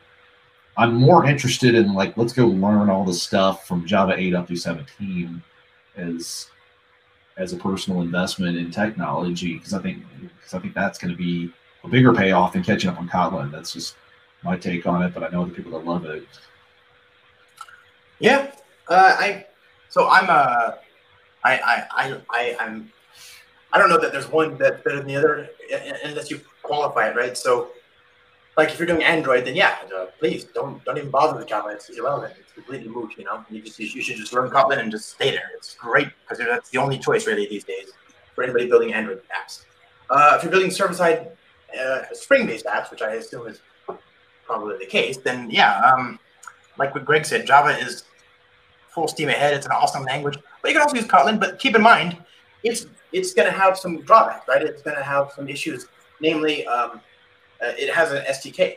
I'm 0.77 0.95
more 0.95 1.27
interested 1.27 1.75
in 1.75 1.95
like, 1.95 2.17
let's 2.17 2.33
go 2.33 2.47
learn 2.47 2.91
all 2.91 3.05
the 3.05 3.15
stuff 3.15 3.67
from 3.67 3.87
Java 3.87 4.15
8 4.17 4.35
up 4.35 4.49
to 4.49 4.57
17 4.57 5.43
as 5.97 6.49
as 7.39 7.53
a 7.53 7.57
personal 7.57 8.01
investment 8.01 8.57
in 8.57 8.71
technology 8.71 9.55
because 9.55 9.75
I 9.75 9.83
think 9.83 10.03
because 10.37 10.55
I 10.55 10.59
think 10.59 10.75
that's 10.75 10.99
going 10.99 11.11
to 11.11 11.17
be 11.17 11.53
a 11.85 11.89
bigger 11.89 12.13
payoff 12.13 12.53
than 12.53 12.63
catching 12.63 12.91
up 12.91 12.99
on 12.99 13.09
Kotlin. 13.09 13.51
That's 13.51 13.73
just 13.73 13.97
my 14.43 14.57
take 14.57 14.87
on 14.87 15.03
it, 15.03 15.13
but 15.15 15.23
I 15.23 15.29
know 15.29 15.43
other 15.43 15.53
people 15.53 15.73
that 15.73 15.85
love 15.85 16.05
it. 16.05 16.27
Yeah, 18.19 18.51
uh, 18.89 19.17
I 19.19 19.47
so 19.89 20.09
I'm 20.09 20.29
a 20.29 20.79
I 21.45 21.59
I 21.59 21.85
I 21.91 22.21
I 22.31 22.57
I'm 22.61 22.91
I 23.73 23.79
don't 23.79 23.89
know 23.89 24.01
that 24.01 24.13
there's 24.13 24.31
one 24.31 24.57
that's 24.57 24.83
better 24.83 24.97
than 24.97 25.07
the 25.07 25.17
other 25.17 25.51
unless 26.05 26.31
you 26.31 26.41
qualify 26.63 27.09
it 27.09 27.17
right. 27.17 27.37
So 27.37 27.71
like 28.57 28.71
if 28.71 28.79
you're 28.79 28.87
doing 28.87 29.03
Android, 29.03 29.45
then 29.45 29.55
yeah, 29.55 29.77
uh, 29.95 30.07
please 30.19 30.45
don't 30.45 30.83
don't 30.85 30.97
even 30.97 31.11
bother 31.11 31.39
with 31.39 31.47
Java. 31.47 31.69
It's 31.69 31.91
irrelevant. 31.91 32.35
It's 32.41 32.53
completely 32.53 32.89
moot. 32.89 33.13
You 33.19 33.25
know, 33.25 33.45
you 33.51 33.61
just 33.61 33.79
you 33.79 34.03
should 34.03 34.17
just 34.17 34.33
learn 34.33 34.51
Kotlin 34.51 34.79
and 34.79 34.91
just 34.91 35.11
stay 35.11 35.31
there. 35.31 35.51
It's 35.55 35.75
great 35.75 36.09
because 36.23 36.39
that's 36.39 36.71
the 36.71 36.79
only 36.79 36.99
choice 36.99 37.27
really 37.27 37.47
these 37.47 37.65
days 37.65 37.89
for 38.35 38.45
anybody 38.45 38.69
building 38.69 38.95
Android 38.95 39.21
apps. 39.31 39.65
Uh, 40.09 40.35
if 40.37 40.43
you're 40.43 40.53
building 40.53 40.71
server-side 40.71 41.33
uh, 41.81 42.03
Spring-based 42.13 42.67
apps, 42.67 42.91
which 42.91 43.03
I 43.03 43.15
assume 43.15 43.49
is 43.49 43.61
probably 44.45 44.79
the 44.79 44.87
case, 44.87 45.17
then 45.17 45.51
yeah, 45.51 45.81
um, 45.81 46.19
like 46.79 46.95
what 46.95 47.05
Greg 47.05 47.27
said, 47.27 47.47
Java 47.47 47.77
is 47.79 48.05
full 48.89 49.09
steam 49.09 49.29
ahead. 49.29 49.53
It's 49.53 49.67
an 49.67 49.73
awesome 49.73 50.05
language, 50.05 50.39
but 50.63 50.69
you 50.69 50.75
can 50.75 50.83
also 50.83 50.97
use 50.97 51.07
Kotlin. 51.07 51.39
But 51.39 51.59
keep 51.59 51.75
in 51.75 51.83
mind, 51.83 52.17
it's 52.63 52.87
it's 53.13 53.35
going 53.35 53.51
to 53.51 53.57
have 53.57 53.77
some 53.77 54.01
drawbacks, 54.03 54.49
right? 54.49 54.63
It's 54.63 54.83
going 54.83 54.97
to 54.97 55.03
have 55.03 55.33
some 55.37 55.49
issues, 55.49 55.87
namely. 56.21 56.67
Um, 56.67 57.01
uh, 57.63 57.73
it 57.77 57.93
has 57.93 58.13
an 58.13 58.25
SDK 58.25 58.77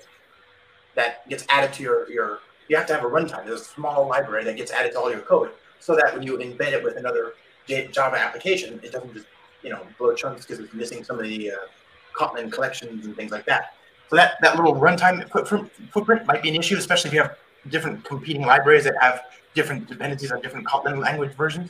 that 0.96 1.28
gets 1.30 1.46
added 1.50 1.74
to 1.74 1.84
your, 1.84 2.10
your 2.12 2.40
you 2.68 2.78
have 2.78 2.86
to 2.88 2.94
have 2.94 3.04
a 3.04 3.08
runtime. 3.08 3.46
There's 3.46 3.62
a 3.62 3.66
small 3.66 4.08
library 4.08 4.44
that 4.46 4.58
gets 4.58 4.72
added 4.72 4.92
to 4.94 5.00
all 5.00 5.12
your 5.12 5.22
code 5.22 5.52
so 5.80 5.96
that 5.96 6.14
when 6.14 6.24
you 6.24 6.38
embed 6.38 6.74
it 6.74 6.84
with 6.84 6.98
another 6.98 7.34
Java 7.68 8.18
application, 8.18 8.80
it 8.84 8.92
doesn't 8.92 9.14
just 9.14 9.28
you 9.64 9.70
know 9.70 9.82
blow 9.98 10.14
chunks 10.14 10.46
because 10.46 10.64
it's 10.64 10.74
missing 10.74 11.04
some 11.04 11.20
of 11.20 11.26
the 11.26 11.52
uh, 11.52 11.56
Kotlin 12.16 12.52
collections 12.52 13.06
and 13.06 13.16
things 13.16 13.32
like 13.32 13.46
that. 13.46 13.74
So 14.10 14.16
that, 14.16 14.38
that 14.42 14.56
little 14.56 14.74
runtime 14.74 15.30
footprint, 15.30 16.26
might 16.26 16.42
be 16.42 16.50
an 16.50 16.56
issue, 16.56 16.78
especially 16.78 17.10
if 17.10 17.14
you 17.14 17.22
have 17.22 17.38
different 17.70 18.04
competing 18.04 18.44
libraries 18.44 18.84
that 18.86 18.96
have 19.00 19.22
different 19.54 19.88
dependencies 19.88 20.32
on 20.32 20.42
different 20.42 20.66
Kotlin 20.66 21.00
language 21.00 21.36
versions. 21.36 21.70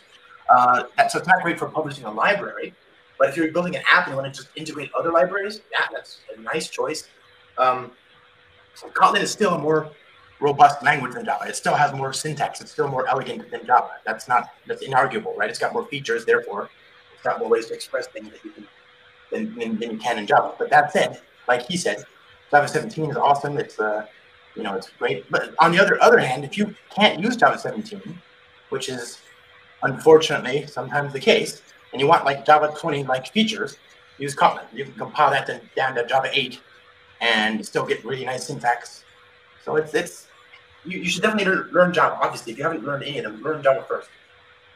Uh, 0.49 0.83
so 1.09 1.19
it's 1.19 1.27
not 1.27 1.41
great 1.43 1.59
for 1.59 1.67
publishing 1.67 2.05
a 2.05 2.11
library, 2.11 2.73
but 3.19 3.29
if 3.29 3.37
you're 3.37 3.51
building 3.51 3.75
an 3.75 3.83
app 3.91 4.07
and 4.07 4.15
you 4.15 4.21
want 4.21 4.33
to 4.33 4.41
just 4.41 4.49
integrate 4.55 4.89
other 4.97 5.11
libraries, 5.11 5.61
yeah, 5.71 5.85
that's 5.91 6.19
a 6.35 6.41
nice 6.41 6.69
choice. 6.69 7.07
Um, 7.57 7.91
Kotlin 8.93 9.21
is 9.21 9.29
still 9.29 9.53
a 9.55 9.59
more 9.59 9.91
robust 10.39 10.81
language 10.83 11.13
than 11.13 11.25
Java. 11.25 11.45
It 11.47 11.55
still 11.57 11.75
has 11.75 11.93
more 11.93 12.13
syntax. 12.13 12.61
It's 12.61 12.71
still 12.71 12.87
more 12.87 13.07
elegant 13.07 13.51
than 13.51 13.65
Java. 13.65 13.91
That's 14.05 14.29
not 14.29 14.49
that's 14.65 14.83
inarguable, 14.83 15.35
right? 15.35 15.49
It's 15.49 15.59
got 15.59 15.73
more 15.73 15.85
features, 15.85 16.25
therefore, 16.25 16.69
it's 17.13 17.23
got 17.23 17.39
more 17.39 17.49
ways 17.49 17.65
to 17.67 17.73
express 17.73 18.07
things 18.07 18.31
that 18.31 18.43
you 18.43 18.51
can 18.51 18.67
than, 19.31 19.53
than, 19.55 19.77
than 19.77 19.91
you 19.91 19.97
can 19.97 20.17
in 20.17 20.25
Java. 20.25 20.53
But 20.57 20.69
that 20.69 20.93
said, 20.93 21.21
like 21.47 21.63
he 21.63 21.75
said, 21.75 22.03
Java 22.51 22.67
17 22.67 23.11
is 23.11 23.17
awesome. 23.17 23.57
It's 23.57 23.79
uh, 23.79 24.05
you 24.55 24.63
know, 24.63 24.75
it's 24.75 24.89
great. 24.97 25.29
But 25.29 25.53
on 25.59 25.71
the 25.73 25.79
other 25.79 26.01
other 26.01 26.19
hand, 26.19 26.45
if 26.45 26.57
you 26.57 26.73
can't 26.89 27.19
use 27.19 27.35
Java 27.35 27.57
17, 27.57 28.21
which 28.69 28.87
is 28.87 29.19
unfortunately 29.83 30.67
sometimes 30.67 31.13
the 31.13 31.19
case, 31.19 31.61
and 31.91 32.01
you 32.01 32.07
want 32.07 32.25
like 32.25 32.45
Java 32.45 32.73
20 32.77 33.03
like 33.03 33.31
features, 33.31 33.77
use 34.17 34.35
Kotlin. 34.35 34.65
You 34.73 34.85
can 34.85 34.93
compile 34.93 35.31
that 35.31 35.45
to, 35.47 35.61
down 35.75 35.95
to 35.95 36.05
Java 36.05 36.29
8 36.31 36.59
and 37.21 37.65
still 37.65 37.85
get 37.85 38.03
really 38.03 38.25
nice 38.25 38.47
syntax. 38.47 39.03
So 39.63 39.75
it's 39.75 39.93
it's 39.93 40.27
you, 40.85 40.99
you 40.99 41.09
should 41.09 41.21
definitely 41.21 41.53
learn 41.71 41.93
Java. 41.93 42.17
Obviously, 42.21 42.53
if 42.53 42.57
you 42.57 42.63
haven't 42.63 42.83
learned 42.83 43.03
any 43.03 43.19
of 43.19 43.23
them, 43.25 43.41
learn 43.41 43.61
Java 43.61 43.85
first. 43.87 44.09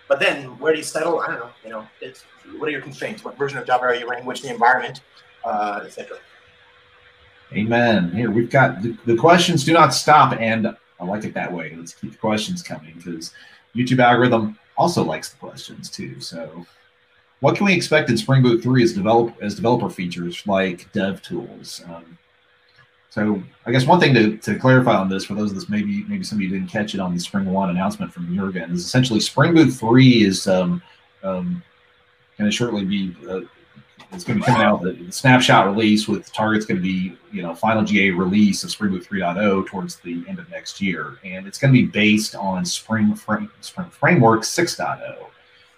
But 0.07 0.19
then 0.19 0.57
where 0.59 0.73
do 0.73 0.79
you 0.79 0.83
settle? 0.83 1.21
I 1.21 1.27
don't 1.27 1.39
know. 1.39 1.49
You 1.63 1.69
know, 1.69 1.87
it's 2.01 2.23
what 2.57 2.67
are 2.67 2.71
your 2.71 2.81
constraints? 2.81 3.23
What 3.23 3.37
version 3.37 3.57
of 3.57 3.65
Java 3.65 3.85
are 3.85 3.95
you 3.95 4.07
running? 4.07 4.25
Which 4.25 4.41
the 4.41 4.49
environment, 4.49 5.01
uh, 5.45 5.81
etc. 5.85 6.17
Amen. 7.53 8.11
Here 8.11 8.31
we've 8.31 8.49
got 8.49 8.81
the, 8.81 8.97
the 9.05 9.15
questions 9.15 9.63
do 9.63 9.73
not 9.73 9.93
stop, 9.93 10.35
and 10.39 10.75
I 10.99 11.05
like 11.05 11.23
it 11.23 11.33
that 11.35 11.51
way. 11.51 11.73
Let's 11.77 11.93
keep 11.93 12.11
the 12.11 12.17
questions 12.17 12.61
coming 12.61 12.95
because 12.97 13.31
YouTube 13.75 13.99
algorithm 13.99 14.57
also 14.77 15.03
likes 15.03 15.29
the 15.29 15.37
questions 15.37 15.89
too. 15.89 16.19
So 16.19 16.65
what 17.43 17.57
can 17.57 17.65
we 17.65 17.73
expect 17.73 18.09
in 18.09 18.15
Spring 18.15 18.41
Boot 18.41 18.63
3 18.63 18.83
as 18.83 18.93
develop 18.93 19.35
as 19.41 19.53
developer 19.53 19.89
features 19.89 20.47
like 20.47 20.89
dev 20.93 21.21
tools? 21.21 21.83
Um, 21.89 22.17
so 23.09 23.43
I 23.65 23.71
guess 23.73 23.85
one 23.85 23.99
thing 23.99 24.13
to, 24.13 24.37
to 24.37 24.57
clarify 24.57 24.95
on 24.95 25.09
this 25.09 25.25
for 25.25 25.33
those 25.33 25.51
of 25.51 25.57
us 25.57 25.67
maybe 25.67 26.05
maybe 26.05 26.23
some 26.23 26.37
of 26.37 26.41
you 26.41 26.47
didn't 26.47 26.69
catch 26.69 26.93
it 26.93 27.01
on 27.01 27.13
the 27.13 27.19
SpringOne 27.19 27.69
announcement 27.69 28.13
from 28.13 28.33
Jurgen 28.33 28.71
is 28.71 28.85
essentially 28.85 29.19
Spring 29.19 29.53
Boot 29.53 29.73
3 29.73 30.23
is 30.23 30.47
um, 30.47 30.81
um, 31.21 31.61
going 32.37 32.49
to 32.49 32.55
shortly 32.55 32.85
be 32.85 33.13
uh, 33.29 33.41
it's 34.13 34.23
going 34.23 34.39
to 34.39 34.45
be 34.45 34.49
coming 34.49 34.65
out 34.65 34.81
the, 34.81 34.93
the 34.93 35.11
snapshot 35.11 35.65
release 35.65 36.07
with 36.07 36.31
targets 36.31 36.65
going 36.65 36.77
to 36.77 36.81
be 36.81 37.17
you 37.33 37.41
know 37.41 37.53
final 37.53 37.83
GA 37.83 38.11
release 38.11 38.63
of 38.63 38.71
Spring 38.71 38.91
Boot 38.91 39.05
3.0 39.05 39.67
towards 39.67 39.97
the 39.97 40.23
end 40.29 40.39
of 40.39 40.49
next 40.49 40.79
year, 40.79 41.17
and 41.25 41.45
it's 41.45 41.57
going 41.57 41.73
to 41.73 41.77
be 41.77 41.87
based 41.87 42.35
on 42.35 42.63
Spring 42.63 43.13
Frame, 43.15 43.51
Spring 43.59 43.89
Framework 43.89 44.43
6.0. 44.43 45.25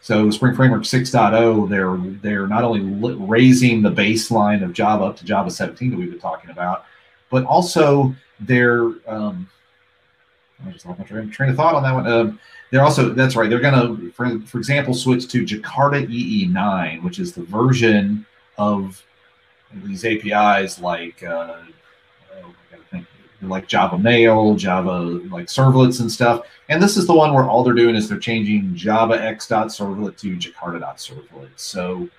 So 0.05 0.29
Spring 0.29 0.53
Framework 0.53 0.83
6.0, 0.83 1.67
they're 1.67 1.97
they're 2.21 2.45
not 2.45 2.63
only 2.63 2.81
raising 3.25 3.81
the 3.81 3.89
baseline 3.89 4.63
of 4.63 4.71
Java 4.71 5.05
up 5.05 5.17
to 5.17 5.25
Java 5.25 5.49
17 5.49 5.89
that 5.89 5.97
we've 5.97 6.11
been 6.11 6.19
talking 6.19 6.51
about, 6.51 6.85
but 7.31 7.43
also 7.45 8.13
they're 8.39 8.83
um, 9.07 9.49
I 10.63 10.69
just 10.69 10.85
lost 10.85 10.99
my 10.99 11.05
train, 11.05 11.31
train 11.31 11.49
of 11.49 11.55
thought 11.55 11.73
on 11.73 11.81
that 11.81 11.95
one. 11.95 12.05
Um, 12.05 12.39
they're 12.69 12.83
also 12.83 13.13
that's 13.13 13.35
right. 13.35 13.49
They're 13.49 13.59
going 13.59 13.73
to, 13.97 14.11
for, 14.11 14.39
for 14.41 14.59
example, 14.59 14.93
switch 14.93 15.27
to 15.29 15.43
Jakarta 15.43 16.05
EE9, 16.05 17.01
which 17.01 17.17
is 17.17 17.33
the 17.33 17.41
version 17.41 18.27
of 18.59 19.03
these 19.73 20.05
APIs 20.05 20.79
like 20.79 21.23
uh, 21.23 21.61
like 23.49 23.67
Java 23.67 23.97
Mail, 23.97 24.55
Java 24.55 24.99
like 24.99 25.47
servlets 25.47 26.01
and 26.01 26.11
stuff. 26.11 26.45
And 26.69 26.81
this 26.81 26.97
is 26.97 27.07
the 27.07 27.13
one 27.13 27.33
where 27.33 27.45
all 27.45 27.63
they're 27.63 27.73
doing 27.73 27.95
is 27.95 28.09
they're 28.09 28.17
changing 28.17 28.75
Java 28.75 29.21
X 29.21 29.47
dot 29.47 29.65
X.servlet 29.65 30.17
to 30.17 30.35
Jakarta 30.37 30.79
dot 30.79 30.97
Jakarta.servlet. 30.97 31.49
So 31.55 32.09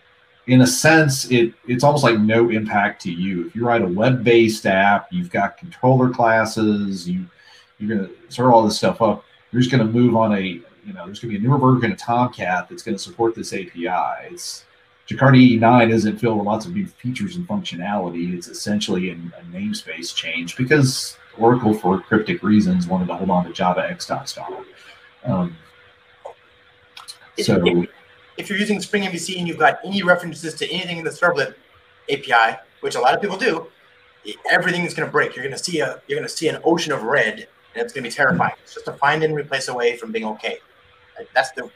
in 0.47 0.61
a 0.61 0.67
sense, 0.67 1.31
it 1.31 1.55
it's 1.67 1.85
almost 1.85 2.05
like 2.05 2.19
no 2.19 2.51
impact 2.51 3.03
to 3.03 3.13
you. 3.13 3.47
If 3.47 3.57
you 3.57 3.67
write 3.67 3.83
a 3.83 3.89
web-based 3.89 4.67
app, 4.67 5.09
you've 5.13 5.31
got 5.31 5.59
controller 5.59 6.11
classes, 6.11 7.09
you 7.09 7.27
you're 7.79 7.97
gonna 7.97 8.11
serve 8.29 8.53
all 8.53 8.65
this 8.65 8.79
stuff 8.79 9.03
up. 9.03 9.25
You're 9.51 9.63
just 9.63 9.73
gonna 9.73 9.85
move 9.85 10.17
on 10.17 10.35
a 10.35 10.43
you 10.87 10.93
know, 10.93 11.05
there's 11.05 11.19
gonna 11.19 11.33
be 11.33 11.39
a 11.39 11.43
newer 11.43 11.59
version 11.59 11.91
of 11.91 11.99
Tomcat 11.99 12.69
that's 12.69 12.83
gonna 12.83 12.99
support 12.99 13.35
this 13.35 13.53
API. 13.53 14.29
It's 14.31 14.66
Jakarta 15.09 15.37
E9 15.37 15.93
isn't 15.93 16.19
filled 16.19 16.39
with 16.39 16.47
lots 16.47 16.67
of 16.67 16.75
new 16.75 16.87
features 16.87 17.37
and 17.37 17.47
functionality. 17.47 18.35
It's 18.35 18.49
essentially 18.49 19.11
a, 19.11 19.13
a 19.13 19.43
namespace 19.53 20.13
change 20.15 20.57
because 20.57 21.17
Oracle, 21.39 21.75
for 21.75 22.01
cryptic 22.01 22.43
reasons, 22.43 22.89
wanted 22.89 23.07
to 23.07 23.15
hold 23.15 23.31
on 23.31 23.45
to 23.45 23.53
Java 23.53 23.89
X 23.89 24.05
star. 24.05 24.49
Um, 25.25 25.57
so, 27.39 27.63
if, 27.65 27.89
if 28.37 28.49
you're 28.49 28.59
using 28.59 28.81
Spring 28.81 29.05
MVC 29.05 29.39
and 29.39 29.47
you've 29.47 29.59
got 29.59 29.79
any 29.85 30.03
references 30.03 30.55
to 30.55 30.71
anything 30.71 30.99
in 30.99 31.05
the 31.05 31.11
servlet 31.11 31.55
API, 32.11 32.59
which 32.81 32.97
a 32.97 33.01
lot 33.01 33.15
of 33.15 33.21
people 33.21 33.37
do, 33.37 33.67
everything 34.51 34.85
is 34.85 34.95
going 34.95 35.07
to 35.07 35.13
break. 35.13 35.37
You're 35.37 35.45
going 35.45 35.57
to 35.57 35.63
see 35.63 35.81
a 35.81 36.01
you're 36.09 36.19
going 36.19 36.29
to 36.29 36.35
see 36.35 36.49
an 36.49 36.61
ocean 36.65 36.93
of 36.93 37.03
red, 37.05 37.47
and 37.75 37.85
it's 37.85 37.93
going 37.93 38.03
to 38.03 38.11
be 38.11 38.15
terrifying. 38.15 38.55
It's 38.63 38.75
just 38.75 38.89
a 38.89 38.93
find 38.95 39.23
and 39.23 39.37
replace 39.37 39.69
away 39.69 39.97
from 39.97 40.11
being 40.11 40.25
okay. 40.25 40.59
Like, 41.17 41.29
that's 41.35 41.53
the 41.53 41.71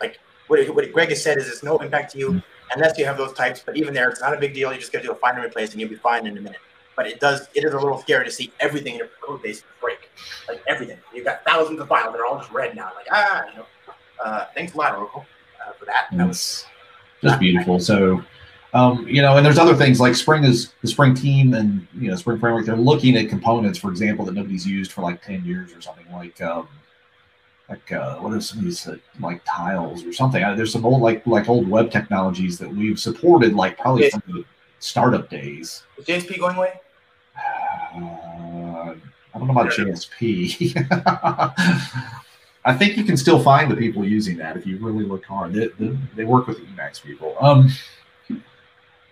like 0.00 0.18
what, 0.48 0.66
what 0.74 0.92
Greg 0.92 1.10
has 1.10 1.22
said 1.22 1.38
is 1.38 1.48
it's 1.48 1.62
no 1.62 1.78
impact 1.78 2.12
to 2.12 2.18
you 2.18 2.42
unless 2.74 2.98
you 2.98 3.04
have 3.04 3.16
those 3.16 3.32
types. 3.32 3.62
But 3.64 3.76
even 3.76 3.94
there, 3.94 4.08
it's 4.08 4.20
not 4.20 4.34
a 4.34 4.38
big 4.38 4.54
deal. 4.54 4.72
You 4.72 4.78
just 4.78 4.92
got 4.92 5.00
to 5.00 5.06
do 5.06 5.12
a 5.12 5.16
find 5.16 5.36
and 5.36 5.46
replace, 5.46 5.72
and 5.72 5.80
you'll 5.80 5.90
be 5.90 5.96
fine 5.96 6.26
in 6.26 6.36
a 6.36 6.40
minute. 6.40 6.60
But 6.96 7.06
it 7.06 7.20
does. 7.20 7.48
It 7.54 7.64
is 7.64 7.72
a 7.72 7.78
little 7.78 7.98
scary 7.98 8.24
to 8.24 8.30
see 8.30 8.52
everything 8.60 8.94
in 8.94 8.98
your 9.00 9.08
code 9.20 9.42
base 9.42 9.62
break, 9.80 10.10
like 10.48 10.62
everything. 10.66 10.98
You've 11.14 11.26
got 11.26 11.44
thousands 11.44 11.80
of 11.80 11.88
files 11.88 12.12
that 12.12 12.20
are 12.20 12.26
all 12.26 12.38
just 12.38 12.50
red 12.50 12.74
now. 12.74 12.92
Like 12.96 13.06
ah, 13.10 13.44
you 13.50 13.58
know. 13.58 13.66
Uh, 14.24 14.46
thanks 14.54 14.74
a 14.74 14.78
lot, 14.78 14.96
Oracle, 14.96 15.26
uh, 15.60 15.72
for 15.72 15.84
that. 15.84 16.06
That 16.12 16.26
was 16.26 16.64
just 17.22 17.38
beautiful. 17.38 17.78
So, 17.78 18.22
um, 18.72 19.06
you 19.06 19.20
know, 19.20 19.36
and 19.36 19.44
there's 19.44 19.58
other 19.58 19.74
things 19.74 20.00
like 20.00 20.14
Spring 20.14 20.42
is 20.42 20.72
the 20.80 20.88
Spring 20.88 21.14
team 21.14 21.52
and 21.52 21.86
you 21.98 22.08
know 22.10 22.16
Spring 22.16 22.38
framework. 22.38 22.64
They're 22.64 22.76
looking 22.76 23.16
at 23.16 23.28
components, 23.28 23.78
for 23.78 23.90
example, 23.90 24.24
that 24.24 24.32
nobody's 24.32 24.66
used 24.66 24.92
for 24.92 25.02
like 25.02 25.22
ten 25.22 25.44
years 25.44 25.72
or 25.74 25.80
something 25.80 26.10
like. 26.12 26.40
Um, 26.40 26.68
like 27.68 27.92
uh, 27.92 28.16
what 28.18 28.32
are 28.32 28.40
some 28.40 28.60
of 28.60 28.64
these 28.64 28.86
uh, 28.86 28.96
like 29.20 29.42
tiles 29.44 30.04
or 30.04 30.12
something? 30.12 30.42
Uh, 30.42 30.54
there's 30.54 30.72
some 30.72 30.86
old 30.86 31.02
like 31.02 31.26
like 31.26 31.48
old 31.48 31.68
web 31.68 31.90
technologies 31.90 32.58
that 32.58 32.68
we've 32.68 32.98
supported 32.98 33.54
like 33.54 33.78
probably 33.78 34.10
from 34.10 34.22
the 34.28 34.44
startup 34.78 35.28
days. 35.28 35.82
Is 35.98 36.04
JSP 36.04 36.38
going 36.38 36.56
away? 36.56 36.80
Uh, 37.36 38.94
I 39.34 39.38
don't 39.38 39.48
know 39.48 39.52
about 39.52 39.72
JSP. 39.72 40.74
I 42.64 42.74
think 42.74 42.96
you 42.96 43.04
can 43.04 43.16
still 43.16 43.40
find 43.40 43.70
the 43.70 43.76
people 43.76 44.04
using 44.04 44.36
that 44.38 44.56
if 44.56 44.66
you 44.66 44.78
really 44.78 45.04
look 45.04 45.24
hard. 45.24 45.52
They, 45.52 45.68
they, 45.78 45.96
they 46.16 46.24
work 46.24 46.48
with 46.48 46.58
Emacs 46.58 47.00
people. 47.00 47.36
Um, 47.40 47.70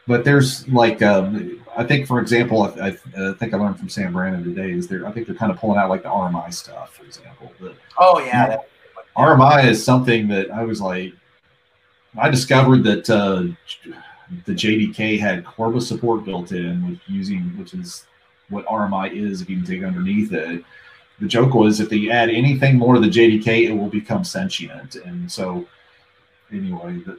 but 0.07 0.25
there's 0.25 0.67
like, 0.69 1.03
um, 1.03 1.61
I 1.77 1.85
think, 1.85 2.07
for 2.07 2.21
example, 2.21 2.63
I, 2.63 2.89
I, 2.89 3.33
think 3.33 3.55
I 3.55 3.57
learned 3.57 3.79
from 3.79 3.89
Sam 3.89 4.13
Brannen 4.13 4.45
today 4.45 4.71
is 4.73 4.87
there. 4.87 5.07
I 5.07 5.13
think 5.13 5.27
they're 5.27 5.37
kind 5.37 5.51
of 5.51 5.59
pulling 5.59 5.79
out 5.79 5.89
like 5.89 6.03
the 6.03 6.09
RMI 6.09 6.53
stuff, 6.53 6.95
for 6.95 7.05
example. 7.05 7.53
The 7.61 7.75
Oh 7.99 8.21
yeah. 8.21 8.49
that- 8.49 8.69
RMI 9.17 9.67
is 9.67 9.85
something 9.85 10.27
that 10.29 10.51
I 10.51 10.65
was 10.65 10.81
like, 10.81 11.13
I 12.19 12.29
discovered 12.31 12.83
that 12.85 13.09
uh, 13.09 13.45
the 14.45 14.53
JDK 14.53 15.19
had 15.19 15.45
Corba 15.45 15.81
support 15.81 16.25
built 16.25 16.53
in, 16.53 16.89
with 16.89 16.99
using 17.07 17.43
which 17.57 17.75
is 17.75 18.07
what 18.49 18.67
RMI 18.67 19.13
is 19.13 19.41
if 19.41 19.49
you 19.49 19.57
can 19.57 19.65
dig 19.65 19.85
underneath 19.85 20.33
it. 20.33 20.65
The 21.21 21.27
joke 21.27 21.55
was 21.55 21.81
if 21.81 21.89
they 21.89 22.11
add 22.11 22.29
anything 22.29 22.77
more 22.77 22.95
to 22.95 23.01
the 23.01 23.09
JDK, 23.09 23.69
it 23.69 23.73
will 23.73 23.89
become 23.89 24.25
sentient. 24.25 24.97
And 24.97 25.31
so, 25.31 25.65
anyway, 26.51 26.99
the 27.07 27.19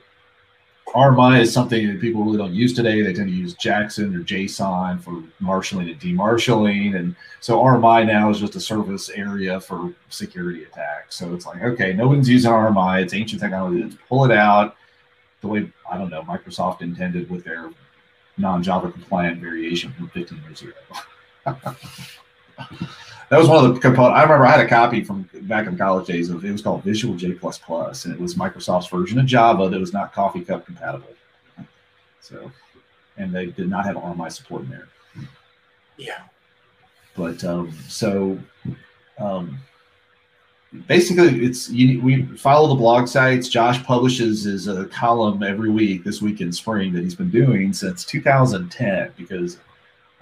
RMI 0.90 1.42
is 1.42 1.52
something 1.52 1.88
that 1.88 2.00
people 2.00 2.24
really 2.24 2.38
don't 2.38 2.54
use 2.54 2.74
today. 2.74 3.02
They 3.02 3.14
tend 3.14 3.28
to 3.28 3.36
use 3.36 3.54
Jackson 3.56 4.16
or 4.16 4.20
JSON 4.20 5.02
for 5.02 5.24
marshaling 5.40 5.90
and 5.90 6.00
demarshaling. 6.00 6.96
And 6.96 7.16
so 7.42 7.60
RMI 7.60 8.06
now 8.06 8.30
is 8.30 8.40
just 8.40 8.56
a 8.56 8.60
service 8.60 9.10
area 9.10 9.60
for 9.60 9.94
security 10.10 10.64
attacks. 10.64 11.16
So 11.16 11.34
it's 11.34 11.46
like, 11.46 11.64
okay, 11.64 11.94
no 11.94 12.08
one's 12.08 12.30
using 12.30 12.52
RMI. 12.52 13.02
It's 13.02 13.14
ancient 13.14 13.42
technology. 13.42 13.84
Let's 13.84 13.98
pull 14.08 14.26
it 14.26 14.32
out 14.32 14.78
the 15.42 15.48
way, 15.48 15.72
I 15.92 15.98
don't 15.98 16.10
know, 16.10 16.22
Microsoft 16.22 16.82
intended 16.82 17.30
with 17.30 17.44
their 17.44 17.72
non-Java 18.38 18.92
compliant 18.92 19.42
variation 19.42 19.92
from 19.94 20.10
15 20.10 20.42
years 20.44 20.62
ago. 20.62 21.76
that 22.58 23.38
was 23.38 23.48
one 23.48 23.66
of 23.66 23.74
the 23.74 23.80
components. 23.80 24.18
I 24.18 24.24
remember 24.24 24.46
I 24.46 24.52
had 24.52 24.60
a 24.60 24.68
copy 24.68 25.04
from 25.04 25.30
back 25.44 25.68
in 25.68 25.78
college 25.78 26.08
days 26.08 26.30
of 26.30 26.46
it 26.46 26.52
was 26.52 26.62
called 26.62 26.84
Visual 26.84 27.16
J++, 27.16 27.28
and 27.28 28.14
it 28.14 28.20
was 28.20 28.36
Microsoft's 28.36 28.88
version 28.88 29.20
of 29.20 29.26
Java 29.26 29.70
that 29.70 29.80
was 29.80 29.94
not 29.94 30.14
coffee 30.14 30.42
cup 30.42 30.66
compatible. 30.66 31.10
So, 32.22 32.52
and 33.18 33.34
they 33.34 33.48
did 33.48 33.70
not 33.70 33.86
have 33.86 33.96
RMI 33.96 34.32
support 34.32 34.64
in 34.64 34.70
there. 34.70 34.88
Yeah. 35.98 36.24
But 37.16 37.44
um, 37.44 37.72
so 37.88 38.38
um, 39.18 39.60
basically, 40.88 41.46
it's 41.46 41.70
you, 41.70 42.02
we 42.02 42.24
follow 42.38 42.68
the 42.68 42.76
blog 42.76 43.08
sites. 43.08 43.48
Josh 43.48 43.82
publishes 43.84 44.44
his 44.44 44.68
uh, 44.68 44.86
column 44.92 45.44
every 45.44 45.70
week. 45.70 46.04
This 46.04 46.22
week 46.22 46.42
in 46.42 46.52
spring 46.52 46.94
that 46.94 47.04
he's 47.04 47.16
been 47.16 47.32
doing 47.32 47.74
since 47.74 48.04
2010 48.06 49.14
because 49.18 49.58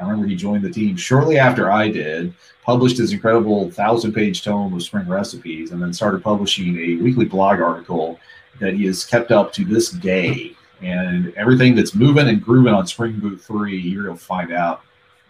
I 0.04 0.10
remember 0.10 0.28
he 0.28 0.36
joined 0.36 0.64
the 0.64 0.70
team 0.70 0.96
shortly 0.96 1.38
after 1.38 1.72
I 1.72 1.90
did. 1.90 2.34
Published 2.64 2.98
his 2.98 3.12
incredible 3.12 3.70
thousand-page 3.72 4.44
tome 4.44 4.74
of 4.74 4.84
spring 4.84 5.08
recipes, 5.08 5.72
and 5.72 5.82
then 5.82 5.94
started 5.94 6.24
publishing 6.24 6.78
a 6.78 6.96
weekly 7.02 7.26
blog 7.26 7.60
article 7.60 8.20
that 8.60 8.74
he 8.74 8.86
has 8.86 9.04
kept 9.04 9.32
up 9.32 9.52
to 9.54 9.66
this 9.66 9.90
day. 9.92 10.56
And 10.82 11.34
everything 11.36 11.76
that's 11.76 11.96
moving 11.96 12.28
and 12.28 12.42
grooving 12.42 12.74
on 12.74 12.86
Spring 12.88 13.20
Boot 13.20 13.42
3, 13.42 13.78
you're 13.80 14.04
going 14.06 14.18
to 14.18 14.24
find 14.24 14.52
out 14.52 14.82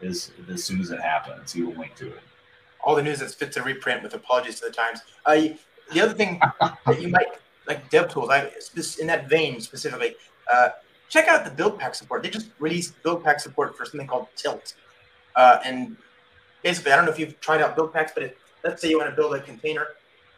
as, 0.01 0.31
as 0.49 0.63
soon 0.63 0.81
as 0.81 0.91
it 0.91 0.99
happens. 0.99 1.53
He 1.53 1.61
will 1.63 1.73
link 1.73 1.95
to 1.95 2.07
it. 2.07 2.21
all 2.83 2.95
the 2.95 3.03
news 3.03 3.19
that's 3.19 3.33
fit 3.33 3.51
to 3.53 3.63
reprint 3.63 4.03
with 4.03 4.13
apologies 4.13 4.59
to 4.59 4.67
the 4.67 4.71
times. 4.71 4.99
Uh, 5.25 5.55
the 5.91 6.01
other 6.01 6.13
thing 6.13 6.39
that 6.59 7.01
you 7.01 7.07
might 7.07 7.27
like 7.67 7.89
dev 7.89 8.09
tools, 8.09 8.29
I 8.29 8.51
in 8.99 9.07
that 9.07 9.29
vein 9.29 9.61
specifically, 9.61 10.15
uh, 10.51 10.69
check 11.13 11.27
out 11.27 11.45
the 11.45 11.51
build 11.51 11.77
pack 11.77 11.93
support. 11.93 12.23
They 12.23 12.29
just 12.31 12.49
released 12.57 13.01
build 13.03 13.23
pack 13.23 13.39
support 13.39 13.77
for 13.77 13.85
something 13.85 14.07
called 14.07 14.27
Tilt, 14.35 14.73
uh, 15.35 15.59
and 15.63 15.95
basically, 16.63 16.91
I 16.91 16.95
don't 16.95 17.05
know 17.05 17.11
if 17.11 17.19
you've 17.19 17.39
tried 17.39 17.61
out 17.61 17.75
build 17.75 17.93
packs, 17.93 18.11
but 18.15 18.23
it, 18.23 18.37
let's 18.63 18.81
say 18.81 18.89
you 18.89 18.97
want 18.97 19.11
to 19.11 19.15
build 19.15 19.35
a 19.35 19.41
container 19.41 19.89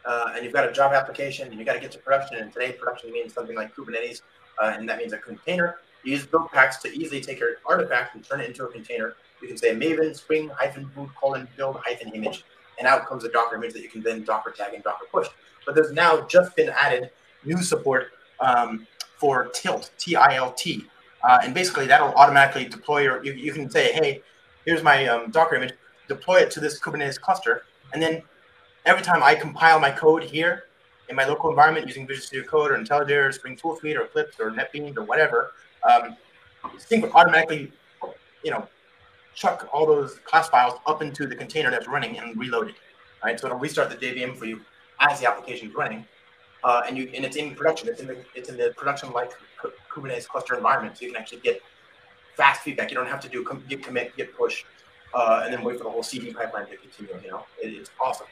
uh, 0.04 0.32
and 0.34 0.44
you've 0.44 0.52
got 0.52 0.68
a 0.68 0.72
Java 0.72 0.94
application 0.94 1.48
and 1.48 1.58
you 1.58 1.64
got 1.64 1.72
to 1.72 1.80
get 1.80 1.90
to 1.92 1.98
production, 1.98 2.36
and 2.36 2.52
today 2.52 2.72
production 2.72 3.10
means 3.10 3.32
something 3.32 3.56
like 3.56 3.74
Kubernetes, 3.74 4.20
uh, 4.62 4.74
and 4.76 4.86
that 4.88 4.98
means 4.98 5.14
a 5.14 5.18
container. 5.18 5.76
You 6.04 6.12
use 6.12 6.26
build 6.26 6.50
packs 6.52 6.76
to 6.82 6.88
easily 6.88 7.22
take 7.22 7.40
your 7.40 7.56
artifact 7.64 8.14
and 8.14 8.22
turn 8.22 8.40
it 8.40 8.48
into 8.50 8.64
a 8.64 8.70
container. 8.70 9.14
You 9.40 9.48
can 9.48 9.56
say 9.56 9.74
maven 9.74 10.14
spring 10.14 10.50
hyphen 10.50 10.90
boot 10.94 11.10
colon 11.18 11.48
build 11.56 11.78
hyphen 11.84 12.12
image, 12.14 12.44
and 12.78 12.86
out 12.86 13.06
comes 13.06 13.24
a 13.24 13.30
Docker 13.30 13.56
image 13.56 13.72
that 13.72 13.82
you 13.82 13.88
can 13.88 14.02
then 14.02 14.24
Docker 14.24 14.50
tag 14.50 14.74
and 14.74 14.84
Docker 14.84 15.06
push. 15.10 15.28
But 15.64 15.74
there's 15.74 15.92
now 15.92 16.20
just 16.26 16.54
been 16.54 16.68
added 16.68 17.10
new 17.44 17.62
support 17.62 18.08
um, 18.40 18.86
for 19.16 19.46
Tilt, 19.46 19.90
T-I-L-T, 19.98 20.86
uh, 21.24 21.38
and 21.42 21.54
basically 21.54 21.86
that'll 21.86 22.12
automatically 22.14 22.64
deploy 22.64 23.02
your. 23.02 23.24
You, 23.24 23.32
you 23.32 23.52
can 23.52 23.68
say, 23.70 23.92
hey, 23.92 24.22
here's 24.64 24.82
my 24.82 25.06
um, 25.06 25.30
Docker 25.30 25.56
image, 25.56 25.72
deploy 26.08 26.36
it 26.36 26.50
to 26.52 26.60
this 26.60 26.78
Kubernetes 26.80 27.20
cluster, 27.20 27.64
and 27.92 28.02
then 28.02 28.22
every 28.84 29.02
time 29.02 29.22
I 29.22 29.34
compile 29.34 29.80
my 29.80 29.90
code 29.90 30.22
here 30.22 30.64
in 31.08 31.16
my 31.16 31.24
local 31.24 31.50
environment 31.50 31.86
using 31.86 32.06
Visual 32.06 32.26
Studio 32.26 32.48
Code 32.48 32.70
or 32.70 32.78
IntelliJ 32.78 33.28
or 33.28 33.32
Spring 33.32 33.56
Tool 33.56 33.76
Suite 33.76 33.96
or 33.96 34.02
Eclipse 34.02 34.40
or 34.40 34.50
NetBeans 34.50 34.96
or 34.96 35.04
whatever, 35.04 35.52
um, 35.88 36.16
Sync 36.78 37.14
automatically, 37.14 37.72
you 38.42 38.50
know, 38.50 38.66
chuck 39.34 39.68
all 39.72 39.86
those 39.86 40.18
class 40.24 40.48
files 40.48 40.80
up 40.86 41.02
into 41.02 41.26
the 41.26 41.36
container 41.36 41.70
that's 41.70 41.86
running 41.86 42.18
and 42.18 42.36
reload 42.38 42.68
it. 42.68 42.74
Right, 43.24 43.38
so 43.38 43.46
it'll 43.46 43.58
restart 43.58 43.90
the 43.90 43.96
JVM 43.96 44.36
for 44.36 44.44
you 44.44 44.60
as 45.00 45.20
the 45.20 45.28
application 45.28 45.68
is 45.68 45.74
running, 45.74 46.04
uh, 46.66 46.82
and 46.88 46.98
you 46.98 47.08
and 47.14 47.24
it's 47.24 47.36
in 47.36 47.54
production. 47.54 47.88
It's 47.88 48.00
in 48.00 48.08
the 48.08 48.16
it's 48.34 48.48
in 48.48 48.56
the 48.56 48.74
production 48.76 49.12
like 49.12 49.30
Kubernetes 49.88 50.26
cluster 50.26 50.56
environment, 50.56 50.98
so 50.98 51.04
you 51.04 51.12
can 51.12 51.20
actually 51.20 51.38
get 51.38 51.62
fast 52.34 52.62
feedback. 52.62 52.90
You 52.90 52.96
don't 52.96 53.06
have 53.06 53.20
to 53.20 53.28
do 53.28 53.44
com- 53.44 53.62
git 53.68 53.84
commit, 53.84 54.16
git 54.16 54.36
push, 54.36 54.64
uh, 55.14 55.42
and 55.44 55.54
then 55.54 55.62
wait 55.62 55.78
for 55.78 55.84
the 55.84 55.90
whole 55.90 56.02
CD 56.02 56.32
pipeline 56.32 56.66
to 56.66 56.76
continue. 56.76 57.14
You 57.22 57.30
know, 57.30 57.46
it, 57.62 57.68
it's 57.68 57.90
awesome. 58.04 58.26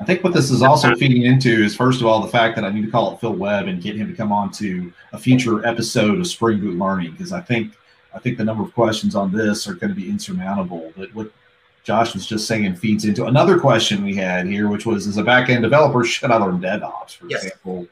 I 0.00 0.04
think 0.04 0.22
what 0.22 0.32
this 0.32 0.52
is 0.52 0.62
also 0.62 0.94
feeding 0.94 1.22
into 1.24 1.50
is 1.50 1.74
first 1.74 2.00
of 2.00 2.06
all 2.06 2.20
the 2.20 2.28
fact 2.28 2.54
that 2.54 2.64
I 2.64 2.70
need 2.70 2.84
to 2.84 2.90
call 2.90 3.12
it 3.12 3.20
Phil 3.20 3.32
Webb 3.32 3.66
and 3.66 3.82
get 3.82 3.96
him 3.96 4.06
to 4.06 4.14
come 4.14 4.30
on 4.30 4.52
to 4.52 4.92
a 5.12 5.18
future 5.18 5.66
episode 5.66 6.20
of 6.20 6.26
Spring 6.28 6.60
Boot 6.60 6.78
Learning 6.78 7.10
because 7.10 7.32
I 7.32 7.40
think 7.40 7.72
I 8.14 8.20
think 8.20 8.38
the 8.38 8.44
number 8.44 8.62
of 8.62 8.72
questions 8.74 9.16
on 9.16 9.32
this 9.32 9.66
are 9.66 9.74
going 9.74 9.90
to 9.90 9.96
be 9.96 10.08
insurmountable. 10.08 10.92
But 10.96 11.12
what 11.16 11.32
Josh 11.88 12.12
was 12.12 12.26
just 12.26 12.46
saying 12.46 12.76
feeds 12.76 13.06
into 13.06 13.24
another 13.24 13.58
question 13.58 14.04
we 14.04 14.14
had 14.14 14.46
here, 14.46 14.68
which 14.68 14.84
was 14.84 15.06
as 15.06 15.16
a 15.16 15.22
backend 15.22 15.62
developer, 15.62 16.04
should 16.04 16.30
I 16.30 16.36
learn 16.36 16.60
DevOps, 16.60 17.16
for 17.16 17.26
Yes. 17.28 17.44
example, 17.44 17.86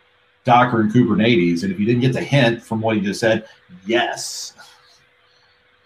Docker 0.44 0.82
and 0.82 0.92
Kubernetes? 0.92 1.62
And 1.62 1.72
if 1.72 1.80
you 1.80 1.86
didn't 1.86 2.02
get 2.02 2.12
the 2.12 2.20
hint 2.20 2.62
from 2.62 2.82
what 2.82 2.96
he 2.96 3.00
just 3.00 3.20
said, 3.20 3.48
yes. 3.86 4.52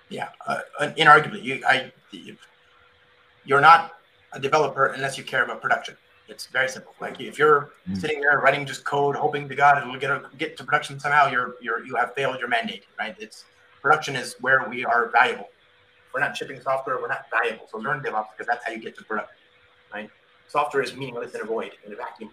Yeah, 0.08 0.30
uh, 0.48 0.58
inarguably, 0.98 1.40
you 1.44 1.62
I 1.64 1.92
you, 2.10 2.36
you're 3.44 3.60
not 3.60 3.92
a 4.32 4.40
developer 4.40 4.86
unless 4.86 5.16
you 5.16 5.22
care 5.22 5.44
about 5.44 5.62
production. 5.62 5.96
It's 6.26 6.46
very 6.46 6.68
simple. 6.68 6.92
Like 7.00 7.20
if 7.20 7.38
you're 7.38 7.70
Mm. 7.88 7.96
sitting 7.96 8.20
there 8.22 8.40
writing 8.40 8.66
just 8.66 8.84
code, 8.84 9.14
hoping 9.14 9.48
to 9.48 9.54
God 9.54 9.78
it'll 9.80 10.00
get 10.00 10.10
a, 10.10 10.22
get 10.36 10.56
to 10.56 10.64
production 10.64 10.98
somehow, 10.98 11.30
you're 11.30 11.54
you're 11.60 11.84
you 11.86 11.94
have 11.94 12.12
failed 12.16 12.40
your 12.40 12.48
mandate. 12.48 12.86
Right? 12.98 13.14
It's 13.20 13.44
production 13.80 14.16
is 14.16 14.34
where 14.40 14.66
we 14.68 14.84
are 14.84 15.10
valuable. 15.12 15.48
We're 16.12 16.20
not 16.20 16.36
shipping 16.36 16.60
software, 16.60 17.00
we're 17.00 17.08
not 17.08 17.26
valuable. 17.30 17.68
So 17.70 17.78
learn 17.78 18.00
DevOps 18.02 18.26
because 18.36 18.46
that's 18.46 18.64
how 18.64 18.72
you 18.72 18.78
get 18.78 18.96
to 18.98 19.04
production. 19.04 19.36
Right? 19.92 20.10
Software 20.48 20.82
is 20.82 20.94
meaningless 20.96 21.34
in 21.34 21.40
a 21.40 21.44
void 21.44 21.72
in 21.86 21.92
a 21.92 21.96
vacuum. 21.96 22.30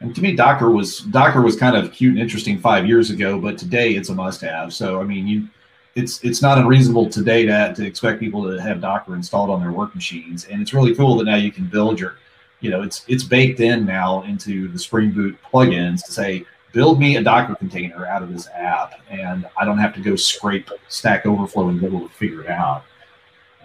And 0.00 0.14
to 0.14 0.20
me, 0.20 0.34
Docker 0.34 0.70
was 0.70 1.00
Docker 1.00 1.40
was 1.40 1.56
kind 1.56 1.76
of 1.76 1.92
cute 1.92 2.12
and 2.12 2.20
interesting 2.20 2.58
five 2.58 2.86
years 2.86 3.10
ago, 3.10 3.40
but 3.40 3.56
today 3.56 3.92
it's 3.94 4.10
a 4.10 4.14
must-have. 4.14 4.72
So 4.74 5.00
I 5.00 5.04
mean, 5.04 5.26
you, 5.26 5.48
it's 5.94 6.22
it's 6.22 6.42
not 6.42 6.58
unreasonable 6.58 7.08
today 7.08 7.46
to 7.46 7.72
to 7.74 7.86
expect 7.86 8.20
people 8.20 8.42
to 8.44 8.60
have 8.60 8.80
Docker 8.80 9.14
installed 9.14 9.48
on 9.48 9.60
their 9.60 9.72
work 9.72 9.94
machines, 9.94 10.44
and 10.46 10.60
it's 10.60 10.74
really 10.74 10.94
cool 10.94 11.16
that 11.16 11.24
now 11.24 11.36
you 11.36 11.50
can 11.50 11.66
build 11.66 11.98
your, 11.98 12.16
you 12.60 12.70
know, 12.70 12.82
it's 12.82 13.04
it's 13.08 13.24
baked 13.24 13.60
in 13.60 13.86
now 13.86 14.22
into 14.24 14.68
the 14.68 14.78
Spring 14.78 15.12
Boot 15.12 15.38
plugins 15.50 16.04
to 16.04 16.12
say 16.12 16.44
build 16.72 17.00
me 17.00 17.16
a 17.16 17.22
Docker 17.22 17.54
container 17.54 18.04
out 18.06 18.22
of 18.22 18.30
this 18.30 18.48
app, 18.48 19.00
and 19.08 19.48
I 19.56 19.64
don't 19.64 19.78
have 19.78 19.94
to 19.94 20.00
go 20.00 20.14
scrape 20.14 20.68
Stack 20.88 21.24
Overflow 21.24 21.68
and 21.68 21.82
able 21.82 22.06
to 22.06 22.14
figure 22.14 22.42
it 22.42 22.50
out. 22.50 22.84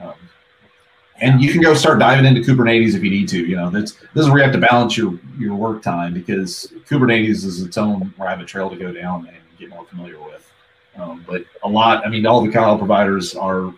Um, 0.02 0.14
and 1.22 1.42
you 1.42 1.52
can 1.52 1.62
go 1.62 1.74
start 1.76 2.00
diving 2.00 2.26
into 2.26 2.42
Kubernetes 2.42 2.96
if 2.96 3.04
you 3.04 3.12
need 3.12 3.30
to. 3.30 3.46
You 3.46 3.56
know, 3.56 3.70
that's 3.70 3.94
this 4.14 4.26
is 4.26 4.30
where 4.30 4.40
you 4.40 4.44
have 4.44 4.54
to 4.54 4.60
balance 4.60 4.98
your 4.98 5.20
your 5.38 5.56
work 5.56 5.84
time 5.84 6.14
because 6.14 6.74
Kubernetes 6.90 7.46
is 7.46 7.62
its 7.62 7.78
own 7.78 8.14
rabbit 8.18 8.48
trail 8.48 8.70
to 8.70 8.76
go 8.76 8.92
down 8.92 9.28
and 9.28 9.38
get 9.60 9.70
more 9.70 9.86
familiar 9.86 10.20
with. 10.20 10.52
Um, 10.98 11.24
but 11.28 11.46
a 11.64 11.70
lot, 11.70 12.06
I 12.06 12.10
mean, 12.10 12.26
all 12.26 12.42
the 12.42 12.52
cloud 12.52 12.80
providers 12.80 13.36
are. 13.36 13.74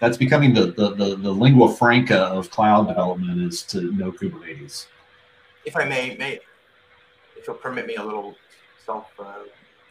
That's 0.00 0.16
becoming 0.16 0.54
the, 0.54 0.66
the 0.66 0.94
the 0.94 1.16
the 1.16 1.30
lingua 1.30 1.72
franca 1.74 2.18
of 2.18 2.50
cloud 2.50 2.88
development 2.88 3.40
is 3.42 3.62
to 3.64 3.92
know 3.92 4.12
Kubernetes. 4.12 4.86
If 5.64 5.76
I 5.76 5.84
may, 5.84 6.16
may 6.16 6.40
if 7.36 7.46
you'll 7.46 7.56
permit 7.56 7.86
me 7.86 7.96
a 7.96 8.04
little 8.04 8.36
self 8.84 9.08
uh, 9.18 9.42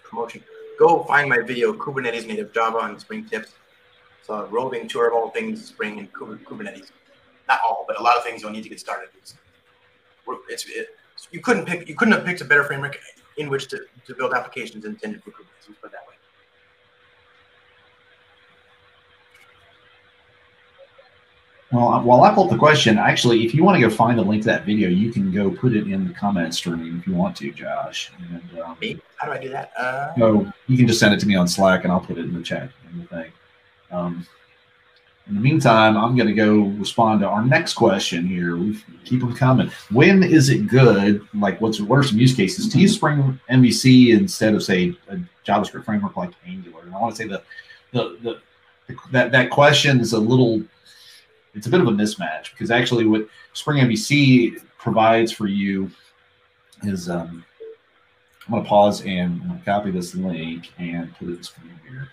promotion. 0.04 0.44
Go 0.80 1.04
find 1.04 1.30
my 1.30 1.40
video, 1.40 1.74
Kubernetes 1.74 2.28
native 2.28 2.54
Java 2.54 2.80
on 2.80 3.00
Spring 3.00 3.26
tips. 3.26 3.54
So 4.24 4.46
roving 4.48 4.88
tour 4.88 5.08
of 5.08 5.14
all 5.14 5.30
things 5.30 5.66
Spring 5.66 6.00
and 6.00 6.12
Kubernetes. 6.14 6.92
Not 7.48 7.60
all, 7.66 7.86
but 7.88 8.00
a 8.00 8.04
lot 8.04 8.18
of 8.18 8.24
things 8.24 8.42
you'll 8.42 8.52
need 8.52 8.64
to 8.64 8.70
get 8.70 8.80
started. 8.80 9.10
It's, 9.18 9.36
it's 10.50 10.66
it, 10.68 10.96
you 11.32 11.42
couldn't 11.42 11.66
pick 11.66 11.90
you 11.90 11.96
couldn't 11.96 12.14
have 12.14 12.26
picked 12.26 12.42
a 12.42 12.46
better 12.46 12.64
framework 12.64 12.98
in 13.38 13.50
which 13.50 13.68
to, 13.70 13.82
to 14.06 14.16
build 14.16 14.34
applications 14.34 14.86
intended 14.86 15.24
for 15.24 15.32
Kubernetes. 15.32 15.68
Let's 15.68 15.80
put 15.82 15.92
that 15.92 16.08
way. 16.08 16.16
Well, 21.72 22.02
while 22.02 22.24
I 22.24 22.34
pull 22.34 22.46
up 22.46 22.50
the 22.50 22.58
question, 22.58 22.98
actually, 22.98 23.46
if 23.46 23.56
you 23.56 23.64
want 23.64 23.78
to 23.78 23.82
go 23.82 23.90
find 23.90 24.20
the 24.20 24.24
link 24.24 24.42
to 24.44 24.50
that 24.50 24.66
video, 24.66 24.90
you 24.90 25.10
can 25.12 25.32
go 25.32 25.50
put 25.50 25.74
it 25.74 25.88
in 25.88 26.06
the 26.06 26.14
comment 26.14 26.54
stream 26.54 27.00
if 27.00 27.08
you 27.08 27.14
want 27.14 27.38
to, 27.38 27.50
Josh. 27.54 28.12
And, 28.30 28.60
um, 28.60 28.78
How 29.16 29.28
do 29.28 29.32
I 29.32 29.38
do 29.38 29.48
that? 29.50 29.72
Uh... 29.78 30.14
So 30.18 30.52
you 30.68 30.78
can 30.78 30.86
just 30.86 31.00
send 31.00 31.14
it 31.14 31.22
to 31.22 31.28
me 31.28 31.36
on 31.36 31.48
Slack, 31.48 31.86
and 31.86 31.94
I'll 31.94 32.02
put 32.02 32.18
it 32.18 32.26
in 32.26 32.34
the 32.34 32.44
chat 32.44 32.72
in 32.92 33.00
the 33.00 33.06
thing. 33.08 33.32
Um, 33.92 34.26
in 35.28 35.36
the 35.36 35.42
meantime, 35.42 35.98
I'm 35.98 36.16
going 36.16 36.28
to 36.28 36.34
go 36.34 36.62
respond 36.80 37.22
to 37.22 37.28
our 37.28 37.46
next 37.46 37.76
question 37.76 38.26
here. 38.26 38.58
We 38.58 38.78
keep 39.06 39.20
them 39.20 39.36
coming. 39.36 39.72
When 39.92 40.24
is 40.24 40.50
it 40.50 40.68
good? 40.68 41.26
Like, 41.34 41.62
what's 41.62 41.80
what 41.80 42.00
are 42.00 42.04
some 42.04 42.18
use 42.18 42.34
cases 42.34 42.68
to 42.70 42.80
use 42.80 42.96
Spring 42.96 43.40
MVC 43.50 44.18
instead 44.18 44.56
of 44.56 44.64
say 44.64 44.96
a 45.10 45.18
JavaScript 45.46 45.86
framework 45.86 46.18
like 46.18 46.32
Angular? 46.46 46.82
And 46.84 46.96
I 46.96 47.00
want 47.00 47.16
to 47.16 47.22
say 47.22 47.28
the 47.28 47.44
the, 47.94 48.18
the, 48.24 48.40
the 48.88 48.98
that 49.12 49.32
that 49.32 49.52
question 49.52 50.00
is 50.00 50.14
a 50.14 50.20
little 50.20 50.62
it's 51.54 51.68
a 51.68 51.70
bit 51.70 51.82
of 51.82 51.88
a 51.88 51.92
mismatch 51.92 52.52
because 52.52 52.72
actually 52.72 53.06
what 53.06 53.28
Spring 53.54 53.86
MVC 53.86 54.62
provides 54.78 55.32
for 55.32 55.48
you 55.48 55.92
is 56.84 57.10
um, 57.10 57.46
I'm 58.48 58.52
going 58.52 58.64
to 58.64 58.70
pause 58.70 59.02
and 59.02 59.42
I'm 59.42 59.48
going 59.48 59.60
to 59.60 59.66
copy 59.66 59.92
this 59.92 60.16
link 60.16 60.72
and 60.80 61.14
put 61.16 61.30
it 61.30 61.38
in 61.38 61.44
screen 61.44 61.80
here. 61.88 62.10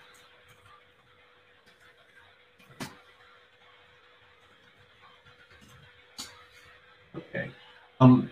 Okay. 7.29 7.49
Um, 7.99 8.29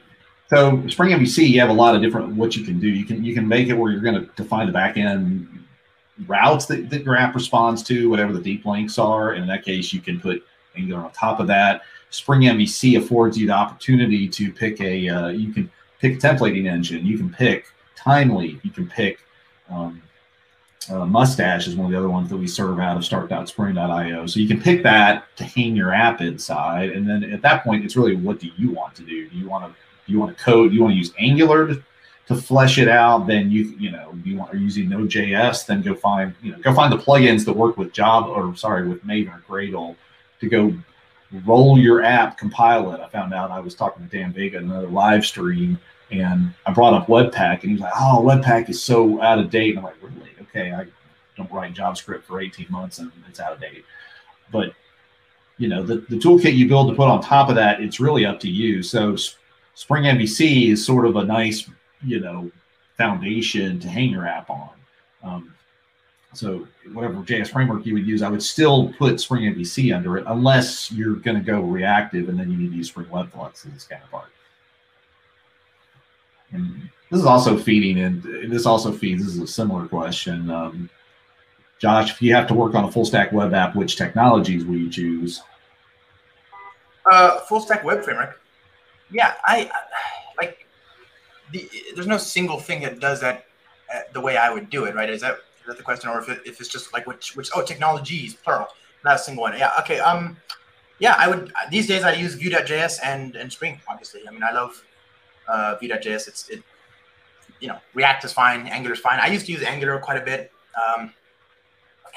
so 0.50 0.88
Spring 0.88 1.12
MVC, 1.12 1.50
you 1.50 1.60
have 1.60 1.70
a 1.70 1.74
lot 1.74 1.96
of 1.96 2.02
different 2.02 2.36
what 2.36 2.56
you 2.56 2.64
can 2.64 2.80
do. 2.80 2.88
You 2.88 3.06
can 3.06 3.24
you 3.24 3.34
can 3.34 3.48
make 3.48 3.68
it 3.68 3.74
where 3.74 3.92
you're 3.92 4.02
going 4.02 4.16
to 4.16 4.30
define 4.36 4.68
the 4.68 4.74
backend 4.74 5.48
routes 6.26 6.66
that, 6.66 6.90
that 6.90 7.04
your 7.04 7.16
app 7.16 7.36
responds 7.36 7.84
to, 7.84 8.10
whatever 8.10 8.34
the 8.34 8.42
deep 8.42 8.66
links 8.66 8.98
are. 8.98 9.32
And 9.32 9.44
in 9.44 9.48
that 9.50 9.64
case, 9.64 9.94
you 9.94 10.02
can 10.02 10.20
put 10.20 10.44
Angular 10.76 11.02
on 11.02 11.12
top 11.12 11.40
of 11.40 11.48
that. 11.48 11.82
Spring 12.10 12.42
MVC 12.42 12.98
affords 12.98 13.38
you 13.38 13.48
the 13.48 13.54
opportunity 13.54 14.28
to 14.30 14.52
pick 14.52 14.80
a, 14.80 15.10
uh, 15.10 15.28
you 15.30 15.52
can 15.52 15.70
pick 16.00 16.16
a 16.16 16.18
templating 16.18 16.72
engine, 16.72 17.06
you 17.06 17.18
can 17.18 17.30
pick 17.30 17.66
Thymeleaf, 17.98 18.64
you 18.64 18.72
can 18.72 18.88
pick 18.88 19.20
um, 19.70 20.02
uh, 20.90 21.06
Mustache 21.06 21.68
is 21.68 21.76
one 21.76 21.86
of 21.86 21.92
the 21.92 21.98
other 21.98 22.10
ones 22.10 22.30
that 22.30 22.38
we 22.38 22.48
serve 22.48 22.80
out 22.80 22.98
of 22.98 23.04
start.spring.io. 23.04 24.26
So 24.26 24.40
you 24.40 24.48
can 24.48 24.62
pick 24.62 24.84
that 24.84 25.26
to 25.38 25.44
hang 25.44 25.76
your 25.76 25.94
app 25.94 26.22
inside. 26.22 26.92
And 26.92 27.08
then 27.08 27.24
at 27.26 27.42
that 27.42 27.64
point, 27.64 27.84
it's 27.84 27.96
really 27.96 28.16
what 28.16 28.40
do 28.40 28.50
you 28.58 28.72
want 28.72 28.96
to 28.96 29.04
do? 29.04 29.30
Do 29.30 29.38
you 29.38 29.48
want 29.48 29.66
to 29.66 29.80
do 30.06 30.14
you 30.14 30.20
want 30.20 30.38
to 30.38 30.44
code? 30.44 30.72
Do 30.72 30.76
you 30.76 30.82
want 30.82 30.94
to 30.94 30.98
use 30.98 31.14
Angular 31.20 31.68
to, 31.68 31.84
to 32.28 32.36
flesh 32.36 32.78
it 32.78 32.88
out? 32.88 33.28
Then 33.28 33.52
you 33.52 33.76
you 33.78 33.92
know 33.92 34.18
you 34.24 34.38
want 34.38 34.54
are 34.54 34.58
using 34.58 34.88
Node.js, 34.90 35.66
then 35.66 35.82
go 35.82 35.94
find 35.94 36.34
you 36.42 36.54
know 36.54 36.60
go 36.60 36.74
find 36.74 36.92
the 36.92 36.98
plugins 36.98 37.44
that 37.46 37.54
work 37.54 37.78
with 37.78 37.92
Java 37.92 38.30
or 38.30 38.56
sorry 38.56 38.88
with 38.88 39.06
Maven 39.06 39.34
or 39.34 39.44
Gradle 39.48 39.96
to 40.40 40.48
go 40.48 40.74
roll 41.46 41.78
your 41.78 42.02
app, 42.04 42.38
compile 42.38 42.94
it. 42.94 43.02
I 43.02 43.10
found 43.10 43.34
out 43.34 43.52
I 43.52 43.60
was 43.60 43.76
talking 43.76 44.08
to 44.08 44.18
Dan 44.18 44.32
Vega 44.32 44.60
in 44.60 44.66
another 44.66 44.88
live 44.88 45.26
stream, 45.26 45.78
and 46.12 46.54
I 46.66 46.72
brought 46.72 46.94
up 46.94 47.08
Webpack, 47.08 47.64
and 47.64 47.72
he's 47.72 47.82
like, 47.82 47.94
"Oh, 47.96 48.22
Webpack 48.24 48.70
is 48.70 48.82
so 48.82 49.22
out 49.22 49.40
of 49.40 49.50
date." 49.50 49.72
And 49.72 49.80
I'm 49.80 49.84
like, 49.84 50.02
"Really? 50.02 50.37
Okay, 50.50 50.72
I 50.72 50.86
don't 51.36 51.52
write 51.52 51.74
JavaScript 51.74 52.24
for 52.24 52.42
18 52.42 52.68
months, 52.70 53.00
and 53.00 53.12
it's 53.28 53.40
out 53.40 53.54
of 53.54 53.62
date." 53.62 53.86
But 54.52 54.74
you 55.58 55.68
know, 55.68 55.84
the, 55.84 55.98
the 56.10 56.18
toolkit 56.18 56.56
you 56.56 56.68
build 56.68 56.90
to 56.90 56.96
put 56.96 57.08
on 57.08 57.22
top 57.22 57.50
of 57.50 57.56
that, 57.56 57.82
it's 57.82 58.00
really 58.00 58.26
up 58.26 58.40
to 58.42 58.50
you. 58.50 58.84
So 58.84 59.16
Spring 59.74 60.04
MVC 60.04 60.72
is 60.72 60.86
sort 60.86 61.06
of 61.06 61.16
a 61.16 61.24
nice, 61.24 61.70
you 62.04 62.20
know, 62.20 62.52
foundation 62.96 63.80
to 63.80 63.88
hang 63.88 64.10
your 64.10 64.28
app 64.28 64.50
on. 64.50 64.70
Um, 65.24 65.54
so 66.34 66.68
whatever 66.94 67.16
JS 67.16 67.50
framework 67.50 67.86
you 67.86 67.94
would 67.94 68.06
use, 68.06 68.22
I 68.22 68.30
would 68.30 68.44
still 68.44 68.94
put 68.94 69.20
Spring 69.20 69.54
MVC 69.54 69.96
under 69.96 70.18
it, 70.18 70.26
unless 70.28 70.92
you're 70.92 71.16
going 71.16 71.38
to 71.38 71.44
go 71.44 71.62
reactive 71.62 72.30
and 72.30 72.40
then 72.40 72.52
you 72.52 72.58
need 72.58 72.72
to 72.72 72.78
use 72.78 72.90
Spring 72.90 73.08
WebFlux 73.08 73.64
this 73.64 73.86
kind 73.86 74.04
of 74.04 74.12
part. 74.12 74.28
And 76.52 76.90
this 77.10 77.20
is 77.20 77.26
also 77.26 77.58
feeding, 77.58 78.00
and 78.00 78.24
this 78.52 78.66
also 78.66 78.92
feeds. 78.92 79.24
This 79.24 79.36
is 79.36 79.42
a 79.42 79.48
similar 79.48 79.88
question, 79.88 80.50
um, 80.50 80.90
Josh. 81.80 82.12
If 82.12 82.22
you 82.22 82.34
have 82.34 82.48
to 82.48 82.54
work 82.54 82.76
on 82.76 82.86
a 82.86 82.92
full 82.92 83.06
stack 83.06 83.32
web 83.32 83.54
app, 83.54 83.76
which 83.76 83.96
technologies 83.96 84.66
will 84.66 84.78
you 84.78 84.90
choose? 84.90 85.42
Uh, 87.10 87.40
full 87.42 87.62
stack 87.62 87.84
web 87.84 88.04
framework. 88.04 88.42
Yeah, 89.12 89.36
I, 89.46 89.70
I 89.74 90.42
like. 90.42 90.68
The, 91.52 91.70
there's 91.96 92.08
no 92.08 92.18
single 92.18 92.60
thing 92.60 92.82
that 92.82 93.00
does 93.00 93.22
that 93.22 93.46
uh, 93.94 94.00
the 94.14 94.20
way 94.20 94.36
I 94.36 94.52
would 94.52 94.70
do 94.70 94.86
it. 94.86 94.96
Right? 94.96 95.10
Is 95.10 95.22
that 95.22 95.36
is 95.60 95.68
that 95.68 95.78
the 95.78 95.84
question, 95.84 96.10
or 96.10 96.20
if, 96.20 96.28
it, 96.30 96.42
if 96.46 96.60
it's 96.60 96.70
just 96.70 96.94
like 96.94 97.08
which 97.08 97.36
which 97.36 97.50
oh 97.56 97.64
technologies 97.64 98.34
plural, 98.34 98.68
not 99.06 99.16
a 99.16 99.20
single 99.20 99.44
one. 99.44 99.58
Yeah. 99.58 99.72
Okay. 99.80 100.00
Um. 100.00 100.38
Yeah, 101.00 101.16
I 101.18 101.30
would. 101.30 101.54
These 101.72 101.88
days 101.88 102.04
I 102.04 102.14
use 102.14 102.34
Vue.js 102.34 103.00
and 103.04 103.36
and 103.38 103.52
Spring. 103.52 103.80
Obviously, 103.88 104.28
I 104.28 104.32
mean 104.32 104.44
I 104.44 104.52
love 104.52 104.84
uh, 105.48 105.76
Vue.js. 105.80 106.28
It's 106.28 106.50
it. 106.50 106.64
You 107.60 107.70
know, 107.70 107.80
React 107.96 108.26
is 108.26 108.34
fine. 108.34 108.68
Angular 108.68 108.94
is 108.94 109.00
fine. 109.00 109.20
I 109.20 109.28
used 109.28 109.48
to 109.48 109.52
use 109.52 109.64
Angular 109.64 109.98
quite 110.00 110.22
a 110.22 110.26
bit. 110.26 110.52
Um, 110.78 111.12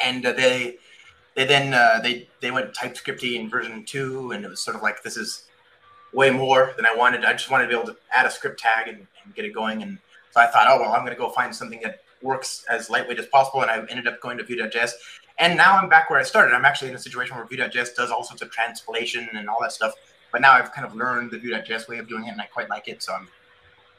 and 0.03 0.25
uh, 0.27 0.33
they 0.33 0.77
they 1.35 1.45
then 1.45 1.75
uh, 1.75 2.01
they 2.03 2.29
they 2.41 2.51
went 2.51 2.75
TypeScripty 2.75 3.39
in 3.39 3.49
version 3.49 3.85
two, 3.85 4.33
and 4.33 4.45
it 4.45 4.49
was 4.49 4.61
sort 4.61 4.77
of 4.77 4.83
like 4.83 5.03
this 5.03 5.17
is 5.17 5.45
way 6.13 6.31
more 6.31 6.73
than 6.77 6.87
I 6.87 6.95
wanted. 6.95 7.25
I 7.25 7.33
just 7.33 7.51
wanted 7.51 7.65
to 7.65 7.69
be 7.69 7.75
able 7.75 7.87
to 7.93 7.97
add 8.13 8.27
a 8.27 8.31
script 8.31 8.59
tag 8.61 8.89
and, 8.89 9.07
and 9.25 9.35
get 9.35 9.45
it 9.45 9.55
going. 9.55 9.83
And 9.83 9.99
so 10.33 10.41
I 10.41 10.47
thought, 10.47 10.67
oh 10.69 10.81
well, 10.81 10.93
I'm 10.93 11.01
going 11.01 11.15
to 11.15 11.19
go 11.19 11.31
find 11.31 11.55
something 11.55 11.81
that 11.83 12.01
works 12.23 12.65
as 12.69 12.91
lightweight 12.91 13.19
as 13.19 13.27
possible. 13.27 13.63
And 13.63 13.71
I 13.71 13.79
ended 13.89 14.07
up 14.07 14.21
going 14.21 14.39
to 14.39 14.45
Vue.js. 14.45 14.91
And 15.39 15.57
now 15.57 15.77
I'm 15.77 15.89
back 15.89 16.11
where 16.11 16.19
I 16.19 16.23
started. 16.23 16.55
I'm 16.55 16.65
actually 16.65 16.91
in 16.91 16.97
a 16.97 16.99
situation 16.99 17.37
where 17.37 17.47
Vue.js 17.47 17.95
does 17.95 18.11
all 18.11 18.25
sorts 18.25 18.43
of 18.43 18.51
transpilation 18.51 19.29
and 19.33 19.49
all 19.49 19.59
that 19.63 19.73
stuff. 19.73 19.95
But 20.33 20.41
now 20.41 20.53
I've 20.53 20.73
kind 20.73 20.87
of 20.87 20.95
learned 20.95 21.31
the 21.31 21.39
Vue.js 21.39 21.89
way 21.89 21.99
of 21.99 22.09
doing 22.09 22.27
it, 22.27 22.31
and 22.31 22.41
I 22.41 22.47
quite 22.47 22.69
like 22.69 22.89
it. 22.89 23.03
So 23.03 23.15
I'm 23.15 23.29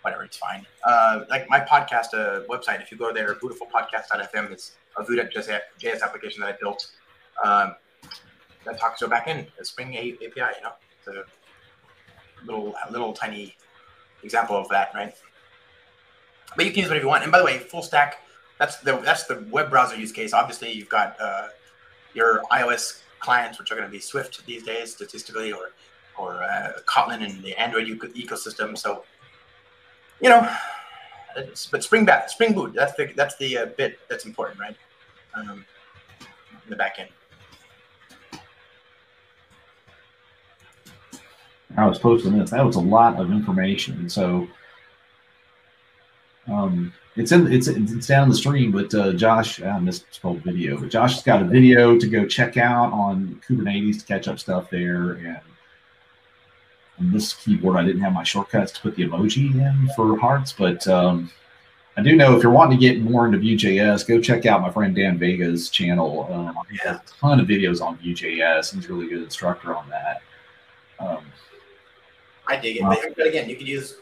whatever, 0.01 0.23
it's 0.23 0.37
fine. 0.37 0.65
Uh, 0.83 1.25
like 1.29 1.49
my 1.49 1.59
podcast 1.59 2.13
uh, 2.13 2.43
website, 2.47 2.81
if 2.81 2.91
you 2.91 2.97
go 2.97 3.13
there, 3.13 3.35
bootifulpodcast.fm 3.35 4.53
is 4.53 4.75
a 4.97 5.03
Vue.js 5.03 6.01
application 6.01 6.41
that 6.41 6.55
I 6.55 6.57
built 6.59 6.91
um, 7.43 7.75
that 8.65 8.79
talks 8.79 8.99
to 8.99 9.05
a 9.05 9.09
backend, 9.09 9.47
a 9.59 9.65
Spring 9.65 9.95
API. 9.95 10.17
You 10.21 10.63
know, 10.63 10.73
it's 10.97 11.07
a 11.07 11.23
little 12.45 12.75
little 12.89 13.13
tiny 13.13 13.55
example 14.23 14.55
of 14.55 14.69
that, 14.69 14.91
right? 14.95 15.13
but 16.55 16.65
you 16.65 16.71
can 16.71 16.81
use 16.81 16.89
whatever 16.89 17.05
you 17.05 17.09
want. 17.09 17.23
And 17.23 17.31
by 17.31 17.39
the 17.39 17.45
way, 17.45 17.57
full 17.57 17.81
stack, 17.81 18.21
that's 18.57 18.77
the 18.77 18.97
that's 18.97 19.25
the 19.25 19.45
web 19.49 19.69
browser 19.69 19.95
use 19.95 20.11
case. 20.11 20.33
Obviously, 20.33 20.71
you've 20.71 20.89
got 20.89 21.19
uh, 21.19 21.47
your 22.13 22.43
iOS 22.51 23.01
clients, 23.19 23.59
which 23.59 23.71
are 23.71 23.75
going 23.75 23.87
to 23.87 23.91
be 23.91 23.99
Swift 23.99 24.45
these 24.45 24.63
days, 24.63 24.91
statistically, 24.93 25.51
or 25.51 25.71
or 26.21 26.43
uh, 26.43 26.73
Kotlin 26.85 27.23
and 27.23 27.43
the 27.43 27.55
Android 27.59 27.87
ecosystem. 27.87 28.77
So, 28.77 29.03
you 30.21 30.29
know, 30.29 30.47
but 31.71 31.83
Spring 31.83 32.05
back, 32.05 32.29
Spring 32.29 32.53
Boot, 32.53 32.73
that's 32.73 32.93
the 32.95 33.11
that's 33.15 33.37
the 33.37 33.57
uh, 33.57 33.65
bit 33.77 33.99
that's 34.09 34.25
important, 34.25 34.59
right? 34.59 34.75
Um, 35.35 35.65
in 36.63 36.69
the 36.69 36.75
back 36.75 36.99
end. 36.99 37.09
I 41.77 41.87
was 41.87 41.99
posting 41.99 42.37
this. 42.37 42.49
That 42.49 42.65
was 42.65 42.75
a 42.75 42.81
lot 42.81 43.19
of 43.19 43.31
information. 43.31 44.09
So 44.09 44.47
um, 46.47 46.93
it's 47.15 47.31
in 47.31 47.51
it's 47.51 47.67
it's 47.67 48.07
down 48.07 48.29
the 48.29 48.35
stream, 48.35 48.71
but 48.71 48.93
uh, 48.93 49.13
Josh, 49.13 49.61
I 49.61 49.79
misspelled 49.79 50.43
video, 50.43 50.77
but 50.77 50.89
Josh 50.89 51.13
has 51.15 51.23
got 51.23 51.41
a 51.41 51.45
video 51.45 51.97
to 51.97 52.07
go 52.07 52.25
check 52.25 52.57
out 52.57 52.91
on 52.91 53.41
Kubernetes 53.47 53.99
to 53.99 54.05
catch 54.05 54.27
up 54.27 54.39
stuff 54.39 54.69
there. 54.69 55.13
And 55.13 55.39
this 57.11 57.33
keyboard, 57.33 57.77
I 57.77 57.83
didn't 57.83 58.01
have 58.01 58.13
my 58.13 58.23
shortcuts 58.23 58.71
to 58.73 58.81
put 58.81 58.95
the 58.95 59.07
emoji 59.07 59.53
in 59.53 59.89
for 59.95 60.17
hearts, 60.17 60.53
but 60.53 60.87
um, 60.87 61.31
I 61.97 62.01
do 62.01 62.15
know 62.15 62.35
if 62.37 62.43
you're 62.43 62.51
wanting 62.51 62.79
to 62.79 62.81
get 62.81 63.01
more 63.01 63.25
into 63.25 63.37
Vue.js, 63.37 64.07
go 64.07 64.21
check 64.21 64.45
out 64.45 64.61
my 64.61 64.71
friend 64.71 64.95
Dan 64.95 65.17
Vega's 65.17 65.69
channel. 65.69 66.27
Um, 66.31 66.57
he 66.69 66.77
has 66.83 66.97
a 66.97 67.03
ton 67.19 67.39
of 67.39 67.47
videos 67.47 67.81
on 67.81 67.97
Vue.js. 67.97 68.73
He's 68.73 68.89
a 68.89 68.93
really 68.93 69.09
good 69.09 69.23
instructor 69.23 69.75
on 69.75 69.89
that. 69.89 70.21
Um, 70.99 71.25
I 72.47 72.57
dig 72.57 72.77
it, 72.77 72.83
uh, 72.83 72.95
but 73.17 73.27
again, 73.27 73.49
you 73.49 73.55
can 73.55 73.67
use. 73.67 73.97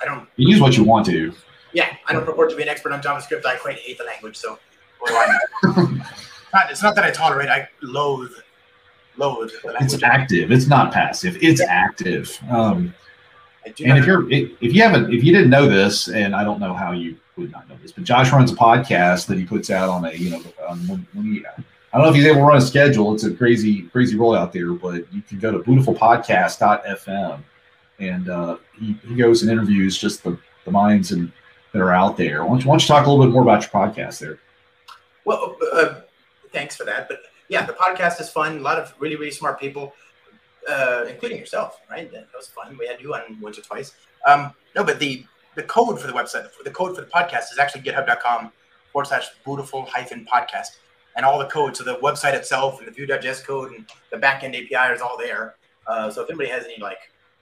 I 0.00 0.04
don't. 0.04 0.28
You 0.36 0.48
use 0.48 0.60
what 0.60 0.76
you 0.76 0.84
want 0.84 1.06
to. 1.06 1.32
Yeah, 1.72 1.96
I 2.06 2.12
don't 2.12 2.24
purport 2.24 2.50
to 2.50 2.56
be 2.56 2.62
an 2.62 2.68
expert 2.68 2.92
on 2.92 3.00
JavaScript. 3.00 3.46
I 3.46 3.56
quite 3.56 3.78
hate 3.78 3.98
the 3.98 4.04
language, 4.04 4.36
so 4.36 4.58
not, 5.10 5.30
it's 6.70 6.82
not 6.82 6.94
that 6.94 7.04
I 7.04 7.10
tolerate. 7.10 7.48
I 7.48 7.68
loathe, 7.82 8.32
It's 9.80 10.02
active. 10.02 10.50
It's 10.50 10.66
not 10.66 10.92
passive. 10.92 11.36
It's 11.42 11.60
yeah. 11.60 11.66
active. 11.68 12.38
Um, 12.50 12.94
And 13.64 13.98
if 13.98 14.06
you're 14.06 14.30
if 14.30 14.74
you 14.74 14.82
haven't 14.82 15.12
if 15.12 15.22
you 15.22 15.32
didn't 15.32 15.50
know 15.50 15.68
this, 15.68 16.08
and 16.08 16.34
I 16.34 16.42
don't 16.44 16.58
know 16.58 16.74
how 16.74 16.92
you 16.92 17.16
would 17.36 17.52
not 17.52 17.68
know 17.68 17.76
this, 17.80 17.92
but 17.92 18.04
Josh 18.04 18.32
runs 18.32 18.50
a 18.50 18.56
podcast 18.56 19.26
that 19.26 19.38
he 19.38 19.44
puts 19.44 19.70
out 19.70 19.88
on 19.88 20.04
a 20.04 20.12
you 20.12 20.30
know 20.30 20.42
um, 20.68 20.88
when, 20.88 21.06
when 21.12 21.24
he, 21.26 21.46
I 21.46 21.98
don't 21.98 22.02
know 22.02 22.08
if 22.08 22.16
he's 22.16 22.26
able 22.26 22.40
to 22.40 22.44
run 22.44 22.56
a 22.56 22.60
schedule. 22.60 23.14
It's 23.14 23.24
a 23.24 23.32
crazy 23.32 23.82
crazy 23.82 24.16
rollout 24.16 24.52
there, 24.52 24.72
but 24.72 25.12
you 25.12 25.22
can 25.22 25.38
go 25.38 25.52
to 25.52 25.58
bootifulpodcast.fm 25.60 27.40
and 28.00 28.28
uh, 28.28 28.56
he, 28.78 28.96
he 29.06 29.14
goes 29.14 29.42
and 29.42 29.50
interviews 29.50 29.96
just 29.96 30.24
the, 30.24 30.36
the 30.64 30.70
minds 30.70 31.12
and 31.12 31.32
that 31.72 31.80
are 31.80 31.92
out 31.92 32.16
there. 32.16 32.42
Why 32.42 32.50
don't, 32.50 32.60
you, 32.60 32.68
why 32.68 32.72
don't 32.74 32.82
you 32.82 32.88
talk 32.88 33.06
a 33.06 33.10
little 33.10 33.24
bit 33.24 33.32
more 33.32 33.42
about 33.42 33.62
your 33.62 33.70
podcast 33.70 34.18
there? 34.18 34.38
Well, 35.24 35.56
uh, 35.72 36.00
thanks 36.52 36.76
for 36.76 36.84
that. 36.84 37.08
But 37.08 37.20
yeah, 37.52 37.66
the 37.66 37.74
podcast 37.74 38.18
is 38.18 38.30
fun. 38.30 38.58
A 38.58 38.60
lot 38.62 38.78
of 38.78 38.94
really, 38.98 39.14
really 39.14 39.30
smart 39.30 39.60
people, 39.60 39.92
uh, 40.66 41.04
including 41.06 41.38
yourself, 41.38 41.78
right? 41.90 42.10
That 42.10 42.28
was 42.34 42.48
fun. 42.48 42.78
We 42.78 42.86
had 42.86 42.98
you 42.98 43.14
on 43.14 43.38
once 43.42 43.58
or 43.58 43.62
twice. 43.62 43.92
Um, 44.26 44.54
no, 44.74 44.82
but 44.82 44.98
the 44.98 45.26
the 45.54 45.62
code 45.64 46.00
for 46.00 46.06
the 46.06 46.14
website, 46.14 46.48
the 46.64 46.70
code 46.70 46.94
for 46.96 47.02
the 47.02 47.08
podcast 47.08 47.52
is 47.52 47.58
actually 47.60 47.82
github.com 47.82 48.52
forward 48.90 49.06
slash 49.06 49.26
bootiful 49.44 49.86
hyphen 49.86 50.26
podcast. 50.32 50.78
And 51.14 51.26
all 51.26 51.38
the 51.38 51.44
code, 51.44 51.76
so 51.76 51.84
the 51.84 51.96
website 51.96 52.32
itself 52.32 52.78
and 52.78 52.88
the 52.88 52.92
Vue.js 52.92 53.44
code 53.44 53.72
and 53.74 53.84
the 54.10 54.16
backend 54.16 54.54
API 54.54 54.94
is 54.94 55.02
all 55.02 55.18
there. 55.18 55.56
Uh, 55.86 56.10
so 56.10 56.22
if 56.22 56.30
anybody 56.30 56.48
has 56.48 56.64
any, 56.64 56.78
like, 56.80 56.96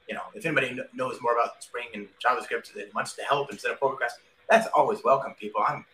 you 0.09 0.15
know, 0.17 0.23
if 0.35 0.45
anybody 0.45 0.71
kn- 0.71 0.89
knows 0.93 1.21
more 1.23 1.35
about 1.39 1.63
Spring 1.63 1.87
and 1.95 2.09
JavaScript 2.19 2.73
that 2.75 2.93
wants 2.97 3.13
to 3.13 3.23
help 3.23 3.53
instead 3.53 3.71
of 3.71 3.79
pull 3.79 3.91
requests, 3.91 4.19
that's 4.49 4.67
always 4.75 5.05
welcome, 5.05 5.35
people. 5.39 5.63
I'm, 5.69 5.85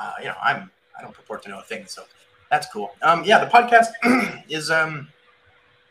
uh, 0.00 0.12
you 0.20 0.26
know, 0.26 0.36
I'm, 0.40 0.70
I 0.96 1.02
don't 1.02 1.12
purport 1.12 1.42
to 1.42 1.48
know 1.48 1.58
a 1.58 1.62
thing, 1.62 1.86
so 1.86 2.04
that's 2.54 2.68
cool. 2.72 2.94
Um, 3.02 3.24
yeah, 3.24 3.44
the 3.44 3.50
podcast 3.50 3.88
is 4.48 4.70
um, 4.70 5.08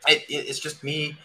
it, 0.08 0.22
it- 0.30 0.46
it's 0.48 0.58
just 0.58 0.82
me 0.82 1.16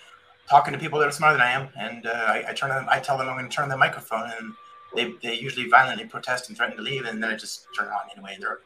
talking 0.49 0.73
to 0.73 0.79
people 0.79 0.99
that 0.99 1.07
are 1.07 1.11
smarter 1.11 1.37
than 1.37 1.45
I 1.47 1.51
am, 1.51 1.69
and 1.79 2.07
uh, 2.07 2.09
I, 2.27 2.43
I 2.49 2.53
turn 2.53 2.69
them, 2.71 2.85
I 2.89 2.99
tell 2.99 3.17
them 3.17 3.29
I'm 3.29 3.37
going 3.37 3.49
to 3.49 3.55
turn 3.55 3.69
the 3.69 3.77
microphone, 3.77 4.31
and 4.37 4.51
they, 4.95 5.13
they 5.21 5.35
usually 5.39 5.69
violently 5.69 6.05
protest 6.05 6.49
and 6.49 6.57
threaten 6.57 6.75
to 6.75 6.81
leave, 6.81 7.05
and 7.05 7.21
then 7.23 7.29
I 7.29 7.35
just 7.37 7.67
turn 7.77 7.85
it 7.87 7.91
on 7.91 8.09
anyway. 8.15 8.33
And 8.33 8.43
they're 8.43 8.59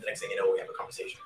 the 0.00 0.06
next 0.06 0.20
thing 0.20 0.30
you 0.30 0.36
know, 0.36 0.50
we 0.52 0.60
have 0.60 0.68
a 0.68 0.72
conversation. 0.78 1.20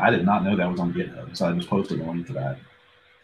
I 0.00 0.10
did 0.10 0.24
not 0.24 0.44
know 0.44 0.56
that 0.56 0.68
was 0.70 0.80
on 0.80 0.92
GitHub, 0.94 1.36
so 1.36 1.46
I 1.46 1.52
just 1.52 1.68
posted 1.68 2.00
a 2.00 2.04
link 2.04 2.26
to 2.28 2.32
that. 2.32 2.58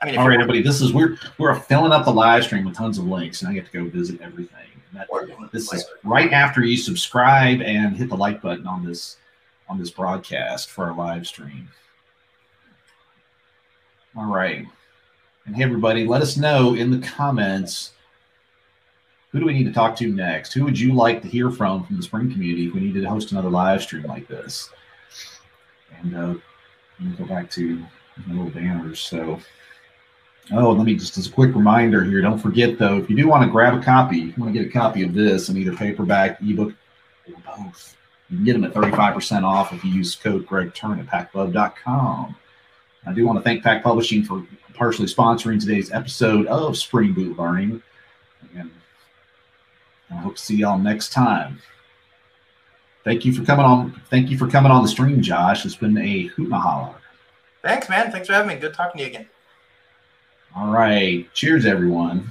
I 0.01 0.07
mean, 0.07 0.15
if 0.15 0.19
All 0.19 0.25
you 0.25 0.31
right, 0.31 0.39
want- 0.39 0.51
everybody, 0.51 0.62
this 0.62 0.81
is 0.81 0.93
we're 0.93 1.16
we're 1.39 1.59
filling 1.59 1.93
up 1.93 2.05
the 2.05 2.12
live 2.12 2.45
stream 2.45 2.65
with 2.65 2.77
tons 2.77 2.99
of 2.99 3.07
links, 3.07 3.43
and 3.43 3.51
I 3.51 3.55
get 3.55 3.66
to 3.66 3.73
go 3.73 3.91
visit 3.91 4.20
everything. 4.20 4.66
And 4.93 5.01
that, 5.01 5.51
this 5.53 5.73
is 5.73 5.85
right 6.05 6.33
after 6.33 6.65
you 6.65 6.77
subscribe 6.77 7.61
and 7.61 7.97
hit 7.97 8.09
the 8.09 8.16
like 8.16 8.41
button 8.41 8.66
on 8.66 8.85
this 8.85 9.16
on 9.69 9.79
this 9.79 9.91
broadcast 9.91 10.70
for 10.70 10.85
our 10.87 10.95
live 10.95 11.27
stream. 11.27 11.69
All 14.16 14.33
right, 14.33 14.66
and 15.47 15.57
hey, 15.57 15.65
everybody, 15.65 16.07
let 16.07 16.23
us 16.23 16.37
know 16.37 16.75
in 16.75 16.91
the 16.91 17.07
comments 17.07 17.93
who 19.31 19.41
do 19.41 19.47
we 19.47 19.53
need 19.53 19.65
to 19.65 19.73
talk 19.73 19.97
to 19.97 20.07
next. 20.09 20.53
Who 20.53 20.65
would 20.65 20.79
you 20.79 20.95
like 20.95 21.23
to 21.23 21.29
hear 21.29 21.51
from 21.51 21.85
from 21.85 21.97
the 21.97 22.03
Spring 22.03 22.31
community 22.31 22.69
if 22.69 22.75
we 22.75 22.81
need 22.81 22.95
to 22.95 23.05
host 23.05 23.33
another 23.33 23.51
live 23.51 23.83
stream 23.83 24.05
like 24.05 24.29
this? 24.29 24.70
And 26.01 26.16
uh, 26.16 26.35
let 27.01 27.11
me 27.11 27.16
go 27.19 27.25
back 27.25 27.51
to 27.51 27.85
the 28.29 28.33
little 28.33 28.51
banners. 28.51 29.01
So. 29.01 29.41
Oh, 30.53 30.73
let 30.73 30.87
me 30.87 30.95
just 30.95 31.19
as 31.19 31.27
a 31.27 31.31
quick 31.31 31.55
reminder 31.55 32.03
here. 32.05 32.23
Don't 32.23 32.39
forget 32.39 32.79
though, 32.79 32.97
if 32.97 33.11
you 33.11 33.16
do 33.16 33.29
want 33.29 33.45
to 33.45 33.51
grab 33.51 33.75
a 33.75 33.83
copy, 33.83 34.16
you 34.16 34.35
want 34.39 34.53
to 34.53 34.59
get 34.59 34.69
a 34.69 34.73
copy 34.73 35.03
of 35.03 35.12
this 35.12 35.49
in 35.49 35.57
either 35.57 35.77
paperback, 35.77 36.41
ebook, 36.41 36.73
or 37.27 37.35
both, 37.45 37.97
you 38.31 38.37
can 38.37 38.45
get 38.45 38.53
them 38.55 38.65
at 38.65 38.73
35% 38.73 39.43
off 39.43 39.73
if 39.73 39.85
you 39.85 39.93
use 39.93 40.16
code 40.16 40.47
Greg 40.47 40.73
Turn 40.75 40.99
at 41.01 41.07
packtpub.com. 41.07 42.35
I 43.07 43.12
do 43.12 43.27
want 43.27 43.39
to 43.39 43.43
thank 43.43 43.62
Packt 43.62 43.83
Publishing 43.83 44.23
for 44.23 44.47
partially 44.75 45.07
sponsoring 45.07 45.61
today's 45.61 45.91
episode 45.93 46.47
of 46.47 46.77
Spring 46.77 47.12
Boot 47.12 47.39
Learning. 47.39 47.83
And 48.55 48.70
I 50.11 50.16
hope 50.16 50.37
to 50.37 50.43
see 50.43 50.57
y'all 50.57 50.79
next 50.79 51.12
time. 51.12 51.61
Thank 53.05 53.25
you 53.25 53.33
for 53.33 53.45
coming 53.45 53.65
on. 53.65 54.01
Thank 54.11 54.31
you 54.31 54.37
for 54.37 54.49
coming 54.49 54.70
on 54.70 54.83
the 54.83 54.89
stream, 54.89 55.23
Josh. 55.23 55.65
It's 55.65 55.77
been 55.77 55.97
a 55.97 56.25
hoot 56.25 56.47
and 56.47 56.55
a 56.55 56.59
holler. 56.59 56.95
Thanks, 57.62 57.89
man. 57.89 58.12
Thanks 58.12 58.27
for 58.27 58.35
having 58.35 58.49
me. 58.49 58.61
Good 58.61 58.75
talking 58.75 58.99
to 58.99 59.05
you 59.05 59.11
again. 59.11 59.29
All 60.57 60.73
right. 60.73 61.33
Cheers, 61.35 61.66
everyone. 61.66 62.31